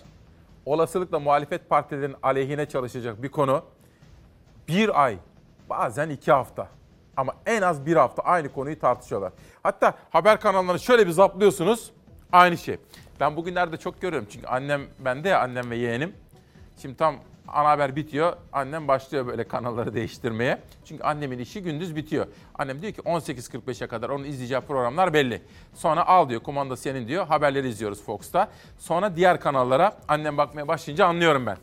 Olasılıkla 0.65 1.19
muhalefet 1.19 1.69
partilerinin 1.69 2.15
aleyhine 2.23 2.65
çalışacak 2.65 3.23
bir 3.23 3.29
konu. 3.29 3.63
Bir 4.67 5.03
ay, 5.03 5.17
bazen 5.69 6.09
iki 6.09 6.31
hafta 6.31 6.67
ama 7.17 7.33
en 7.45 7.61
az 7.61 7.85
bir 7.85 7.95
hafta 7.95 8.23
aynı 8.23 8.51
konuyu 8.51 8.79
tartışıyorlar. 8.79 9.33
Hatta 9.63 9.93
haber 10.09 10.39
kanallarını 10.39 10.79
şöyle 10.79 11.07
bir 11.07 11.11
zaplıyorsunuz, 11.11 11.91
aynı 12.31 12.57
şey. 12.57 12.77
Ben 13.19 13.35
bugünlerde 13.35 13.77
çok 13.77 14.01
görüyorum 14.01 14.27
çünkü 14.31 14.47
annem 14.47 14.81
bende 14.99 15.29
ya 15.29 15.41
annem 15.41 15.69
ve 15.69 15.75
yeğenim. 15.75 16.15
Şimdi 16.77 16.97
tam 16.97 17.15
ana 17.53 17.69
haber 17.69 17.95
bitiyor. 17.95 18.33
Annem 18.53 18.87
başlıyor 18.87 19.27
böyle 19.27 19.43
kanalları 19.47 19.93
değiştirmeye. 19.93 20.57
Çünkü 20.85 21.03
annemin 21.03 21.39
işi 21.39 21.63
gündüz 21.63 21.95
bitiyor. 21.95 22.27
Annem 22.55 22.81
diyor 22.81 22.93
ki 22.93 23.01
18.45'e 23.01 23.87
kadar 23.87 24.09
onun 24.09 24.23
izleyeceği 24.23 24.61
programlar 24.61 25.13
belli. 25.13 25.41
Sonra 25.73 26.07
al 26.07 26.29
diyor 26.29 26.41
kumanda 26.41 26.77
senin 26.77 27.07
diyor. 27.07 27.27
Haberleri 27.27 27.67
izliyoruz 27.67 28.03
Fox'ta. 28.03 28.51
Sonra 28.77 29.15
diğer 29.15 29.39
kanallara 29.39 29.97
annem 30.07 30.37
bakmaya 30.37 30.67
başlayınca 30.67 31.05
anlıyorum 31.05 31.45
ben. 31.45 31.57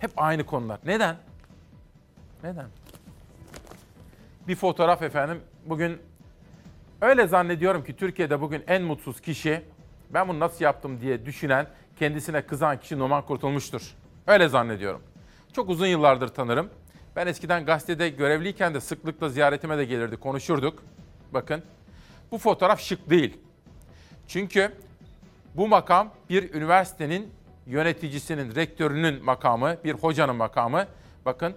Hep 0.00 0.10
aynı 0.16 0.46
konular. 0.46 0.78
Neden? 0.84 1.16
Neden? 2.42 2.66
Bir 4.48 4.54
fotoğraf 4.54 5.02
efendim. 5.02 5.40
Bugün 5.66 5.98
öyle 7.00 7.26
zannediyorum 7.26 7.84
ki 7.84 7.96
Türkiye'de 7.96 8.40
bugün 8.40 8.64
en 8.66 8.82
mutsuz 8.82 9.20
kişi 9.20 9.62
ben 10.10 10.28
bunu 10.28 10.40
nasıl 10.40 10.64
yaptım 10.64 11.00
diye 11.00 11.26
düşünen, 11.26 11.66
kendisine 11.98 12.42
kızan 12.42 12.80
kişi 12.80 12.98
Numan 12.98 13.22
Kurtulmuş'tur. 13.22 13.94
Öyle 14.26 14.48
zannediyorum. 14.48 15.02
Çok 15.52 15.70
uzun 15.70 15.86
yıllardır 15.86 16.28
tanırım. 16.28 16.70
Ben 17.16 17.26
eskiden 17.26 17.64
gazetede 17.64 18.08
görevliyken 18.08 18.74
de 18.74 18.80
sıklıkla 18.80 19.28
ziyaretime 19.28 19.78
de 19.78 19.84
gelirdi, 19.84 20.16
konuşurduk. 20.16 20.82
Bakın, 21.32 21.62
bu 22.30 22.38
fotoğraf 22.38 22.80
şık 22.80 23.10
değil. 23.10 23.38
Çünkü 24.28 24.72
bu 25.54 25.68
makam 25.68 26.10
bir 26.30 26.54
üniversitenin 26.54 27.30
yöneticisinin, 27.66 28.54
rektörünün 28.54 29.24
makamı, 29.24 29.76
bir 29.84 29.94
hocanın 29.94 30.36
makamı. 30.36 30.86
Bakın, 31.24 31.54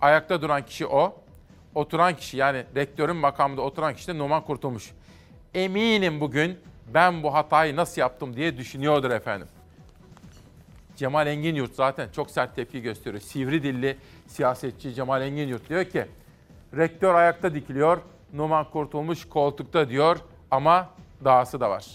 ayakta 0.00 0.42
duran 0.42 0.66
kişi 0.66 0.86
o. 0.86 1.16
Oturan 1.74 2.16
kişi 2.16 2.36
yani 2.36 2.64
rektörün 2.76 3.16
makamında 3.16 3.62
oturan 3.62 3.94
kişi 3.94 4.08
de 4.08 4.18
Numan 4.18 4.44
Kurtulmuş. 4.44 4.90
Eminim 5.54 6.20
bugün 6.20 6.58
ben 6.94 7.22
bu 7.22 7.34
hatayı 7.34 7.76
nasıl 7.76 8.00
yaptım 8.00 8.36
diye 8.36 8.56
düşünüyordur 8.56 9.10
efendim. 9.10 9.48
Cemal 10.98 11.26
Engin 11.26 11.54
Yurt 11.54 11.74
zaten 11.74 12.08
çok 12.08 12.30
sert 12.30 12.56
tepki 12.56 12.82
gösteriyor. 12.82 13.22
Sivri 13.22 13.62
dilli 13.62 13.96
siyasetçi 14.26 14.94
Cemal 14.94 15.22
Engin 15.22 15.48
Yurt 15.48 15.68
diyor 15.68 15.84
ki 15.84 16.06
rektör 16.76 17.14
ayakta 17.14 17.54
dikiliyor, 17.54 17.98
Numan 18.32 18.70
Kurtulmuş 18.70 19.28
koltukta 19.28 19.88
diyor 19.88 20.16
ama 20.50 20.90
dahası 21.24 21.60
da 21.60 21.70
var. 21.70 21.86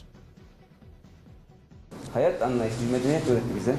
Hayat 2.13 2.41
anlayışı 2.41 2.91
medeniyet 2.91 3.29
öğretti 3.29 3.55
bize. 3.55 3.75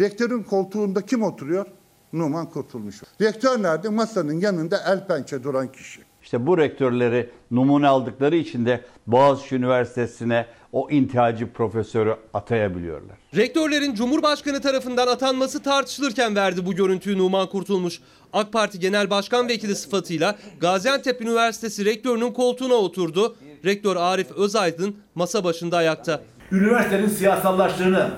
Rektörün 0.00 0.42
koltuğunda 0.42 1.06
kim 1.06 1.22
oturuyor? 1.22 1.66
Numan 2.12 2.46
Kurtulmuş. 2.46 3.02
Rektör 3.20 3.62
nerede? 3.62 3.88
Masanın 3.88 4.40
yanında 4.40 4.82
el 4.86 5.06
pençe 5.06 5.42
duran 5.44 5.72
kişi. 5.72 6.07
İşte 6.22 6.46
bu 6.46 6.58
rektörleri 6.58 7.30
numune 7.50 7.88
aldıkları 7.88 8.36
için 8.36 8.66
de 8.66 8.84
Boğaziçi 9.06 9.56
Üniversitesi'ne 9.56 10.46
o 10.72 10.90
intihacı 10.90 11.52
profesörü 11.52 12.16
atayabiliyorlar. 12.34 13.16
Rektörlerin 13.36 13.94
Cumhurbaşkanı 13.94 14.60
tarafından 14.60 15.06
atanması 15.06 15.62
tartışılırken 15.62 16.36
verdi 16.36 16.66
bu 16.66 16.72
görüntüyü 16.74 17.18
Numan 17.18 17.46
Kurtulmuş. 17.46 18.00
AK 18.32 18.52
Parti 18.52 18.80
Genel 18.80 19.10
Başkan 19.10 19.48
Vekili 19.48 19.74
sıfatıyla 19.74 20.36
Gaziantep 20.60 21.20
Üniversitesi 21.20 21.84
rektörünün 21.84 22.32
koltuğuna 22.32 22.74
oturdu. 22.74 23.36
Rektör 23.64 23.96
Arif 23.96 24.30
Özaydın 24.30 24.96
masa 25.14 25.44
başında 25.44 25.76
ayakta. 25.76 26.20
Üniversitenin 26.52 27.08
siyasallaştığını, 27.08 28.10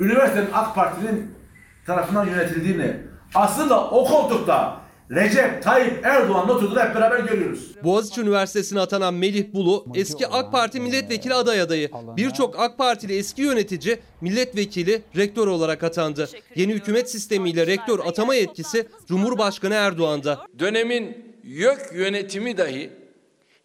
üniversitenin 0.00 0.48
AK 0.52 0.74
Parti'nin 0.74 1.34
tarafından 1.86 2.26
yönetildiğini, 2.26 2.96
aslında 3.34 3.90
o 3.90 4.04
koltukta 4.04 4.81
Recep 5.14 5.62
Tayyip 5.62 6.06
Erdoğan'ın 6.06 6.48
oturduğunu 6.48 6.80
hep 6.80 6.94
beraber 6.94 7.18
görüyoruz. 7.18 7.84
Boğaziçi 7.84 8.20
Üniversitesi'ne 8.20 8.80
atanan 8.80 9.14
Melih 9.14 9.52
Bulu 9.52 9.86
eski 9.94 10.26
AK 10.26 10.52
Parti 10.52 10.80
milletvekili 10.80 11.34
aday 11.34 11.60
adayı. 11.60 11.90
Birçok 12.16 12.58
AK 12.58 12.78
Partili 12.78 13.16
eski 13.16 13.42
yönetici 13.42 13.98
milletvekili 14.20 15.02
rektör 15.16 15.46
olarak 15.46 15.82
atandı. 15.82 16.28
Yeni 16.54 16.72
hükümet 16.72 17.10
sistemiyle 17.10 17.66
rektör 17.66 17.98
atama 18.06 18.34
yetkisi 18.34 18.86
Cumhurbaşkanı 19.08 19.74
Erdoğan'da. 19.74 20.46
Dönemin 20.58 21.34
YÖK 21.44 21.90
yönetimi 21.94 22.56
dahi 22.56 22.90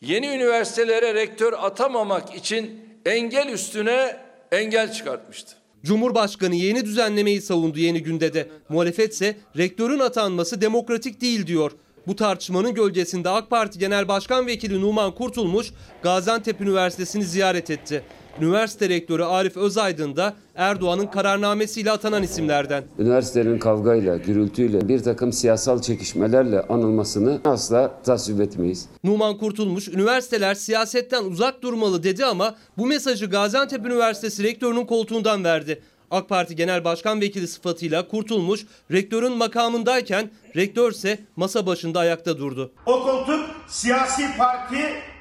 yeni 0.02 0.28
üniversitelere 0.28 1.14
rektör 1.14 1.54
atamamak 1.54 2.36
için 2.36 2.80
engel 3.06 3.48
üstüne 3.48 4.18
engel 4.52 4.94
çıkartmıştı. 4.94 5.56
Cumhurbaşkanı 5.88 6.56
yeni 6.56 6.86
düzenlemeyi 6.86 7.42
savundu 7.42 7.80
yeni 7.80 8.04
günde 8.04 8.34
de. 8.34 8.50
Muhalefetse 8.70 9.38
rektörün 9.58 10.00
atanması 10.00 10.62
demokratik 10.62 11.22
değil 11.22 11.48
diyor. 11.48 11.72
Bu 12.08 12.16
tartışmanın 12.16 12.74
gölgesinde 12.74 13.30
AK 13.30 13.50
Parti 13.50 13.80
Genel 13.80 14.08
Başkan 14.08 14.48
Vekili 14.48 14.82
Numan 14.82 15.16
Kurtulmuş 15.16 15.72
Gaziantep 16.04 16.62
Üniversitesi'ni 16.62 17.24
ziyaret 17.24 17.70
etti. 17.70 18.04
Üniversite 18.42 18.90
rektörü 18.90 19.24
Arif 19.24 19.58
Özaydın 19.58 20.16
da 20.16 20.34
Erdoğan'ın 20.56 21.08
kararnamesiyle 21.08 21.92
atanan 21.92 22.24
isimlerden. 22.24 22.84
Üniversitenin 23.00 23.60
kavgayla, 23.60 24.18
gürültüyle, 24.18 24.88
bir 24.88 25.04
takım 25.04 25.34
siyasal 25.34 25.82
çekişmelerle 25.82 26.62
anılmasını 26.62 27.42
asla 27.46 28.02
tasvip 28.04 28.42
etmeyiz. 28.42 28.86
Numan 29.04 29.38
Kurtulmuş, 29.38 29.88
üniversiteler 29.88 30.54
siyasetten 30.56 31.24
uzak 31.24 31.62
durmalı 31.62 32.04
dedi 32.04 32.26
ama 32.26 32.56
bu 32.78 32.86
mesajı 32.86 33.26
Gaziantep 33.26 33.86
Üniversitesi 33.86 34.44
rektörünün 34.44 34.86
koltuğundan 34.86 35.44
verdi. 35.44 35.82
AK 36.12 36.30
Parti 36.30 36.56
Genel 36.56 36.84
Başkan 36.84 37.22
Vekili 37.22 37.48
sıfatıyla 37.48 38.08
Kurtulmuş, 38.08 38.66
rektörün 38.92 39.32
makamındayken 39.32 40.30
rektör 40.56 40.92
ise 40.92 41.20
masa 41.36 41.66
başında 41.66 42.00
ayakta 42.00 42.38
durdu. 42.38 42.72
O 42.86 43.04
koltuk 43.04 43.46
siyasi 43.68 44.24
parti 44.38 44.78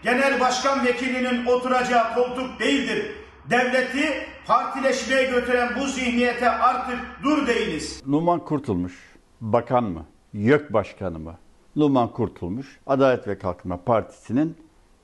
genel 0.07 0.41
başkan 0.41 0.85
vekilinin 0.87 1.47
oturacağı 1.47 2.15
koltuk 2.15 2.61
değildir. 2.61 3.07
Devleti 3.51 4.27
partileşmeye 4.47 5.25
götüren 5.25 5.69
bu 5.81 5.87
zihniyete 5.87 6.51
artık 6.51 6.99
dur 7.23 7.47
değiliz. 7.47 8.03
Numan 8.07 8.41
Kurtulmuş 8.41 8.95
bakan 9.41 9.85
mı? 9.85 10.07
YÖK 10.33 10.73
başkanı 10.73 11.19
mı? 11.19 11.35
Numan 11.77 12.13
Kurtulmuş 12.13 12.79
Adalet 12.87 13.29
ve 13.29 13.39
Kalkınma 13.39 13.77
Partisi'nin 13.77 14.57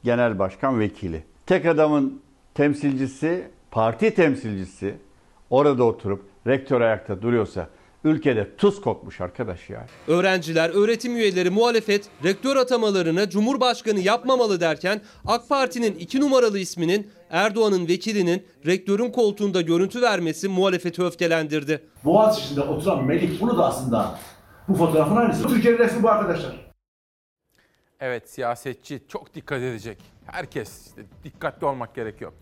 genel 0.04 0.38
başkan 0.38 0.80
vekili. 0.80 1.24
Tek 1.46 1.66
adamın 1.66 2.22
temsilcisi, 2.54 3.50
parti 3.70 4.14
temsilcisi 4.14 4.94
orada 5.50 5.84
oturup 5.84 6.22
rektör 6.46 6.80
ayakta 6.80 7.22
duruyorsa 7.22 7.68
ülkede 8.04 8.56
tuz 8.56 8.80
kokmuş 8.80 9.20
arkadaş 9.20 9.70
ya. 9.70 9.86
Öğrenciler, 10.08 10.70
öğretim 10.70 11.16
üyeleri, 11.16 11.50
muhalefet 11.50 12.08
rektör 12.24 12.56
atamalarını 12.56 13.30
Cumhurbaşkanı 13.30 14.00
yapmamalı 14.00 14.60
derken 14.60 15.00
AK 15.26 15.48
Parti'nin 15.48 15.94
iki 15.94 16.20
numaralı 16.20 16.58
isminin 16.58 17.10
Erdoğan'ın 17.30 17.88
vekilinin 17.88 18.46
rektörün 18.66 19.10
koltuğunda 19.10 19.60
görüntü 19.60 20.02
vermesi 20.02 20.48
muhalefeti 20.48 21.02
öfkelendirdi. 21.02 21.88
Boğaziçi'nde 22.04 22.60
oturan 22.60 23.04
Melih 23.04 23.40
Bulu 23.40 23.58
da 23.58 23.66
aslında 23.66 24.18
bu 24.68 24.74
fotoğrafın 24.74 25.16
aynısı. 25.16 25.48
Türkiye'nin 25.48 25.78
resmi 25.78 26.02
bu 26.02 26.10
arkadaşlar. 26.10 26.72
Evet 28.00 28.30
siyasetçi 28.30 29.02
çok 29.08 29.34
dikkat 29.34 29.58
edecek. 29.60 29.98
Herkes 30.26 30.86
işte 30.86 31.02
dikkatli 31.24 31.66
olmak 31.66 31.94
gerekiyor. 31.94 32.32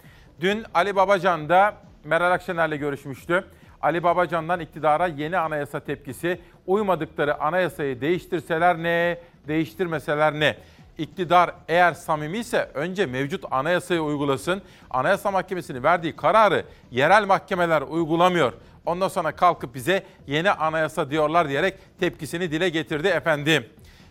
Dün 0.40 0.64
Ali 0.74 0.96
Babacan 0.96 1.48
da 1.48 1.74
Meral 2.04 2.32
Akşener'le 2.32 2.76
görüşmüştü. 2.78 3.44
Ali 3.82 4.02
Babacan'dan 4.02 4.60
iktidara 4.60 5.06
yeni 5.06 5.38
anayasa 5.38 5.80
tepkisi. 5.80 6.40
Uymadıkları 6.66 7.40
anayasayı 7.40 8.00
değiştirseler 8.00 8.78
ne, 8.78 9.18
değiştirmeseler 9.48 10.40
ne? 10.40 10.56
İktidar 10.98 11.54
eğer 11.68 11.92
samimiyse 11.92 12.70
önce 12.74 13.06
mevcut 13.06 13.44
anayasayı 13.50 14.02
uygulasın. 14.02 14.62
Anayasa 14.90 15.30
Mahkemesi'nin 15.30 15.82
verdiği 15.82 16.16
kararı 16.16 16.64
yerel 16.90 17.26
mahkemeler 17.26 17.82
uygulamıyor. 17.82 18.52
Ondan 18.86 19.08
sonra 19.08 19.32
kalkıp 19.32 19.74
bize 19.74 20.02
yeni 20.26 20.50
anayasa 20.50 21.10
diyorlar 21.10 21.48
diyerek 21.48 21.74
tepkisini 22.00 22.52
dile 22.52 22.68
getirdi 22.68 23.08
efendim. 23.08 23.66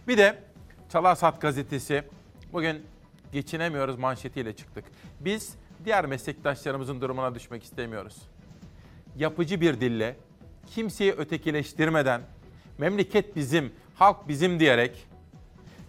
Bir 0.08 0.18
de 0.18 0.36
Çalarsat 0.92 1.42
gazetesi 1.42 2.04
bugün 2.54 2.84
Geçinemiyoruz 3.32 3.98
manşetiyle 3.98 4.56
çıktık. 4.56 4.86
Biz 5.20 5.56
diğer 5.86 6.06
meslektaşlarımızın 6.06 7.02
durumuna 7.02 7.36
düşmek 7.36 7.64
istemiyoruz. 7.64 8.18
Yapıcı 9.20 9.62
bir 9.62 9.82
dille, 9.82 10.16
kimseyi 10.68 11.12
ötekileştirmeden, 11.12 12.22
memleket 12.78 13.36
bizim, 13.36 13.72
halk 13.96 14.28
bizim 14.28 14.60
diyerek, 14.60 15.08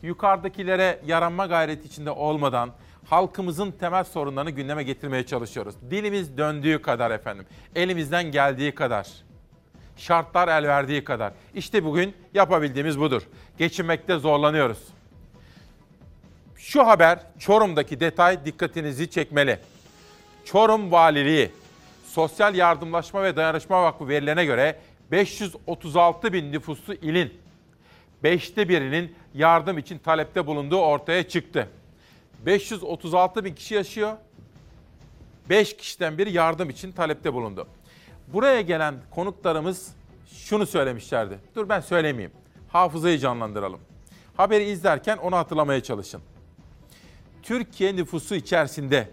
yukarıdakilere 0.03 1.01
yaranma 1.07 1.47
gayreti 1.47 1.87
içinde 1.87 2.11
olmadan 2.11 2.71
halkımızın 3.09 3.71
temel 3.71 4.05
sorunlarını 4.05 4.51
gündeme 4.51 4.83
getirmeye 4.83 5.27
çalışıyoruz. 5.27 5.75
Dilimiz 5.91 6.39
döndüğü 6.39 6.83
kadar 6.83 7.11
efendim, 7.11 7.47
elimizden 7.75 8.31
geldiği 8.31 8.75
kadar, 8.75 9.09
şartlar 9.97 10.49
el 10.49 10.69
verdiği 10.69 11.05
kadar. 11.05 11.33
İşte 11.55 11.85
bugün 11.85 12.15
yapabildiğimiz 12.35 13.01
budur. 13.01 13.23
Geçinmekte 13.59 14.19
zorlanıyoruz. 14.19 14.79
Şu 16.57 16.87
haber 16.87 17.19
Çorum'daki 17.39 18.01
detay 18.01 18.45
dikkatinizi 18.45 19.11
çekmeli. 19.11 19.59
Çorum 20.45 20.93
Valiliği 20.93 21.51
Sosyal 22.11 22.55
Yardımlaşma 22.55 23.23
ve 23.23 23.37
Dayanışma 23.37 23.83
Vakfı 23.83 24.09
verilerine 24.09 24.45
göre 24.45 24.81
536 25.11 26.33
bin 26.33 26.53
nüfuslu 26.53 26.95
ilin 26.95 27.35
beşte 28.23 28.69
birinin 28.69 29.15
yardım 29.35 29.79
için 29.79 29.99
talepte 29.99 30.47
bulunduğu 30.47 30.81
ortaya 30.81 31.29
çıktı. 31.29 31.69
536 32.47 33.45
bin 33.45 33.55
kişi 33.55 33.75
yaşıyor. 33.75 34.17
5 35.49 35.77
kişiden 35.77 36.19
biri 36.19 36.33
yardım 36.33 36.71
için 36.71 36.93
talepte 36.93 37.35
bulundu. 37.35 37.67
Buraya 38.29 38.61
gelen 38.61 38.95
konuklarımız 39.11 39.95
şunu 40.33 40.67
söylemişlerdi. 40.67 41.39
Dur 41.57 41.69
ben 41.69 41.81
söylemeyeyim. 41.81 42.33
Hafızayı 42.69 43.19
canlandıralım. 43.19 43.81
Haberi 44.37 44.65
izlerken 44.65 45.17
onu 45.17 45.37
hatırlamaya 45.37 45.83
çalışın. 45.83 46.21
Türkiye 47.43 47.97
nüfusu 47.97 48.35
içerisinde 48.35 49.09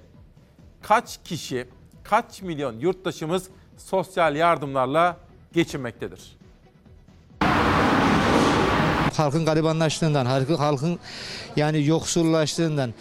kaç 0.82 1.24
kişi, 1.24 1.68
kaç 2.09 2.41
milyon 2.41 2.79
yurttaşımız 2.79 3.47
sosyal 3.77 4.35
yardımlarla 4.35 5.17
geçinmektedir? 5.53 6.38
halkın 9.17 9.45
garibanlaştığından, 9.45 10.25
halkın, 10.25 10.55
halkın 10.55 10.99
yani 11.55 11.85
yoksullaştığından 11.85 12.93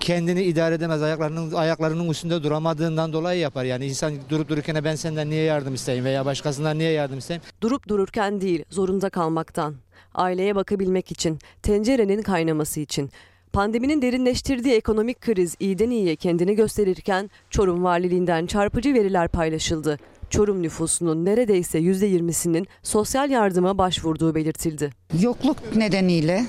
kendini 0.00 0.42
idare 0.42 0.74
edemez 0.74 1.02
ayaklarının 1.02 1.52
ayaklarının 1.52 2.08
üstünde 2.08 2.42
duramadığından 2.42 3.12
dolayı 3.12 3.40
yapar. 3.40 3.64
Yani 3.64 3.86
insan 3.86 4.14
durup 4.30 4.48
dururken 4.48 4.84
ben 4.84 4.94
senden 4.94 5.30
niye 5.30 5.42
yardım 5.42 5.74
isteyeyim 5.74 6.04
veya 6.04 6.24
başkasından 6.24 6.78
niye 6.78 6.90
yardım 6.90 7.18
isteyeyim? 7.18 7.42
Durup 7.60 7.88
dururken 7.88 8.40
değil, 8.40 8.64
zorunda 8.70 9.10
kalmaktan. 9.10 9.74
Aileye 10.14 10.54
bakabilmek 10.54 11.10
için, 11.10 11.38
tencerenin 11.62 12.22
kaynaması 12.22 12.80
için. 12.80 13.10
Pandeminin 13.52 14.02
derinleştirdiği 14.02 14.74
ekonomik 14.74 15.20
kriz 15.20 15.56
iyiden 15.60 15.90
iyiye 15.90 16.16
kendini 16.16 16.54
gösterirken 16.54 17.30
Çorum 17.50 17.84
Valiliğinden 17.84 18.46
çarpıcı 18.46 18.94
veriler 18.94 19.28
paylaşıldı. 19.28 19.98
Çorum 20.30 20.62
nüfusunun 20.62 21.24
neredeyse 21.24 21.78
%20'sinin 21.78 22.66
sosyal 22.82 23.30
yardıma 23.30 23.78
başvurduğu 23.78 24.34
belirtildi. 24.34 24.90
Yokluk 25.20 25.76
nedeniyle 25.76 26.46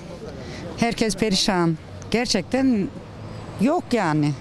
herkes 0.77 1.15
perişan. 1.15 1.77
Gerçekten 2.11 2.87
yok 3.61 3.83
yani. 3.91 4.31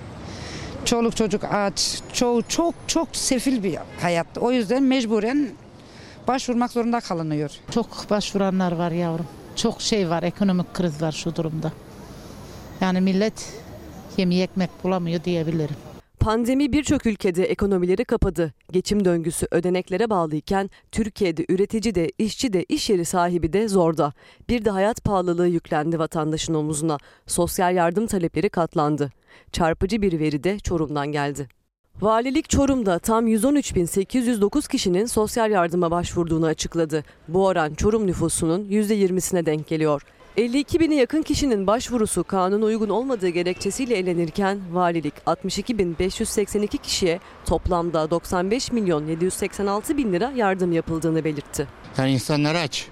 Çoluk 0.85 1.17
çocuk 1.17 1.45
aç, 1.45 2.01
çoğu 2.13 2.43
çok 2.49 2.75
çok 2.87 3.09
sefil 3.13 3.63
bir 3.63 3.79
hayat. 4.01 4.27
O 4.41 4.53
yüzden 4.53 4.83
mecburen 4.83 5.49
başvurmak 6.29 6.71
zorunda 6.71 7.01
kalınıyor. 7.01 7.51
Çok 7.71 8.11
başvuranlar 8.11 8.73
var 8.73 8.91
yavrum. 8.91 9.27
Çok 9.57 9.81
şey 9.81 10.11
var, 10.11 10.23
ekonomik 10.23 10.75
kriz 10.75 11.03
var 11.03 11.13
şu 11.13 11.37
durumda. 11.37 11.73
Yani 12.83 13.01
millet 13.01 13.63
yemeği 14.17 14.43
ekmek 14.43 14.71
bulamıyor 14.85 15.25
diyebilirim. 15.25 15.77
Pandemi 16.21 16.73
birçok 16.73 17.07
ülkede 17.07 17.45
ekonomileri 17.45 18.05
kapadı. 18.05 18.53
Geçim 18.73 19.05
döngüsü 19.05 19.47
ödeneklere 19.51 20.11
bağlıyken 20.11 20.71
Türkiye'de 20.93 21.47
üretici 21.49 21.95
de, 21.95 22.11
işçi 22.19 22.53
de, 22.53 22.65
iş 22.65 22.91
yeri 22.91 23.05
sahibi 23.05 23.53
de 23.53 23.69
zorda. 23.69 24.13
Bir 24.49 24.65
de 24.65 24.71
hayat 24.71 25.05
pahalılığı 25.05 25.49
yüklendi 25.49 25.99
vatandaşın 25.99 26.55
omuzuna. 26.55 26.99
Sosyal 27.27 27.75
yardım 27.75 28.07
talepleri 28.07 28.49
katlandı. 28.49 29.13
Çarpıcı 29.53 30.03
bir 30.03 30.19
veri 30.21 30.45
de 30.45 30.59
Çorum'dan 30.59 31.13
geldi. 31.13 31.49
Valilik 32.01 32.49
Çorum'da 32.51 32.99
tam 32.99 33.29
113.809 33.29 34.69
kişinin 34.69 35.07
sosyal 35.07 35.51
yardıma 35.51 35.91
başvurduğunu 35.91 36.47
açıkladı. 36.47 37.05
Bu 37.29 37.47
oran 37.47 37.75
Çorum 37.75 38.07
nüfusunun 38.07 38.65
%20'sine 38.65 39.47
denk 39.47 39.69
geliyor. 39.69 40.03
52 40.37 40.81
bine 40.81 40.95
yakın 40.95 41.23
kişinin 41.23 41.67
başvurusu 41.67 42.25
kanuna 42.25 42.65
uygun 42.65 42.89
olmadığı 42.89 43.29
gerekçesiyle 43.29 43.97
elenirken 43.97 44.61
valilik 44.73 45.15
62.582 45.27 46.79
kişiye 46.79 47.21
toplamda 47.47 48.11
95 48.11 48.73
milyon 48.73 49.07
786 49.07 49.97
bin 49.97 50.13
lira 50.13 50.33
yardım 50.37 50.73
yapıldığını 50.73 51.25
belirtti. 51.25 51.69
Yani 51.99 52.13
insanlar 52.13 52.55
aç. 52.55 52.87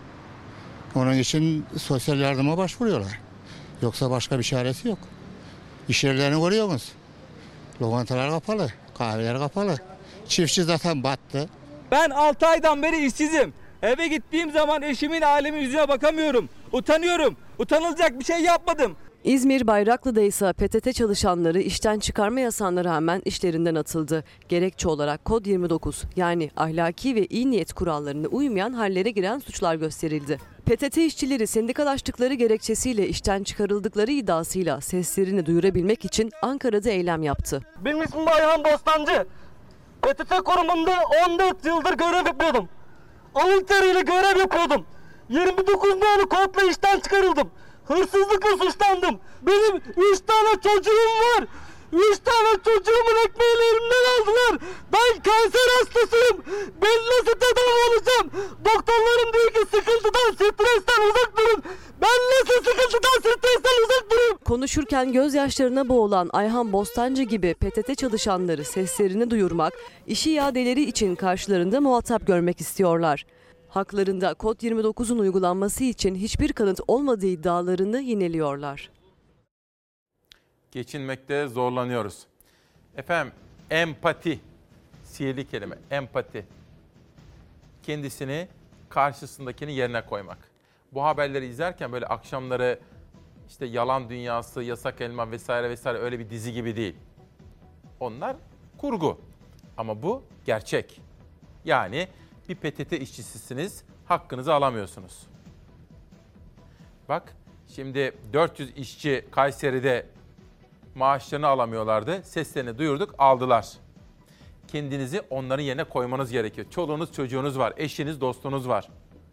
Onun 0.95 1.19
için 1.19 1.65
sosyal 1.79 2.19
yardıma 2.19 2.59
başvuruyorlar. 2.59 3.21
Yoksa 3.83 4.11
başka 4.11 4.39
bir 4.39 4.45
çaresi 4.45 4.89
yok. 4.89 4.99
İş 5.89 6.05
yerlerini 6.05 6.43
görüyorsunuz. 6.43 6.93
Lokantalar 7.83 8.31
kapalı, 8.31 8.69
kahveler 8.99 9.39
kapalı. 9.39 9.77
Çiftçi 10.29 10.63
zaten 10.63 11.03
battı. 11.03 11.49
Ben 11.91 12.11
6 12.11 12.47
aydan 12.47 12.83
beri 12.83 13.07
işsizim. 13.07 13.53
Eve 13.83 14.09
gittiğim 14.09 14.51
zaman 14.51 14.83
eşimin 14.83 15.23
ailemin 15.23 15.61
yüzüne 15.61 15.89
bakamıyorum. 15.89 16.49
Utanıyorum. 16.73 17.37
Utanılacak 17.59 18.19
bir 18.19 18.25
şey 18.25 18.41
yapmadım. 18.41 18.97
İzmir 19.25 19.67
Bayraklı'da 19.67 20.21
ise 20.21 20.53
PTT 20.53 20.95
çalışanları 20.95 21.61
işten 21.61 21.99
çıkarma 21.99 22.41
yasağına 22.41 22.85
rağmen 22.85 23.23
işlerinden 23.25 23.75
atıldı. 23.75 24.25
Gerekçe 24.49 24.89
olarak 24.89 25.25
Kod 25.25 25.47
29 25.47 26.03
yani 26.17 26.51
ahlaki 26.57 27.15
ve 27.15 27.27
iyi 27.27 27.51
niyet 27.51 27.73
kurallarına 27.73 28.27
uymayan 28.27 28.73
hallere 28.73 29.11
giren 29.11 29.39
suçlar 29.39 29.75
gösterildi. 29.75 30.39
PTT 30.67 30.97
işçileri 30.97 31.47
sendikalaştıkları 31.47 32.35
gerekçesiyle 32.35 33.09
işten 33.09 33.43
çıkarıldıkları 33.43 34.11
iddiasıyla 34.11 34.81
seslerini 34.81 35.47
duyurabilmek 35.47 36.05
için 36.05 36.31
Ankara'da 36.43 36.91
eylem 36.91 37.23
yaptı. 37.23 37.61
Benim 37.85 38.03
ismim 38.03 38.29
Ayhan 38.29 38.65
Bostancı. 38.65 39.27
PTT 40.03 40.35
kurumunda 40.45 40.95
14 41.29 41.65
yıldır 41.65 41.95
görev 41.95 42.27
yapıyordum. 42.27 42.69
Alın 43.35 43.65
teriyle 43.65 44.01
görev 44.01 44.39
yapıyordum. 44.39 44.87
29 45.29 45.91
nolu 45.91 46.29
kodla 46.29 46.63
işten 46.71 47.01
çıkarıldım. 47.01 47.51
Hırsızlıkla 47.85 48.51
suçlandım. 48.51 49.21
Benim 49.43 49.77
3 49.77 50.21
tane 50.27 50.55
çocuğum 50.63 50.91
var. 50.91 51.45
3 51.93 52.19
tane 52.25 52.51
çocuğumun 52.65 53.17
ekmeğini 53.27 53.63
elimden 53.71 54.05
aldılar. 54.15 54.61
Ben 54.93 55.23
kanser 55.23 55.69
hastasıyım. 55.79 56.37
Ben 56.83 56.99
nasıl 57.11 57.35
tedavi 57.43 57.81
olacağım? 57.89 58.31
Doktorlarım 58.65 59.33
diyor 59.33 59.51
ki 59.51 59.61
sıkıntıdan, 59.77 60.33
stresten 60.35 61.03
uzak 61.11 61.39
durun. 61.39 61.63
Ben 62.01 62.19
nasıl 62.33 62.55
sıkıntıdan, 62.55 63.19
stresten 63.21 63.85
uzak 63.85 64.11
durayım? 64.11 64.37
Konuşurken 64.45 65.13
gözyaşlarına 65.13 65.89
boğulan 65.89 66.31
Ayhan 66.33 66.73
Bostancı 66.73 67.23
gibi 67.23 67.55
PTT 67.55 67.99
çalışanları 67.99 68.65
seslerini 68.65 69.31
duyurmak, 69.31 69.73
işi 70.07 70.31
iadeleri 70.33 70.83
için 70.83 71.15
karşılarında 71.15 71.81
muhatap 71.81 72.27
görmek 72.27 72.61
istiyorlar. 72.61 73.27
Haklarında 73.69 74.35
Kod 74.35 74.61
29'un 74.61 75.19
uygulanması 75.19 75.85
için 75.85 76.15
hiçbir 76.15 76.53
kanıt 76.53 76.81
olmadığı 76.89 77.27
iddialarını 77.27 78.01
yineliyorlar. 78.01 79.00
Geçinmekte 80.73 81.49
zorlanıyoruz. 81.49 82.27
Efendim 82.97 83.33
empati, 83.71 84.41
sihirli 85.05 85.49
kelime, 85.49 85.79
empati. 85.91 86.47
Kendisini 87.83 88.49
karşısındakinin 88.89 89.73
yerine 89.73 90.07
koymak. 90.07 90.39
Bu 90.93 91.05
haberleri 91.05 91.47
izlerken 91.47 91.93
böyle 91.93 92.07
akşamları 92.07 92.79
işte 93.49 93.67
yalan 93.67 94.09
dünyası, 94.09 94.63
yasak 94.63 95.01
elma 95.01 95.31
vesaire 95.31 95.71
vesaire 95.71 95.99
öyle 95.99 96.19
bir 96.19 96.31
dizi 96.31 96.53
gibi 96.53 96.77
değil. 96.77 96.97
Onlar 98.01 98.37
kurgu. 98.79 99.21
Ama 99.77 100.03
bu 100.03 100.23
gerçek. 100.47 101.01
Yani 101.65 102.09
bir 102.49 102.55
PTT 102.55 102.93
işçisisiniz, 102.93 103.85
hakkınızı 104.07 104.55
alamıyorsunuz. 104.55 105.27
Bak 107.09 107.37
şimdi 107.69 108.15
400 108.33 108.77
işçi 108.77 109.27
Kayseri'de 109.31 110.07
maaşlarını 110.95 111.47
alamıyorlardı. 111.47 112.23
Seslerini 112.23 112.79
duyurduk, 112.79 113.15
aldılar. 113.19 113.67
Kendinizi 114.69 115.23
onların 115.31 115.63
yerine 115.63 115.85
koymanız 115.85 116.31
gerekiyor. 116.31 116.67
Çoluğunuz, 116.71 117.13
çocuğunuz 117.13 117.59
var, 117.59 117.73
eşiniz, 117.77 118.21
dostunuz 118.21 118.69
var. 118.69 118.89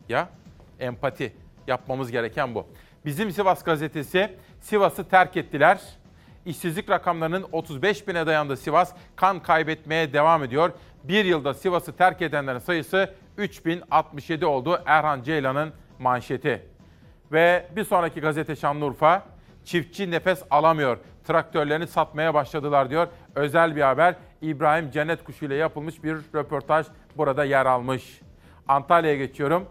Ya 0.10 0.30
empati 0.80 1.34
yapmamız 1.68 2.12
gereken 2.12 2.56
bu. 2.56 2.68
Bizim 3.06 3.32
Sivas 3.32 3.64
gazetesi 3.64 4.36
Sivas'ı 4.62 5.10
terk 5.10 5.38
ettiler. 5.38 5.82
İşsizlik 6.46 6.90
rakamlarının 6.90 7.46
35 7.52 8.08
bine 8.08 8.28
dayandığı 8.28 8.58
Sivas 8.58 8.94
kan 9.16 9.40
kaybetmeye 9.40 10.14
devam 10.14 10.44
ediyor. 10.44 10.72
Bir 11.04 11.26
yılda 11.26 11.54
Sivas'ı 11.54 11.96
terk 11.96 12.22
edenlerin 12.22 12.60
sayısı 12.60 13.14
3067 13.38 14.46
oldu. 14.46 14.82
Erhan 14.86 15.24
Ceylan'ın 15.24 15.74
manşeti. 16.00 16.66
Ve 17.32 17.68
bir 17.76 17.84
sonraki 17.84 18.22
gazete 18.22 18.56
Şanlıurfa. 18.56 19.37
Çiftçi 19.68 20.12
nefes 20.12 20.44
alamıyor. 20.52 20.98
Traktörlerini 21.24 21.88
satmaya 21.88 22.34
başladılar 22.34 22.90
diyor. 22.90 23.08
Özel 23.36 23.76
bir 23.76 23.82
haber. 23.82 24.16
İbrahim 24.42 24.92
Cennet 24.92 25.24
Kuşu 25.24 25.46
ile 25.46 25.56
yapılmış 25.56 26.04
bir 26.04 26.16
röportaj 26.36 26.88
burada 27.18 27.44
yer 27.46 27.66
almış. 27.66 28.22
Antalya'ya 28.68 29.18
geçiyorum. 29.18 29.66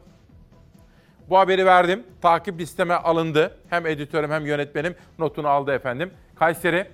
Bu 1.30 1.38
haberi 1.38 1.66
verdim. 1.66 2.02
Takip 2.22 2.60
listeme 2.60 2.94
alındı. 2.94 3.58
Hem 3.70 3.86
editörüm 3.86 4.30
hem 4.30 4.46
yönetmenim 4.46 4.94
notunu 5.18 5.48
aldı 5.48 5.72
efendim. 5.72 6.10
Kayseri 6.34 6.86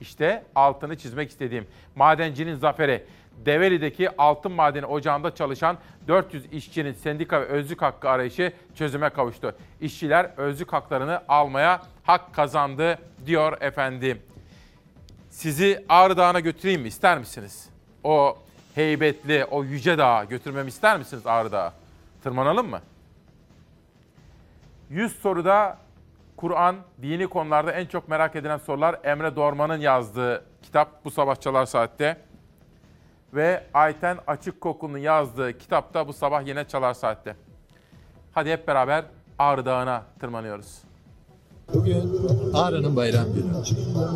işte 0.00 0.44
altını 0.54 0.96
çizmek 0.96 1.30
istediğim 1.30 1.66
madencinin 1.94 2.54
zaferi. 2.54 3.04
Develi'deki 3.46 4.16
altın 4.20 4.52
madeni 4.52 4.86
ocağında 4.86 5.34
çalışan 5.34 5.78
400 6.08 6.52
işçinin 6.52 6.92
sendika 6.92 7.40
ve 7.40 7.44
özlük 7.44 7.82
hakkı 7.82 8.08
arayışı 8.08 8.52
çözüme 8.74 9.08
kavuştu. 9.08 9.54
İşçiler 9.80 10.30
özlük 10.36 10.72
haklarını 10.72 11.20
almaya 11.28 11.82
hak 12.02 12.34
kazandı 12.34 12.98
diyor 13.26 13.60
efendim. 13.60 14.22
Sizi 15.30 15.84
Ağrı 15.88 16.16
Dağı'na 16.16 16.40
götüreyim 16.40 16.82
mi 16.82 16.88
ister 16.88 17.18
misiniz? 17.18 17.68
O 18.04 18.38
heybetli, 18.74 19.44
o 19.44 19.64
yüce 19.64 19.98
dağa 19.98 20.24
götürmemi 20.24 20.68
ister 20.68 20.98
misiniz 20.98 21.26
Ağrı 21.26 21.52
Dağı? 21.52 21.72
Tırmanalım 22.22 22.70
mı? 22.70 22.80
100 24.90 25.16
soruda 25.16 25.78
Kur'an, 26.36 26.76
dini 27.02 27.26
konularda 27.26 27.72
en 27.72 27.86
çok 27.86 28.08
merak 28.08 28.36
edilen 28.36 28.58
sorular 28.58 29.00
Emre 29.04 29.36
Dorman'ın 29.36 29.80
yazdığı 29.80 30.44
kitap 30.62 31.04
bu 31.04 31.10
sabah 31.10 31.40
çalar 31.40 31.66
saatte. 31.66 32.16
Ve 33.34 33.66
Ayten 33.74 34.18
Açık 34.26 34.60
Koku'nun 34.60 34.98
yazdığı 34.98 35.58
kitapta 35.58 36.08
bu 36.08 36.12
sabah 36.12 36.46
yine 36.46 36.64
çalar 36.64 36.94
saatte. 36.94 37.36
Hadi 38.32 38.50
hep 38.50 38.68
beraber 38.68 39.04
Ağrı 39.38 39.66
Dağı'na 39.66 40.04
tırmanıyoruz. 40.20 40.83
Bugün 41.74 42.20
Ağrı'nın 42.54 42.96
bayram 42.96 43.24
günü. 43.34 43.44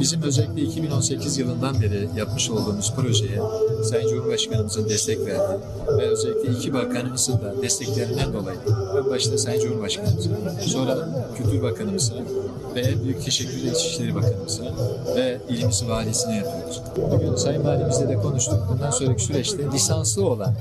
Bizim 0.01 0.23
özellikle 0.23 0.63
2018 0.63 1.39
yılından 1.39 1.83
beri 1.83 2.09
yapmış 2.17 2.51
olduğumuz 2.51 2.95
projeye 2.95 3.41
Sayın 3.85 4.09
Cumhurbaşkanımızın 4.09 4.89
destek 4.89 5.19
verdiği 5.19 5.59
ve 5.99 6.07
özellikle 6.09 6.53
iki 6.53 6.75
bakanımızın 6.75 7.33
da 7.33 7.63
desteklerinden 7.63 8.33
dolayı 8.33 8.59
en 8.99 9.11
başta 9.11 9.39
Sayın 9.39 9.61
Cumhurbaşkanımıza, 9.61 10.31
sonra 10.67 11.09
Kültür 11.37 11.63
Bakanımıza 11.63 12.15
ve 12.75 12.81
en 12.81 13.05
büyük 13.05 13.25
teşekkür 13.25 13.63
de 13.63 13.73
İçişleri 13.73 14.15
Bakanımıza 14.15 14.65
ve 15.17 15.39
ilimizin 15.49 15.89
valisine 15.89 16.37
yapıyoruz. 16.37 16.81
Bugün 17.13 17.35
Sayın 17.35 17.65
Valimizle 17.65 18.09
de 18.09 18.15
konuştuk. 18.15 18.59
Bundan 18.73 18.91
sonraki 18.91 19.23
süreçte 19.23 19.73
lisanslı 19.73 20.27
olan, 20.27 20.55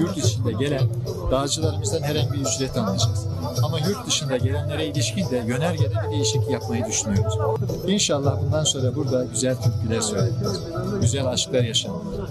yurt 0.00 0.16
içinde 0.16 0.52
gelen 0.52 0.88
dağcılarımızdan 1.30 2.02
herhangi 2.02 2.32
bir 2.32 2.40
ücret 2.40 2.76
almayacağız. 2.76 3.26
Ama 3.62 3.78
yurt 3.78 4.06
dışında 4.06 4.36
gelenlere 4.36 4.86
ilişkin 4.86 5.30
de 5.30 5.36
yönergede 5.36 5.92
bir 6.06 6.10
değişiklik 6.10 6.43
yapmayı 6.50 6.86
düşünüyoruz. 6.86 7.38
İnşallah 7.86 8.42
bundan 8.42 8.64
sonra 8.64 8.94
burada 8.94 9.24
güzel 9.24 9.56
türküler 9.56 10.00
söyleyeceğiz. 10.00 10.60
Güzel 11.00 11.26
aşklar 11.26 11.62
yaşanmalı. 11.62 12.28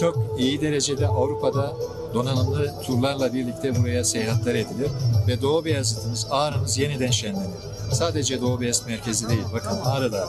Çok 0.00 0.18
iyi 0.38 0.60
derecede 0.60 1.08
Avrupa'da 1.08 1.72
donanımlı 2.14 2.72
turlarla 2.86 3.34
birlikte 3.34 3.76
buraya 3.76 4.04
seyahatler 4.04 4.54
edilir 4.54 4.90
ve 5.28 5.42
Doğu 5.42 5.64
Beyazıt'ımız, 5.64 6.26
Ağrı'mız 6.30 6.78
yeniden 6.78 7.10
şenlenir. 7.10 7.50
Sadece 7.92 8.40
Doğu 8.40 8.60
Beyazıt 8.60 8.86
merkezi 8.86 9.28
değil, 9.28 9.44
bakın 9.54 9.78
Ağrı'da, 9.84 10.28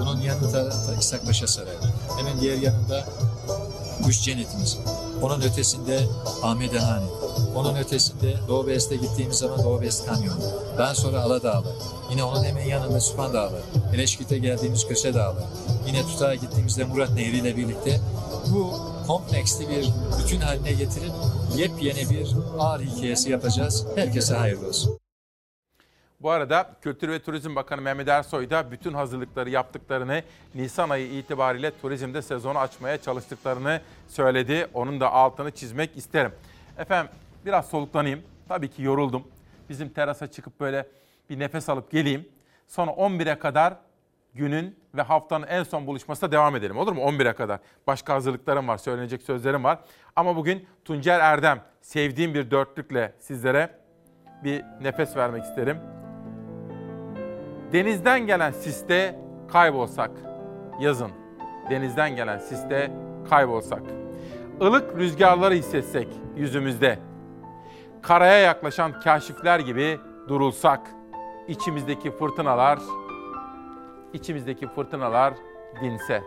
bunun 0.00 0.20
yanında 0.20 0.64
da 0.66 0.72
İshak 1.00 1.26
Paşa 1.26 1.46
Sarayı, 1.46 1.78
hemen 2.18 2.40
diğer 2.40 2.56
yanında 2.56 3.04
Kuş 4.04 4.22
Cennetimiz, 4.22 4.78
onun 5.22 5.40
ötesinde 5.40 6.00
Ahmet 6.42 6.80
Hane, 6.80 7.06
onun 7.56 7.76
ötesinde 7.76 8.34
Doğu 8.48 8.66
Beyazıt'a 8.66 8.94
gittiğimiz 8.94 9.38
zaman 9.38 9.64
Doğu 9.64 9.80
Beyazıt 9.80 10.06
Kanyonu, 10.06 10.40
daha 10.78 10.94
sonra 10.94 11.22
Aladağlar, 11.22 11.72
yine 12.10 12.24
onun 12.24 12.44
hemen 12.44 12.64
yanında 12.64 13.00
Süphan 13.00 13.32
Dağları, 13.32 13.62
Eleşkit'e 13.94 14.38
geldiğimiz 14.38 14.88
Köse 14.88 15.14
Dağları, 15.14 15.44
yine 15.86 16.02
Tutağ'a 16.02 16.34
gittiğimizde 16.34 16.84
Murat 16.84 17.10
Nehri 17.10 17.36
ile 17.38 17.56
birlikte 17.56 18.00
bu 18.54 18.72
kompleksli 19.06 19.68
bir 19.68 19.88
bütün 20.22 20.40
haline 20.40 20.72
getirip 20.72 21.12
yepyeni 21.56 22.10
bir 22.10 22.34
ağır 22.58 22.80
hikayesi 22.80 23.30
yapacağız. 23.30 23.84
Herkese 23.96 24.34
hayırlı 24.34 24.68
olsun. 24.68 25.01
Bu 26.22 26.30
arada 26.30 26.70
Kültür 26.80 27.08
ve 27.08 27.18
Turizm 27.22 27.56
Bakanı 27.56 27.80
Mehmet 27.82 28.08
Ersoy 28.08 28.50
da 28.50 28.70
bütün 28.70 28.92
hazırlıkları 28.92 29.50
yaptıklarını, 29.50 30.22
Nisan 30.54 30.90
ayı 30.90 31.06
itibariyle 31.06 31.78
turizmde 31.80 32.22
sezonu 32.22 32.58
açmaya 32.58 32.98
çalıştıklarını 32.98 33.80
söyledi. 34.08 34.66
Onun 34.74 35.00
da 35.00 35.12
altını 35.12 35.50
çizmek 35.50 35.96
isterim. 35.96 36.32
Efendim 36.78 37.12
biraz 37.46 37.68
soluklanayım. 37.68 38.22
Tabii 38.48 38.70
ki 38.70 38.82
yoruldum. 38.82 39.24
Bizim 39.68 39.88
terasa 39.88 40.26
çıkıp 40.26 40.60
böyle 40.60 40.86
bir 41.30 41.38
nefes 41.38 41.68
alıp 41.68 41.90
geleyim. 41.90 42.28
Sonra 42.68 42.90
11'e 42.90 43.38
kadar 43.38 43.74
günün 44.34 44.76
ve 44.94 45.02
haftanın 45.02 45.46
en 45.46 45.62
son 45.62 45.86
buluşmasına 45.86 46.32
devam 46.32 46.56
edelim. 46.56 46.78
Olur 46.78 46.92
mu? 46.92 47.00
11'e 47.00 47.32
kadar. 47.32 47.60
Başka 47.86 48.14
hazırlıklarım 48.14 48.68
var, 48.68 48.78
söylenecek 48.78 49.22
sözlerim 49.22 49.64
var. 49.64 49.78
Ama 50.16 50.36
bugün 50.36 50.66
Tuncer 50.84 51.20
Erdem, 51.20 51.62
sevdiğim 51.80 52.34
bir 52.34 52.50
dörtlükle 52.50 53.12
sizlere 53.18 53.78
bir 54.44 54.64
nefes 54.82 55.16
vermek 55.16 55.44
isterim. 55.44 55.91
Denizden 57.72 58.26
gelen 58.26 58.50
siste 58.50 59.18
kaybolsak, 59.52 60.10
yazın. 60.80 61.10
Denizden 61.70 62.16
gelen 62.16 62.38
siste 62.38 62.92
kaybolsak. 63.30 63.82
Ilık 64.60 64.96
rüzgarları 64.98 65.54
hissetsek 65.54 66.08
yüzümüzde. 66.36 66.98
Karaya 68.02 68.38
yaklaşan 68.38 69.00
kaşifler 69.00 69.60
gibi 69.60 69.98
durulsak. 70.28 70.80
içimizdeki 71.48 72.10
fırtınalar, 72.10 72.78
içimizdeki 74.12 74.68
fırtınalar 74.68 75.34
dinse. 75.82 76.22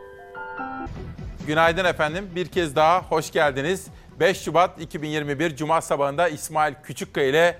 Günaydın 1.48 1.86
efendim. 1.86 2.30
Bir 2.36 2.46
kez 2.46 2.76
daha 2.76 3.02
hoş 3.02 3.32
geldiniz. 3.32 3.88
5 4.20 4.42
Şubat 4.42 4.82
2021 4.82 5.56
Cuma 5.56 5.82
sabahında 5.82 6.28
İsmail 6.28 6.74
Küçükkaya 6.84 7.28
ile 7.28 7.60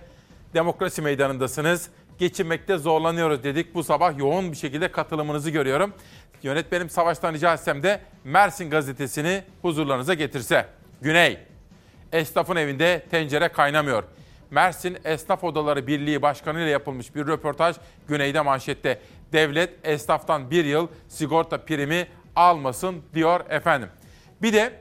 Demokrasi 0.54 1.02
Meydanı'ndasınız. 1.02 1.90
Geçinmekte 2.20 2.78
zorlanıyoruz 2.78 3.44
dedik. 3.44 3.76
Bu 3.76 3.84
sabah 3.84 4.18
yoğun 4.18 4.52
bir 4.52 4.58
şekilde 4.58 4.92
katılımınızı 4.92 5.50
görüyorum. 5.50 5.94
Yönetmenim 6.44 6.90
Savaş'tan 6.90 7.34
rica 7.34 7.54
etsem 7.54 7.84
de 7.84 8.02
Mersin 8.24 8.70
gazetesini 8.70 9.44
huzurlarınıza 9.62 10.14
getirse. 10.14 10.66
Güney. 11.02 11.40
Esnafın 12.12 12.56
evinde 12.56 13.06
tencere 13.12 13.48
kaynamıyor. 13.48 14.04
Mersin 14.52 14.98
Esnaf 15.04 15.44
Odaları 15.44 15.88
Birliği 15.88 16.22
Başkanı 16.22 16.60
ile 16.60 16.70
yapılmış 16.70 17.16
bir 17.16 17.28
röportaj 17.28 17.76
Güney'de 18.08 18.42
manşette. 18.42 19.00
Devlet 19.34 19.70
esnaftan 19.84 20.52
bir 20.52 20.66
yıl 20.66 20.88
sigorta 21.10 21.58
primi 21.58 22.08
almasın 22.36 23.02
diyor 23.14 23.40
efendim. 23.50 23.90
Bir 24.42 24.54
de 24.54 24.74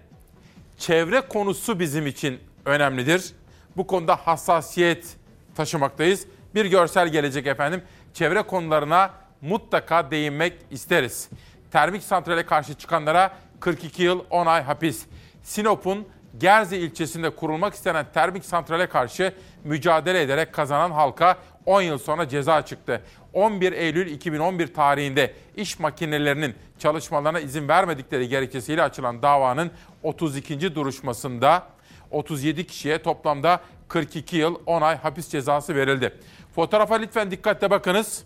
çevre 0.79 1.21
konusu 1.21 1.81
bizim 1.81 2.07
için 2.07 2.41
önemlidir. 2.65 3.33
Bu 3.77 3.87
konuda 3.87 4.17
hassasiyet 4.17 5.17
taşımaktayız. 5.55 6.27
Bir 6.55 6.67
görsel 6.67 7.09
gelecek 7.09 7.47
efendim. 7.47 7.83
Çevre 8.15 8.43
konularına 8.43 9.11
mutlaka 9.41 10.11
değinmek 10.11 10.53
isteriz. 10.71 11.29
Termik 11.73 12.03
santrale 12.03 12.47
karşı 12.47 12.75
çıkanlara 12.75 13.37
42 13.61 14.03
yıl 14.03 14.25
10 14.31 14.47
ay 14.47 14.63
hapis. 14.63 15.07
Sinop'un 15.43 16.09
Gerze 16.39 16.79
ilçesinde 16.79 17.31
kurulmak 17.31 17.75
istenen 17.75 18.07
termik 18.15 18.45
santrale 18.45 18.87
karşı 18.87 19.35
mücadele 19.65 20.23
ederek 20.23 20.53
kazanan 20.53 20.91
halka 20.91 21.39
10 21.67 21.83
yıl 21.83 21.99
sonra 21.99 22.29
ceza 22.29 22.63
çıktı. 22.63 23.03
11 23.33 23.73
Eylül 23.73 24.07
2011 24.07 24.75
tarihinde 24.75 25.35
iş 25.57 25.79
makinelerinin 25.79 26.55
çalışmalarına 26.79 27.41
izin 27.41 27.69
vermedikleri 27.69 28.29
gerekçesiyle 28.29 28.83
açılan 28.83 29.23
davanın 29.23 29.71
32. 30.03 30.75
duruşmasında 30.75 31.67
37 32.11 32.67
kişiye 32.67 33.03
toplamda 33.03 33.61
42 33.89 34.37
yıl 34.37 34.55
10 34.67 34.83
ay 34.83 34.97
hapis 34.97 35.29
cezası 35.29 35.75
verildi. 35.75 36.15
Fotoğrafa 36.55 36.95
lütfen 36.95 37.31
dikkatle 37.31 37.71
bakınız. 37.71 38.25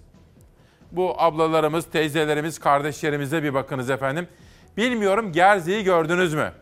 Bu 0.92 1.14
ablalarımız, 1.18 1.84
teyzelerimiz, 1.84 2.58
kardeşlerimize 2.58 3.42
bir 3.42 3.54
bakınız 3.54 3.90
efendim. 3.90 4.28
Bilmiyorum 4.76 5.32
Gerze'yi 5.32 5.84
gördünüz 5.84 6.34
mü? 6.34 6.52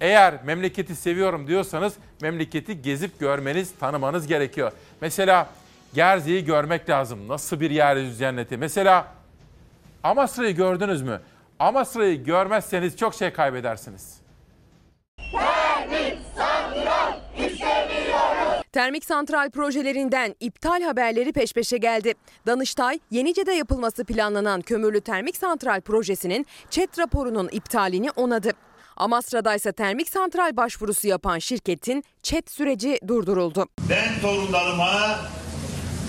Eğer 0.00 0.34
memleketi 0.44 0.96
seviyorum 0.96 1.46
diyorsanız 1.46 1.94
memleketi 2.22 2.82
gezip 2.82 3.20
görmeniz, 3.20 3.74
tanımanız 3.80 4.26
gerekiyor. 4.26 4.72
Mesela 5.00 5.48
Gerze'yi 5.94 6.44
görmek 6.44 6.90
lazım. 6.90 7.28
Nasıl 7.28 7.60
bir 7.60 7.70
yeryüzü 7.70 8.18
cenneti? 8.18 8.56
Mesela 8.56 9.06
Amasra'yı 10.02 10.56
gördünüz 10.56 11.02
mü? 11.02 11.20
Amasra'yı 11.58 12.24
görmezseniz 12.24 12.96
çok 12.96 13.14
şey 13.14 13.32
kaybedersiniz. 13.32 14.23
Termik 18.74 19.04
santral 19.04 19.50
projelerinden 19.50 20.34
iptal 20.40 20.82
haberleri 20.82 21.32
peş 21.32 21.52
peşe 21.52 21.76
geldi. 21.76 22.14
Danıştay, 22.46 22.98
Yenice'de 23.10 23.52
yapılması 23.52 24.04
planlanan 24.04 24.60
kömürlü 24.60 25.00
termik 25.00 25.36
santral 25.36 25.80
projesinin 25.80 26.46
ÇED 26.70 26.98
raporunun 26.98 27.48
iptalini 27.52 28.10
onadı. 28.10 28.50
Amasra'da 28.96 29.54
ise 29.54 29.72
termik 29.72 30.08
santral 30.08 30.56
başvurusu 30.56 31.08
yapan 31.08 31.38
şirketin 31.38 32.04
ÇED 32.22 32.48
süreci 32.48 32.98
durduruldu. 33.08 33.66
Ben 33.90 34.20
torunlarıma 34.22 35.20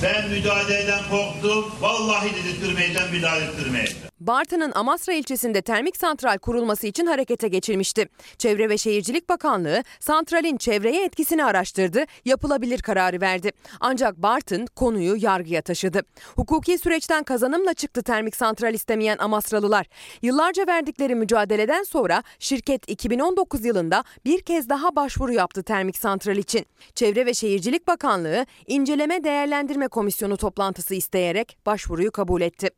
Ben 0.04 0.30
müdahaleden 0.30 1.00
korktum. 1.10 1.66
Vallahi 1.82 2.30
dedirttirmeyeceğim, 2.36 3.12
müdahale 3.12 3.46
ettirmeyeceğim. 3.46 4.06
Bartın'ın 4.20 4.72
Amasra 4.76 5.14
ilçesinde 5.14 5.62
termik 5.62 5.98
santral 5.98 6.38
kurulması 6.38 6.88
için 6.88 7.06
harekete 7.06 7.48
geçilmişti. 7.48 8.10
Çevre 8.38 8.70
ve 8.70 8.78
Şehircilik 8.78 9.30
Bakanlığı 9.30 9.84
santralin 10.00 10.58
çevreye 10.58 11.06
etkisini 11.06 11.46
araştırdı, 11.46 12.06
yapılabilir 12.26 12.82
kararı 12.82 13.22
verdi. 13.22 13.52
Ancak 13.80 14.18
Bartın 14.18 14.66
konuyu 14.66 15.16
yargıya 15.20 15.62
taşıdı. 15.62 16.02
Hukuki 16.36 16.78
süreçten 16.78 17.24
kazanımla 17.24 17.74
çıktı 17.74 18.04
termik 18.04 18.36
santral 18.36 18.74
istemeyen 18.74 19.18
Amasralılar. 19.18 19.86
Yıllarca 20.22 20.68
verdikleri 20.68 21.16
mücadeleden 21.16 21.84
sonra 21.84 22.24
şirket 22.40 22.90
2019 22.90 23.66
yılında 23.66 24.04
bir 24.26 24.42
kez 24.42 24.70
daha 24.70 24.96
başvuru 24.96 25.34
yaptı 25.34 25.64
termik 25.64 25.98
santral 25.98 26.38
için. 26.38 26.66
Çevre 26.96 27.26
ve 27.26 27.34
Şehircilik 27.34 27.88
Bakanlığı 27.88 28.46
inceleme 28.68 29.24
değerlendirme 29.24 29.88
komisyonu 29.88 30.38
toplantısı 30.38 30.96
isteyerek 30.96 31.58
başvuruyu 31.66 32.12
kabul 32.12 32.42
etti. 32.42 32.70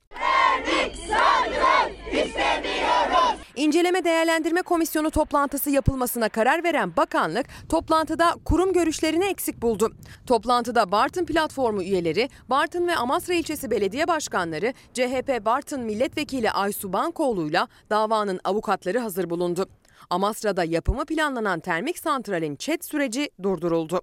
İnceleme 3.56 4.04
Değerlendirme 4.04 4.62
Komisyonu 4.62 5.12
toplantısı 5.12 5.70
yapılmasına 5.70 6.30
karar 6.30 6.64
veren 6.64 6.96
bakanlık 6.98 7.46
toplantıda 7.70 8.36
kurum 8.46 8.74
görüşlerini 8.74 9.26
eksik 9.26 9.62
buldu. 9.62 9.94
Toplantıda 10.28 10.92
Bartın 10.92 11.26
platformu 11.26 11.84
üyeleri, 11.84 12.30
Bartın 12.50 12.88
ve 12.88 12.96
Amasra 12.96 13.34
ilçesi 13.34 13.72
belediye 13.72 14.08
başkanları, 14.08 14.74
CHP 14.94 15.46
Bartın 15.46 15.82
milletvekili 15.82 16.52
Aysu 16.52 16.94
Bankoğlu'yla 16.94 17.68
davanın 17.90 18.40
avukatları 18.44 19.00
hazır 19.00 19.30
bulundu. 19.30 19.70
Amasra'da 20.10 20.64
yapımı 20.64 21.06
planlanan 21.06 21.60
termik 21.60 22.00
santralin 22.00 22.56
çet 22.56 22.86
süreci 22.86 23.30
durduruldu. 23.44 24.02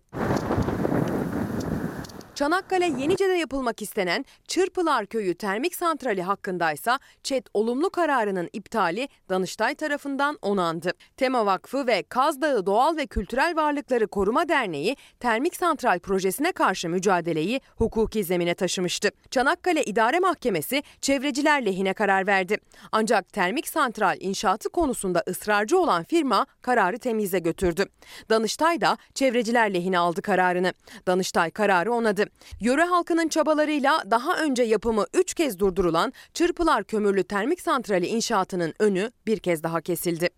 Çanakkale 2.35 2.85
Yenice'de 2.85 3.33
yapılmak 3.33 3.83
istenen 3.83 4.25
Çırpılar 4.49 5.07
Köyü 5.07 5.35
termik 5.35 5.75
santrali 5.75 6.23
hakkındaysa 6.23 6.99
ÇED 7.23 7.47
olumlu 7.55 7.91
kararının 7.91 8.49
iptali 8.53 9.09
Danıştay 9.29 9.75
tarafından 9.75 10.39
onandı. 10.43 10.93
Tema 11.17 11.47
Vakfı 11.47 11.87
ve 11.87 12.03
Kaz 12.03 12.41
Dağı 12.41 12.67
Doğal 12.67 12.97
ve 12.97 13.07
Kültürel 13.07 13.57
Varlıkları 13.57 14.07
Koruma 14.07 14.49
Derneği 14.49 14.97
termik 15.21 15.57
santral 15.57 15.99
projesine 15.99 16.53
karşı 16.53 16.89
mücadeleyi 16.89 17.61
hukuki 17.77 18.25
zemine 18.25 18.55
taşımıştı. 18.55 19.11
Çanakkale 19.31 19.85
İdare 19.85 20.19
Mahkemesi 20.19 20.83
çevreciler 21.01 21.67
lehine 21.67 21.93
karar 21.93 22.27
verdi. 22.27 22.59
Ancak 22.93 23.33
termik 23.33 23.69
santral 23.69 24.17
inşaatı 24.21 24.69
konusunda 24.69 25.23
ısrarcı 25.29 25.79
olan 25.79 26.05
firma 26.05 26.47
kararı 26.63 26.99
temize 26.99 27.39
götürdü. 27.39 27.85
Danıştay 28.31 28.81
da 28.81 28.99
çevreciler 29.15 29.75
lehine 29.75 29.99
aldı 29.99 30.23
kararını. 30.23 30.73
Danıştay 31.07 31.51
kararı 31.51 31.93
onadı. 31.93 32.24
Yöre 32.61 32.85
halkının 32.85 33.29
çabalarıyla 33.29 34.03
daha 34.11 34.37
önce 34.37 34.63
yapımı 34.63 35.07
3 35.15 35.35
kez 35.35 35.59
durdurulan 35.59 36.13
Çırpılar 36.35 36.85
Kömürlü 36.85 37.25
Termik 37.25 37.61
Santrali 37.61 38.07
inşaatının 38.07 38.75
önü 38.79 39.11
bir 39.27 39.39
kez 39.39 39.63
daha 39.63 39.81
kesildi. 39.81 40.29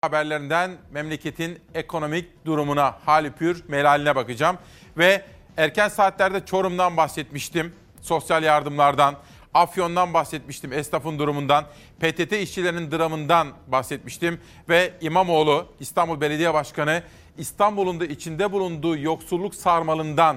haberlerinden 0.00 0.70
memleketin 0.90 1.58
ekonomik 1.74 2.46
durumuna, 2.46 2.98
hali 3.04 3.32
pür 3.32 3.64
melaline 3.68 4.16
bakacağım. 4.16 4.58
Ve 4.98 5.24
erken 5.56 5.88
saatlerde 5.88 6.46
Çorum'dan 6.46 6.96
bahsetmiştim, 6.96 7.72
sosyal 8.02 8.42
yardımlardan, 8.42 9.16
Afyon'dan 9.54 10.14
bahsetmiştim, 10.14 10.72
esnafın 10.72 11.18
durumundan, 11.18 11.64
PTT 12.00 12.32
işçilerinin 12.32 12.90
dramından 12.90 13.48
bahsetmiştim. 13.66 14.40
Ve 14.68 14.92
İmamoğlu, 15.00 15.66
İstanbul 15.80 16.20
Belediye 16.20 16.54
Başkanı, 16.54 17.02
İstanbul'un 17.38 18.00
da 18.00 18.06
içinde 18.06 18.52
bulunduğu 18.52 18.96
yoksulluk 18.96 19.54
sarmalından 19.54 20.36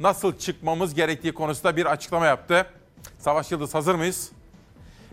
nasıl 0.00 0.38
çıkmamız 0.38 0.94
gerektiği 0.94 1.34
konusunda 1.34 1.76
bir 1.76 1.86
açıklama 1.86 2.26
yaptı. 2.26 2.66
Savaş 3.18 3.52
Yıldız 3.52 3.74
hazır 3.74 3.94
mıyız? 3.94 4.32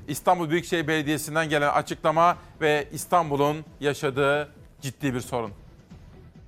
İstanbul 0.07 0.49
Büyükşehir 0.49 0.87
Belediyesi'nden 0.87 1.49
gelen 1.49 1.69
açıklama 1.73 2.37
ve 2.61 2.87
İstanbul'un 2.91 3.57
yaşadığı 3.79 4.49
ciddi 4.81 5.13
bir 5.13 5.19
sorun. 5.19 5.51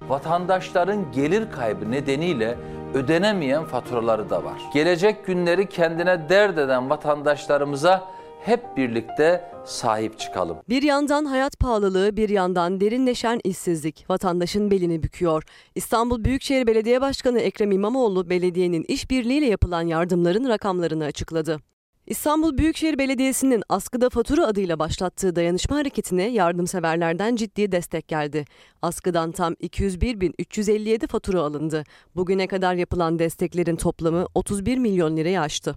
Vatandaşların 0.02 1.12
gelir 1.12 1.52
kaybı 1.52 1.92
nedeniyle 1.92 2.58
ödenemeyen 2.94 3.66
faturaları 3.66 4.30
da 4.30 4.44
var. 4.44 4.62
Gelecek 4.74 5.26
günleri 5.26 5.70
kendine 5.70 6.30
dert 6.30 6.58
eden 6.58 6.90
vatandaşlarımıza 6.90 8.04
hep 8.46 8.78
birlikte 8.78 9.52
sahip 9.66 10.20
çıkalım. 10.20 10.58
Bir 10.70 10.84
yandan 10.84 11.26
hayat 11.26 11.60
pahalılığı, 11.60 12.18
bir 12.18 12.30
yandan 12.30 12.82
derinleşen 12.82 13.40
işsizlik 13.44 14.10
vatandaşın 14.10 14.72
belini 14.72 15.04
büküyor. 15.04 15.44
İstanbul 15.76 16.24
Büyükşehir 16.24 16.68
Belediye 16.68 17.02
Başkanı 17.02 17.40
Ekrem 17.40 17.72
İmamoğlu 17.72 18.30
belediyenin 18.30 18.86
işbirliğiyle 18.88 19.46
yapılan 19.46 19.82
yardımların 19.82 20.50
rakamlarını 20.50 21.06
açıkladı. 21.06 21.60
İstanbul 22.08 22.58
Büyükşehir 22.58 22.98
Belediyesi'nin 23.00 23.64
askıda 23.70 24.10
fatura 24.10 24.48
adıyla 24.48 24.80
başlattığı 24.80 25.36
dayanışma 25.36 25.76
hareketine 25.76 26.24
yardımseverlerden 26.24 27.36
ciddi 27.36 27.72
destek 27.72 28.08
geldi. 28.08 28.46
Askıdan 28.82 29.32
tam 29.32 29.54
201.357 29.54 31.08
fatura 31.08 31.42
alındı. 31.42 31.84
Bugüne 32.16 32.48
kadar 32.48 32.76
yapılan 32.76 33.20
desteklerin 33.20 33.76
toplamı 33.76 34.28
31 34.36 34.78
milyon 34.78 35.18
lirayı 35.18 35.42
aştı. 35.42 35.76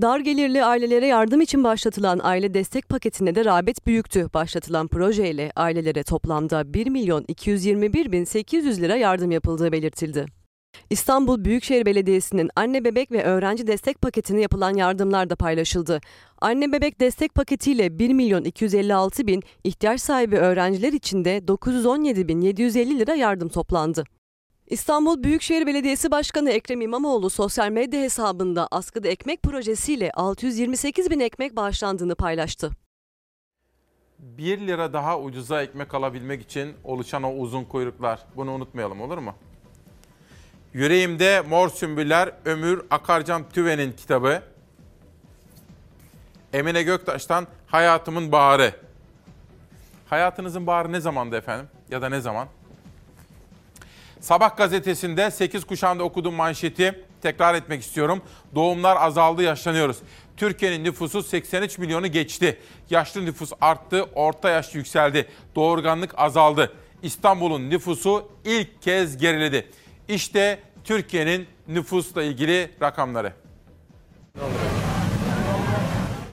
Dar 0.00 0.20
gelirli 0.20 0.64
ailelere 0.64 1.06
yardım 1.06 1.40
için 1.40 1.64
başlatılan 1.64 2.20
aile 2.22 2.54
destek 2.54 2.88
paketine 2.88 3.34
de 3.34 3.44
rağbet 3.44 3.86
büyüktü. 3.86 4.28
Başlatılan 4.34 4.88
projeyle 4.88 5.52
ailelere 5.56 6.02
toplamda 6.02 6.74
1 6.74 6.86
milyon 6.86 7.24
221 7.28 8.12
bin 8.12 8.24
800 8.24 8.80
lira 8.80 8.96
yardım 8.96 9.30
yapıldığı 9.30 9.72
belirtildi. 9.72 10.26
İstanbul 10.90 11.44
Büyükşehir 11.44 11.86
Belediyesi'nin 11.86 12.50
anne 12.56 12.84
bebek 12.84 13.12
ve 13.12 13.24
öğrenci 13.24 13.66
destek 13.66 14.02
paketine 14.02 14.40
yapılan 14.40 14.74
yardımlar 14.74 15.30
da 15.30 15.36
paylaşıldı. 15.36 16.00
Anne 16.40 16.72
bebek 16.72 17.00
destek 17.00 17.34
paketiyle 17.34 17.98
1 17.98 18.12
milyon 18.12 18.44
256 18.44 19.26
bin, 19.26 19.42
ihtiyaç 19.64 20.00
sahibi 20.00 20.36
öğrenciler 20.36 20.92
için 20.92 21.24
de 21.24 21.48
917 21.48 22.28
bin 22.28 22.40
750 22.40 22.98
lira 22.98 23.14
yardım 23.14 23.48
toplandı. 23.48 24.04
İstanbul 24.66 25.22
Büyükşehir 25.22 25.66
Belediyesi 25.66 26.10
Başkanı 26.10 26.50
Ekrem 26.50 26.80
İmamoğlu 26.80 27.30
sosyal 27.30 27.70
medya 27.70 28.00
hesabında 28.00 28.68
askıda 28.70 29.08
ekmek 29.08 29.42
projesiyle 29.42 30.10
628 30.10 31.10
bin 31.10 31.20
ekmek 31.20 31.56
bağışlandığını 31.56 32.14
paylaştı. 32.14 32.70
1 34.18 34.58
lira 34.58 34.92
daha 34.92 35.20
ucuza 35.20 35.62
ekmek 35.62 35.94
alabilmek 35.94 36.42
için 36.42 36.74
oluşan 36.84 37.22
o 37.22 37.32
uzun 37.32 37.64
kuyruklar. 37.64 38.20
Bunu 38.36 38.52
unutmayalım 38.52 39.00
olur 39.00 39.18
mu? 39.18 39.34
Yüreğimde 40.72 41.40
Mor 41.40 41.68
Sümbüller 41.68 42.32
Ömür 42.44 42.82
Akarcan 42.90 43.48
Tüven'in 43.48 43.92
kitabı. 43.92 44.42
Emine 46.52 46.82
Göktaş'tan 46.82 47.46
Hayatımın 47.66 48.32
Baharı. 48.32 48.74
Hayatınızın 50.06 50.66
baharı 50.66 50.92
ne 50.92 51.00
zamandı 51.00 51.36
efendim? 51.36 51.68
Ya 51.90 52.02
da 52.02 52.08
ne 52.08 52.20
zaman? 52.20 52.48
Sabah 54.22 54.56
gazetesinde 54.56 55.30
8 55.30 55.64
kuşağında 55.64 56.04
okuduğum 56.04 56.34
manşeti 56.34 57.04
tekrar 57.22 57.54
etmek 57.54 57.82
istiyorum. 57.82 58.22
Doğumlar 58.54 58.96
azaldı, 58.96 59.42
yaşlanıyoruz. 59.42 59.96
Türkiye'nin 60.36 60.84
nüfusu 60.84 61.22
83 61.22 61.78
milyonu 61.78 62.06
geçti. 62.06 62.58
Yaşlı 62.90 63.24
nüfus 63.26 63.52
arttı, 63.60 64.08
orta 64.14 64.50
yaş 64.50 64.74
yükseldi. 64.74 65.28
Doğurganlık 65.54 66.14
azaldı. 66.16 66.72
İstanbul'un 67.02 67.70
nüfusu 67.70 68.30
ilk 68.44 68.82
kez 68.82 69.16
geriledi. 69.16 69.70
İşte 70.08 70.58
Türkiye'nin 70.84 71.46
nüfusla 71.68 72.22
ilgili 72.22 72.70
rakamları. 72.82 73.32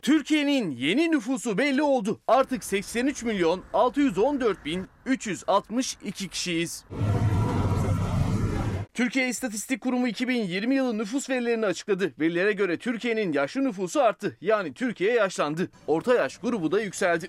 Türkiye'nin 0.02 0.72
yeni 0.72 1.12
nüfusu 1.12 1.58
belli 1.58 1.84
oldu. 1.84 2.20
Artık 2.28 2.64
83 2.64 3.24
milyon 3.24 3.64
614 3.74 4.66
bin 4.66 4.88
362 5.06 6.28
kişiyiz. 6.28 6.86
Türkiye 9.00 9.28
İstatistik 9.28 9.82
Kurumu 9.82 10.08
2020 10.08 10.76
yılı 10.76 10.98
nüfus 10.98 11.30
verilerini 11.30 11.66
açıkladı. 11.66 12.14
Verilere 12.20 12.52
göre 12.52 12.78
Türkiye'nin 12.78 13.34
yaşlı 13.34 13.64
nüfusu 13.64 14.02
arttı. 14.02 14.38
Yani 14.42 14.74
Türkiye 14.74 15.14
yaşlandı. 15.14 15.70
Orta 15.88 16.16
yaş 16.16 16.38
grubu 16.38 16.72
da 16.72 16.82
yükseldi. 16.82 17.28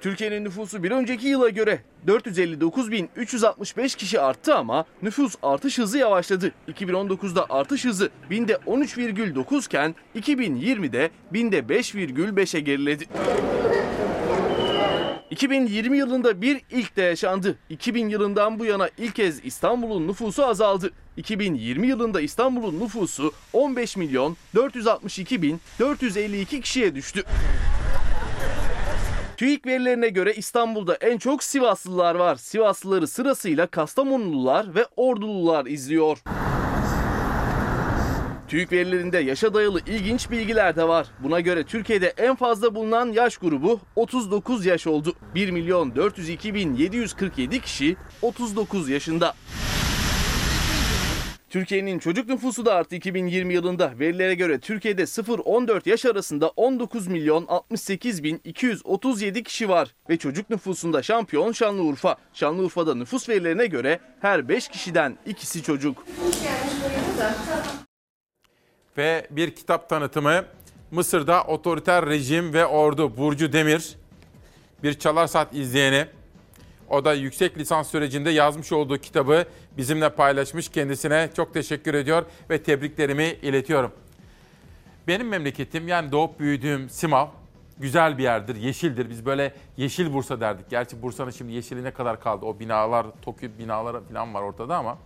Türkiye'nin 0.00 0.44
nüfusu 0.44 0.82
bir 0.82 0.90
önceki 0.90 1.26
yıla 1.26 1.48
göre 1.48 1.80
459.365 2.06 3.96
kişi 3.96 4.20
arttı 4.20 4.54
ama 4.54 4.84
nüfus 5.02 5.34
artış 5.42 5.78
hızı 5.78 5.98
yavaşladı. 5.98 6.52
2019'da 6.68 7.46
artış 7.50 7.84
hızı 7.84 8.10
binde 8.30 8.52
13,9 8.52 9.66
iken 9.66 9.94
2020'de 10.16 11.10
binde 11.32 11.58
5,5'e 11.58 12.60
geriledi. 12.60 13.04
2020 15.34 15.98
yılında 15.98 16.42
bir 16.42 16.60
ilk 16.70 16.96
de 16.96 17.02
yaşandı. 17.02 17.58
2000 17.70 18.08
yılından 18.08 18.58
bu 18.58 18.64
yana 18.64 18.88
ilk 18.98 19.14
kez 19.14 19.44
İstanbul'un 19.44 20.08
nüfusu 20.08 20.44
azaldı. 20.44 20.90
2020 21.16 21.86
yılında 21.86 22.20
İstanbul'un 22.20 22.80
nüfusu 22.80 23.32
15 23.52 23.96
milyon 23.96 24.36
462 24.54 25.42
bin 25.42 25.60
452 25.78 26.60
kişiye 26.60 26.94
düştü. 26.94 27.22
TÜİK 29.36 29.66
verilerine 29.66 30.08
göre 30.08 30.34
İstanbul'da 30.34 30.94
en 30.94 31.18
çok 31.18 31.42
Sivaslılar 31.44 32.14
var. 32.14 32.36
Sivaslıları 32.36 33.06
sırasıyla 33.06 33.66
Kastamonulular 33.66 34.74
ve 34.74 34.86
Ordulular 34.96 35.66
izliyor. 35.66 36.18
TÜİK 38.48 38.72
verilerinde 38.72 39.18
yaşa 39.18 39.54
dayalı 39.54 39.80
ilginç 39.86 40.30
bilgiler 40.30 40.76
de 40.76 40.88
var. 40.88 41.06
Buna 41.18 41.40
göre 41.40 41.64
Türkiye'de 41.64 42.14
en 42.16 42.34
fazla 42.34 42.74
bulunan 42.74 43.12
yaş 43.12 43.36
grubu 43.36 43.80
39 43.96 44.66
yaş 44.66 44.86
oldu. 44.86 45.14
1 45.34 45.50
milyon 45.50 45.96
402 45.96 46.54
bin 46.54 46.74
747 46.74 47.60
kişi 47.60 47.96
39 48.22 48.88
yaşında. 48.88 49.34
Türkiye'nin 51.54 51.98
çocuk 51.98 52.28
nüfusu 52.28 52.66
da 52.66 52.74
arttı 52.74 52.96
2020 52.96 53.54
yılında. 53.54 53.92
Verilere 53.98 54.34
göre 54.34 54.58
Türkiye'de 54.58 55.02
0-14 55.02 55.88
yaş 55.88 56.04
arasında 56.04 56.48
19 56.48 57.06
milyon 57.06 57.44
68 57.48 58.24
bin 58.24 58.40
237 58.44 59.42
kişi 59.42 59.68
var. 59.68 59.94
Ve 60.08 60.16
çocuk 60.16 60.50
nüfusunda 60.50 61.02
şampiyon 61.02 61.52
Şanlıurfa. 61.52 62.16
Şanlıurfa'da 62.32 62.94
nüfus 62.94 63.28
verilerine 63.28 63.66
göre 63.66 64.00
her 64.20 64.48
5 64.48 64.68
kişiden 64.68 65.18
ikisi 65.26 65.62
çocuk. 65.62 66.04
Ve 68.98 69.26
bir 69.30 69.54
kitap 69.54 69.88
tanıtımı. 69.88 70.44
Mısır'da 70.90 71.42
otoriter 71.42 72.06
rejim 72.06 72.52
ve 72.52 72.66
ordu 72.66 73.16
Burcu 73.16 73.52
Demir. 73.52 73.96
Bir 74.82 74.94
çalar 74.94 75.26
saat 75.26 75.54
izleyeni. 75.54 76.06
O 76.90 77.04
da 77.04 77.14
yüksek 77.14 77.58
lisans 77.58 77.90
sürecinde 77.90 78.30
yazmış 78.30 78.72
olduğu 78.72 78.98
kitabı 78.98 79.44
bizimle 79.76 80.08
paylaşmış. 80.08 80.68
Kendisine 80.68 81.30
çok 81.36 81.54
teşekkür 81.54 81.94
ediyor 81.94 82.24
ve 82.50 82.62
tebriklerimi 82.62 83.24
iletiyorum. 83.24 83.92
Benim 85.08 85.28
memleketim 85.28 85.88
yani 85.88 86.12
doğup 86.12 86.40
büyüdüğüm 86.40 86.90
Simav 86.90 87.26
güzel 87.78 88.18
bir 88.18 88.22
yerdir, 88.22 88.56
yeşildir. 88.56 89.10
Biz 89.10 89.26
böyle 89.26 89.54
yeşil 89.76 90.12
Bursa 90.12 90.40
derdik. 90.40 90.70
Gerçi 90.70 91.02
Bursa'nın 91.02 91.30
şimdi 91.30 91.52
yeşili 91.52 91.84
ne 91.84 91.90
kadar 91.90 92.20
kaldı? 92.20 92.46
O 92.46 92.58
binalar, 92.58 93.06
Tokyo 93.22 93.48
binaları 93.58 94.00
falan 94.00 94.34
var 94.34 94.42
ortada 94.42 94.76
ama. 94.76 94.98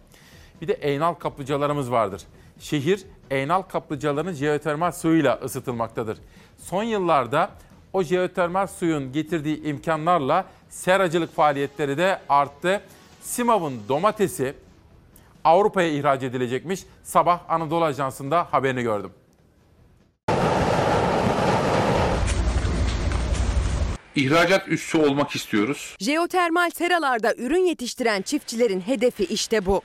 Bir 0.61 0.69
de 0.69 0.73
Eynal 0.73 1.15
kaplıcalarımız 1.15 1.91
vardır. 1.91 2.23
Şehir 2.59 3.05
Eynal 3.31 3.63
kaplıcalarının 3.63 4.33
jeotermal 4.33 4.93
suyuyla 4.93 5.41
ısıtılmaktadır. 5.45 6.19
Son 6.59 6.83
yıllarda 6.83 7.51
o 7.93 8.03
jeotermal 8.03 8.67
suyun 8.67 9.13
getirdiği 9.13 9.63
imkanlarla 9.65 10.45
seracılık 10.69 11.35
faaliyetleri 11.35 11.99
de 11.99 12.21
arttı. 12.29 12.81
Simav'ın 13.23 13.81
domatesi 13.89 14.55
Avrupa'ya 15.45 15.89
ihraç 15.89 16.23
edilecekmiş. 16.23 16.81
Sabah 17.03 17.41
Anadolu 17.49 17.85
Ajansı'nda 17.85 18.47
haberini 18.51 18.83
gördüm. 18.83 19.11
İhracat 24.17 24.69
üssü 24.69 24.99
olmak 24.99 25.35
istiyoruz. 25.35 25.97
Jeotermal 26.01 26.71
seralarda 26.71 27.35
ürün 27.35 27.67
yetiştiren 27.67 28.23
çiftçilerin 28.23 28.81
hedefi 28.81 29.25
işte 29.25 29.67
bu. 29.67 29.83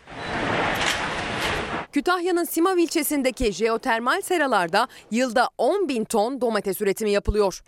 Kütahya'nın 1.93 2.43
Simav 2.43 2.77
ilçesindeki 2.77 3.51
jeotermal 3.51 4.21
seralarda 4.21 4.87
yılda 5.11 5.49
10 5.57 5.89
bin 5.89 6.03
ton 6.03 6.41
domates 6.41 6.81
üretimi 6.81 7.11
yapılıyor. 7.11 7.63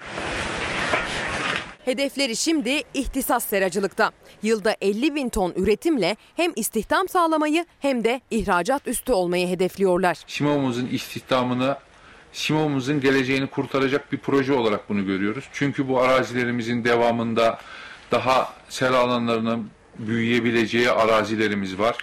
Hedefleri 1.86 2.36
şimdi 2.36 2.82
ihtisas 2.94 3.46
seracılıkta. 3.46 4.12
Yılda 4.44 4.76
50 4.82 5.16
bin 5.16 5.30
ton 5.30 5.54
üretimle 5.56 6.16
hem 6.36 6.52
istihdam 6.56 7.08
sağlamayı 7.08 7.66
hem 7.80 8.04
de 8.04 8.22
ihracat 8.32 8.88
üstü 8.88 9.14
olmayı 9.14 9.48
hedefliyorlar. 9.48 10.18
Simav'ımızın 10.28 10.88
istihdamını, 10.88 11.78
Simav'ımızın 12.34 13.02
geleceğini 13.02 13.48
kurtaracak 13.48 14.12
bir 14.12 14.18
proje 14.18 14.54
olarak 14.54 14.90
bunu 14.90 15.06
görüyoruz. 15.06 15.46
Çünkü 15.54 15.90
bu 15.90 16.02
arazilerimizin 16.02 16.84
devamında 16.84 17.60
daha 18.12 18.54
sera 18.70 18.98
alanlarının 18.98 19.70
büyüyebileceği 20.00 20.92
arazilerimiz 20.92 21.80
var. 21.80 21.98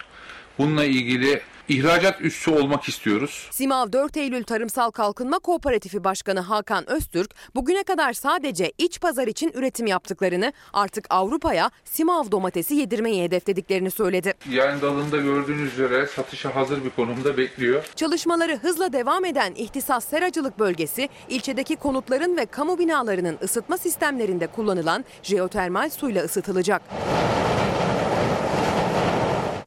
Bununla 0.57 0.85
ilgili 0.85 1.41
ihracat 1.69 2.21
üssü 2.21 2.51
olmak 2.51 2.89
istiyoruz. 2.89 3.47
Simav 3.51 3.91
4 3.91 4.17
Eylül 4.17 4.43
Tarımsal 4.43 4.91
Kalkınma 4.91 5.39
Kooperatifi 5.39 6.03
Başkanı 6.03 6.39
Hakan 6.39 6.89
Öztürk 6.89 7.35
bugüne 7.55 7.83
kadar 7.83 8.13
sadece 8.13 8.71
iç 8.77 9.01
pazar 9.01 9.27
için 9.27 9.51
üretim 9.53 9.87
yaptıklarını 9.87 10.53
artık 10.73 11.07
Avrupa'ya 11.09 11.71
Simav 11.85 12.31
domatesi 12.31 12.75
yedirmeyi 12.75 13.23
hedeflediklerini 13.23 13.91
söyledi. 13.91 14.33
Yani 14.49 14.81
dalında 14.81 15.17
gördüğünüz 15.17 15.73
üzere 15.73 16.07
satışa 16.07 16.55
hazır 16.55 16.83
bir 16.83 16.89
konumda 16.89 17.37
bekliyor. 17.37 17.83
Çalışmaları 17.95 18.57
hızla 18.57 18.93
devam 18.93 19.25
eden 19.25 19.53
İhtisas 19.55 20.05
Seracılık 20.05 20.59
Bölgesi, 20.59 21.09
ilçedeki 21.29 21.75
konutların 21.75 22.37
ve 22.37 22.45
kamu 22.45 22.79
binalarının 22.79 23.37
ısıtma 23.43 23.77
sistemlerinde 23.77 24.47
kullanılan 24.47 25.05
jeotermal 25.23 25.89
suyla 25.89 26.23
ısıtılacak. 26.23 26.81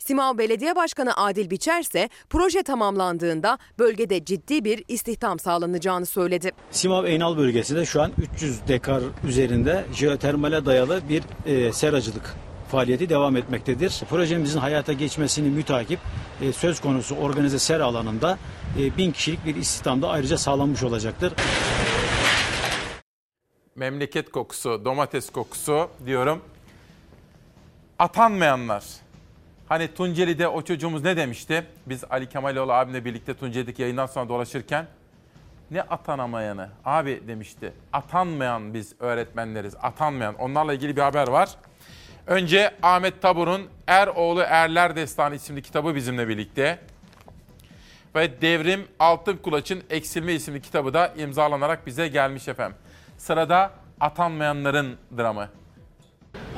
Simav 0.06 0.38
Belediye 0.38 0.76
Başkanı 0.76 1.16
Adil 1.16 1.50
Biçer 1.50 1.80
ise 1.80 2.08
proje 2.30 2.62
tamamlandığında 2.62 3.58
bölgede 3.78 4.24
ciddi 4.24 4.64
bir 4.64 4.84
istihdam 4.88 5.38
sağlanacağını 5.38 6.06
söyledi. 6.06 6.52
Simav 6.70 7.04
Eynal 7.04 7.36
bölgesinde 7.36 7.84
şu 7.84 8.02
an 8.02 8.12
300 8.34 8.68
dekar 8.68 9.02
üzerinde 9.28 9.84
jeotermale 9.92 10.66
dayalı 10.66 11.00
bir 11.08 11.22
e, 11.46 11.72
seracılık 11.72 12.34
faaliyeti 12.70 13.08
devam 13.08 13.36
etmektedir. 13.36 14.02
Projemizin 14.10 14.58
hayata 14.58 14.92
geçmesini 14.92 15.48
mütakip 15.48 16.00
e, 16.40 16.52
söz 16.52 16.80
konusu 16.80 17.16
organize 17.16 17.58
sera 17.58 17.84
alanında 17.84 18.38
e, 18.78 18.96
bin 18.96 19.12
kişilik 19.12 19.44
bir 19.44 19.56
istihdamda 19.56 20.08
ayrıca 20.08 20.38
sağlanmış 20.38 20.82
olacaktır. 20.82 21.32
Memleket 23.74 24.30
kokusu, 24.30 24.84
domates 24.84 25.30
kokusu 25.30 25.88
diyorum. 26.06 26.42
Atanmayanlar. 27.98 29.05
Hani 29.68 29.94
Tunceli'de 29.94 30.48
o 30.48 30.62
çocuğumuz 30.62 31.04
ne 31.04 31.16
demişti? 31.16 31.66
Biz 31.86 32.04
Ali 32.10 32.28
Kemaloğlu 32.28 32.72
abimle 32.72 33.04
birlikte 33.04 33.34
Tunceli'deki 33.34 33.82
yayından 33.82 34.06
sonra 34.06 34.28
dolaşırken 34.28 34.86
ne 35.70 35.82
atanamayanı 35.82 36.68
abi 36.84 37.22
demişti. 37.28 37.72
Atanmayan 37.92 38.74
biz 38.74 38.94
öğretmenleriz. 39.00 39.74
Atanmayan. 39.82 40.34
Onlarla 40.34 40.74
ilgili 40.74 40.96
bir 40.96 41.02
haber 41.02 41.28
var. 41.28 41.48
Önce 42.26 42.74
Ahmet 42.82 43.22
Tabur'un 43.22 43.62
Eroğlu 43.86 44.40
Erler 44.40 44.96
Destanı 44.96 45.34
isimli 45.34 45.62
kitabı 45.62 45.94
bizimle 45.94 46.28
birlikte. 46.28 46.78
Ve 48.14 48.40
Devrim 48.40 48.88
Altın 48.98 49.36
Kulaç'ın 49.36 49.82
Eksilme 49.90 50.32
isimli 50.32 50.62
kitabı 50.62 50.94
da 50.94 51.12
imzalanarak 51.16 51.86
bize 51.86 52.08
gelmiş 52.08 52.48
efendim. 52.48 52.76
Sırada 53.18 53.70
atanmayanların 54.00 54.96
dramı. 55.18 55.48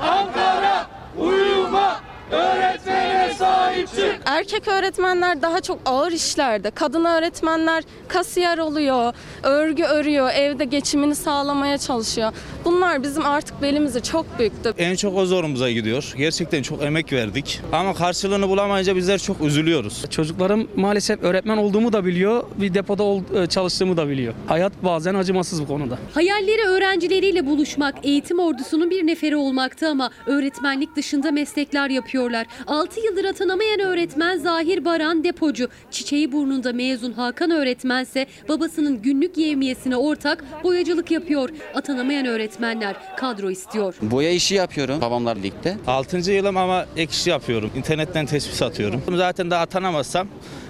Ankara 0.00 0.86
uyuma 1.18 2.00
Öğretmenim! 2.30 3.17
Sahip 3.38 3.88
çık. 3.88 4.20
Erkek 4.24 4.68
öğretmenler 4.68 5.42
daha 5.42 5.60
çok 5.60 5.78
ağır 5.86 6.12
işlerde, 6.12 6.70
kadın 6.70 7.04
öğretmenler 7.04 7.84
kasiyer 8.08 8.58
oluyor, 8.58 9.12
örgü 9.42 9.82
örüyor, 9.82 10.30
evde 10.34 10.64
geçimini 10.64 11.14
sağlamaya 11.14 11.78
çalışıyor. 11.78 12.32
Bunlar 12.64 13.02
bizim 13.02 13.26
artık 13.26 13.62
belimizi 13.62 14.02
çok 14.02 14.38
büktü. 14.38 14.74
En 14.78 14.94
çok 14.96 15.16
o 15.16 15.26
zorumuza 15.26 15.70
gidiyor. 15.70 16.14
Gerçekten 16.16 16.62
çok 16.62 16.82
emek 16.82 17.12
verdik. 17.12 17.60
Ama 17.72 17.94
karşılığını 17.94 18.48
bulamayınca 18.48 18.96
bizler 18.96 19.18
çok 19.18 19.40
üzülüyoruz. 19.40 20.04
Çocuklarım 20.10 20.68
maalesef 20.76 21.22
öğretmen 21.22 21.56
olduğumu 21.56 21.92
da 21.92 22.04
biliyor, 22.04 22.44
bir 22.56 22.74
depoda 22.74 23.02
ol- 23.02 23.22
e, 23.34 23.46
çalıştığımı 23.46 23.96
da 23.96 24.08
biliyor. 24.08 24.34
Hayat 24.46 24.72
bazen 24.82 25.14
acımasız 25.14 25.62
bu 25.62 25.66
konuda. 25.66 25.98
Hayalleri 26.14 26.62
öğrencileriyle 26.62 27.46
buluşmak, 27.46 27.94
eğitim 28.02 28.38
ordusunun 28.38 28.90
bir 28.90 29.06
neferi 29.06 29.36
olmaktı 29.36 29.88
ama 29.88 30.10
öğretmenlik 30.26 30.96
dışında 30.96 31.30
meslekler 31.30 31.90
yapıyorlar. 31.90 32.46
6 32.66 33.00
yıldır 33.00 33.24
atanamayan 33.28 33.80
öğretmen 33.80 34.38
Zahir 34.38 34.84
Baran 34.84 35.24
depocu. 35.24 35.68
Çiçeği 35.90 36.32
burnunda 36.32 36.72
mezun 36.72 37.12
Hakan 37.12 37.50
öğretmense 37.50 38.26
babasının 38.48 39.02
günlük 39.02 39.36
yevmiyesine 39.38 39.96
ortak 39.96 40.44
boyacılık 40.64 41.10
yapıyor. 41.10 41.48
Atanamayan 41.74 42.26
öğretmenler 42.26 42.96
kadro 43.16 43.50
istiyor. 43.50 43.94
Boya 44.02 44.30
işi 44.30 44.54
yapıyorum 44.54 45.00
babamlar 45.00 45.36
ligde. 45.36 45.76
6. 45.86 46.32
yılım 46.32 46.56
ama 46.56 46.86
ek 46.96 47.10
iş 47.12 47.26
yapıyorum. 47.26 47.70
İnternetten 47.76 48.26
tespih 48.26 48.52
satıyorum. 48.54 49.02
Zaten 49.16 49.50
daha 49.50 49.62
atanamazsam 49.62 50.28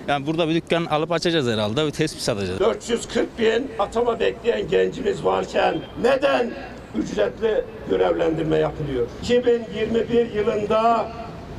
yani 0.09 0.27
burada 0.27 0.49
bir 0.49 0.55
dükkan 0.55 0.85
alıp 0.85 1.13
açacağız 1.13 1.47
herhalde. 1.49 1.87
Bir 1.87 1.91
tespih 1.91 2.21
satacağız. 2.21 2.61
440 2.61 3.39
bin 3.39 3.67
atama 3.79 4.21
bekleyen 4.21 4.69
gencimiz 4.69 5.25
varken 5.25 5.75
neden 6.03 6.51
ücretli 6.99 7.65
görevlendirme 7.91 8.57
yapılıyor? 8.59 9.07
2021 9.23 10.35
yılında 10.35 11.09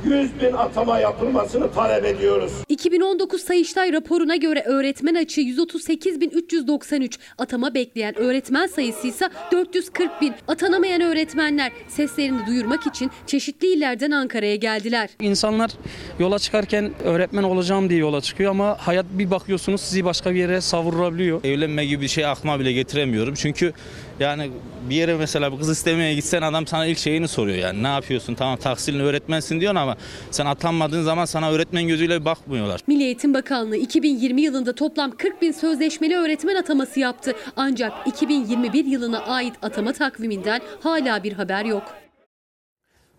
100 0.04 0.40
bin 0.40 0.52
atama 0.52 0.98
yapılmasını 0.98 1.72
talep 1.72 2.04
ediyoruz. 2.04 2.52
2019 2.68 3.42
Sayıştay 3.42 3.92
raporuna 3.92 4.36
göre 4.36 4.62
öğretmen 4.66 5.14
açığı 5.14 5.40
138.393, 5.40 7.18
atama 7.38 7.74
bekleyen 7.74 8.18
öğretmen 8.18 8.66
sayısı 8.66 9.06
ise 9.06 9.28
440 9.52 10.20
bin. 10.20 10.34
Atanamayan 10.48 11.00
öğretmenler 11.00 11.72
seslerini 11.88 12.46
duyurmak 12.46 12.86
için 12.86 13.10
çeşitli 13.26 13.66
illerden 13.72 14.10
Ankara'ya 14.10 14.56
geldiler. 14.56 15.10
İnsanlar 15.20 15.70
yola 16.18 16.38
çıkarken 16.38 16.90
öğretmen 17.04 17.42
olacağım 17.42 17.90
diye 17.90 18.00
yola 18.00 18.20
çıkıyor 18.20 18.50
ama 18.50 18.76
hayat 18.80 19.06
bir 19.10 19.30
bakıyorsunuz 19.30 19.80
sizi 19.80 20.04
başka 20.04 20.34
bir 20.34 20.38
yere 20.38 20.60
savurabiliyor. 20.60 21.44
Evlenme 21.44 21.84
gibi 21.84 22.02
bir 22.02 22.08
şey 22.08 22.26
aklıma 22.26 22.60
bile 22.60 22.72
getiremiyorum. 22.72 23.34
Çünkü 23.34 23.72
Yani 24.20 24.50
bir 24.90 24.94
yere 24.94 25.16
mesela 25.16 25.52
bir 25.52 25.58
kız 25.58 25.68
istemeye 25.68 26.14
gitsen 26.14 26.42
adam 26.42 26.66
sana 26.66 26.86
ilk 26.86 26.98
şeyini 26.98 27.28
soruyor 27.28 27.58
yani. 27.58 27.82
Ne 27.82 27.88
yapıyorsun? 27.88 28.34
Tamam 28.34 28.56
tahsilini 28.56 29.02
öğretmensin 29.02 29.60
diyorsun 29.60 29.76
ama 29.76 29.96
sen 30.30 30.46
atanmadığın 30.46 31.02
zaman 31.02 31.24
sana 31.24 31.50
öğretmen 31.50 31.88
gözüyle 31.88 32.24
bakmıyorlar. 32.24 32.80
Milli 32.86 33.02
Eğitim 33.02 33.34
Bakanlığı 33.34 33.76
2020 33.76 34.42
yılında 34.42 34.74
toplam 34.74 35.10
40 35.10 35.42
bin 35.42 35.52
sözleşmeli 35.52 36.16
öğretmen 36.16 36.56
ataması 36.56 37.00
yaptı. 37.00 37.34
Ancak 37.56 37.92
2021 38.06 38.84
yılına 38.84 39.20
ait 39.20 39.54
atama 39.62 39.92
takviminden 39.92 40.60
hala 40.82 41.24
bir 41.24 41.32
haber 41.32 41.64
yok. 41.64 41.94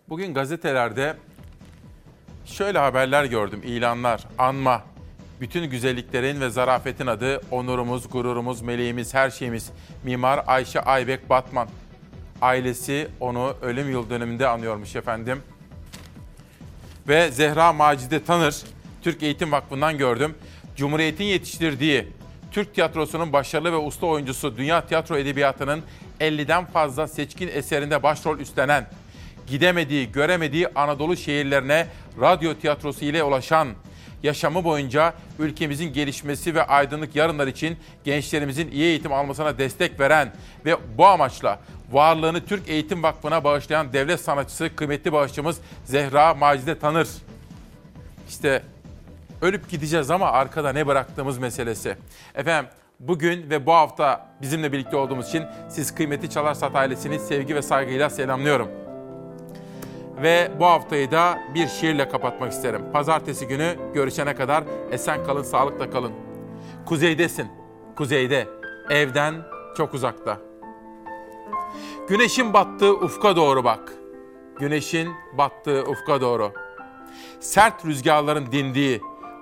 Bugün 0.08 0.34
gazetelerde 0.34 1.16
şöyle 2.44 2.78
haberler 2.78 3.24
gördüm, 3.24 3.60
ilanlar, 3.64 4.20
anma. 4.38 4.91
Bütün 5.42 5.70
güzelliklerin 5.70 6.40
ve 6.40 6.50
zarafetin 6.50 7.06
adı 7.06 7.40
onurumuz, 7.50 8.10
gururumuz, 8.10 8.62
meleğimiz, 8.62 9.14
her 9.14 9.30
şeyimiz. 9.30 9.70
Mimar 10.04 10.44
Ayşe 10.46 10.80
Aybek 10.80 11.30
Batman. 11.30 11.68
Ailesi 12.42 13.08
onu 13.20 13.56
ölüm 13.62 13.90
yıl 13.90 14.10
dönümünde 14.10 14.48
anıyormuş 14.48 14.96
efendim. 14.96 15.42
Ve 17.08 17.30
Zehra 17.30 17.72
Macide 17.72 18.24
Tanır, 18.24 18.62
Türk 19.02 19.22
Eğitim 19.22 19.52
Vakfı'ndan 19.52 19.98
gördüm. 19.98 20.34
Cumhuriyet'in 20.76 21.24
yetiştirdiği 21.24 22.08
Türk 22.52 22.74
tiyatrosunun 22.74 23.32
başarılı 23.32 23.72
ve 23.72 23.76
usta 23.76 24.06
oyuncusu, 24.06 24.56
dünya 24.56 24.86
tiyatro 24.86 25.16
edebiyatının 25.16 25.82
50'den 26.20 26.64
fazla 26.64 27.08
seçkin 27.08 27.48
eserinde 27.48 28.02
başrol 28.02 28.38
üstlenen, 28.38 28.86
gidemediği, 29.46 30.12
göremediği 30.12 30.68
Anadolu 30.74 31.16
şehirlerine 31.16 31.86
radyo 32.20 32.54
tiyatrosu 32.54 33.04
ile 33.04 33.22
ulaşan, 33.22 33.68
yaşamı 34.22 34.64
boyunca 34.64 35.14
ülkemizin 35.38 35.92
gelişmesi 35.92 36.54
ve 36.54 36.66
aydınlık 36.66 37.16
yarınlar 37.16 37.46
için 37.46 37.78
gençlerimizin 38.04 38.70
iyi 38.70 38.84
eğitim 38.84 39.12
almasına 39.12 39.58
destek 39.58 40.00
veren 40.00 40.32
ve 40.64 40.76
bu 40.98 41.06
amaçla 41.06 41.60
varlığını 41.92 42.44
Türk 42.44 42.68
Eğitim 42.68 43.02
Vakfı'na 43.02 43.44
bağışlayan 43.44 43.92
devlet 43.92 44.20
sanatçısı 44.20 44.76
kıymetli 44.76 45.12
bağışçımız 45.12 45.60
Zehra 45.84 46.34
Macide 46.34 46.78
Tanır. 46.78 47.08
İşte 48.28 48.62
ölüp 49.42 49.70
gideceğiz 49.70 50.10
ama 50.10 50.32
arkada 50.32 50.72
ne 50.72 50.86
bıraktığımız 50.86 51.38
meselesi. 51.38 51.96
Efendim 52.34 52.70
bugün 53.00 53.50
ve 53.50 53.66
bu 53.66 53.72
hafta 53.72 54.28
bizimle 54.42 54.72
birlikte 54.72 54.96
olduğumuz 54.96 55.28
için 55.28 55.44
siz 55.68 55.94
kıymetli 55.94 56.30
Çalarsat 56.30 56.76
ailesini 56.76 57.18
sevgi 57.18 57.54
ve 57.54 57.62
saygıyla 57.62 58.10
selamlıyorum. 58.10 58.81
Ve 60.16 60.50
bu 60.60 60.66
haftayı 60.66 61.10
da 61.10 61.38
bir 61.54 61.68
şiirle 61.68 62.08
kapatmak 62.08 62.52
isterim. 62.52 62.82
Pazartesi 62.92 63.46
günü 63.46 63.76
görüşene 63.94 64.34
kadar 64.34 64.64
esen 64.90 65.24
kalın, 65.24 65.42
sağlıkla 65.42 65.90
kalın. 65.90 66.12
Kuzeydesin, 66.86 67.48
kuzeyde, 67.96 68.48
evden 68.90 69.34
çok 69.76 69.94
uzakta. 69.94 70.38
Güneşin 72.08 72.52
battığı 72.52 72.94
ufka 72.94 73.36
doğru 73.36 73.64
bak. 73.64 73.92
Güneşin 74.58 75.08
battığı 75.38 75.84
ufka 75.84 76.20
doğru. 76.20 76.52
Sert 77.40 77.84
rüzgarların 77.84 78.52
dindiği, 78.52 79.00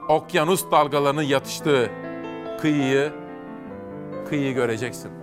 okyanus 0.09 0.71
dalgalarının 0.71 1.23
yatıştığı 1.23 1.91
kıyıyı, 2.61 3.13
kıyıyı 4.29 4.55
göreceksin.'' 4.55 5.20